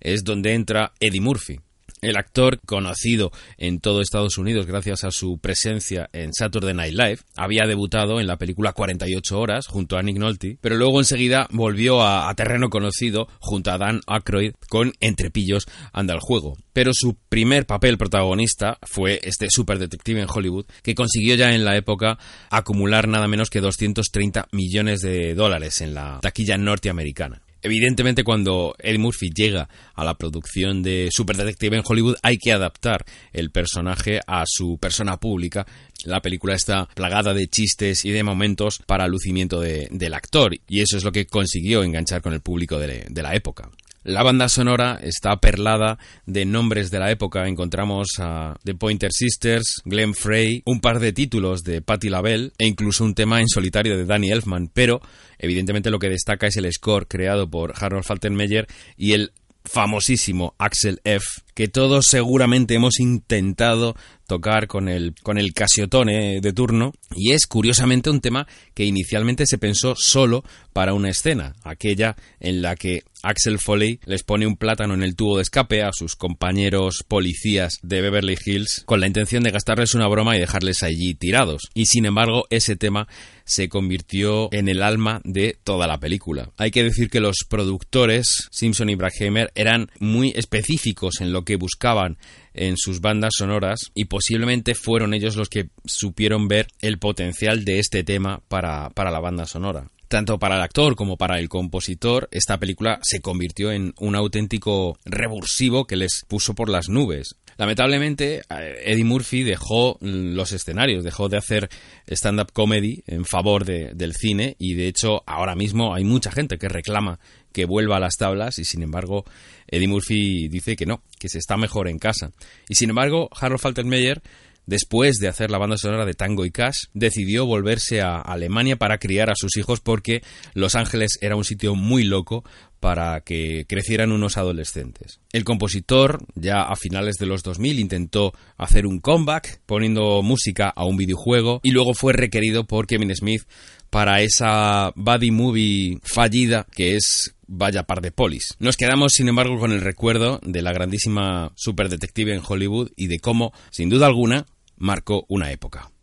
es 0.00 0.24
donde 0.24 0.54
entra 0.54 0.92
Eddie 1.00 1.20
Murphy. 1.20 1.58
El 2.04 2.18
actor, 2.18 2.60
conocido 2.66 3.32
en 3.56 3.80
todo 3.80 4.02
Estados 4.02 4.36
Unidos 4.36 4.66
gracias 4.66 5.04
a 5.04 5.10
su 5.10 5.38
presencia 5.38 6.10
en 6.12 6.34
Saturday 6.34 6.74
Night 6.74 6.92
Live, 6.92 7.18
había 7.34 7.66
debutado 7.66 8.20
en 8.20 8.26
la 8.26 8.36
película 8.36 8.74
48 8.74 9.40
horas 9.40 9.66
junto 9.66 9.96
a 9.96 10.02
Nick 10.02 10.18
Nolte, 10.18 10.58
pero 10.60 10.76
luego 10.76 10.98
enseguida 10.98 11.48
volvió 11.50 12.02
a, 12.02 12.32
terreno 12.34 12.68
conocido 12.68 13.26
junto 13.38 13.70
a 13.70 13.78
Dan 13.78 14.02
Aykroyd 14.06 14.52
con 14.68 14.92
Entrepillos 15.00 15.66
anda 15.94 16.12
el 16.12 16.20
juego. 16.20 16.58
Pero 16.74 16.90
su 16.92 17.16
primer 17.30 17.64
papel 17.64 17.96
protagonista 17.96 18.76
fue 18.82 19.20
este 19.22 19.46
super 19.48 19.78
detective 19.78 20.20
en 20.20 20.28
Hollywood 20.28 20.66
que 20.82 20.94
consiguió 20.94 21.36
ya 21.36 21.54
en 21.54 21.64
la 21.64 21.74
época 21.74 22.18
acumular 22.50 23.08
nada 23.08 23.28
menos 23.28 23.48
que 23.48 23.62
230 23.62 24.48
millones 24.52 25.00
de 25.00 25.34
dólares 25.34 25.80
en 25.80 25.94
la 25.94 26.18
taquilla 26.20 26.58
norteamericana. 26.58 27.43
Evidentemente, 27.64 28.24
cuando 28.24 28.74
Eddie 28.78 28.98
Murphy 28.98 29.30
llega 29.34 29.70
a 29.94 30.04
la 30.04 30.18
producción 30.18 30.82
de 30.82 31.08
Super 31.10 31.38
Detective 31.38 31.78
en 31.78 31.82
Hollywood, 31.84 32.16
hay 32.22 32.36
que 32.36 32.52
adaptar 32.52 33.06
el 33.32 33.50
personaje 33.50 34.20
a 34.26 34.44
su 34.46 34.76
persona 34.76 35.16
pública. 35.18 35.66
La 36.04 36.20
película 36.20 36.54
está 36.54 36.86
plagada 36.94 37.32
de 37.32 37.48
chistes 37.48 38.04
y 38.04 38.10
de 38.10 38.22
momentos 38.22 38.80
para 38.86 39.08
lucimiento 39.08 39.62
de- 39.62 39.88
del 39.90 40.12
actor, 40.12 40.54
y 40.68 40.82
eso 40.82 40.98
es 40.98 41.04
lo 41.04 41.10
que 41.12 41.24
consiguió 41.24 41.82
enganchar 41.82 42.20
con 42.20 42.34
el 42.34 42.42
público 42.42 42.78
de 42.78 43.22
la 43.22 43.34
época. 43.34 43.70
La 44.04 44.22
banda 44.22 44.50
sonora 44.50 45.00
está 45.02 45.38
perlada 45.38 45.98
de 46.26 46.44
nombres 46.44 46.90
de 46.90 46.98
la 46.98 47.10
época. 47.10 47.48
Encontramos 47.48 48.08
a 48.18 48.54
The 48.62 48.74
Pointer 48.74 49.10
Sisters, 49.10 49.80
Glenn 49.86 50.12
Frey, 50.12 50.60
un 50.66 50.82
par 50.82 51.00
de 51.00 51.14
títulos 51.14 51.62
de 51.62 51.80
Patti 51.80 52.10
LaBelle 52.10 52.52
e 52.58 52.66
incluso 52.66 53.02
un 53.02 53.14
tema 53.14 53.40
en 53.40 53.48
solitario 53.48 53.96
de 53.96 54.04
Danny 54.04 54.30
Elfman. 54.30 54.68
Pero, 54.74 55.00
evidentemente, 55.38 55.90
lo 55.90 55.98
que 55.98 56.10
destaca 56.10 56.48
es 56.48 56.56
el 56.58 56.70
score 56.70 57.08
creado 57.08 57.48
por 57.48 57.72
Harold 57.82 58.04
Faltermeyer 58.04 58.66
y 58.98 59.12
el 59.12 59.32
famosísimo 59.64 60.54
Axel 60.58 61.00
F, 61.04 61.24
que 61.54 61.68
todos 61.68 62.04
seguramente 62.06 62.74
hemos 62.74 63.00
intentado 63.00 63.96
tocar 64.26 64.66
con 64.66 64.88
el, 64.88 65.14
con 65.22 65.38
el 65.38 65.54
casiotone 65.54 66.42
de 66.42 66.52
turno, 66.52 66.92
y 67.16 67.32
es 67.32 67.46
curiosamente 67.46 68.10
un 68.10 68.20
tema 68.20 68.46
que 68.74 68.84
inicialmente 68.84 69.46
se 69.46 69.56
pensó 69.56 69.94
solo 69.96 70.44
para 70.74 70.92
una 70.92 71.08
escena, 71.08 71.54
aquella 71.64 72.16
en 72.40 72.60
la 72.60 72.76
que 72.76 73.04
Axel 73.24 73.58
Foley 73.58 74.00
les 74.04 74.22
pone 74.22 74.46
un 74.46 74.56
plátano 74.56 74.94
en 74.94 75.02
el 75.02 75.16
tubo 75.16 75.36
de 75.36 75.42
escape 75.42 75.82
a 75.82 75.92
sus 75.92 76.14
compañeros 76.14 77.04
policías 77.08 77.78
de 77.82 78.00
Beverly 78.00 78.36
Hills 78.44 78.82
con 78.84 79.00
la 79.00 79.06
intención 79.06 79.42
de 79.42 79.50
gastarles 79.50 79.94
una 79.94 80.06
broma 80.06 80.36
y 80.36 80.40
dejarles 80.40 80.82
allí 80.82 81.14
tirados. 81.14 81.62
Y 81.74 81.86
sin 81.86 82.04
embargo, 82.04 82.46
ese 82.50 82.76
tema 82.76 83.08
se 83.44 83.68
convirtió 83.68 84.48
en 84.52 84.68
el 84.68 84.82
alma 84.82 85.20
de 85.24 85.56
toda 85.64 85.86
la 85.86 85.98
película. 85.98 86.50
Hay 86.56 86.70
que 86.70 86.84
decir 86.84 87.10
que 87.10 87.20
los 87.20 87.38
productores, 87.48 88.48
Simpson 88.50 88.90
y 88.90 88.94
Brackheimer, 88.94 89.50
eran 89.54 89.90
muy 89.98 90.32
específicos 90.36 91.20
en 91.20 91.32
lo 91.32 91.44
que 91.44 91.56
buscaban 91.56 92.18
en 92.54 92.76
sus 92.76 93.00
bandas 93.00 93.32
sonoras 93.36 93.90
y 93.94 94.04
posiblemente 94.04 94.74
fueron 94.74 95.14
ellos 95.14 95.36
los 95.36 95.48
que 95.48 95.68
supieron 95.84 96.48
ver 96.48 96.68
el 96.80 96.98
potencial 96.98 97.64
de 97.64 97.78
este 97.78 98.04
tema 98.04 98.42
para, 98.48 98.90
para 98.90 99.10
la 99.10 99.20
banda 99.20 99.46
sonora. 99.46 99.90
Tanto 100.14 100.38
para 100.38 100.54
el 100.54 100.62
actor 100.62 100.94
como 100.94 101.16
para 101.16 101.40
el 101.40 101.48
compositor, 101.48 102.28
esta 102.30 102.60
película 102.60 103.00
se 103.02 103.20
convirtió 103.20 103.72
en 103.72 103.94
un 103.98 104.14
auténtico 104.14 104.96
revulsivo 105.04 105.88
que 105.88 105.96
les 105.96 106.22
puso 106.28 106.54
por 106.54 106.68
las 106.68 106.88
nubes. 106.88 107.34
Lamentablemente, 107.56 108.42
eh, 108.48 108.76
Eddie 108.84 109.02
Murphy 109.02 109.42
dejó 109.42 109.98
mm, 110.00 110.34
los 110.36 110.52
escenarios, 110.52 111.02
dejó 111.02 111.28
de 111.28 111.38
hacer 111.38 111.68
stand-up 112.06 112.52
comedy 112.52 113.02
en 113.08 113.24
favor 113.24 113.64
de- 113.64 113.90
del 113.92 114.14
cine 114.14 114.54
y 114.60 114.74
de 114.74 114.86
hecho 114.86 115.24
ahora 115.26 115.56
mismo 115.56 115.96
hay 115.96 116.04
mucha 116.04 116.30
gente 116.30 116.58
que 116.58 116.68
reclama 116.68 117.18
que 117.52 117.64
vuelva 117.64 117.96
a 117.96 118.00
las 118.00 118.16
tablas 118.16 118.60
y 118.60 118.64
sin 118.64 118.82
embargo 118.82 119.24
Eddie 119.66 119.88
Murphy 119.88 120.46
dice 120.46 120.76
que 120.76 120.86
no, 120.86 121.02
que 121.18 121.28
se 121.28 121.38
está 121.38 121.56
mejor 121.56 121.88
en 121.88 121.98
casa. 121.98 122.30
Y 122.68 122.76
sin 122.76 122.90
embargo, 122.90 123.30
Harold 123.32 123.60
Faltermeyer 123.60 124.22
después 124.66 125.16
de 125.18 125.28
hacer 125.28 125.50
la 125.50 125.58
banda 125.58 125.76
sonora 125.76 126.06
de 126.06 126.14
Tango 126.14 126.44
y 126.44 126.50
Cash, 126.50 126.86
decidió 126.92 127.46
volverse 127.46 128.00
a 128.00 128.20
Alemania 128.20 128.76
para 128.76 128.98
criar 128.98 129.30
a 129.30 129.36
sus 129.36 129.56
hijos 129.56 129.80
porque 129.80 130.22
Los 130.54 130.74
Ángeles 130.74 131.18
era 131.20 131.36
un 131.36 131.44
sitio 131.44 131.74
muy 131.74 132.04
loco 132.04 132.44
para 132.80 133.22
que 133.22 133.64
crecieran 133.66 134.12
unos 134.12 134.36
adolescentes. 134.36 135.20
El 135.32 135.44
compositor, 135.44 136.24
ya 136.34 136.62
a 136.62 136.76
finales 136.76 137.16
de 137.16 137.24
los 137.24 137.42
2000, 137.42 137.80
intentó 137.80 138.34
hacer 138.58 138.86
un 138.86 139.00
comeback 139.00 139.60
poniendo 139.64 140.22
música 140.22 140.68
a 140.68 140.84
un 140.84 140.98
videojuego 140.98 141.60
y 141.62 141.70
luego 141.70 141.94
fue 141.94 142.12
requerido 142.12 142.66
por 142.66 142.86
Kevin 142.86 143.14
Smith 143.16 143.44
para 143.88 144.20
esa 144.20 144.92
buddy 144.96 145.30
movie 145.30 145.98
fallida 146.02 146.66
que 146.74 146.96
es 146.96 147.34
Vaya 147.46 147.82
par 147.84 148.00
de 148.00 148.10
polis. 148.10 148.56
Nos 148.58 148.76
quedamos, 148.76 149.12
sin 149.12 149.28
embargo, 149.28 149.58
con 149.58 149.72
el 149.72 149.82
recuerdo 149.82 150.40
de 150.42 150.62
la 150.62 150.72
grandísima 150.72 151.52
superdetective 151.56 152.34
en 152.34 152.42
Hollywood 152.46 152.90
y 152.96 153.08
de 153.08 153.18
cómo, 153.18 153.52
sin 153.70 153.90
duda 153.90 154.06
alguna, 154.06 154.46
marcó 154.76 155.24
una 155.28 155.50
época. 155.50 155.93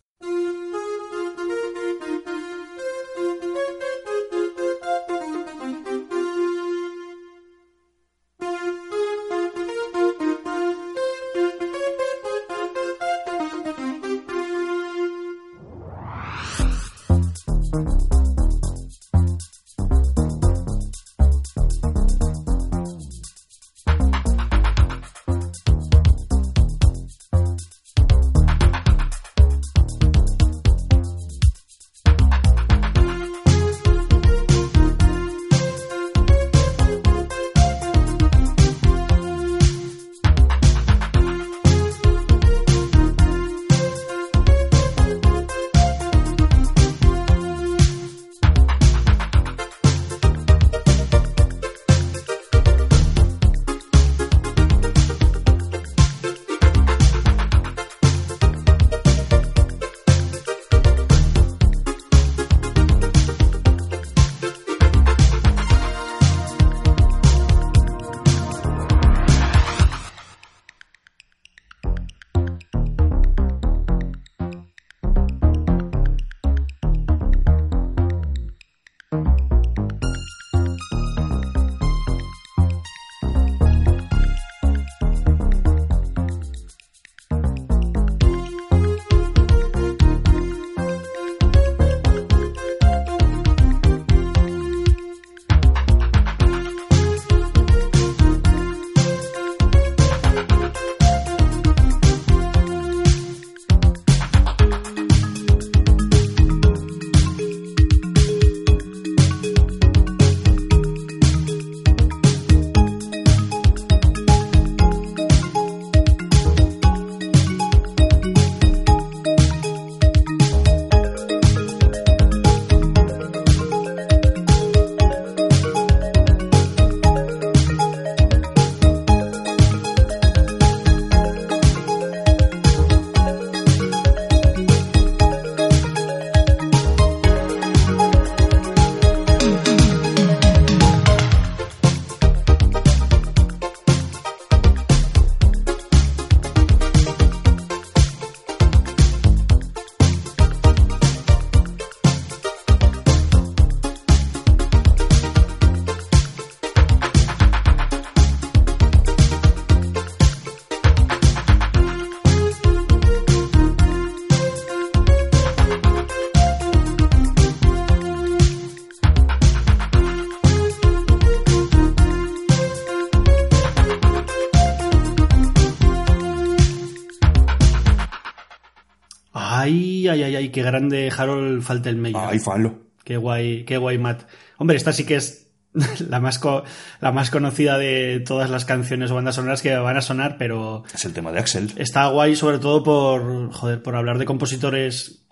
Ay, 180.51 180.53
qué 180.53 180.63
grande 180.63 181.11
Harold 181.15 181.61
Faltermeyer. 181.63 182.17
Ay, 182.21 182.39
falo. 182.39 182.79
Qué 183.05 183.15
guay, 183.17 183.63
qué 183.63 183.77
guay, 183.77 183.97
Matt. 183.97 184.23
Hombre, 184.57 184.75
esta 184.75 184.91
sí 184.91 185.05
que 185.05 185.15
es 185.15 185.47
la 186.09 186.19
más, 186.19 186.39
co- 186.39 186.63
la 186.99 187.13
más 187.13 187.31
conocida 187.31 187.77
de 187.77 188.21
todas 188.27 188.49
las 188.49 188.65
canciones 188.65 189.09
o 189.11 189.15
bandas 189.15 189.35
sonoras 189.35 189.61
que 189.61 189.73
van 189.77 189.95
a 189.97 190.01
sonar, 190.01 190.35
pero 190.37 190.83
Es 190.93 191.05
el 191.05 191.13
tema 191.13 191.31
de 191.31 191.39
Axel. 191.39 191.71
está 191.77 192.07
guay 192.07 192.35
sobre 192.35 192.59
todo 192.59 192.83
por, 192.83 193.51
joder, 193.53 193.81
por 193.81 193.95
hablar 193.95 194.17
de 194.17 194.25
compositores 194.25 195.23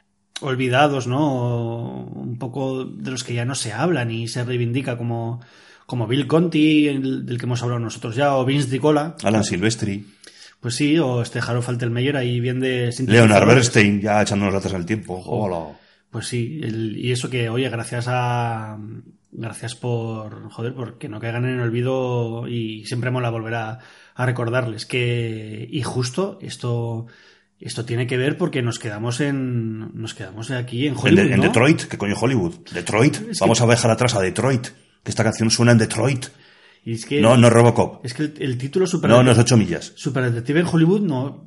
olvidados, 0.41 1.05
¿no? 1.07 1.19
O 1.33 2.03
un 2.21 2.37
poco 2.39 2.85
de 2.85 3.11
los 3.11 3.23
que 3.25 3.33
ya 3.33 3.43
no 3.45 3.55
se 3.55 3.73
hablan 3.73 4.09
y 4.11 4.27
se 4.29 4.43
reivindica 4.45 4.97
como, 4.97 5.41
como 5.85 6.07
Bill 6.07 6.27
Conti, 6.27 6.87
el- 6.87 7.25
del 7.25 7.37
que 7.37 7.45
hemos 7.45 7.61
hablado 7.61 7.79
nosotros 7.81 8.15
ya, 8.15 8.35
o 8.35 8.45
Vince 8.45 8.69
DiCola. 8.69 9.15
Alan 9.23 9.43
Silvestri. 9.43 10.05
Pues 10.59 10.75
sí, 10.75 10.97
o 10.99 11.21
este 11.21 11.39
Harold 11.39 11.63
Faltermeyer 11.63 12.17
ahí 12.17 12.39
bien 12.39 12.59
de 12.59 12.93
Leonard. 13.07 13.47
Bernstein, 13.47 14.01
ya 14.01 14.21
echándonos 14.21 14.53
ratas 14.53 14.73
al 14.73 14.85
tiempo. 14.85 15.21
Hola. 15.25 15.77
Pues 16.11 16.27
sí, 16.27 16.59
el- 16.63 16.97
y 16.97 17.11
eso 17.11 17.29
que, 17.29 17.49
oye, 17.49 17.69
gracias 17.69 18.05
a. 18.09 18.77
Gracias 19.31 19.75
por. 19.75 20.49
Joder, 20.49 20.73
porque 20.73 21.07
no 21.07 21.19
caigan 21.19 21.45
en 21.45 21.51
el 21.55 21.61
olvido 21.61 22.47
y 22.47 22.83
siempre 22.85 23.11
mola 23.11 23.29
volver 23.29 23.53
a, 23.55 23.79
a 24.15 24.25
recordarles 24.25 24.85
que. 24.85 25.67
Y 25.71 25.81
justo 25.83 26.39
esto. 26.41 27.05
Esto 27.61 27.83
tiene 27.83 28.07
que 28.07 28.15
ver 28.17 28.37
porque 28.37 28.61
nos 28.61 28.79
quedamos 28.79 29.19
en. 29.21 29.91
Nos 30.01 30.13
quedamos 30.13 30.49
aquí 30.51 30.87
en 30.87 30.93
En, 30.93 30.99
Hollywood. 30.99 31.27
de- 31.27 31.33
en 31.33 31.37
¿no? 31.37 31.43
Detroit, 31.43 31.81
¿qué 31.83 31.97
coño 31.97 32.15
Hollywood? 32.19 32.55
Detroit. 32.73 33.15
Es 33.15 33.21
que- 33.21 33.33
Vamos 33.41 33.61
a 33.61 33.67
dejar 33.67 33.91
atrás 33.91 34.15
a 34.15 34.21
Detroit. 34.21 34.67
Que 35.03 35.11
esta 35.11 35.23
canción 35.23 35.49
suena 35.51 35.71
en 35.73 35.77
Detroit. 35.77 36.25
Y 36.85 36.93
es 36.93 37.05
que, 37.05 37.21
No, 37.21 37.35
no 37.37 37.49
Robocop. 37.49 38.05
Es 38.05 38.13
que 38.13 38.23
el, 38.23 38.33
el 38.39 38.57
título 38.57 38.87
Super, 38.87 39.09
No, 39.09 39.21
no 39.23 39.31
es 39.31 39.37
8 39.37 39.57
millas. 39.57 39.93
Super 39.95 40.23
Detective 40.31 40.61
en 40.61 40.65
Hollywood 40.65 41.01
no. 41.01 41.45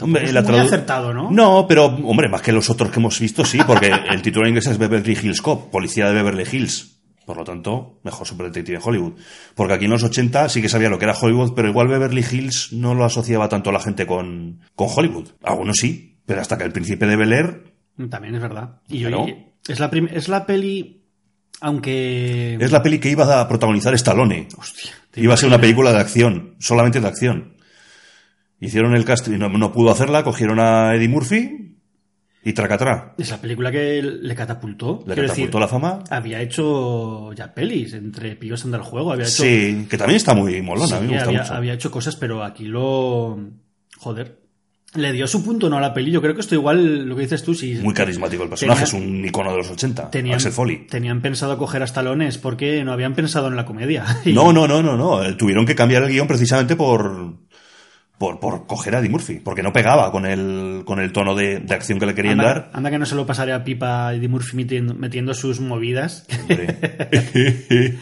Hombre, 0.00 0.24
es 0.24 0.32
la 0.32 0.42
muy 0.42 0.58
acertado, 0.58 1.12
¿no? 1.12 1.30
No, 1.30 1.66
pero, 1.68 1.86
hombre, 1.86 2.28
más 2.28 2.42
que 2.42 2.52
los 2.52 2.70
otros 2.70 2.90
que 2.90 2.98
hemos 3.00 3.18
visto, 3.20 3.44
sí, 3.44 3.58
porque 3.66 3.92
el 4.10 4.22
título 4.22 4.46
en 4.46 4.50
inglés 4.50 4.66
es 4.66 4.78
Beverly 4.78 5.12
Hills 5.20 5.42
Cop, 5.42 5.70
Policía 5.70 6.06
de 6.08 6.14
Beverly 6.14 6.44
Hills. 6.50 6.90
Por 7.26 7.38
lo 7.38 7.44
tanto, 7.44 8.00
mejor 8.02 8.26
Super 8.26 8.46
Detective 8.46 8.76
en 8.78 8.82
Hollywood. 8.84 9.12
Porque 9.54 9.74
aquí 9.74 9.86
en 9.86 9.92
los 9.92 10.02
80 10.02 10.48
sí 10.50 10.60
que 10.60 10.68
sabía 10.68 10.90
lo 10.90 10.98
que 10.98 11.06
era 11.06 11.14
Hollywood, 11.18 11.54
pero 11.54 11.68
igual 11.68 11.88
Beverly 11.88 12.22
Hills 12.30 12.72
no 12.72 12.94
lo 12.94 13.04
asociaba 13.04 13.48
tanto 13.48 13.72
la 13.72 13.80
gente 13.80 14.06
con, 14.06 14.60
con 14.74 14.88
Hollywood. 14.94 15.28
Algunos 15.42 15.76
sí, 15.78 16.18
pero 16.26 16.40
hasta 16.42 16.58
que 16.58 16.64
el 16.64 16.72
príncipe 16.72 17.06
de 17.06 17.16
Bel 17.16 17.32
Air 17.32 17.74
También 18.10 18.34
es 18.34 18.42
verdad. 18.42 18.80
Y 18.88 19.00
Claro. 19.00 19.22
oye, 19.22 19.54
es 19.66 19.80
la, 19.80 19.90
es 20.12 20.28
la 20.28 20.44
peli. 20.44 21.03
Aunque. 21.66 22.56
es 22.60 22.70
la 22.72 22.82
peli 22.82 22.98
que 22.98 23.08
iba 23.10 23.40
a 23.40 23.48
protagonizar 23.48 23.94
Stallone. 23.94 24.48
Hostia, 24.58 24.92
Iba 25.16 25.32
a 25.34 25.36
ser 25.38 25.48
una 25.48 25.58
película 25.60 25.92
de 25.92 25.98
acción, 25.98 26.56
solamente 26.58 27.00
de 27.00 27.08
acción. 27.08 27.54
Hicieron 28.60 28.94
el 28.94 29.04
casting, 29.06 29.38
no, 29.38 29.48
no 29.48 29.72
pudo 29.72 29.90
hacerla, 29.90 30.22
cogieron 30.24 30.60
a 30.60 30.94
Eddie 30.94 31.08
Murphy 31.08 31.78
y 32.44 32.52
tracatrá. 32.52 33.14
Es 33.16 33.30
la 33.30 33.38
película 33.40 33.72
que 33.72 34.02
le 34.02 34.34
catapultó. 34.34 34.98
Le 35.06 35.14
Quiero 35.14 35.22
catapultó 35.28 35.58
decir, 35.58 35.60
la 35.60 35.68
fama. 35.68 36.04
Había 36.10 36.42
hecho 36.42 37.32
ya 37.32 37.54
pelis, 37.54 37.94
entre 37.94 38.36
Pillos 38.36 38.62
anda 38.66 38.76
el 38.76 38.84
juego. 38.84 39.12
Había 39.12 39.24
hecho, 39.24 39.42
Sí, 39.42 39.86
que 39.88 39.96
también 39.96 40.16
está 40.18 40.34
muy 40.34 40.60
molona, 40.60 40.98
a 40.98 41.00
mí 41.00 41.06
Sí, 41.06 41.12
me 41.12 41.14
gusta 41.16 41.28
había, 41.30 41.40
mucho. 41.42 41.54
había 41.54 41.72
hecho 41.74 41.90
cosas, 41.90 42.16
pero 42.16 42.44
aquí 42.44 42.64
lo. 42.66 43.38
Joder. 43.98 44.43
Le 44.94 45.12
dio 45.12 45.26
su 45.26 45.44
punto 45.44 45.68
no 45.68 45.76
a 45.76 45.80
la 45.80 45.92
peli. 45.92 46.12
Yo 46.12 46.22
creo 46.22 46.34
que 46.34 46.40
esto 46.40 46.54
igual, 46.54 47.06
lo 47.08 47.16
que 47.16 47.22
dices 47.22 47.42
tú, 47.42 47.54
si. 47.54 47.74
Muy 47.74 47.94
carismático 47.94 48.44
el 48.44 48.48
personaje, 48.48 48.84
es 48.84 48.92
un 48.92 49.24
icono 49.24 49.50
de 49.50 49.56
los 49.58 49.70
80. 49.70 50.10
Tenían, 50.10 50.36
Axel 50.36 50.52
Foley. 50.52 50.86
tenían 50.88 51.20
pensado 51.20 51.58
coger 51.58 51.82
a 51.82 51.86
Stallone 51.86 52.30
porque 52.40 52.84
no 52.84 52.92
habían 52.92 53.14
pensado 53.14 53.48
en 53.48 53.56
la 53.56 53.66
comedia. 53.66 54.04
Y- 54.24 54.32
No, 54.32 54.52
no, 54.52 54.68
no, 54.68 54.82
no, 54.82 54.96
no. 54.96 55.24
eh, 55.24 55.34
Tuvieron 55.34 55.66
que 55.66 55.74
cambiar 55.74 56.04
el 56.04 56.10
guion 56.10 56.28
precisamente 56.28 56.76
por, 56.76 57.34
por, 58.18 58.38
por 58.38 58.66
coger 58.68 58.94
a 58.94 59.00
Eddie 59.00 59.08
Murphy, 59.10 59.40
porque 59.42 59.64
no 59.64 59.72
pegaba 59.72 60.12
con 60.12 60.26
el, 60.26 60.82
con 60.84 61.00
el 61.00 61.10
tono 61.12 61.34
de, 61.34 61.58
de 61.58 61.74
acción 61.74 61.98
que 61.98 62.06
le 62.06 62.14
querían 62.14 62.38
Anda, 62.38 62.44
dar. 62.54 62.70
anda 62.72 62.90
que 62.92 62.98
no 63.00 63.06
se 63.06 63.16
lo 63.16 63.26
pasaría 63.26 63.56
a 63.56 63.64
Pipa 63.64 64.06
a 64.08 64.14
Eddie 64.14 64.28
Murphy 64.28 64.56
metiendo, 64.56 64.94
metiendo 64.94 65.34
sus 65.34 65.58
movidas. 65.58 66.24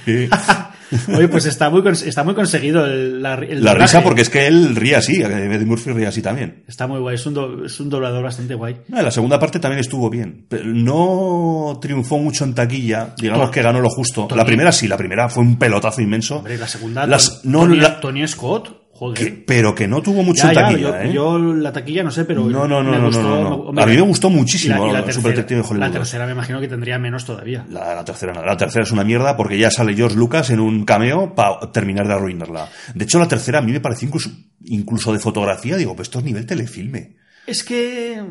Oye, 1.16 1.28
pues 1.28 1.46
está 1.46 1.70
muy, 1.70 1.82
está 1.88 2.22
muy 2.24 2.34
conseguido 2.34 2.84
el, 2.86 3.22
la, 3.22 3.34
el 3.34 3.62
La 3.64 3.72
doblaje. 3.72 3.78
risa 3.82 4.02
porque 4.02 4.22
es 4.22 4.30
que 4.30 4.46
él 4.46 4.76
ríe 4.76 4.96
así, 4.96 5.20
Eddie 5.22 5.64
Murphy 5.64 5.90
ríe 5.92 6.06
así 6.06 6.22
también. 6.22 6.64
Está 6.68 6.86
muy 6.86 7.00
guay, 7.00 7.14
es 7.14 7.26
un, 7.26 7.34
do- 7.34 7.64
es 7.64 7.78
un 7.80 7.88
doblador 7.88 8.22
bastante 8.22 8.54
guay. 8.54 8.76
No, 8.88 9.00
la 9.02 9.10
segunda 9.10 9.38
parte 9.38 9.58
también 9.58 9.80
estuvo 9.80 10.10
bien. 10.10 10.46
Pero 10.48 10.64
no 10.66 11.78
triunfó 11.80 12.18
mucho 12.18 12.44
en 12.44 12.54
taquilla, 12.54 13.14
digamos 13.18 13.50
que 13.50 13.62
ganó 13.62 13.80
lo 13.80 13.88
justo. 13.90 14.28
La 14.34 14.44
primera 14.44 14.72
sí, 14.72 14.88
la 14.88 14.96
primera 14.96 15.28
fue 15.28 15.42
un 15.42 15.58
pelotazo 15.58 16.00
inmenso. 16.00 16.36
Hombre, 16.38 16.58
la 16.58 16.68
segunda, 16.68 17.06
Las- 17.06 17.42
Ton- 17.42 17.52
no, 17.52 17.60
Tony, 17.60 17.76
la- 17.76 18.00
Tony 18.00 18.28
Scott, 18.28 18.81
joder. 19.02 19.18
que- 19.18 19.32
pero 19.46 19.74
que 19.74 19.86
no 19.88 20.00
tuvo 20.02 20.22
mucho 20.22 20.44
Ya, 20.44 20.48
en 20.50 20.54
ya, 20.54 20.60
taquilla, 20.62 20.80
yo, 20.80 20.96
¿eh? 20.96 21.12
yo 21.12 21.38
la 21.38 21.72
taquilla 21.72 22.02
no 22.02 22.10
sé, 22.10 22.24
pero 22.24 22.44
No, 22.48 22.66
no, 22.68 22.82
no, 22.82 22.90
me 22.92 22.98
no, 22.98 23.06
gustó, 23.06 23.22
no, 23.22 23.28
no, 23.42 23.48
no. 23.50 23.54
hombre, 23.56 23.84
A 23.84 23.86
mí 23.86 23.94
me 23.96 24.02
gustó 24.02 24.28
y 24.28 24.34
muchísimo 24.34 24.84
la, 24.86 24.90
y 24.90 24.92
la 24.94 25.04
tercera, 25.04 25.28
Hollywood 25.42 25.76
La 25.78 25.86
2. 25.88 25.94
tercera 25.94 26.26
me 26.26 26.32
imagino 26.32 26.60
que 26.60 26.68
tendría 26.68 26.98
menos 26.98 27.24
todavía. 27.24 27.64
La, 27.70 27.94
la 27.94 28.04
tercera. 28.04 28.32
La 28.44 28.56
tercera 28.56 28.84
es 28.84 28.92
una 28.92 29.04
mierda 29.04 29.36
porque 29.36 29.58
ya 29.58 29.70
sale 29.70 29.94
George 29.94 30.16
Lucas 30.16 30.50
en 30.50 30.60
un 30.60 30.84
cameo 30.84 31.34
para 31.34 31.72
terminar 31.72 32.06
de 32.06 32.14
arruinarla. 32.14 32.68
De 32.94 33.04
hecho, 33.04 33.18
la 33.18 33.28
tercera 33.28 33.58
a 33.58 33.62
mí 33.62 33.72
me 33.72 33.80
pareció 33.80 34.06
incluso, 34.08 34.30
incluso 34.64 35.12
de 35.12 35.18
fotografía, 35.18 35.76
digo, 35.76 35.94
pues 35.96 36.06
esto 36.08 36.18
es 36.20 36.24
nivel 36.24 36.46
telefilme. 36.46 37.16
Es 37.46 37.64
que 37.64 38.22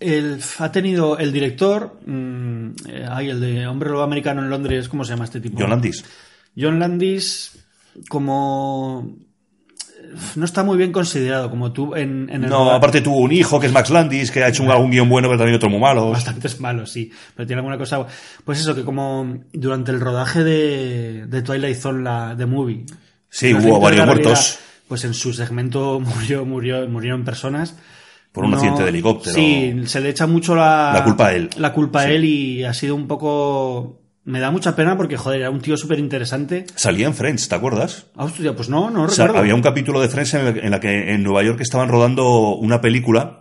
el, 0.00 0.40
ha 0.58 0.72
tenido 0.72 1.18
el 1.18 1.32
director, 1.32 2.00
mm, 2.06 2.68
eh, 2.88 3.06
ay, 3.10 3.28
el 3.30 3.40
de 3.40 3.66
Hombre 3.66 3.90
Lobo 3.90 4.02
Americano 4.02 4.42
en 4.42 4.48
Londres, 4.48 4.88
¿cómo 4.88 5.04
se 5.04 5.10
llama 5.10 5.24
este 5.24 5.40
tipo? 5.40 5.58
John 5.60 5.68
Landis. 5.70 6.04
John 6.56 6.78
Landis, 6.78 7.58
como 8.08 9.16
no 10.36 10.44
está 10.44 10.62
muy 10.62 10.76
bien 10.76 10.92
considerado, 10.92 11.50
como 11.50 11.72
tú 11.72 11.94
en, 11.94 12.28
en 12.30 12.44
el 12.44 12.50
No, 12.50 12.70
aparte 12.70 13.00
tuvo 13.00 13.18
un 13.18 13.32
hijo 13.32 13.60
que 13.60 13.66
es 13.66 13.72
Max 13.72 13.90
Landis, 13.90 14.30
que 14.30 14.42
ha 14.42 14.48
hecho 14.48 14.62
un, 14.62 14.70
algún 14.70 14.90
guion 14.90 15.08
bueno, 15.08 15.28
pero 15.28 15.38
también 15.38 15.56
otro 15.56 15.70
muy 15.70 15.80
malo. 15.80 16.10
Bastantes 16.10 16.60
malos, 16.60 16.90
sí. 16.90 17.10
Pero 17.34 17.46
tiene 17.46 17.60
alguna 17.60 17.78
cosa. 17.78 18.06
Pues 18.44 18.60
eso, 18.60 18.74
que 18.74 18.84
como 18.84 19.38
durante 19.52 19.90
el 19.90 20.00
rodaje 20.00 20.44
de, 20.44 21.26
de 21.26 21.42
Twilight 21.42 21.76
Zone, 21.76 22.02
la 22.02 22.34
de 22.34 22.46
movie. 22.46 22.84
Sí, 23.28 23.52
hubo 23.54 23.80
varios 23.80 24.06
muertos. 24.06 24.58
Pues 24.86 25.04
en 25.04 25.14
su 25.14 25.32
segmento 25.32 26.00
murió, 26.14 26.44
murió, 26.44 26.88
murieron 26.88 27.24
personas. 27.24 27.76
Por 28.32 28.44
un 28.44 28.54
accidente 28.54 28.82
de 28.82 28.90
helicóptero. 28.90 29.34
Sí, 29.34 29.74
se 29.86 30.00
le 30.00 30.10
echa 30.10 30.26
mucho 30.26 30.54
la, 30.54 30.92
La 30.94 31.04
culpa 31.04 31.28
a 31.28 31.32
él. 31.34 31.50
La 31.56 31.72
culpa 31.72 32.02
a 32.02 32.10
él 32.10 32.24
y 32.24 32.64
ha 32.64 32.74
sido 32.74 32.94
un 32.94 33.06
poco. 33.06 34.00
Me 34.28 34.40
da 34.40 34.50
mucha 34.50 34.76
pena 34.76 34.94
porque, 34.94 35.16
joder, 35.16 35.40
era 35.40 35.50
un 35.50 35.62
tío 35.62 35.74
súper 35.78 35.98
interesante. 35.98 36.66
Salía 36.74 37.06
en 37.06 37.14
Friends, 37.14 37.48
¿te 37.48 37.54
acuerdas? 37.54 38.08
Hostia, 38.14 38.54
pues 38.54 38.68
no, 38.68 38.90
no 38.90 39.04
O 39.04 39.08
sea, 39.08 39.24
recuerdo. 39.24 39.40
había 39.40 39.54
un 39.54 39.62
capítulo 39.62 40.02
de 40.02 40.08
Friends 40.10 40.34
en 40.34 40.44
la, 40.44 40.50
en 40.50 40.70
la 40.70 40.80
que 40.80 41.14
en 41.14 41.22
Nueva 41.22 41.42
York 41.42 41.60
estaban 41.62 41.88
rodando 41.88 42.54
una 42.56 42.82
película, 42.82 43.40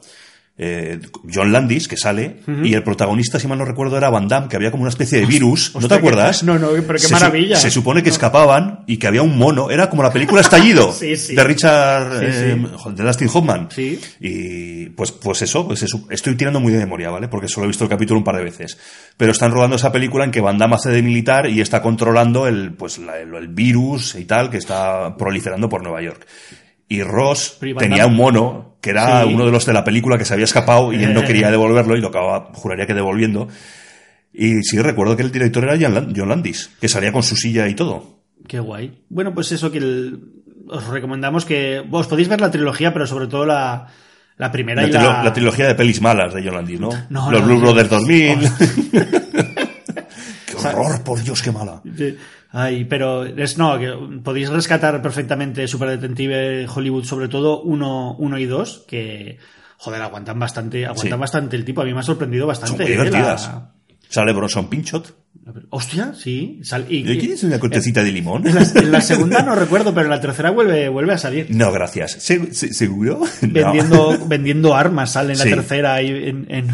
eh, 0.60 1.00
John 1.32 1.52
Landis, 1.52 1.88
que 1.88 1.98
sale, 1.98 2.38
y 2.64 2.74
el 2.74 2.82
protagonista, 2.84 3.40
si 3.40 3.48
mal 3.48 3.58
no 3.60 3.66
recuerdo, 3.66 3.98
era 3.98 4.10
Van 4.10 4.28
Damme, 4.28 4.48
que 4.48 4.56
había 4.56 4.72
como 4.72 4.82
una 4.84 4.90
especie 4.90 5.20
de 5.20 5.26
virus. 5.28 5.74
¿No 5.80 5.88
te 5.88 5.94
acuerdas? 5.96 6.44
no, 6.44 6.58
no, 6.58 6.70
pero 6.72 6.94
qué 6.94 7.00
Se 7.00 7.08
su- 7.08 7.14
maravilla. 7.14 7.56
Se 7.58 7.70
supone 7.70 8.02
que 8.02 8.10
escapaban 8.10 8.84
y 8.88 8.98
que 8.98 9.08
había 9.08 9.22
un 9.22 9.38
mono. 9.38 9.70
Era 9.70 9.90
como 9.90 10.02
la 10.04 10.12
película 10.12 10.42
Estallido 10.42 10.92
Sí, 10.98 11.16
sí. 11.16 11.36
de 11.36 11.44
Richard, 11.44 12.20
Sí, 12.20 12.26
eh, 12.28 12.68
de 12.96 13.04
Dustin 13.04 13.30
Hoffman. 13.34 13.70
Sí. 13.72 14.00
Y 14.20 14.90
pues, 14.90 15.12
pues 15.12 15.42
eso, 15.44 15.68
pues 15.68 15.84
eso, 15.84 16.06
estoy 16.10 16.36
tirando 16.36 16.60
muy 16.60 16.72
de 16.74 16.80
memoria, 16.80 17.10
¿vale? 17.10 17.28
Porque 17.28 17.48
solo 17.48 17.66
he 17.66 17.68
visto 17.68 17.84
el 17.84 17.90
capítulo 17.90 18.20
un 18.20 18.24
par 18.24 18.38
de 18.38 18.44
veces. 18.44 18.78
Pero 19.16 19.32
están 19.32 19.52
rodando 19.52 19.76
esa 19.76 19.92
película 19.92 20.26
en 20.26 20.32
que 20.32 20.42
Van 20.42 20.58
Damme 20.58 20.76
hace 20.76 20.90
de 20.90 21.02
militar 21.04 21.48
y 21.50 21.62
está 21.62 21.82
controlando 21.82 22.48
el, 22.48 22.74
pues, 22.74 22.98
la- 22.98 23.20
el, 23.20 23.34
el 23.36 23.48
virus 23.50 24.16
y 24.16 24.26
tal 24.26 24.50
que 24.50 24.58
está 24.58 25.16
proliferando 25.18 25.70
por 25.70 25.84
Nueva 25.84 26.02
York. 26.02 26.26
Y 26.88 27.02
Ross 27.04 27.58
tenía 27.78 28.06
un 28.08 28.16
mono 28.16 28.78
que 28.82 28.92
era 28.92 29.24
Sí. 29.24 29.34
uno 29.34 29.46
de 29.46 29.52
los 29.52 29.66
de 29.66 29.74
la 29.74 29.84
película 29.84 30.18
que 30.18 30.26
se 30.26 30.34
había 30.34 30.46
escapado 30.46 30.94
y 30.94 31.04
él 31.04 31.14
no 31.14 31.24
quería 31.24 31.52
devolverlo 31.52 31.98
y 31.98 32.02
lo 32.02 32.08
acababa, 32.08 32.50
juraría 32.54 32.86
que 32.88 32.94
devolviendo. 32.94 33.48
Y 34.34 34.62
sí, 34.64 34.80
recuerdo 34.80 35.18
que 35.18 35.24
el 35.24 35.32
director 35.32 35.64
era 35.64 35.74
John 35.80 35.96
Land- 35.96 36.14
John 36.16 36.30
Landis, 36.30 36.70
que 36.80 36.88
salía 36.88 37.12
con 37.12 37.24
su 37.24 37.36
silla 37.36 37.68
y 37.68 37.74
todo. 37.74 38.20
Qué 38.48 38.60
guay. 38.60 39.04
Bueno, 39.10 39.34
pues 39.34 39.52
eso 39.52 39.72
que 39.72 39.80
el- 39.80 40.20
os 40.70 40.88
recomendamos 40.88 41.44
que 41.46 41.82
os 41.90 42.08
podéis 42.08 42.28
ver 42.30 42.40
la 42.40 42.52
trilogía, 42.52 42.94
pero 42.94 43.08
sobre 43.08 43.28
todo 43.28 43.46
la, 43.46 43.88
la 44.38 44.52
primera 44.52 44.84
La, 44.84 44.88
y 44.88 44.92
la, 44.92 45.24
la 45.24 45.34
trilogía 45.34 45.68
de 45.68 45.76
pelis 45.76 46.02
malas 46.02 46.34
de 46.34 46.44
John 46.44 46.54
Landis, 46.56 46.80
¿no? 46.80 46.90
No, 47.10 47.32
Los 47.32 47.42
no, 47.42 47.48
Blue 47.48 47.56
no. 47.56 47.62
Brothers 47.62 47.90
2000. 47.90 48.38
qué 50.62 50.68
horror, 50.68 51.04
por 51.04 51.22
Dios, 51.24 51.42
qué 51.42 51.52
mala. 51.52 51.82
Ay, 52.52 52.86
pero 52.86 53.26
es 53.26 53.58
no, 53.58 53.78
que 53.78 53.92
podéis 54.24 54.50
rescatar 54.50 55.02
perfectamente 55.02 55.68
Super 55.68 55.90
Detective 56.00 56.66
Hollywood, 56.74 57.04
sobre 57.04 57.28
todo 57.28 57.62
uno, 57.62 58.16
uno 58.18 58.38
y 58.40 58.46
dos, 58.46 58.86
que 58.88 59.38
joder, 59.78 60.02
aguantan 60.02 60.40
bastante, 60.40 60.86
aguantan 60.86 61.18
Sí. 61.18 61.22
bastante 61.22 61.56
el 61.56 61.66
tipo. 61.66 61.82
A 61.82 61.86
mí 61.86 61.94
me 61.94 62.00
ha 62.00 62.04
sorprendido 62.04 62.44
Son 62.44 62.48
bastante. 62.48 62.84
muy 62.84 62.92
eh, 62.92 62.96
divertidas. 62.96 63.48
la- 63.48 63.72
Sale 64.10 64.32
Bronson 64.32 64.70
Pinchot. 64.70 65.14
Hostia, 65.70 66.14
sí. 66.14 66.62
sal- 66.64 66.86
y- 66.90 67.10
¿Y 67.10 67.18
¿Quieres 67.18 67.44
una 67.44 67.60
cortecita 67.60 68.02
de 68.04 68.12
limón? 68.14 68.48
en, 68.48 68.56
la, 68.56 68.62
en 68.64 68.92
la 68.92 69.02
segunda 69.02 69.42
no 69.44 69.54
recuerdo, 69.54 69.94
pero 69.94 70.06
en 70.06 70.12
la 70.12 70.22
tercera 70.22 70.50
vuelve, 70.50 70.88
vuelve 70.88 71.14
a 71.14 71.18
salir. 71.18 71.48
No, 71.50 71.72
gracias. 71.74 72.14
¿Se- 72.14 72.54
se- 72.54 72.74
¿Seguro? 72.74 73.22
No. 73.42 74.18
Vendiendo, 74.28 74.76
armas, 74.76 75.12
sale 75.12 75.34
en 75.34 75.40
la 75.40 75.44
Sí. 75.44 75.50
tercera 75.50 76.00
en, 76.02 76.46
en, 76.50 76.68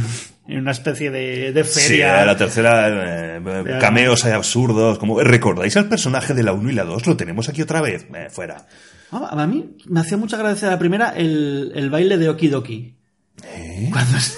en 0.48 0.60
una 0.60 0.72
especie 0.72 1.10
de, 1.11 1.52
de 1.53 1.64
Sí, 1.64 1.80
feria. 1.80 2.26
la 2.26 2.36
tercera, 2.38 3.38
eh, 3.38 3.78
cameos 3.80 4.26
hay 4.26 4.34
absurdos. 4.34 4.99
Como, 4.99 5.20
¿Recordáis 5.22 5.76
al 5.78 5.88
personaje 5.88 6.34
de 6.34 6.44
la 6.44 6.53
1 6.53 6.70
y 6.70 6.74
la 6.74 6.84
2? 6.84 7.07
Lo 7.07 7.15
tenemos 7.18 7.48
aquí 7.49 7.61
otra 7.61 7.82
vez. 7.82 8.06
Eh, 8.14 8.28
fuera. 8.30 8.68
Ah, 9.11 9.30
A 9.32 9.48
mí 9.48 9.76
me 9.88 9.99
hacía 9.99 10.18
mucha 10.18 10.38
gracia 10.38 10.70
la 10.70 10.80
primera 10.80 11.11
el, 11.15 11.72
el 11.76 11.90
baile 11.90 12.18
de 12.18 12.30
Okidoki. 12.30 12.95
¿Eh? 13.45 13.90
Cuando, 13.91 14.20
se, 14.20 14.38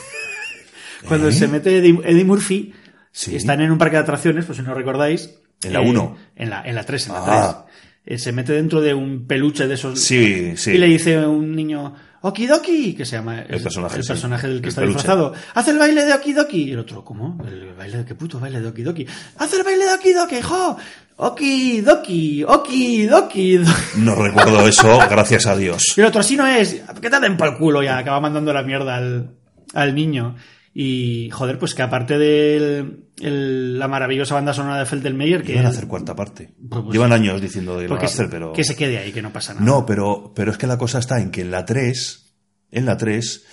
cuando 1.07 1.31
se 1.31 1.47
mete 1.47 1.77
Eddie, 1.77 1.99
Eddie 2.03 2.25
Murphy, 2.25 2.73
Sí. 3.11 3.35
están 3.35 3.61
en 3.61 3.71
un 3.71 3.77
parque 3.77 3.95
de 3.95 4.01
atracciones, 4.03 4.43
pues 4.45 4.57
si 4.57 4.63
no 4.63 4.73
recordáis. 4.73 5.39
En 5.63 5.71
la 5.73 5.79
eh, 5.81 5.89
uno. 5.89 6.17
En 6.35 6.49
la, 6.49 6.61
en 6.65 6.75
la 6.75 6.83
3, 6.83 7.07
en 7.07 7.13
la 7.13 7.19
Ah. 7.25 7.65
3. 8.05 8.15
Eh, 8.15 8.17
se 8.19 8.31
mete 8.33 8.53
dentro 8.53 8.81
de 8.81 8.93
un 8.93 9.25
peluche 9.25 9.65
de 9.67 9.73
esos. 9.75 9.99
Sí, 10.01 10.53
sí. 10.57 10.71
Y 10.71 10.77
le 10.77 10.87
dice 10.87 11.15
a 11.17 11.29
un 11.29 11.55
niño, 11.55 11.95
Okidoki, 12.27 12.95
que 12.95 13.05
se 13.05 13.17
llama 13.17 13.41
El 13.41 13.61
personaje, 13.61 13.97
el 13.97 14.03
sí. 14.03 14.07
personaje 14.09 14.47
del 14.47 14.57
que 14.59 14.63
El 14.65 14.69
está 14.69 14.81
peluche. 14.81 14.97
disfrazado. 14.97 15.33
Haz 15.53 15.67
el 15.67 15.77
baile 15.77 16.05
de 16.05 16.13
Okidoki. 16.13 16.63
Y 16.63 16.71
el 16.71 16.79
otro, 16.79 17.03
¿cómo? 17.05 17.37
¿El 17.47 17.73
baile 17.75 17.97
de 17.99 18.05
qué 18.05 18.15
puto 18.15 18.39
baile 18.39 18.61
de 18.61 18.67
Okidoki? 18.67 19.05
Haz 19.37 19.53
el 19.53 19.63
baile 19.63 19.85
de 19.85 19.93
Okidoki, 19.93 20.41
jo. 20.41 20.77
Okidoki, 21.17 22.43
Okidoki. 22.43 23.59
No 23.97 24.15
recuerdo 24.15 24.67
eso, 24.67 24.97
gracias 25.09 25.45
a 25.45 25.55
Dios. 25.55 25.83
Y 25.97 26.01
el 26.01 26.07
otro, 26.07 26.21
así 26.21 26.35
no 26.35 26.47
es. 26.47 26.81
¿Qué 27.01 27.09
te 27.09 27.19
den 27.19 27.37
por 27.37 27.47
el 27.47 27.57
culo? 27.57 27.83
Ya 27.83 27.97
acaba 27.97 28.19
mandando 28.19 28.51
la 28.53 28.63
mierda 28.63 28.95
al, 28.97 29.31
al 29.73 29.93
niño. 29.95 30.35
Y, 30.77 31.29
joder, 31.31 31.57
pues 31.57 31.73
que 31.73 31.83
aparte 31.83 32.17
de 32.17 32.85
la 33.21 33.87
maravillosa 33.87 34.35
banda 34.35 34.53
sonora 34.53 34.79
de 34.79 34.85
Feldelmeyer, 34.85 35.41
que, 35.41 35.53
Iban 35.53 35.67
a 35.67 35.69
hacer 35.69 35.87
cuarta 35.87 36.17
parte. 36.17 36.53
Pues- 36.69 36.83
pues- 36.83 36.93
Llevan 36.93 37.13
años 37.13 37.39
diciendo 37.41 37.77
que 37.79 37.85
a 37.93 37.95
hacer, 37.95 38.29
pero... 38.29 38.51
que 38.51 38.65
se 38.65 38.75
quede 38.75 38.97
ahí, 38.97 39.13
que 39.13 39.21
no 39.21 39.31
pasa 39.31 39.53
nada. 39.53 39.65
No, 39.65 39.85
pero, 39.85 40.33
pero 40.35 40.51
es 40.51 40.57
que 40.57 40.67
la 40.67 40.77
cosa 40.77 40.99
está 40.99 41.21
en 41.21 41.31
que 41.31 41.39
en 41.41 41.51
la 41.51 41.63
3, 41.63 42.33
en 42.71 42.85
la 42.85 42.97
3, 42.97 43.45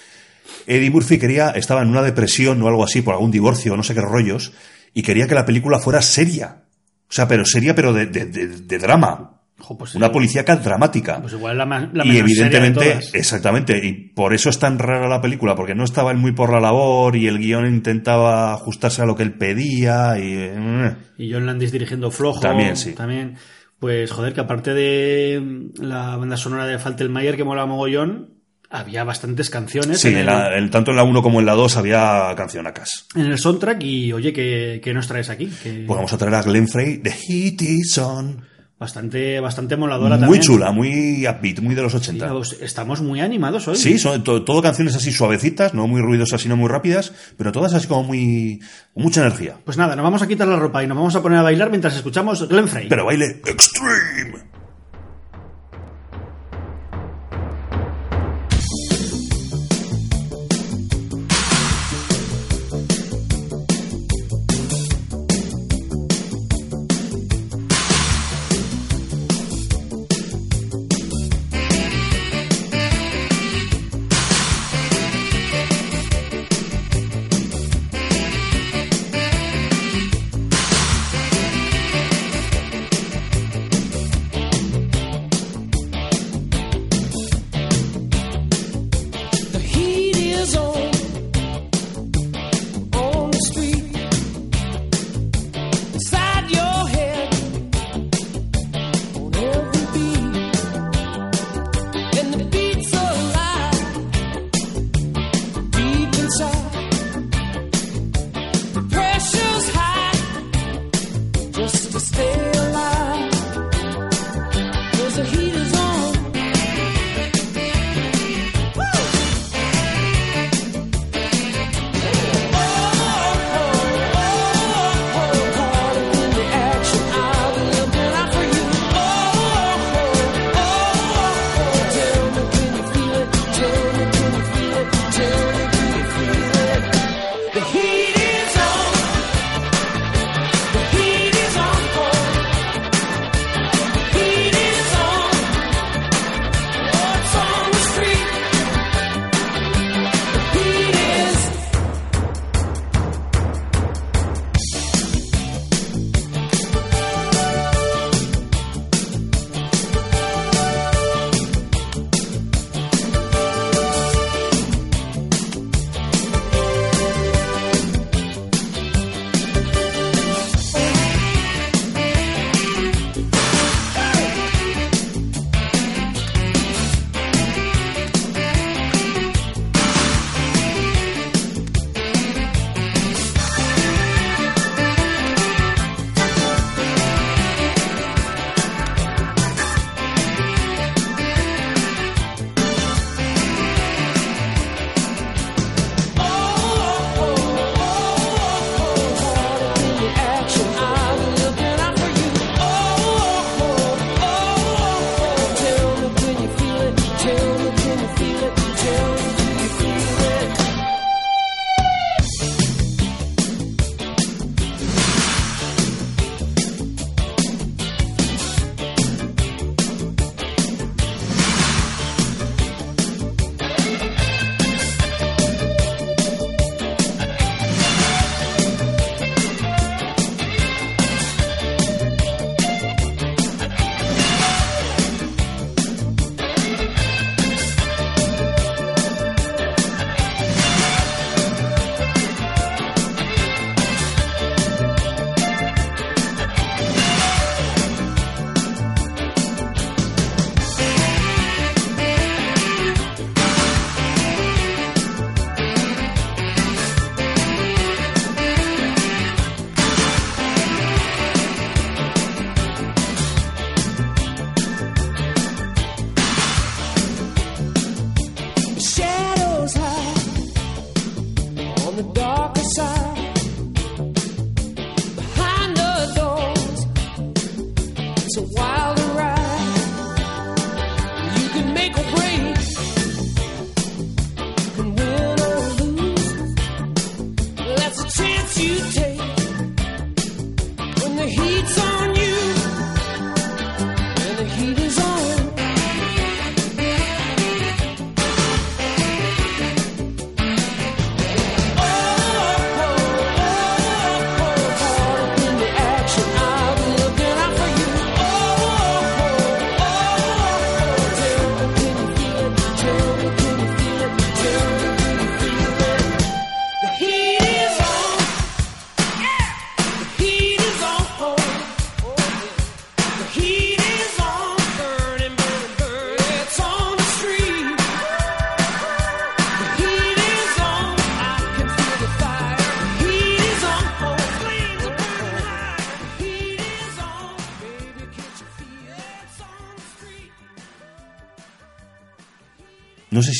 Eddie 0.66 0.90
Murphy 0.90 1.19
quería, 1.20 1.51
estaba 1.51 1.82
en 1.82 1.90
una 1.90 2.03
depresión 2.03 2.61
o 2.61 2.66
algo 2.66 2.82
así 2.82 3.03
por 3.03 3.15
algún 3.15 3.31
divorcio 3.31 3.77
no 3.77 3.85
sé 3.85 3.94
qué 3.94 4.01
rollos, 4.01 4.53
y 4.93 5.03
quería 5.03 5.28
que 5.28 5.36
la 5.36 5.47
película 5.47 5.78
fuera 5.78 6.03
seria. 6.03 6.65
O 7.09 7.12
sea, 7.12 7.28
pero 7.28 7.44
seria, 7.44 7.77
pero 7.77 7.93
de, 7.93 8.07
de- 8.07 8.27
de- 8.27 8.49
de 8.49 8.78
drama. 8.78 9.41
Jo, 9.62 9.78
pues 9.78 9.94
Una 9.94 10.06
igual- 10.06 10.12
policíaca 10.12 10.56
dramática. 10.56 11.20
Pues 11.20 11.32
igual 11.34 11.56
la, 11.56 11.64
la 11.64 11.76
y 11.76 11.78
menos 11.78 11.94
seria 11.94 12.14
de 12.14 12.18
evidentemente, 12.18 12.90
todas. 12.90 13.14
exactamente, 13.14 13.78
y 13.86 13.93
por 14.10 14.34
eso 14.34 14.51
es 14.51 14.59
tan 14.59 14.78
rara 14.78 15.09
la 15.09 15.20
película, 15.20 15.55
porque 15.55 15.74
no 15.76 15.84
estaba 15.84 16.10
él 16.10 16.18
muy 16.18 16.32
por 16.32 16.52
la 16.52 16.59
labor 16.60 17.14
y 17.16 17.28
el 17.28 17.39
guion 17.39 17.66
intentaba 17.66 18.52
ajustarse 18.52 19.02
a 19.02 19.06
lo 19.06 19.14
que 19.14 19.22
él 19.22 19.34
pedía 19.34 20.18
y... 20.18 20.32
eh, 20.34 20.94
Y 21.16 21.32
John 21.32 21.47
Landis 21.47 21.70
dirigiendo 21.70 22.10
flojo. 22.10 22.40
También, 22.40 22.76
sí. 22.76 22.93
También. 22.93 23.36
Pues, 23.78 24.10
joder, 24.10 24.32
que 24.32 24.40
aparte 24.40 24.74
de 24.74 25.40
mm, 25.40 25.82
la 25.82 26.16
banda 26.16 26.36
sonora 26.36 26.66
de 26.66 26.78
Faltelmayer, 26.78 27.36
que 27.36 27.44
mola 27.44 27.64
mogollón, 27.66 28.30
había 28.70 29.05
bastantes 29.05 29.51
canciones 29.51 30.01
Sí, 30.01 30.09
en, 30.09 30.18
el, 30.18 30.26
la- 30.26 30.51
tanto 30.70 30.93
en 30.93 30.97
la 30.97 31.02
1 31.05 31.22
como 31.22 31.40
en 31.40 31.47
la 31.47 31.52
2 31.55 31.76
había 31.76 32.32
cancionacas. 32.36 33.06
en 33.14 33.26
el 33.26 33.39
soundtrack. 33.39 33.82
Y, 33.82 34.12
oye, 34.12 34.32
¿qué, 34.32 34.80
qué 34.82 34.94
nos 34.94 35.06
traes 35.09 35.30
aquí? 35.30 35.51
¿Qué- 35.62 35.84
Pues 35.86 35.97
vamos 35.97 36.12
a 36.12 36.18
traer 36.18 36.34
a 36.36 36.43
Glenn 36.43 36.68
Frey, 36.68 36.98
The 36.98 37.10
Heat 37.10 37.62
is 37.62 37.98
on. 37.98 38.44
Bastante, 38.83 39.41
bastante 39.41 39.77
moladora 39.77 40.17
Muy 40.17 40.21
también. 40.25 40.43
chula, 40.43 40.73
muy 40.73 41.27
upbeat, 41.27 41.61
muy 41.61 41.75
de 41.75 41.83
los 41.83 41.95
80. 41.95 42.29
Sí, 42.45 42.57
estamos 42.61 43.01
muy 43.01 43.21
animados 43.21 43.67
hoy. 43.69 43.77
Sí, 43.77 43.99
son 43.99 44.23
to- 44.23 44.43
todo 44.45 44.61
canciones 44.61 44.95
así 44.97 45.11
suavecitas, 45.13 45.73
no 45.73 45.87
muy 45.87 46.03
ruidosas 46.03 46.45
y 46.45 46.49
no 46.49 46.57
muy 46.57 46.69
rápidas, 46.69 47.13
pero 47.39 47.53
todas 47.53 47.73
así 47.73 47.87
como 47.87 48.03
muy... 48.03 48.61
con 48.93 49.05
mucha 49.05 49.21
energía. 49.23 49.57
Pues 49.65 49.77
nada, 49.79 49.97
nos 49.97 50.03
vamos 50.03 50.21
a 50.23 50.29
quitar 50.29 50.47
la 50.49 50.57
ropa 50.57 50.83
y 50.83 50.87
nos 50.87 50.97
vamos 50.99 51.15
a 51.17 51.23
poner 51.23 51.39
a 51.39 51.43
bailar 51.43 51.71
mientras 51.71 51.95
escuchamos 51.97 52.47
Glenn 52.49 52.69
Frey. 52.69 52.89
Pero 52.89 53.07
baile 53.07 53.41
extreme. 53.47 54.43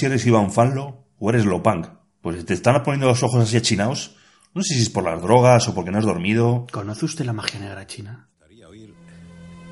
Si 0.03 0.07
eres 0.07 0.27
Iván 0.27 0.51
Fanlo 0.51 1.05
o 1.21 1.31
eres 1.31 1.45
Lopang. 1.45 1.87
Pues 2.21 2.45
te 2.45 2.55
están 2.55 2.83
poniendo 2.83 3.07
los 3.07 3.23
ojos 3.23 3.45
así 3.45 3.57
achinados. 3.57 4.17
No 4.53 4.61
sé 4.65 4.75
si 4.75 4.83
es 4.83 4.91
por 4.91 5.05
las 5.05 5.23
drogas 5.23 5.69
o 5.69 5.77
porque 5.77 5.93
no 5.93 5.99
has 5.99 6.05
dormido. 6.05 6.67
¿Conoce 6.73 7.05
usted 7.05 7.25
la 7.25 7.33
magia 7.33 7.61
negra 7.61 7.87
china? 7.87 8.29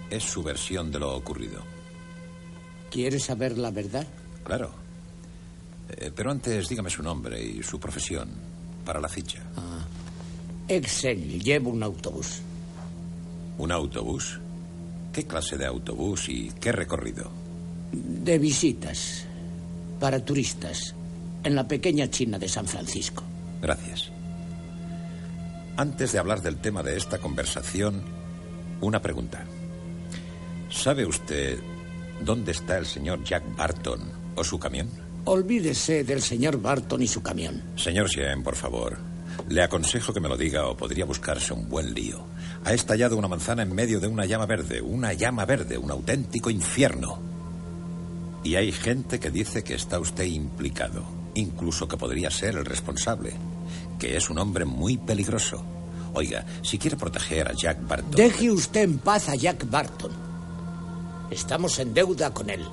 Es 0.08 0.22
su 0.22 0.44
versión 0.44 0.92
de 0.92 1.00
lo 1.00 1.16
ocurrido. 1.16 1.64
¿Quiere 2.92 3.18
saber 3.18 3.58
la 3.58 3.72
verdad? 3.72 4.06
Claro. 4.44 4.70
Eh, 5.88 6.12
pero 6.14 6.30
antes 6.30 6.68
dígame 6.68 6.90
su 6.90 7.02
nombre 7.02 7.42
y 7.42 7.64
su 7.64 7.80
profesión 7.80 8.28
para 8.84 9.00
la 9.00 9.08
ficha. 9.08 9.40
Ah. 9.56 9.84
Excel, 10.68 11.42
llevo 11.42 11.70
un 11.70 11.82
autobús. 11.82 12.40
¿Un 13.58 13.72
autobús? 13.72 14.38
¿Qué 15.12 15.24
clase 15.26 15.58
de 15.58 15.66
autobús 15.66 16.28
y 16.28 16.52
qué 16.60 16.70
recorrido? 16.70 17.32
De 17.90 18.38
visitas. 18.38 19.26
Para 20.00 20.24
turistas. 20.24 20.94
En 21.44 21.54
la 21.54 21.68
pequeña 21.68 22.08
China 22.08 22.38
de 22.38 22.48
San 22.48 22.66
Francisco. 22.66 23.22
Gracias. 23.60 24.10
Antes 25.76 26.12
de 26.12 26.18
hablar 26.18 26.42
del 26.42 26.56
tema 26.56 26.82
de 26.82 26.96
esta 26.96 27.18
conversación, 27.18 28.02
una 28.80 29.00
pregunta. 29.02 29.44
¿Sabe 30.70 31.06
usted 31.06 31.58
dónde 32.22 32.52
está 32.52 32.78
el 32.78 32.86
señor 32.86 33.22
Jack 33.24 33.44
Barton 33.56 34.00
o 34.36 34.42
su 34.42 34.58
camión? 34.58 34.88
Olvídese 35.26 36.02
del 36.02 36.22
señor 36.22 36.60
Barton 36.60 37.02
y 37.02 37.06
su 37.06 37.22
camión. 37.22 37.62
Señor 37.76 38.08
Sien, 38.08 38.42
por 38.42 38.56
favor. 38.56 38.98
Le 39.48 39.62
aconsejo 39.62 40.12
que 40.12 40.20
me 40.20 40.28
lo 40.28 40.36
diga 40.36 40.66
o 40.66 40.76
podría 40.76 41.04
buscarse 41.04 41.52
un 41.52 41.68
buen 41.68 41.92
lío. 41.92 42.24
Ha 42.64 42.72
estallado 42.72 43.16
una 43.16 43.28
manzana 43.28 43.62
en 43.62 43.74
medio 43.74 44.00
de 44.00 44.06
una 44.06 44.24
llama 44.24 44.46
verde, 44.46 44.80
una 44.80 45.12
llama 45.12 45.44
verde, 45.44 45.76
un 45.76 45.90
auténtico 45.90 46.50
infierno. 46.50 47.29
Y 48.42 48.54
hay 48.54 48.72
gente 48.72 49.20
que 49.20 49.30
dice 49.30 49.62
que 49.62 49.74
está 49.74 49.98
usted 49.98 50.24
implicado, 50.24 51.04
incluso 51.34 51.86
que 51.88 51.96
podría 51.96 52.30
ser 52.30 52.56
el 52.56 52.64
responsable, 52.64 53.34
que 53.98 54.16
es 54.16 54.30
un 54.30 54.38
hombre 54.38 54.64
muy 54.64 54.96
peligroso. 54.96 55.64
Oiga, 56.14 56.44
si 56.62 56.78
quiere 56.78 56.96
proteger 56.96 57.48
a 57.48 57.52
Jack 57.52 57.86
Barton... 57.86 58.12
Deje 58.12 58.50
usted 58.50 58.82
en 58.82 58.98
paz 58.98 59.28
a 59.28 59.34
Jack 59.34 59.68
Barton. 59.70 60.12
Estamos 61.30 61.78
en 61.78 61.94
deuda 61.94 62.32
con 62.32 62.50
él. 62.50 62.64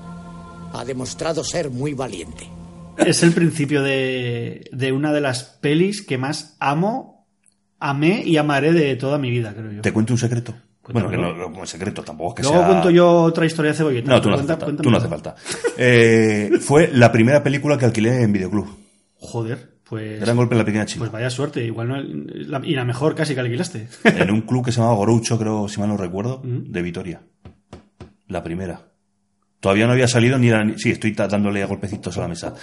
Ha 0.73 0.83
demostrado 0.85 1.43
ser 1.43 1.69
muy 1.69 1.93
valiente. 1.93 2.49
Es 2.97 3.21
el 3.21 3.33
principio 3.33 3.83
de, 3.83 4.69
de 4.71 4.91
una 4.91 5.13
de 5.13 5.21
las 5.21 5.43
pelis 5.43 6.01
que 6.01 6.17
más 6.17 6.55
amo, 6.59 7.27
amé 7.79 8.23
y 8.25 8.37
amaré 8.37 8.71
de 8.73 8.95
toda 8.95 9.19
mi 9.19 9.29
vida, 9.29 9.53
creo 9.53 9.71
yo. 9.71 9.81
¿Te 9.81 9.93
cuento 9.93 10.13
un 10.13 10.19
secreto? 10.19 10.55
Bueno, 10.93 11.09
que 11.09 11.17
no, 11.17 11.47
un 11.47 11.67
secreto 11.67 12.03
tampoco 12.03 12.31
es 12.31 12.35
que 12.37 12.41
Luego 12.43 12.57
sea... 12.59 12.67
cuento 12.67 12.89
yo 12.89 13.09
otra 13.23 13.45
historia 13.45 13.71
de 13.71 13.77
cebolleta. 13.77 14.11
No, 14.11 14.21
tú 14.21 14.29
no 14.29 14.35
hace 14.35 14.45
falta. 14.47 14.65
cuéntame. 14.65 14.83
Tú 14.83 14.91
no 14.91 14.97
hace 14.97 15.07
falta. 15.07 15.35
Eh, 15.77 16.51
fue 16.61 16.89
la 16.93 17.11
primera 17.11 17.43
película 17.43 17.77
que 17.77 17.85
alquilé 17.85 18.21
en 18.23 18.31
videoclub. 18.33 18.67
Joder, 19.15 19.77
pues... 19.83 20.19
Gran 20.21 20.35
golpe 20.37 20.55
en 20.55 20.59
la 20.59 20.65
pequeña 20.65 20.85
China. 20.85 20.99
Pues 20.99 21.11
vaya 21.11 21.29
suerte, 21.29 21.63
igual 21.65 21.87
no... 21.89 21.97
la- 22.01 22.61
y 22.65 22.73
la 22.75 22.85
mejor 22.85 23.15
casi 23.15 23.33
que 23.33 23.39
alquilaste. 23.41 23.87
en 24.03 24.31
un 24.31 24.41
club 24.41 24.65
que 24.65 24.71
se 24.71 24.77
llamaba 24.79 24.95
Goroucho, 24.97 25.37
creo, 25.37 25.67
si 25.67 25.79
mal 25.79 25.89
no 25.89 25.97
recuerdo, 25.97 26.41
Mm. 26.43 26.71
de 26.71 26.81
Vitoria. 26.81 27.21
La 28.27 28.43
primera. 28.43 28.81
Todavía 29.59 29.87
no 29.87 29.93
había 29.93 30.07
salido 30.07 30.37
ni 30.37 30.49
la... 30.49 30.65
Sí, 30.77 30.91
estoy 30.91 31.11
dándole 31.11 31.65
golpecitos 31.65 32.17
a 32.17 32.21
la 32.21 32.27
mesa. 32.27 32.53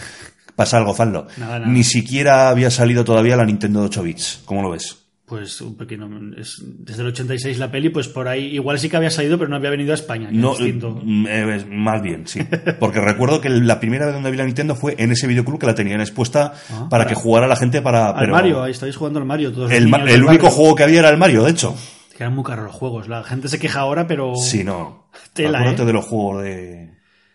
Pasa 0.55 0.77
algo, 0.77 0.95
Fanlo. 0.95 1.27
Ni 1.67 1.83
siquiera 1.83 2.49
había 2.51 2.71
salido 2.71 3.05
todavía 3.05 3.37
la 3.37 3.45
Nintendo 3.45 3.81
de 3.81 3.87
8 3.87 4.03
bits. 4.05 4.43
¿Cómo 4.45 4.63
lo 4.63 4.71
ves? 4.71 5.04
Pues 5.27 5.59
un 5.63 5.75
pequeño... 5.77 6.07
Es 6.37 6.63
desde 6.63 7.01
el 7.01 7.09
86 7.09 7.59
la 7.59 7.71
peli, 7.71 7.89
pues 7.89 8.09
por 8.09 8.29
ahí... 8.29 8.55
Igual 8.55 8.79
sí 8.79 8.91
que 8.91 8.97
había 8.99 9.11
salido, 9.11 9.39
pero 9.39 9.49
no 9.49 9.57
había 9.57 9.71
venido 9.71 9.93
a 9.93 9.95
España. 9.95 10.29
No, 10.31 10.55
mm, 10.55 11.27
eh, 11.27 11.65
más 11.71 12.03
bien, 12.03 12.27
sí. 12.27 12.41
Porque 12.79 13.01
recuerdo 13.01 13.41
que 13.41 13.49
la 13.49 13.81
primera 13.81 14.05
vez 14.05 14.15
donde 14.15 14.31
vi 14.31 14.37
la 14.37 14.45
Nintendo 14.45 14.75
fue 14.75 14.95
en 14.99 15.13
ese 15.13 15.27
videoclub 15.27 15.59
que 15.59 15.65
la 15.67 15.75
tenían 15.75 16.01
expuesta 16.03 16.53
Ah, 16.69 16.89
para 16.89 16.89
para- 16.91 17.07
que 17.07 17.15
jugara 17.15 17.47
la 17.47 17.57
gente 17.57 17.81
para... 17.81 18.11
Al 18.11 18.17
pero 18.21 18.33
Mario, 18.33 18.63
ahí 18.63 18.73
estáis 18.73 18.97
jugando 18.97 19.19
al 19.19 19.25
Mario. 19.25 19.51
Todos 19.51 19.71
los 19.71 19.79
el, 19.79 19.93
el 19.95 20.05
del 20.07 20.25
único 20.25 20.51
juego 20.51 20.75
que 20.75 20.83
había 20.83 20.99
era 20.99 21.09
el 21.09 21.17
Mario, 21.17 21.45
de 21.45 21.53
hecho. 21.53 21.75
Que 22.15 22.23
eran 22.25 22.35
muy 22.35 22.45
caros 22.45 22.67
los 22.67 22.75
juegos. 22.75 23.09
La 23.09 23.23
gente 23.25 23.49
se 23.49 23.59
queja 23.59 23.81
ahora, 23.81 24.07
pero... 24.07 24.35
Sí, 24.37 24.63
no. 24.63 25.09
Tela, 25.33 25.59
Acuérdate 25.61 25.83
¿eh? 25.85 25.87
de 25.87 25.93
los 25.95 26.05
juegos 26.05 26.43
de, 26.45 26.91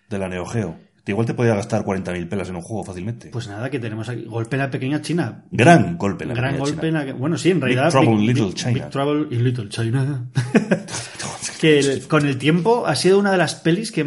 de 0.10 0.20
la 0.20 0.30
Neo 0.30 0.46
Geo. 0.46 0.78
Igual 1.10 1.26
te 1.28 1.34
podía 1.34 1.56
gastar 1.56 1.84
40.000 1.84 2.28
pelas 2.30 2.50
en 2.50 2.56
un 2.56 2.62
juego 2.62 2.84
fácilmente. 2.84 3.30
Pues 3.30 3.48
nada, 3.48 3.70
que 3.70 3.80
tenemos 3.80 4.08
aquí. 4.10 4.26
Golpe 4.26 4.56
en 4.56 4.62
la 4.62 4.70
pequeña 4.70 5.02
China. 5.02 5.44
Gran 5.52 5.98
golpe 5.98 6.24
en 6.24 6.30
la 6.30 6.36
Gran 6.36 6.52
pequeña 6.56 6.66
golpe 6.72 6.88
China. 6.88 7.02
en 7.02 7.08
la... 7.08 7.14
Bueno, 7.14 7.38
sí, 7.38 7.50
en 7.52 7.58
Big 7.60 7.64
realidad... 7.76 7.90
Trouble 7.92 8.12
in 8.12 8.18
Big- 8.20 8.28
Little 8.28 8.46
Big- 8.48 8.56
China. 8.56 8.74
Big 8.74 8.90
Trouble 8.90 9.36
in 9.36 9.44
Little 9.44 9.70
China. 9.70 10.26
que 11.62 11.80
el- 11.80 12.08
con 12.08 12.26
el 12.26 12.38
tiempo 12.38 12.86
ha 12.88 12.96
sido 12.96 13.20
una 13.20 13.32
de 13.32 13.38
las 13.38 13.56
pelis 13.56 13.92
que 13.92 14.06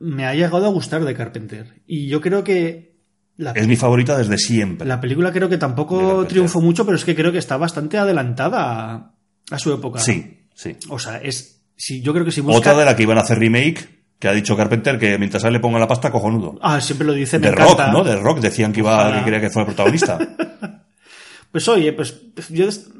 me 0.00 0.26
ha 0.26 0.34
llegado 0.34 0.66
a 0.66 0.70
gustar 0.70 1.04
de 1.04 1.14
Carpenter. 1.14 1.82
Y 1.86 2.08
yo 2.08 2.20
creo 2.20 2.44
que... 2.44 2.88
La, 3.36 3.52
Es 3.52 3.68
mi 3.68 3.76
favorita 3.76 4.18
desde 4.18 4.36
siempre. 4.36 4.84
la 4.86 5.00
película 5.00 5.30
creo 5.32 5.48
que 5.48 5.58
tampoco 5.58 6.26
triunfó 6.26 6.60
mucho, 6.60 6.84
pero 6.84 6.96
es 6.96 7.04
que 7.04 7.14
creo 7.14 7.30
que 7.30 7.38
está 7.38 7.56
bastante 7.56 7.96
adelantada 7.96 8.60
a, 8.94 9.14
a 9.50 9.58
su 9.60 9.72
época. 9.72 10.00
Sí, 10.00 10.40
sí. 10.54 10.76
O 10.88 10.98
sea, 10.98 11.18
es... 11.18 11.62
Si, 11.76 12.02
yo 12.02 12.12
creo 12.12 12.24
que 12.24 12.32
si 12.32 12.40
busca... 12.40 12.58
Otra 12.58 12.74
de 12.76 12.84
la 12.84 12.96
que 12.96 13.04
iban 13.04 13.16
a 13.16 13.20
hacer 13.20 13.38
remake, 13.38 13.97
que 14.18 14.28
ha 14.28 14.32
dicho 14.32 14.56
Carpenter 14.56 14.98
que 14.98 15.16
mientras 15.18 15.44
a 15.44 15.48
él 15.48 15.54
le 15.54 15.60
ponga 15.60 15.78
la 15.78 15.86
pasta, 15.88 16.10
cojonudo. 16.10 16.58
Ah, 16.62 16.80
siempre 16.80 17.06
lo 17.06 17.12
dice, 17.12 17.38
me 17.38 17.46
De 17.46 17.52
encanta. 17.52 17.86
Rock, 17.86 17.92
¿no? 17.92 18.04
De 18.04 18.16
Rock 18.16 18.40
decían 18.40 18.72
que 18.72 18.80
iba, 18.80 18.96
Ojalá. 18.98 19.18
que 19.18 19.24
quería 19.24 19.40
que 19.40 19.50
fuera 19.50 19.66
protagonista. 19.66 20.18
Pues 21.50 21.66
oye, 21.66 21.94
pues 21.94 22.14
yo 22.50 22.66
des- 22.66 22.90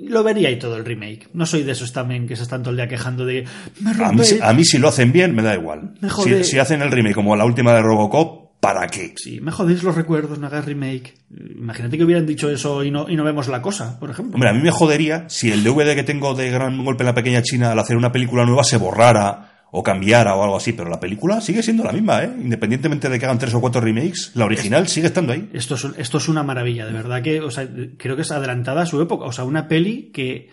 lo 0.00 0.22
vería 0.22 0.48
y 0.48 0.60
todo 0.60 0.76
el 0.76 0.84
remake. 0.84 1.28
No 1.32 1.44
soy 1.44 1.64
de 1.64 1.72
esos 1.72 1.92
también 1.92 2.28
que 2.28 2.36
se 2.36 2.44
están 2.44 2.62
todo 2.62 2.70
el 2.70 2.76
día 2.76 2.86
quejando 2.86 3.24
de... 3.26 3.44
Me 3.80 3.90
A 3.90 4.12
mí, 4.12 4.22
a 4.40 4.52
mí 4.52 4.64
si 4.64 4.78
lo 4.78 4.86
hacen 4.88 5.10
bien, 5.10 5.34
me 5.34 5.42
da 5.42 5.54
igual. 5.54 5.94
Me 6.00 6.08
Si, 6.10 6.44
si 6.44 6.58
hacen 6.60 6.82
el 6.82 6.92
remake 6.92 7.16
como 7.16 7.34
la 7.34 7.44
última 7.44 7.72
de 7.74 7.82
Robocop, 7.82 8.60
¿para 8.60 8.86
qué? 8.86 9.12
Sí, 9.16 9.40
me 9.40 9.50
jodéis 9.50 9.82
los 9.82 9.96
recuerdos, 9.96 10.38
no 10.38 10.46
hagas 10.46 10.64
remake. 10.66 11.14
Imagínate 11.56 11.98
que 11.98 12.04
hubieran 12.04 12.26
dicho 12.26 12.48
eso 12.48 12.84
y 12.84 12.92
no, 12.92 13.08
y 13.10 13.16
no 13.16 13.24
vemos 13.24 13.48
la 13.48 13.60
cosa, 13.60 13.98
por 13.98 14.10
ejemplo. 14.10 14.34
Hombre, 14.36 14.50
a 14.50 14.52
mí 14.52 14.60
me 14.62 14.70
jodería 14.70 15.24
si 15.28 15.50
el 15.50 15.64
DVD 15.64 15.96
que 15.96 16.04
tengo 16.04 16.32
de 16.34 16.48
Gran 16.50 16.84
Golpe 16.84 17.02
en 17.02 17.06
la 17.06 17.14
Pequeña 17.14 17.42
China 17.42 17.72
al 17.72 17.78
hacer 17.80 17.96
una 17.96 18.12
película 18.12 18.44
nueva 18.44 18.62
se 18.62 18.76
borrara 18.76 19.55
o 19.72 19.82
cambiara 19.82 20.34
o 20.36 20.42
algo 20.42 20.56
así, 20.56 20.72
pero 20.72 20.88
la 20.88 21.00
película 21.00 21.40
sigue 21.40 21.62
siendo 21.62 21.84
la 21.84 21.92
misma, 21.92 22.22
¿eh? 22.22 22.30
Independientemente 22.40 23.08
de 23.08 23.18
que 23.18 23.26
hagan 23.26 23.38
tres 23.38 23.52
o 23.54 23.60
cuatro 23.60 23.80
remakes, 23.80 24.30
la 24.34 24.44
original 24.46 24.88
sigue 24.88 25.08
estando 25.08 25.32
ahí. 25.32 25.50
Esto 25.52 25.74
es, 25.74 25.86
esto 25.98 26.18
es 26.18 26.28
una 26.28 26.42
maravilla, 26.42 26.86
de 26.86 26.92
verdad 26.92 27.20
que, 27.22 27.40
o 27.40 27.50
sea, 27.50 27.68
creo 27.98 28.16
que 28.16 28.22
es 28.22 28.30
adelantada 28.30 28.82
a 28.82 28.86
su 28.86 29.00
época. 29.02 29.24
O 29.26 29.32
sea, 29.32 29.44
una 29.44 29.68
peli 29.68 30.10
que, 30.14 30.48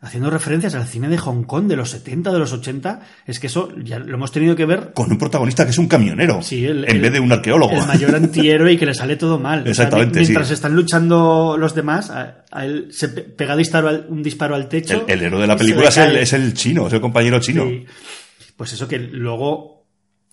haciendo 0.00 0.30
referencias 0.30 0.76
al 0.76 0.86
cine 0.86 1.08
de 1.08 1.18
Hong 1.18 1.42
Kong 1.42 1.66
de 1.66 1.74
los 1.74 1.90
70, 1.90 2.30
de 2.30 2.38
los 2.38 2.52
80, 2.52 3.00
es 3.26 3.40
que 3.40 3.48
eso 3.48 3.72
ya 3.82 3.98
lo 3.98 4.14
hemos 4.14 4.30
tenido 4.30 4.54
que 4.54 4.64
ver 4.64 4.92
Con 4.94 5.10
un 5.10 5.18
protagonista 5.18 5.64
que 5.64 5.70
es 5.70 5.78
un 5.78 5.88
camionero, 5.88 6.40
Sí, 6.42 6.64
el- 6.64 6.84
en 6.84 6.90
el- 6.96 7.00
vez 7.00 7.12
de 7.14 7.20
un 7.20 7.32
arqueólogo. 7.32 7.72
El 7.80 7.86
mayor 7.86 8.14
antihéroe 8.14 8.74
y 8.74 8.76
que 8.76 8.86
le 8.86 8.94
sale 8.94 9.16
todo 9.16 9.40
mal. 9.40 9.60
O 9.60 9.62
sea, 9.64 9.70
Exactamente, 9.72 10.20
mi- 10.20 10.26
mientras 10.26 10.46
sí. 10.48 10.54
están 10.54 10.76
luchando 10.76 11.56
los 11.58 11.74
demás, 11.74 12.10
a, 12.10 12.44
a 12.52 12.64
él 12.64 12.88
se 12.92 13.08
pe- 13.08 13.22
pega 13.22 13.56
disparo 13.56 13.88
al- 13.88 14.06
un 14.08 14.22
disparo 14.22 14.54
al 14.54 14.68
techo. 14.68 15.04
El, 15.08 15.14
el 15.14 15.22
héroe 15.24 15.40
de 15.40 15.46
la 15.48 15.56
película 15.56 15.88
es 15.88 15.96
el, 15.96 16.16
es 16.16 16.32
el 16.32 16.54
chino, 16.54 16.86
es 16.86 16.92
el 16.92 17.00
compañero 17.00 17.40
chino. 17.40 17.64
Sí. 17.64 17.84
Pues 18.58 18.72
eso 18.72 18.88
que 18.88 18.98
luego. 18.98 19.78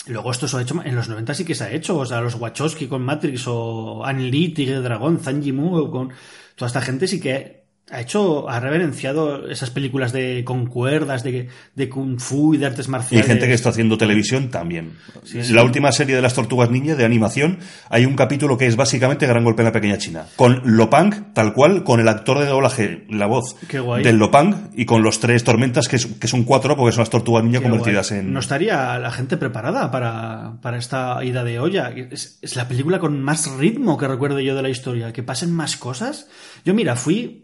Luego 0.07 0.31
esto 0.31 0.47
se 0.47 0.57
ha 0.57 0.61
hecho. 0.61 0.81
En 0.83 0.95
los 0.95 1.07
90 1.07 1.33
sí 1.35 1.45
que 1.45 1.55
se 1.55 1.63
ha 1.63 1.71
hecho. 1.71 1.97
O 1.97 2.05
sea, 2.05 2.21
los 2.21 2.35
Wachowski 2.35 2.87
con 2.87 3.03
Matrix 3.03 3.45
o 3.47 4.03
Anne 4.03 4.29
Lee, 4.29 4.49
Tigre 4.49 4.81
Dragón, 4.81 5.19
Zhang 5.19 5.41
Yimou, 5.41 5.89
con 5.89 6.11
toda 6.55 6.67
esta 6.67 6.81
gente 6.81 7.07
sí 7.07 7.19
que 7.19 7.64
ha 7.91 8.01
hecho. 8.01 8.49
Ha 8.49 8.59
reverenciado 8.59 9.47
esas 9.49 9.69
películas 9.69 10.11
de 10.11 10.43
con 10.43 10.65
cuerdas, 10.67 11.23
de, 11.23 11.49
de 11.75 11.89
Kung 11.89 12.19
Fu 12.19 12.53
y 12.53 12.57
de 12.57 12.65
artes 12.65 12.85
Y 12.85 12.89
hay 12.89 12.91
marciales. 12.91 13.27
gente 13.27 13.47
que 13.47 13.53
está 13.53 13.69
haciendo 13.69 13.97
televisión 13.97 14.49
también. 14.49 14.93
Sí, 15.23 15.43
sí. 15.43 15.53
La 15.53 15.63
última 15.63 15.91
serie 15.91 16.15
de 16.15 16.21
las 16.21 16.33
Tortugas 16.33 16.69
Ninja 16.71 16.95
de 16.95 17.05
animación, 17.05 17.59
hay 17.89 18.05
un 18.05 18.15
capítulo 18.15 18.57
que 18.57 18.65
es 18.67 18.75
básicamente 18.75 19.27
Gran 19.27 19.43
Golpe 19.43 19.61
en 19.61 19.65
la 19.65 19.71
Pequeña 19.71 19.97
China. 19.97 20.25
Con 20.35 20.61
Lopang, 20.65 21.33
tal 21.33 21.53
cual, 21.53 21.83
con 21.83 21.99
el 21.99 22.07
actor 22.07 22.39
de 22.39 22.45
doblaje, 22.47 23.05
la 23.09 23.27
voz 23.27 23.55
Qué 23.67 23.79
guay. 23.79 24.03
del 24.03 24.17
Lopang, 24.17 24.71
y 24.75 24.85
con 24.85 25.03
los 25.03 25.19
tres 25.19 25.43
tormentas, 25.43 25.87
que, 25.87 25.97
es- 25.97 26.05
que 26.07 26.27
son 26.27 26.43
cuatro, 26.43 26.75
porque 26.75 26.91
son 26.93 27.01
las 27.01 27.09
Tortugas 27.09 27.43
Ninja 27.43 27.59
Qué 27.59 27.69
convertidas 27.69 28.09
guay. 28.09 28.19
en... 28.21 28.33
No 28.33 28.39
estaría 28.39 28.97
la 28.99 29.11
gente 29.11 29.37
preparada 29.37 29.91
para, 29.91 30.57
para 30.61 30.77
esta 30.77 31.23
ida 31.23 31.43
de 31.43 31.59
olla. 31.59 31.89
Es, 31.91 32.39
es 32.41 32.55
la 32.55 32.67
película 32.67 32.99
con 32.99 33.21
más 33.21 33.47
ritmo 33.57 33.97
que 33.97 34.07
recuerdo 34.07 34.39
yo 34.39 34.55
de 34.55 34.61
la 34.63 34.69
historia. 34.69 35.13
Que 35.13 35.23
pasen 35.23 35.51
más 35.51 35.77
cosas. 35.77 36.27
Yo, 36.65 36.73
mira, 36.73 36.95
fui. 36.95 37.43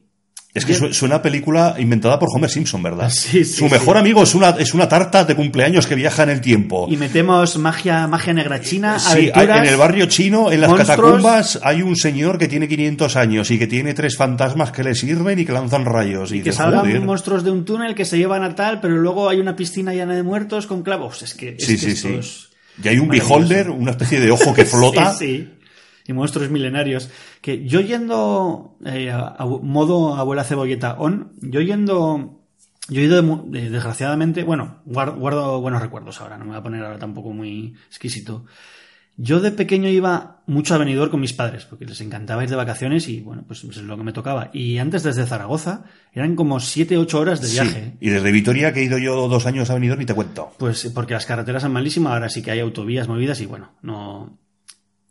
Es 0.53 0.65
que 0.65 0.73
su- 0.73 0.93
suena 0.93 1.15
a 1.15 1.21
película 1.21 1.75
inventada 1.79 2.19
por 2.19 2.27
Homer 2.35 2.49
Simpson, 2.49 2.83
¿verdad? 2.83 3.09
Sí, 3.15 3.45
sí, 3.45 3.53
Su 3.59 3.69
mejor 3.69 3.95
sí. 3.95 3.99
amigo 4.01 4.21
es 4.23 4.35
una, 4.35 4.49
es 4.51 4.73
una 4.73 4.89
tarta 4.89 5.23
de 5.23 5.33
cumpleaños 5.33 5.87
que 5.87 5.95
viaja 5.95 6.23
en 6.23 6.29
el 6.29 6.41
tiempo. 6.41 6.87
Y 6.89 6.97
metemos 6.97 7.57
magia, 7.57 8.05
magia 8.07 8.33
negra 8.33 8.59
china, 8.59 8.99
Sí, 8.99 9.31
hay- 9.33 9.47
en 9.47 9.65
el 9.65 9.77
barrio 9.77 10.07
chino, 10.07 10.51
en 10.51 10.59
las 10.59 10.69
monstruos. 10.69 10.97
catacumbas, 10.99 11.59
hay 11.63 11.81
un 11.81 11.95
señor 11.95 12.37
que 12.37 12.49
tiene 12.49 12.67
500 12.67 13.15
años 13.15 13.49
y 13.49 13.57
que 13.57 13.67
tiene 13.67 13.93
tres 13.93 14.17
fantasmas 14.17 14.71
que 14.73 14.83
le 14.83 14.93
sirven 14.93 15.39
y 15.39 15.45
que 15.45 15.53
lanzan 15.53 15.85
rayos. 15.85 16.31
Y, 16.31 16.39
que 16.39 16.49
dices, 16.49 16.55
salgan 16.55 17.05
monstruos 17.05 17.43
de 17.45 17.51
un 17.51 17.63
túnel 17.63 17.95
que 17.95 18.03
se 18.03 18.17
llevan 18.17 18.43
a 18.43 18.53
tal, 18.53 18.81
pero 18.81 18.97
luego 18.97 19.29
hay 19.29 19.39
una 19.39 19.55
piscina 19.55 19.93
llena 19.93 20.15
de 20.15 20.23
muertos 20.23 20.67
con 20.67 20.83
clavos. 20.83 21.21
Es 21.21 21.33
que, 21.33 21.55
es 21.57 21.65
Sí, 21.65 21.73
que 21.73 21.77
sí, 21.79 21.87
esto 21.91 22.07
sí. 22.09 22.13
es 22.19 22.49
Y 22.83 22.87
hay 22.89 22.99
un 22.99 23.07
beholder, 23.07 23.69
una 23.69 23.91
especie 23.91 24.19
de 24.19 24.31
ojo 24.31 24.53
que 24.53 24.65
flota. 24.65 25.13
sí, 25.13 25.25
sí. 25.27 25.49
Y 26.07 26.13
monstruos 26.13 26.49
milenarios. 26.49 27.09
Que 27.41 27.65
yo 27.65 27.81
yendo 27.81 28.77
eh, 28.85 29.11
a, 29.11 29.35
a 29.37 29.45
modo 29.45 30.15
abuela 30.15 30.43
cebolleta 30.43 30.95
on, 30.99 31.31
yo 31.41 31.61
yendo. 31.61 32.37
Yo 32.89 32.99
he 32.99 33.05
ido, 33.05 33.21
de 33.21 33.69
desgraciadamente, 33.69 34.43
bueno, 34.43 34.81
guardo, 34.85 35.15
guardo 35.15 35.61
buenos 35.61 35.81
recuerdos 35.81 36.19
ahora, 36.19 36.37
no 36.37 36.43
me 36.43 36.49
voy 36.49 36.59
a 36.59 36.63
poner 36.63 36.83
ahora 36.83 36.99
tampoco 36.99 37.31
muy 37.31 37.75
exquisito. 37.87 38.45
Yo 39.17 39.39
de 39.39 39.51
pequeño 39.51 39.87
iba 39.89 40.41
mucho 40.47 40.73
a 40.73 40.77
Benidorm 40.77 41.11
con 41.11 41.19
mis 41.19 41.33
padres, 41.33 41.65
porque 41.65 41.85
les 41.85 42.01
encantaba 42.01 42.43
ir 42.43 42.49
de 42.49 42.55
vacaciones 42.55 43.07
y 43.07 43.21
bueno, 43.21 43.43
pues 43.45 43.63
es 43.63 43.77
lo 43.77 43.97
que 43.97 44.03
me 44.03 44.13
tocaba. 44.13 44.49
Y 44.51 44.79
antes 44.79 45.03
desde 45.03 45.27
Zaragoza 45.27 45.83
eran 46.11 46.35
como 46.35 46.59
7, 46.59 46.97
8 46.97 47.19
horas 47.19 47.41
de 47.41 47.49
viaje. 47.49 47.83
Sí. 47.91 48.07
Y 48.07 48.09
desde 48.09 48.31
Vitoria, 48.31 48.73
que 48.73 48.79
he 48.79 48.85
ido 48.85 48.97
yo 48.97 49.27
dos 49.27 49.45
años 49.45 49.69
a 49.69 49.75
Benidorm, 49.75 49.99
ni 49.99 50.05
te 50.05 50.15
cuento. 50.15 50.53
Pues 50.57 50.91
porque 50.93 51.13
las 51.13 51.25
carreteras 51.25 51.61
son 51.61 51.73
malísimas, 51.73 52.13
ahora 52.13 52.29
sí 52.29 52.41
que 52.41 52.51
hay 52.51 52.59
autovías 52.61 53.07
movidas 53.07 53.39
y 53.41 53.45
bueno, 53.45 53.71
no... 53.81 54.39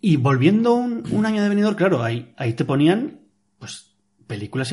Y 0.01 0.17
volviendo 0.17 0.75
un, 0.75 1.05
un 1.11 1.27
año 1.27 1.43
de 1.43 1.49
Benidorm, 1.49 1.77
claro, 1.77 2.03
ahí, 2.03 2.33
ahí 2.37 2.55
te 2.55 2.65
ponían, 2.65 3.21
pues, 3.59 3.91
películas 4.27 4.73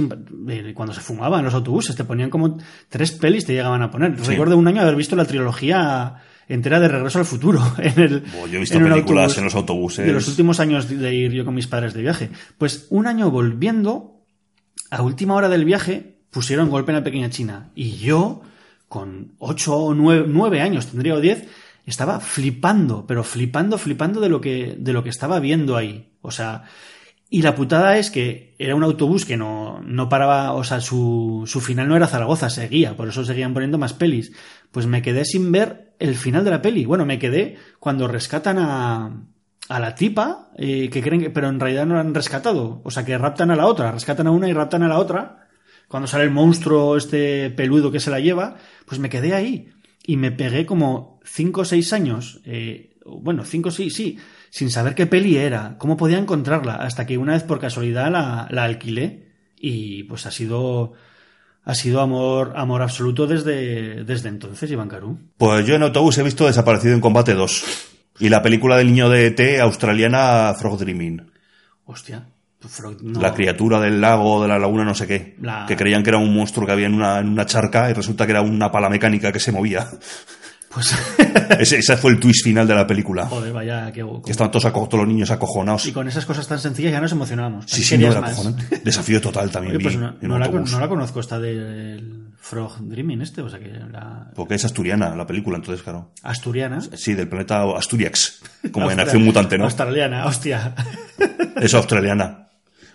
cuando 0.76 0.94
se 0.94 1.02
fumaban 1.02 1.44
los 1.44 1.54
autobuses, 1.56 1.96
te 1.96 2.04
ponían 2.04 2.30
como 2.30 2.60
tres 2.90 3.12
pelis 3.12 3.44
te 3.46 3.54
llegaban 3.54 3.82
a 3.82 3.90
poner. 3.90 4.16
Sí. 4.20 4.32
Recuerdo 4.32 4.56
un 4.56 4.68
año 4.68 4.82
haber 4.82 4.96
visto 4.96 5.16
la 5.16 5.26
trilogía 5.26 6.18
entera 6.48 6.80
de 6.80 6.88
Regreso 6.88 7.18
al 7.20 7.26
Futuro 7.26 7.62
en 7.80 8.00
el 8.00 8.24
Oh, 8.40 8.48
yo 8.48 8.58
he 8.58 8.60
visto 8.60 8.78
en 8.78 8.84
películas 8.88 9.32
autobús 9.32 9.38
en 9.40 9.44
los 9.44 9.56
autobuses. 9.56 10.06
de 10.06 10.14
los 10.14 10.28
últimos 10.28 10.60
años 10.60 10.88
de 10.88 11.14
ir 11.14 11.32
yo 11.32 11.44
con 11.44 11.56
mis 11.56 11.66
padres 11.66 11.96
de 11.96 12.04
viaje. 12.04 12.30
Pues 12.60 12.86
un 12.92 13.08
año 13.08 13.32
volviendo, 13.32 14.22
a 14.92 15.02
última 15.02 15.34
hora 15.34 15.50
del 15.50 15.66
viaje, 15.66 16.20
pusieron 16.30 16.70
golpe 16.70 16.92
en 16.92 16.98
la 16.98 17.04
pequeña 17.04 17.32
China. 17.32 17.72
Y 17.74 17.98
yo, 17.98 18.42
con 18.88 19.34
ocho 19.40 19.76
o 19.76 19.94
nueve, 19.96 20.26
nueve 20.30 20.62
años, 20.62 20.88
tendría 20.88 21.16
o 21.16 21.20
diez, 21.20 21.46
estaba 21.88 22.20
flipando, 22.20 23.06
pero 23.08 23.24
flipando, 23.24 23.78
flipando 23.78 24.20
de 24.20 24.30
lo 24.30 24.42
que, 24.42 24.76
de 24.78 24.94
lo 24.94 25.04
que 25.04 25.10
estaba 25.10 25.40
viendo 25.40 25.76
ahí. 25.78 26.14
O 26.22 26.32
sea, 26.32 26.66
y 27.30 27.42
la 27.42 27.56
putada 27.56 27.98
es 27.98 28.12
que 28.12 28.56
era 28.60 28.76
un 28.76 28.84
autobús 28.84 29.26
que 29.26 29.38
no, 29.38 29.82
no 29.82 30.10
paraba, 30.10 30.54
o 30.54 30.64
sea, 30.64 30.82
su, 30.82 31.44
su 31.46 31.62
final 31.62 31.88
no 31.88 31.96
era 31.96 32.08
Zaragoza, 32.08 32.50
seguía, 32.50 32.96
por 32.96 33.08
eso 33.08 33.26
seguían 33.26 33.54
poniendo 33.54 33.78
más 33.78 33.94
pelis. 33.94 34.34
Pues 34.72 34.86
me 34.86 35.02
quedé 35.02 35.26
sin 35.26 35.52
ver 35.52 35.94
el 36.00 36.16
final 36.16 36.44
de 36.44 36.52
la 36.52 36.62
peli. 36.62 36.86
Bueno, 36.86 37.06
me 37.06 37.20
quedé 37.20 37.58
cuando 37.80 38.08
rescatan 38.08 38.58
a, 38.60 39.24
a 39.70 39.80
la 39.80 39.96
tipa, 39.96 40.52
eh, 40.58 40.90
que 40.90 41.02
creen 41.02 41.22
que, 41.22 41.30
pero 41.30 41.50
en 41.50 41.60
realidad 41.60 41.86
no 41.86 41.96
la 41.96 42.02
han 42.02 42.14
rescatado. 42.14 42.82
O 42.84 42.92
sea, 42.92 43.06
que 43.06 43.18
raptan 43.18 43.52
a 43.52 43.56
la 43.56 43.66
otra, 43.66 43.92
rescatan 43.92 44.28
a 44.28 44.32
una 44.32 44.48
y 44.48 44.54
raptan 44.54 44.84
a 44.84 44.88
la 44.88 45.00
otra. 45.00 45.48
Cuando 45.88 46.08
sale 46.08 46.26
el 46.26 46.32
monstruo 46.32 46.98
este 46.98 47.50
peludo 47.50 47.92
que 47.92 48.02
se 48.02 48.12
la 48.12 48.20
lleva, 48.20 48.58
pues 48.86 49.00
me 49.00 49.10
quedé 49.10 49.34
ahí. 49.34 49.70
Y 50.08 50.18
me 50.18 50.32
pegué 50.32 50.66
como 50.66 51.20
cinco 51.24 51.62
o 51.62 51.66
seis 51.66 51.94
años, 51.94 52.42
eh, 52.46 52.96
bueno, 53.06 53.44
cinco 53.46 53.70
sí, 53.70 53.92
sí, 53.92 54.18
sin 54.50 54.72
saber 54.72 54.96
qué 54.96 55.06
peli 55.06 55.38
era, 55.38 55.76
cómo 55.78 55.98
podía 55.98 56.18
encontrarla, 56.18 56.76
hasta 56.76 57.06
que 57.06 57.20
una 57.20 57.34
vez 57.34 57.44
por 57.44 57.60
casualidad 57.60 58.10
la, 58.10 58.48
la 58.50 58.64
alquilé 58.64 59.28
y 59.60 60.04
pues 60.04 60.26
ha 60.26 60.32
sido 60.32 60.94
ha 61.64 61.76
sido 61.76 62.00
amor 62.00 62.54
amor 62.56 62.82
absoluto 62.82 63.28
desde, 63.28 64.06
desde 64.06 64.30
entonces, 64.30 64.72
Iván 64.72 64.88
Carú. 64.88 65.20
Pues 65.38 65.68
yo 65.68 65.76
en 65.76 65.84
autobús 65.84 66.18
he 66.18 66.24
visto 66.24 66.48
Desaparecido 66.48 66.96
en 66.96 67.02
Combate 67.02 67.34
2. 67.34 67.66
Y 68.20 68.30
la 68.30 68.42
película 68.42 68.78
del 68.78 68.88
niño 68.88 69.10
de 69.10 69.28
ET 69.28 69.60
australiana 69.60 70.56
Frog 70.58 70.80
Dreaming. 70.80 71.30
Hostia. 71.86 72.26
No. 73.02 73.22
La 73.22 73.34
criatura 73.34 73.80
del 73.80 74.02
lago, 74.02 74.42
de 74.42 74.48
la 74.48 74.58
laguna, 74.60 74.84
no 74.84 74.96
sé 74.96 75.06
qué. 75.08 75.36
La- 75.42 75.66
Que 75.68 75.76
creían 75.76 76.04
que 76.04 76.10
era 76.10 76.18
un 76.18 76.34
monstruo 76.36 76.66
que 76.66 76.72
había 76.74 76.88
en 76.88 76.94
una, 76.96 77.20
en 77.20 77.30
una 77.30 77.46
charca 77.46 77.90
y 77.90 77.94
resulta 77.94 78.26
que 78.26 78.32
era 78.32 78.42
una 78.42 78.72
pala 78.72 78.90
mecánica 78.90 79.32
que 79.32 79.40
se 79.40 79.52
movía. 79.52 79.88
Pues, 80.74 80.94
ese, 81.60 81.78
ese 81.78 81.98
fue 81.98 82.12
el 82.12 82.20
twist 82.20 82.44
final 82.44 82.68
de 82.68 82.76
la 82.76 82.86
película. 82.86 83.26
joder, 83.28 83.54
vaya, 83.54 83.92
que 83.92 84.04
Que 84.26 84.32
estaban 84.32 84.52
todos, 84.52 84.66
aco- 84.66 84.88
todos 84.90 85.06
los 85.06 85.08
niños 85.08 85.32
acojonados. 85.32 85.86
Y 85.86 85.92
con 85.94 86.08
esas 86.08 86.26
cosas 86.26 86.48
tan 86.48 86.60
sencillas 86.60 86.92
ya 86.92 87.00
nos 87.00 87.12
emocionábamos. 87.12 87.66
Sí, 87.68 87.82
¿Qué 87.82 87.88
sí, 87.88 87.98
no, 88.00 88.08
era 88.12 88.20
acojonante. 88.20 88.82
Desafío 88.84 89.22
total 89.22 89.50
también 89.50 89.76
Oye, 89.78 89.84
pues 89.84 89.96
vi 89.96 90.28
no, 90.28 90.38
la, 90.38 90.46
autobús. 90.48 90.72
no 90.72 90.80
la 90.80 90.88
conozco 90.90 91.20
esta 91.22 91.40
del 91.40 92.28
Frog 92.40 92.80
Dreaming 92.82 93.22
este, 93.22 93.42
o 93.42 93.50
sea 93.50 93.60
que 93.60 93.70
la 93.70 94.30
Porque 94.36 94.56
es 94.56 94.66
asturiana 94.66 95.16
la 95.16 95.26
película, 95.26 95.58
entonces, 95.58 95.84
claro. 95.84 96.12
asturiana. 96.24 96.80
Sí, 96.96 97.14
del 97.14 97.30
planeta 97.30 97.64
Asturiax. 97.78 98.42
Como 98.72 98.92
en 98.92 99.00
Acción 99.00 99.24
Mutante, 99.24 99.58
¿no? 99.58 99.64
Australiana, 99.66 100.26
hostia. 100.26 100.74
Es 101.62 101.74
australiana. 101.74 102.47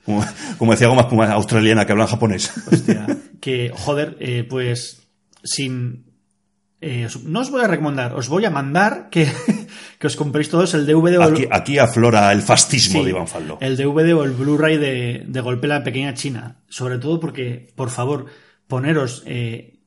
Como, 0.05 0.25
como 0.59 0.73
decía 0.73 0.89
Goma 0.89 1.03
Espuma, 1.03 1.31
australiana, 1.33 1.85
que 1.87 1.93
hablan 1.93 2.07
japonés. 2.09 2.53
Hostia. 2.71 3.07
Que, 3.43 3.73
joder, 3.75 4.17
eh, 4.21 4.47
pues 4.49 5.03
sin... 5.43 6.05
eh, 6.81 7.09
no 7.25 7.41
os 7.41 7.51
voy 7.51 7.63
a 7.63 7.67
recomendar, 7.67 8.15
os 8.15 8.29
voy 8.29 8.45
a 8.45 8.51
mandar 8.51 9.09
que, 9.11 9.27
que 9.99 10.07
os 10.07 10.15
compréis 10.15 10.49
todos 10.49 10.75
el 10.75 10.87
DVD 10.87 11.19
o 11.19 11.23
el, 11.25 11.33
Aquí, 11.33 11.47
aquí 11.51 11.79
aflora 11.79 12.31
el 12.33 12.43
fascismo 12.43 13.01
Sí, 13.01 13.05
de 13.05 13.11
Iván 13.11 13.27
Faldo. 13.27 13.59
el 13.61 13.77
DVD 13.77 14.15
o 14.15 14.23
el 14.23 14.31
Blu-ray 14.31 14.77
de, 14.79 15.25
de 15.27 15.41
Golpe 15.41 15.67
la 15.67 15.83
Pequeña 15.83 16.15
China. 16.15 16.59
Sobre 16.69 16.99
todo 16.99 17.19
porque, 17.19 17.73
por 17.75 17.91
favor, 17.91 18.27
poneros... 18.69 19.25
eh, 19.27 19.81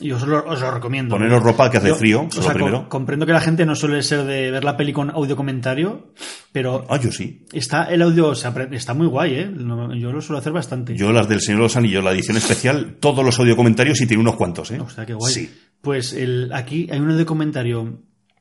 y 0.00 0.12
os 0.12 0.26
lo, 0.26 0.44
os 0.44 0.60
lo 0.60 0.70
recomiendo. 0.70 1.14
Poneros 1.14 1.42
ropa 1.42 1.70
que 1.70 1.76
hace 1.78 1.88
Yo, 1.88 1.94
frío, 1.96 2.22
o 2.26 2.42
sea, 2.42 2.52
primero. 2.54 2.88
comprendo 2.88 3.26
que 3.26 3.32
la 3.32 3.40
gente 3.40 3.66
no 3.66 3.74
suele 3.74 4.02
ser 4.02 4.24
de 4.24 4.50
ver 4.50 4.64
la 4.64 4.76
peli 4.76 4.92
con 4.92 5.10
audio 5.10 5.36
comentario, 5.36 6.12
pero 6.52 6.84
Ah, 6.88 6.98
yo 6.98 7.12
sí. 7.12 7.44
está 7.52 7.84
el 7.84 8.02
audio 8.02 8.34
se 8.34 8.48
está 8.72 8.94
muy 8.94 9.06
guay, 9.06 9.34
¿eh? 9.34 9.50
Yo 9.98 10.12
lo 10.12 10.20
suelo 10.20 10.38
hacer 10.38 10.52
bastante. 10.52 10.96
Yo 10.96 11.12
las 11.12 11.28
del 11.28 11.40
Señor 11.40 11.58
de 11.60 11.64
los 11.64 11.76
Anillos, 11.76 12.02
la 12.02 12.12
edición 12.12 12.36
especial, 12.36 12.96
todos 13.00 13.24
los 13.24 13.38
audio 13.38 13.56
comentarios 13.56 14.00
y 14.00 14.06
tiene 14.06 14.22
unos 14.22 14.36
cuantos, 14.36 14.70
¿eh? 14.70 14.80
Hostia, 14.80 15.04
qué 15.06 15.14
guay. 15.14 15.32
Sí. 15.32 15.50
Pues 15.80 16.12
el, 16.12 16.52
aquí 16.52 16.88
hay 16.90 16.98
uno 17.00 17.16
de 17.16 17.24
comentario 17.24 18.00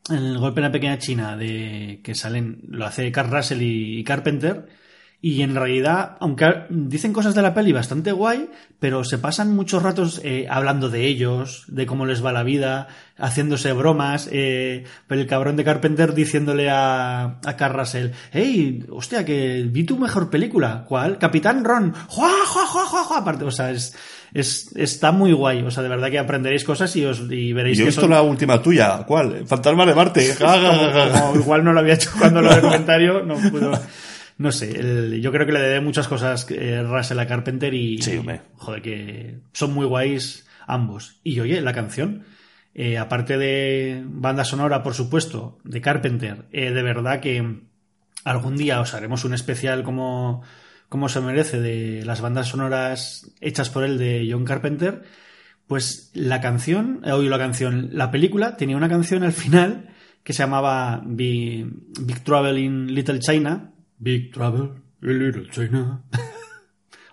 en 0.10 0.16
el 0.18 0.38
golpe 0.40 0.60
en 0.62 0.64
la 0.66 0.72
pequeña 0.72 0.98
China 0.98 1.38
de 1.38 2.02
que 2.04 2.16
salen, 2.16 2.62
lo 2.70 2.86
hace 2.86 3.12
Carl 3.12 3.30
Russell 3.32 3.62
y, 3.62 4.00
y 4.00 4.04
Carpenter. 4.04 4.66
Y 5.22 5.42
en 5.42 5.54
realidad, 5.54 6.16
aunque 6.22 6.46
dicen 6.70 7.12
cosas 7.12 7.36
de 7.36 7.42
la 7.42 7.54
peli 7.54 7.74
bastante 7.74 8.14
guay, 8.14 8.50
pero 8.80 9.04
se 9.04 9.18
pasan 9.18 9.54
muchos 9.54 9.84
ratos 9.84 10.22
eh, 10.24 10.48
hablando 10.50 10.90
de 10.90 11.08
ellos, 11.08 11.66
de 11.68 11.86
cómo 11.86 12.06
les 12.06 12.24
va 12.26 12.32
la 12.32 12.44
vida, 12.44 12.88
haciéndose 13.18 13.74
bromas, 13.74 14.30
eh, 14.32 14.86
pero 15.08 15.20
el 15.20 15.28
cabrón 15.28 15.58
de 15.58 15.66
Carpenter 15.66 16.14
diciéndole 16.14 16.70
a, 16.70 17.38
a 17.46 17.56
Carl 17.58 17.78
Russell, 17.78 18.12
hey, 18.32 18.86
hostia, 18.90 19.26
que 19.26 19.66
vi 19.70 19.84
tu 19.84 19.98
mejor 20.00 20.30
película, 20.30 20.86
¿cuál? 20.88 21.18
Capitán 21.18 21.66
Ron, 21.66 21.94
¡Jua, 22.08 22.30
jua, 22.48 22.66
jua, 22.66 22.86
jua, 22.86 23.04
jua! 23.04 23.18
Aparte, 23.18 23.44
o 23.44 23.52
sea, 23.52 23.72
es, 23.72 23.94
es, 24.34 24.72
está 24.78 25.12
muy 25.12 25.34
guay, 25.34 25.64
o 25.64 25.70
sea, 25.72 25.84
de 25.84 25.90
verdad 25.90 26.10
que 26.12 26.20
aprenderéis 26.20 26.64
cosas 26.64 26.96
y, 26.96 27.04
os, 27.04 27.24
y 27.30 27.52
veréis 27.52 27.78
Yo 27.78 27.84
he 27.84 27.86
que 27.88 27.90
visto 27.90 28.02
son- 28.04 28.12
la 28.12 28.22
última 28.22 28.62
tuya. 28.62 29.04
¿Cuál? 29.06 29.46
Fantasma 29.46 29.86
de 29.86 29.96
Marte. 29.96 30.34
Ja, 30.36 30.48
ja, 30.48 30.60
ja, 30.62 30.92
ja, 30.94 31.10
ja. 31.10 31.22
como 31.24 31.36
igual 31.42 31.66
no 31.66 31.74
lo 31.74 31.82
había 31.82 31.96
hecho 31.96 32.12
cuando 32.18 32.42
lo 32.42 32.50
del 32.52 32.62
comentario, 32.62 33.22
no 33.26 33.36
pudo. 33.36 33.78
No 34.40 34.52
sé, 34.52 34.72
el- 34.80 35.22
yo 35.22 35.32
creo 35.32 35.46
que 35.46 35.52
le 35.52 35.60
debe 35.60 35.82
muchas 35.82 36.08
cosas 36.08 36.48
eh, 36.50 36.82
Russell 36.82 37.20
a 37.20 37.28
Carpenter 37.28 37.74
y. 37.74 38.02
Sí. 38.02 38.18
Joder, 38.56 38.82
que 38.82 39.40
son 39.54 39.74
muy 39.74 39.86
guays 39.86 40.48
ambos. 40.66 41.20
Y 41.24 41.40
oye, 41.42 41.60
la 41.62 41.74
canción, 41.74 42.24
eh, 42.74 42.98
aparte 42.98 43.38
de 43.38 44.02
banda 44.08 44.46
sonora, 44.46 44.82
por 44.82 44.94
supuesto, 44.94 45.60
de 45.66 45.82
Carpenter, 45.82 46.46
eh, 46.54 46.72
de 46.72 46.82
verdad 46.84 47.20
que 47.20 47.64
algún 48.24 48.56
día 48.56 48.80
os 48.80 48.94
haremos 48.94 49.26
un 49.26 49.34
especial 49.34 49.84
como, 49.84 50.42
como 50.88 51.10
se 51.10 51.20
merece 51.22 51.60
de 51.60 52.06
las 52.06 52.22
bandas 52.22 52.48
sonoras 52.48 53.32
hechas 53.42 53.70
por 53.70 53.84
él 53.84 53.98
de 53.98 54.28
John 54.32 54.46
Carpenter. 54.46 55.04
Pues 55.68 56.12
la 56.14 56.40
canción, 56.42 57.02
eh, 57.04 57.12
oye, 57.12 57.30
la 57.30 57.38
canción, 57.38 57.90
la 57.92 58.10
película 58.10 58.56
tenía 58.58 58.78
una 58.78 58.90
canción 58.90 59.24
al 59.24 59.34
final 59.34 59.90
que 60.24 60.32
se 60.34 60.44
llamaba 60.44 61.02
Big, 61.06 61.68
Big 62.02 62.24
Trouble 62.24 62.60
in 62.60 62.94
Little 62.96 63.20
China. 63.20 63.74
Big 64.00 64.32
Trouble 64.34 64.72
in 65.04 65.20
Little 65.20 65.50
China. 65.52 66.02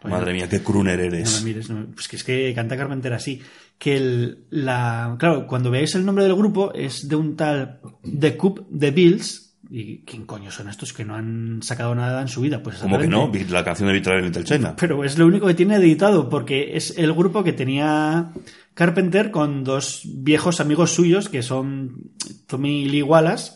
Oye, 0.03 0.11
Madre 0.13 0.33
mía, 0.33 0.49
qué 0.49 0.63
crooner 0.63 0.99
no 0.99 1.05
eres. 1.05 1.41
me 1.43 1.51
mires, 1.51 1.69
no 1.71 1.81
me- 1.81 1.87
pues 1.87 2.09
que 2.09 2.17
es 2.17 2.25
que 2.25 2.53
canta 2.55 2.77
Carpenter 2.77 3.13
así. 3.13 3.43
Que 3.79 3.97
el, 3.97 4.45
la, 4.51 5.17
claro, 5.19 5.47
cuando 5.47 5.71
veáis 5.71 5.95
el 5.95 6.05
nombre 6.07 6.25
del 6.25 6.35
grupo 6.35 6.73
es 6.73 7.09
de 7.09 7.17
un 7.17 7.37
tal 7.37 7.81
The 8.03 8.37
Cup 8.37 8.67
The 8.79 8.91
Bills. 8.91 9.43
¿Y 9.69 10.05
quién 10.05 10.27
coño 10.27 10.53
son 10.53 10.69
estos 10.69 10.93
que 10.93 11.05
no 11.05 11.17
han 11.17 11.59
sacado 11.61 11.93
nada 11.97 12.23
en 12.23 12.29
su 12.29 12.41
vida? 12.41 12.63
Pues 12.63 12.77
¿Cómo 12.79 13.01
que 13.01 13.09
no? 13.09 13.33
La 13.51 13.65
canción 13.65 13.89
de 13.89 13.95
Victoria 13.95 14.21
Little 14.25 14.45
China. 14.45 14.77
Pero 14.79 15.03
es 15.03 15.19
lo 15.19 15.27
único 15.27 15.49
que 15.49 15.55
tiene 15.55 15.75
editado, 15.75 16.29
porque 16.29 16.77
es 16.77 16.97
el 16.97 17.13
grupo 17.13 17.43
que 17.43 17.53
tenía 17.53 18.31
Carpenter 18.75 19.33
con 19.33 19.65
dos 19.65 20.03
viejos 20.05 20.61
amigos 20.61 20.93
suyos, 20.93 21.29
que 21.29 21.43
son 21.43 22.13
Tommy 22.47 22.89
Lee 22.89 23.03
Wallace, 23.03 23.55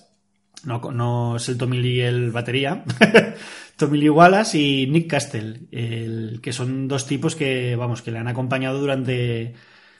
no, 0.64 0.80
no 0.92 1.36
es 1.36 1.48
el 1.48 1.58
Tommy 1.58 1.78
Lee 1.78 2.00
el 2.00 2.30
batería, 2.30 2.84
Tommy 3.76 3.98
Lee 3.98 4.10
Wallace 4.10 4.58
y 4.58 4.86
Nick 4.86 5.08
Castle, 5.08 5.60
el, 5.72 6.40
que 6.42 6.52
son 6.52 6.88
dos 6.88 7.06
tipos 7.06 7.36
que, 7.36 7.76
vamos, 7.76 8.02
que 8.02 8.10
le 8.10 8.18
han 8.18 8.28
acompañado 8.28 8.78
durante... 8.78 9.54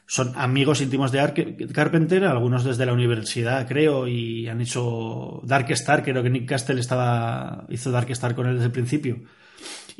Son 0.07 0.33
amigos 0.35 0.81
íntimos 0.81 1.13
de 1.13 1.69
Carpenter, 1.73 2.25
algunos 2.25 2.65
desde 2.65 2.85
la 2.85 2.93
universidad, 2.93 3.69
creo, 3.69 4.09
y 4.09 4.49
han 4.49 4.61
hecho 4.61 5.41
Dark 5.45 5.71
Star, 5.71 6.03
creo 6.03 6.21
que 6.21 6.31
Nick 6.31 6.49
Castle 6.49 6.81
estaba, 6.81 7.65
hizo 7.69 7.93
Dark 7.93 8.11
Star 8.11 8.35
con 8.35 8.49
él 8.49 8.55
desde 8.55 8.67
el 8.67 8.73
principio. 8.73 9.21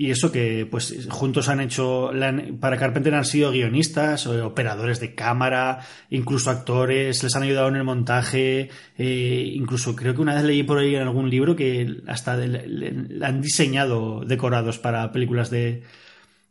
Y 0.01 0.11
eso 0.11 0.33
que, 0.33 0.65
pues, 0.65 1.09
juntos 1.11 1.51
han 1.51 1.61
hecho, 1.61 2.11
para 2.59 2.79
Carpenter 2.79 3.15
han 3.15 3.27
sido 3.27 3.51
guionistas, 3.53 4.27
o 4.27 4.47
operadores 4.47 4.99
de 4.99 5.15
cámara, 5.15 5.81
incluso 6.09 6.49
actores, 6.49 7.23
les 7.23 7.37
han 7.37 7.43
ayudado 7.43 7.69
en 7.69 7.77
el 7.77 7.85
montaje, 7.85 8.71
eh, 8.97 9.53
incluso 9.55 9.95
creo 9.95 10.15
que 10.15 10.23
una 10.23 10.35
vez 10.35 10.45
leí 10.45 10.63
por 10.63 10.79
ahí 10.79 10.95
en 10.95 11.03
algún 11.03 11.29
libro 11.29 11.55
que 11.55 12.01
hasta 12.07 12.33
han 12.33 13.43
diseñado 13.43 14.25
decorados 14.25 14.79
para 14.79 15.13
películas 15.13 15.51
de, 15.51 15.83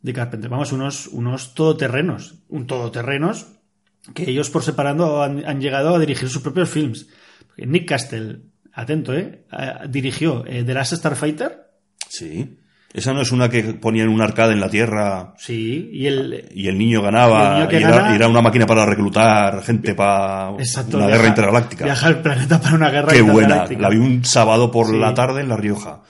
de 0.00 0.12
Carpenter. 0.12 0.48
Vamos, 0.48 0.70
unos, 0.70 1.08
unos 1.08 1.52
todoterrenos, 1.52 2.36
un 2.50 2.68
todoterrenos 2.68 3.48
que 4.14 4.30
ellos 4.30 4.48
por 4.48 4.62
separado 4.62 5.24
han, 5.24 5.60
llegado 5.60 5.96
a 5.96 5.98
dirigir 5.98 6.28
sus 6.28 6.42
propios 6.42 6.70
films. 6.70 7.08
Nick 7.56 7.88
Castle 7.88 8.42
atento, 8.74 9.12
¿eh? 9.12 9.44
Eh, 9.50 9.72
Dirigió 9.88 10.44
eh, 10.46 10.62
The 10.62 10.72
Last 10.72 10.94
Starfighter. 10.94 11.68
Sí. 12.08 12.59
Esa 12.92 13.12
no 13.12 13.20
es 13.20 13.30
una 13.30 13.48
que 13.48 13.62
ponían 13.74 14.08
un 14.08 14.20
arcade 14.20 14.52
en 14.52 14.60
la 14.60 14.68
Tierra 14.68 15.34
Sí, 15.38 15.90
y 15.92 16.06
el... 16.08 16.48
y 16.52 16.66
el 16.66 16.76
niño 16.76 17.00
ganaba 17.02 17.40
Y 17.40 17.46
el 17.46 17.54
niño 17.58 17.68
que 17.68 17.76
y 17.76 17.82
era, 17.84 17.90
gana- 17.96 18.12
y 18.12 18.16
era 18.16 18.28
una 18.28 18.40
máquina 18.42 18.66
para 18.66 18.84
reclutar 18.84 19.62
gente 19.62 19.94
para 19.94 20.50
Exacto, 20.58 20.96
una 20.96 21.06
guerra 21.06 21.28
intergaláctica. 21.28 21.84
Viaja 21.84 22.06
al 22.08 22.20
planeta 22.20 22.60
para 22.60 22.74
una 22.74 22.90
guerra 22.90 23.12
Qué 23.12 23.22
buena. 23.22 23.40
intergaláctica. 23.42 23.80
La 23.82 23.88
vi 23.90 23.96
un 23.98 24.24
sábado 24.24 24.70
por 24.72 24.88
Sí. 24.88 24.98
la 24.98 25.14
tarde 25.14 25.40
en 25.40 25.48
La 25.48 25.56
Rioja. 25.56 26.00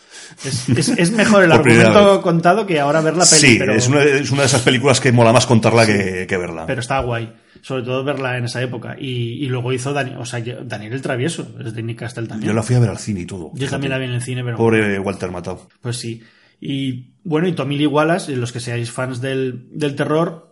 Es, 0.44 0.68
es- 0.70 0.88
es 0.88 1.10
mejor 1.12 1.44
el 1.44 1.52
argumento 1.52 2.22
contado 2.22 2.66
que 2.66 2.80
ahora 2.80 3.02
ver 3.02 3.14
la 3.14 3.24
peli. 3.26 3.40
sí, 3.46 3.56
pero, 3.58 3.74
es, 3.74 3.86
una, 3.88 4.02
es 4.02 4.30
una 4.30 4.40
de 4.40 4.46
esas 4.46 4.62
películas 4.62 5.00
que 5.00 5.12
mola 5.12 5.32
más 5.34 5.44
contarla 5.46 5.84
que, 5.84 6.24
que 6.26 6.36
verla. 6.38 6.64
pero 6.66 6.80
está 6.80 7.00
guay. 7.00 7.30
Sobre 7.62 7.82
todo 7.82 8.02
verla 8.04 8.38
en 8.38 8.46
esa 8.46 8.62
época. 8.62 8.96
Y, 8.98 9.44
y 9.44 9.46
luego 9.48 9.70
hizo 9.74 9.92
Dani, 9.92 10.14
o 10.16 10.24
sea, 10.24 10.40
Daniel 10.64 10.94
el 10.94 11.02
Travieso, 11.02 11.46
es 11.62 11.74
de 11.74 11.82
Nick 11.82 11.98
Castle 11.98 12.26
también. 12.26 12.48
Yo 12.48 12.54
la 12.54 12.62
fui 12.62 12.74
a 12.74 12.78
ver 12.78 12.88
al 12.88 12.96
cine 12.98 13.20
y 13.20 13.26
todo. 13.26 13.50
Yo 13.52 13.68
también 13.68 13.90
la 13.90 13.98
vi 13.98 14.06
en 14.06 14.12
el 14.12 14.22
cine, 14.22 14.42
pero... 14.42 14.56
Pobre 14.56 14.98
Walter 14.98 15.30
Matthau. 15.30 15.60
Pues 15.82 15.98
sí. 15.98 16.22
Y 16.60 17.14
bueno, 17.24 17.48
y 17.48 17.52
Tommy 17.52 17.76
Lee 17.76 17.86
Wallace, 17.86 18.36
los 18.36 18.52
que 18.52 18.60
seáis 18.60 18.90
fans 18.90 19.20
del, 19.20 19.68
del 19.70 19.96
terror, 19.96 20.50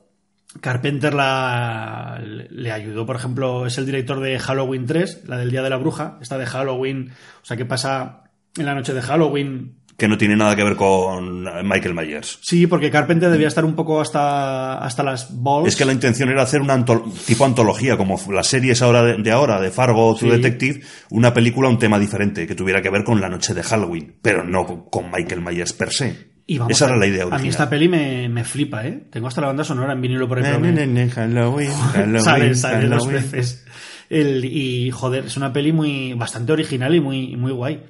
Carpenter 0.60 1.12
la, 1.12 2.20
le 2.22 2.72
ayudó, 2.72 3.04
por 3.04 3.16
ejemplo, 3.16 3.66
es 3.66 3.76
el 3.78 3.86
director 3.86 4.20
de 4.20 4.38
Halloween 4.38 4.86
3, 4.86 5.24
la 5.26 5.36
del 5.36 5.50
Día 5.50 5.62
de 5.62 5.70
la 5.70 5.76
Bruja, 5.76 6.18
esta 6.20 6.38
de 6.38 6.46
Halloween, 6.46 7.12
o 7.42 7.44
sea, 7.44 7.56
que 7.56 7.66
pasa 7.66 8.24
en 8.56 8.66
la 8.66 8.74
noche 8.74 8.94
de 8.94 9.02
Halloween. 9.02 9.77
Que 9.98 10.06
no 10.06 10.16
tiene 10.16 10.36
nada 10.36 10.54
que 10.54 10.62
ver 10.62 10.76
con 10.76 11.42
Michael 11.68 11.92
Myers. 11.92 12.38
Sí, 12.40 12.68
porque 12.68 12.88
Carpenter 12.88 13.30
debía 13.30 13.48
estar 13.48 13.64
un 13.64 13.74
poco 13.74 14.00
hasta, 14.00 14.78
hasta 14.78 15.02
las 15.02 15.42
balls. 15.42 15.66
Es 15.66 15.74
que 15.76 15.84
la 15.84 15.92
intención 15.92 16.28
era 16.30 16.42
hacer 16.42 16.60
una 16.60 16.74
anto- 16.74 17.04
tipo 17.26 17.44
antología, 17.44 17.96
como 17.96 18.16
las 18.32 18.46
series 18.46 18.80
ahora 18.80 19.02
de, 19.02 19.16
de 19.20 19.30
ahora, 19.32 19.60
de 19.60 19.72
Fargo, 19.72 20.14
True 20.14 20.30
Sí. 20.30 20.36
Detective, 20.36 20.82
una 21.10 21.34
película, 21.34 21.68
un 21.68 21.80
tema 21.80 21.98
diferente, 21.98 22.46
que 22.46 22.54
tuviera 22.54 22.80
que 22.80 22.90
ver 22.90 23.02
con 23.02 23.20
la 23.20 23.28
noche 23.28 23.54
de 23.54 23.62
Halloween, 23.64 24.14
pero 24.22 24.44
no 24.44 24.64
con, 24.64 24.84
con 24.88 25.10
Michael 25.10 25.40
Myers 25.42 25.72
per 25.72 25.90
se. 25.92 26.28
Y 26.46 26.58
vamos 26.58 26.70
Esa 26.70 26.84
a- 26.86 26.88
era 26.90 26.96
la 26.98 27.06
idea 27.08 27.22
A 27.24 27.26
original. 27.26 27.42
mí 27.42 27.48
esta 27.48 27.68
peli 27.68 27.88
me, 27.88 28.28
me 28.28 28.44
flipa, 28.44 28.86
¿eh? 28.86 29.02
Tengo 29.10 29.26
hasta 29.26 29.40
la 29.40 29.48
banda 29.48 29.64
sonora 29.64 29.92
en 29.94 30.00
vinilo 30.00 30.28
por 30.28 30.38
ahí. 30.38 30.44
pero 30.44 30.60
me- 30.60 30.70
Ne, 30.70 30.86
ne, 30.86 31.06
ne, 31.06 31.10
Halloween, 31.10 31.72
Halloween, 31.92 32.20
salen, 32.22 32.54
salen 32.56 32.90
dos 32.90 33.08
veces. 33.08 33.66
El, 34.08 34.44
y 34.44 34.92
joder, 34.92 35.24
es 35.26 35.36
una 35.36 35.52
peli 35.52 35.72
muy 35.72 36.14
bastante 36.14 36.52
original 36.52 36.94
y 36.94 37.00
muy, 37.00 37.36
muy 37.36 37.50
guay. 37.50 37.82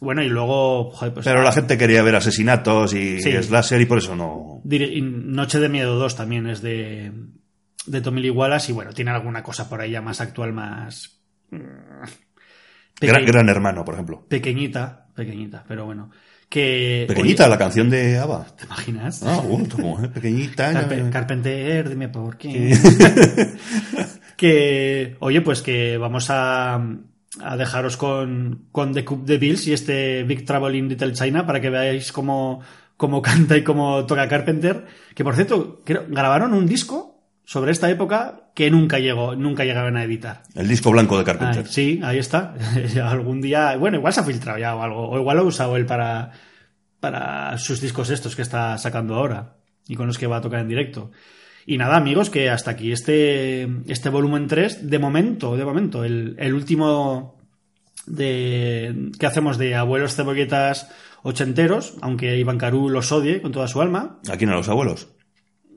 Bueno, 0.00 0.22
y 0.22 0.28
luego, 0.28 0.90
joder, 0.90 1.14
pues. 1.14 1.24
Pero 1.24 1.42
la 1.42 1.52
gente 1.52 1.78
quería 1.78 2.02
ver 2.02 2.16
asesinatos 2.16 2.92
y 2.92 3.20
Sí. 3.22 3.32
slasher 3.42 3.80
y 3.80 3.86
por 3.86 3.98
eso 3.98 4.14
no. 4.14 4.60
Y 4.70 5.00
Noche 5.00 5.58
de 5.58 5.68
Miedo 5.70 5.96
2 5.96 6.16
también 6.16 6.46
es 6.46 6.60
de, 6.60 7.12
de 7.86 8.00
Tommy 8.02 8.20
Lee 8.20 8.30
Wallace 8.30 8.72
y 8.72 8.74
bueno, 8.74 8.92
tiene 8.92 9.10
alguna 9.12 9.42
cosa 9.42 9.68
por 9.68 9.80
ahí 9.80 9.92
ya 9.92 10.02
más 10.02 10.20
actual, 10.20 10.52
más. 10.52 11.18
mm, 11.50 11.56
Gran, 13.00 13.24
Gran 13.26 13.48
Hermano, 13.48 13.84
por 13.84 13.94
ejemplo. 13.94 14.26
Pequeñita, 14.28 15.06
pequeñita, 15.14 15.64
pero 15.68 15.84
bueno. 15.86 16.10
Que. 16.48 17.04
Pequeñita, 17.08 17.44
oye, 17.44 17.50
la 17.50 17.58
canción 17.58 17.90
de 17.90 18.18
ABBA. 18.18 18.46
¿Te 18.56 18.64
imaginas? 18.66 19.22
Ah, 19.24 19.40
bueno, 19.46 19.66
como, 19.70 20.02
eh, 20.04 20.08
pequeñita. 20.08 20.72
Carpe- 20.72 21.10
Carpenter, 21.10 21.88
dime 21.88 22.08
por 22.08 22.36
qué. 22.38 22.76
que, 24.36 25.16
oye, 25.20 25.40
pues 25.40 25.62
que 25.62 25.96
vamos 25.98 26.26
a, 26.30 26.80
a 27.40 27.56
dejaros 27.56 27.96
con, 27.96 28.66
con 28.72 28.92
The 28.92 29.04
Cup 29.04 29.24
de 29.24 29.38
Bills 29.38 29.66
y 29.66 29.72
este 29.72 30.22
Big 30.24 30.44
Trouble 30.44 30.76
in 30.76 30.88
Little 30.88 31.12
China 31.12 31.46
para 31.46 31.60
que 31.60 31.70
veáis 31.70 32.12
cómo, 32.12 32.60
cómo 32.96 33.22
canta 33.22 33.56
y 33.56 33.62
cómo 33.62 34.06
toca 34.06 34.28
Carpenter. 34.28 34.86
Que 35.14 35.24
por 35.24 35.34
cierto, 35.34 35.82
creo, 35.84 36.04
grabaron 36.08 36.54
un 36.54 36.66
disco 36.66 37.16
sobre 37.44 37.72
esta 37.72 37.88
época 37.88 38.50
que 38.54 38.70
nunca 38.70 38.98
llegó, 38.98 39.36
nunca 39.36 39.64
llegaron 39.64 39.96
a 39.96 40.04
editar. 40.04 40.42
El 40.54 40.66
disco 40.68 40.90
blanco 40.90 41.16
de 41.18 41.24
Carpenter. 41.24 41.64
Ay, 41.64 41.72
sí, 41.72 42.00
ahí 42.02 42.18
está. 42.18 42.54
Algún 43.04 43.40
día, 43.40 43.76
bueno, 43.76 43.98
igual 43.98 44.12
se 44.12 44.20
ha 44.20 44.24
filtrado 44.24 44.58
ya 44.58 44.74
o 44.74 44.82
algo, 44.82 45.08
o 45.10 45.18
igual 45.18 45.36
lo 45.36 45.42
ha 45.44 45.46
usado 45.46 45.76
él 45.76 45.86
para, 45.86 46.32
para 47.00 47.56
sus 47.58 47.80
discos 47.80 48.10
estos 48.10 48.34
que 48.34 48.42
está 48.42 48.76
sacando 48.78 49.14
ahora 49.14 49.58
y 49.86 49.94
con 49.94 50.06
los 50.06 50.18
que 50.18 50.26
va 50.26 50.38
a 50.38 50.40
tocar 50.40 50.60
en 50.60 50.68
directo. 50.68 51.12
Y 51.66 51.78
nada, 51.78 51.96
amigos, 51.96 52.30
que 52.30 52.48
hasta 52.48 52.70
aquí 52.70 52.92
este, 52.92 53.68
este 53.88 54.08
volumen 54.08 54.46
3, 54.46 54.88
de 54.88 54.98
momento, 55.00 55.56
de 55.56 55.64
momento, 55.64 56.04
el, 56.04 56.36
el 56.38 56.54
último 56.54 57.40
de, 58.06 59.10
que 59.18 59.26
hacemos 59.26 59.58
de 59.58 59.74
abuelos 59.74 60.14
cebolletas 60.14 60.88
ochenteros, 61.22 61.96
aunque 62.02 62.38
Iván 62.38 62.58
Carú 62.58 62.88
los 62.88 63.10
odie 63.10 63.42
con 63.42 63.50
toda 63.50 63.66
su 63.66 63.82
alma, 63.82 64.20
¿A 64.30 64.36
quién? 64.36 64.50
¿A 64.50 64.54
los 64.54 64.68
abuelos? 64.68 65.08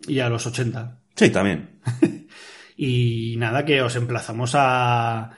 y 0.07 0.20
a 0.20 0.30
los 0.30 0.45
80. 0.45 0.99
Sí, 1.16 1.30
también. 1.30 1.80
Y 2.82 3.36
nada, 3.38 3.66
que 3.66 3.82
os 3.82 3.98
emplazamos 3.98 4.53
a, 4.56 5.32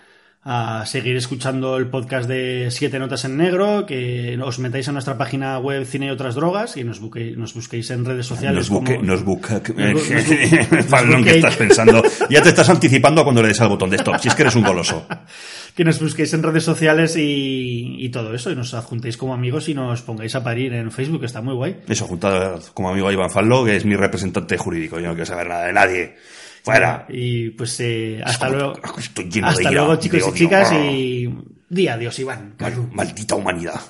a 0.43 0.87
seguir 0.87 1.15
escuchando 1.17 1.77
el 1.77 1.87
podcast 1.87 2.27
de 2.27 2.69
Siete 2.71 2.97
Notas 2.97 3.25
en 3.25 3.37
Negro, 3.37 3.85
que 3.85 4.39
os 4.43 4.57
metáis 4.57 4.87
a 4.87 4.91
nuestra 4.91 5.15
página 5.15 5.59
web 5.59 5.85
Cine 5.85 6.07
y 6.07 6.09
otras 6.09 6.33
drogas 6.33 6.77
y 6.77 6.83
nos, 6.83 6.99
buque- 6.99 7.35
nos 7.35 7.53
busquéis 7.53 7.91
en 7.91 8.05
redes 8.05 8.25
sociales. 8.25 8.57
Nos 8.57 8.69
buque, 8.71 8.95
como- 8.95 9.05
nos 9.07 9.23
buca, 9.23 9.53
Nos 9.55 9.63
bu- 9.69 10.13
nos 10.15 10.27
bu- 10.71 10.89
Pablo, 10.89 11.13
¿en 11.17 11.21
nos 11.21 11.29
qué 11.29 11.35
estás 11.37 11.55
pensando? 11.57 12.01
Ya 12.31 12.41
te 12.41 12.49
estás 12.49 12.69
anticipando 12.69 13.23
cuando 13.23 13.43
le 13.43 13.49
des 13.49 13.61
al 13.61 13.69
botón 13.69 13.91
de 13.91 13.97
stop, 13.97 14.17
si 14.17 14.29
es 14.29 14.33
que 14.35 14.41
eres 14.41 14.55
un 14.55 14.63
goloso. 14.63 15.05
que 15.75 15.85
nos 15.85 15.99
busquéis 16.01 16.33
en 16.33 16.41
redes 16.41 16.63
sociales 16.63 17.15
y, 17.17 17.97
y 18.03 18.09
todo 18.09 18.33
eso, 18.33 18.49
y 18.51 18.55
nos 18.55 18.73
adjuntéis 18.73 19.17
como 19.17 19.35
amigos 19.35 19.69
y 19.69 19.75
nos 19.75 20.01
pongáis 20.01 20.33
a 20.33 20.43
parir 20.43 20.73
en 20.73 20.91
Facebook, 20.91 21.23
está 21.23 21.43
muy 21.43 21.53
guay. 21.53 21.81
Eso, 21.87 22.07
juntado 22.07 22.59
como 22.73 22.89
amigo 22.89 23.07
a 23.07 23.13
Iván 23.13 23.29
Fallo, 23.29 23.63
que 23.63 23.75
es 23.75 23.85
mi 23.85 23.95
representante 23.95 24.57
jurídico. 24.57 24.99
Yo 24.99 25.05
no 25.09 25.13
quiero 25.13 25.27
saber 25.27 25.47
nada 25.49 25.67
de 25.67 25.73
nadie. 25.73 26.15
Fuera. 26.63 27.05
Y 27.09 27.49
pues 27.51 27.79
eh, 27.79 28.21
hasta 28.23 28.49
luego. 28.49 28.73
Estoy 28.97 29.29
lleno 29.29 29.47
de 29.47 29.51
Hasta 29.51 29.61
ira, 29.63 29.71
luego, 29.71 29.95
de 29.95 29.99
chicos 29.99 30.23
y 30.27 30.33
chicas, 30.37 30.71
y 30.73 31.29
di 31.69 31.87
adiós, 31.87 32.17
Iván. 32.19 32.55
Mal- 32.59 32.89
maldita 32.91 33.35
humanidad. 33.35 33.81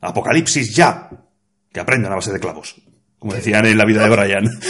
Apocalipsis 0.00 0.74
ya. 0.74 1.08
Que 1.72 1.80
aprendan 1.80 2.12
a 2.12 2.16
base 2.16 2.32
de 2.32 2.40
clavos. 2.40 2.74
Como 3.18 3.34
decían 3.34 3.66
en 3.66 3.76
la 3.78 3.84
vida 3.84 4.02
de 4.08 4.10
Brian. 4.16 4.44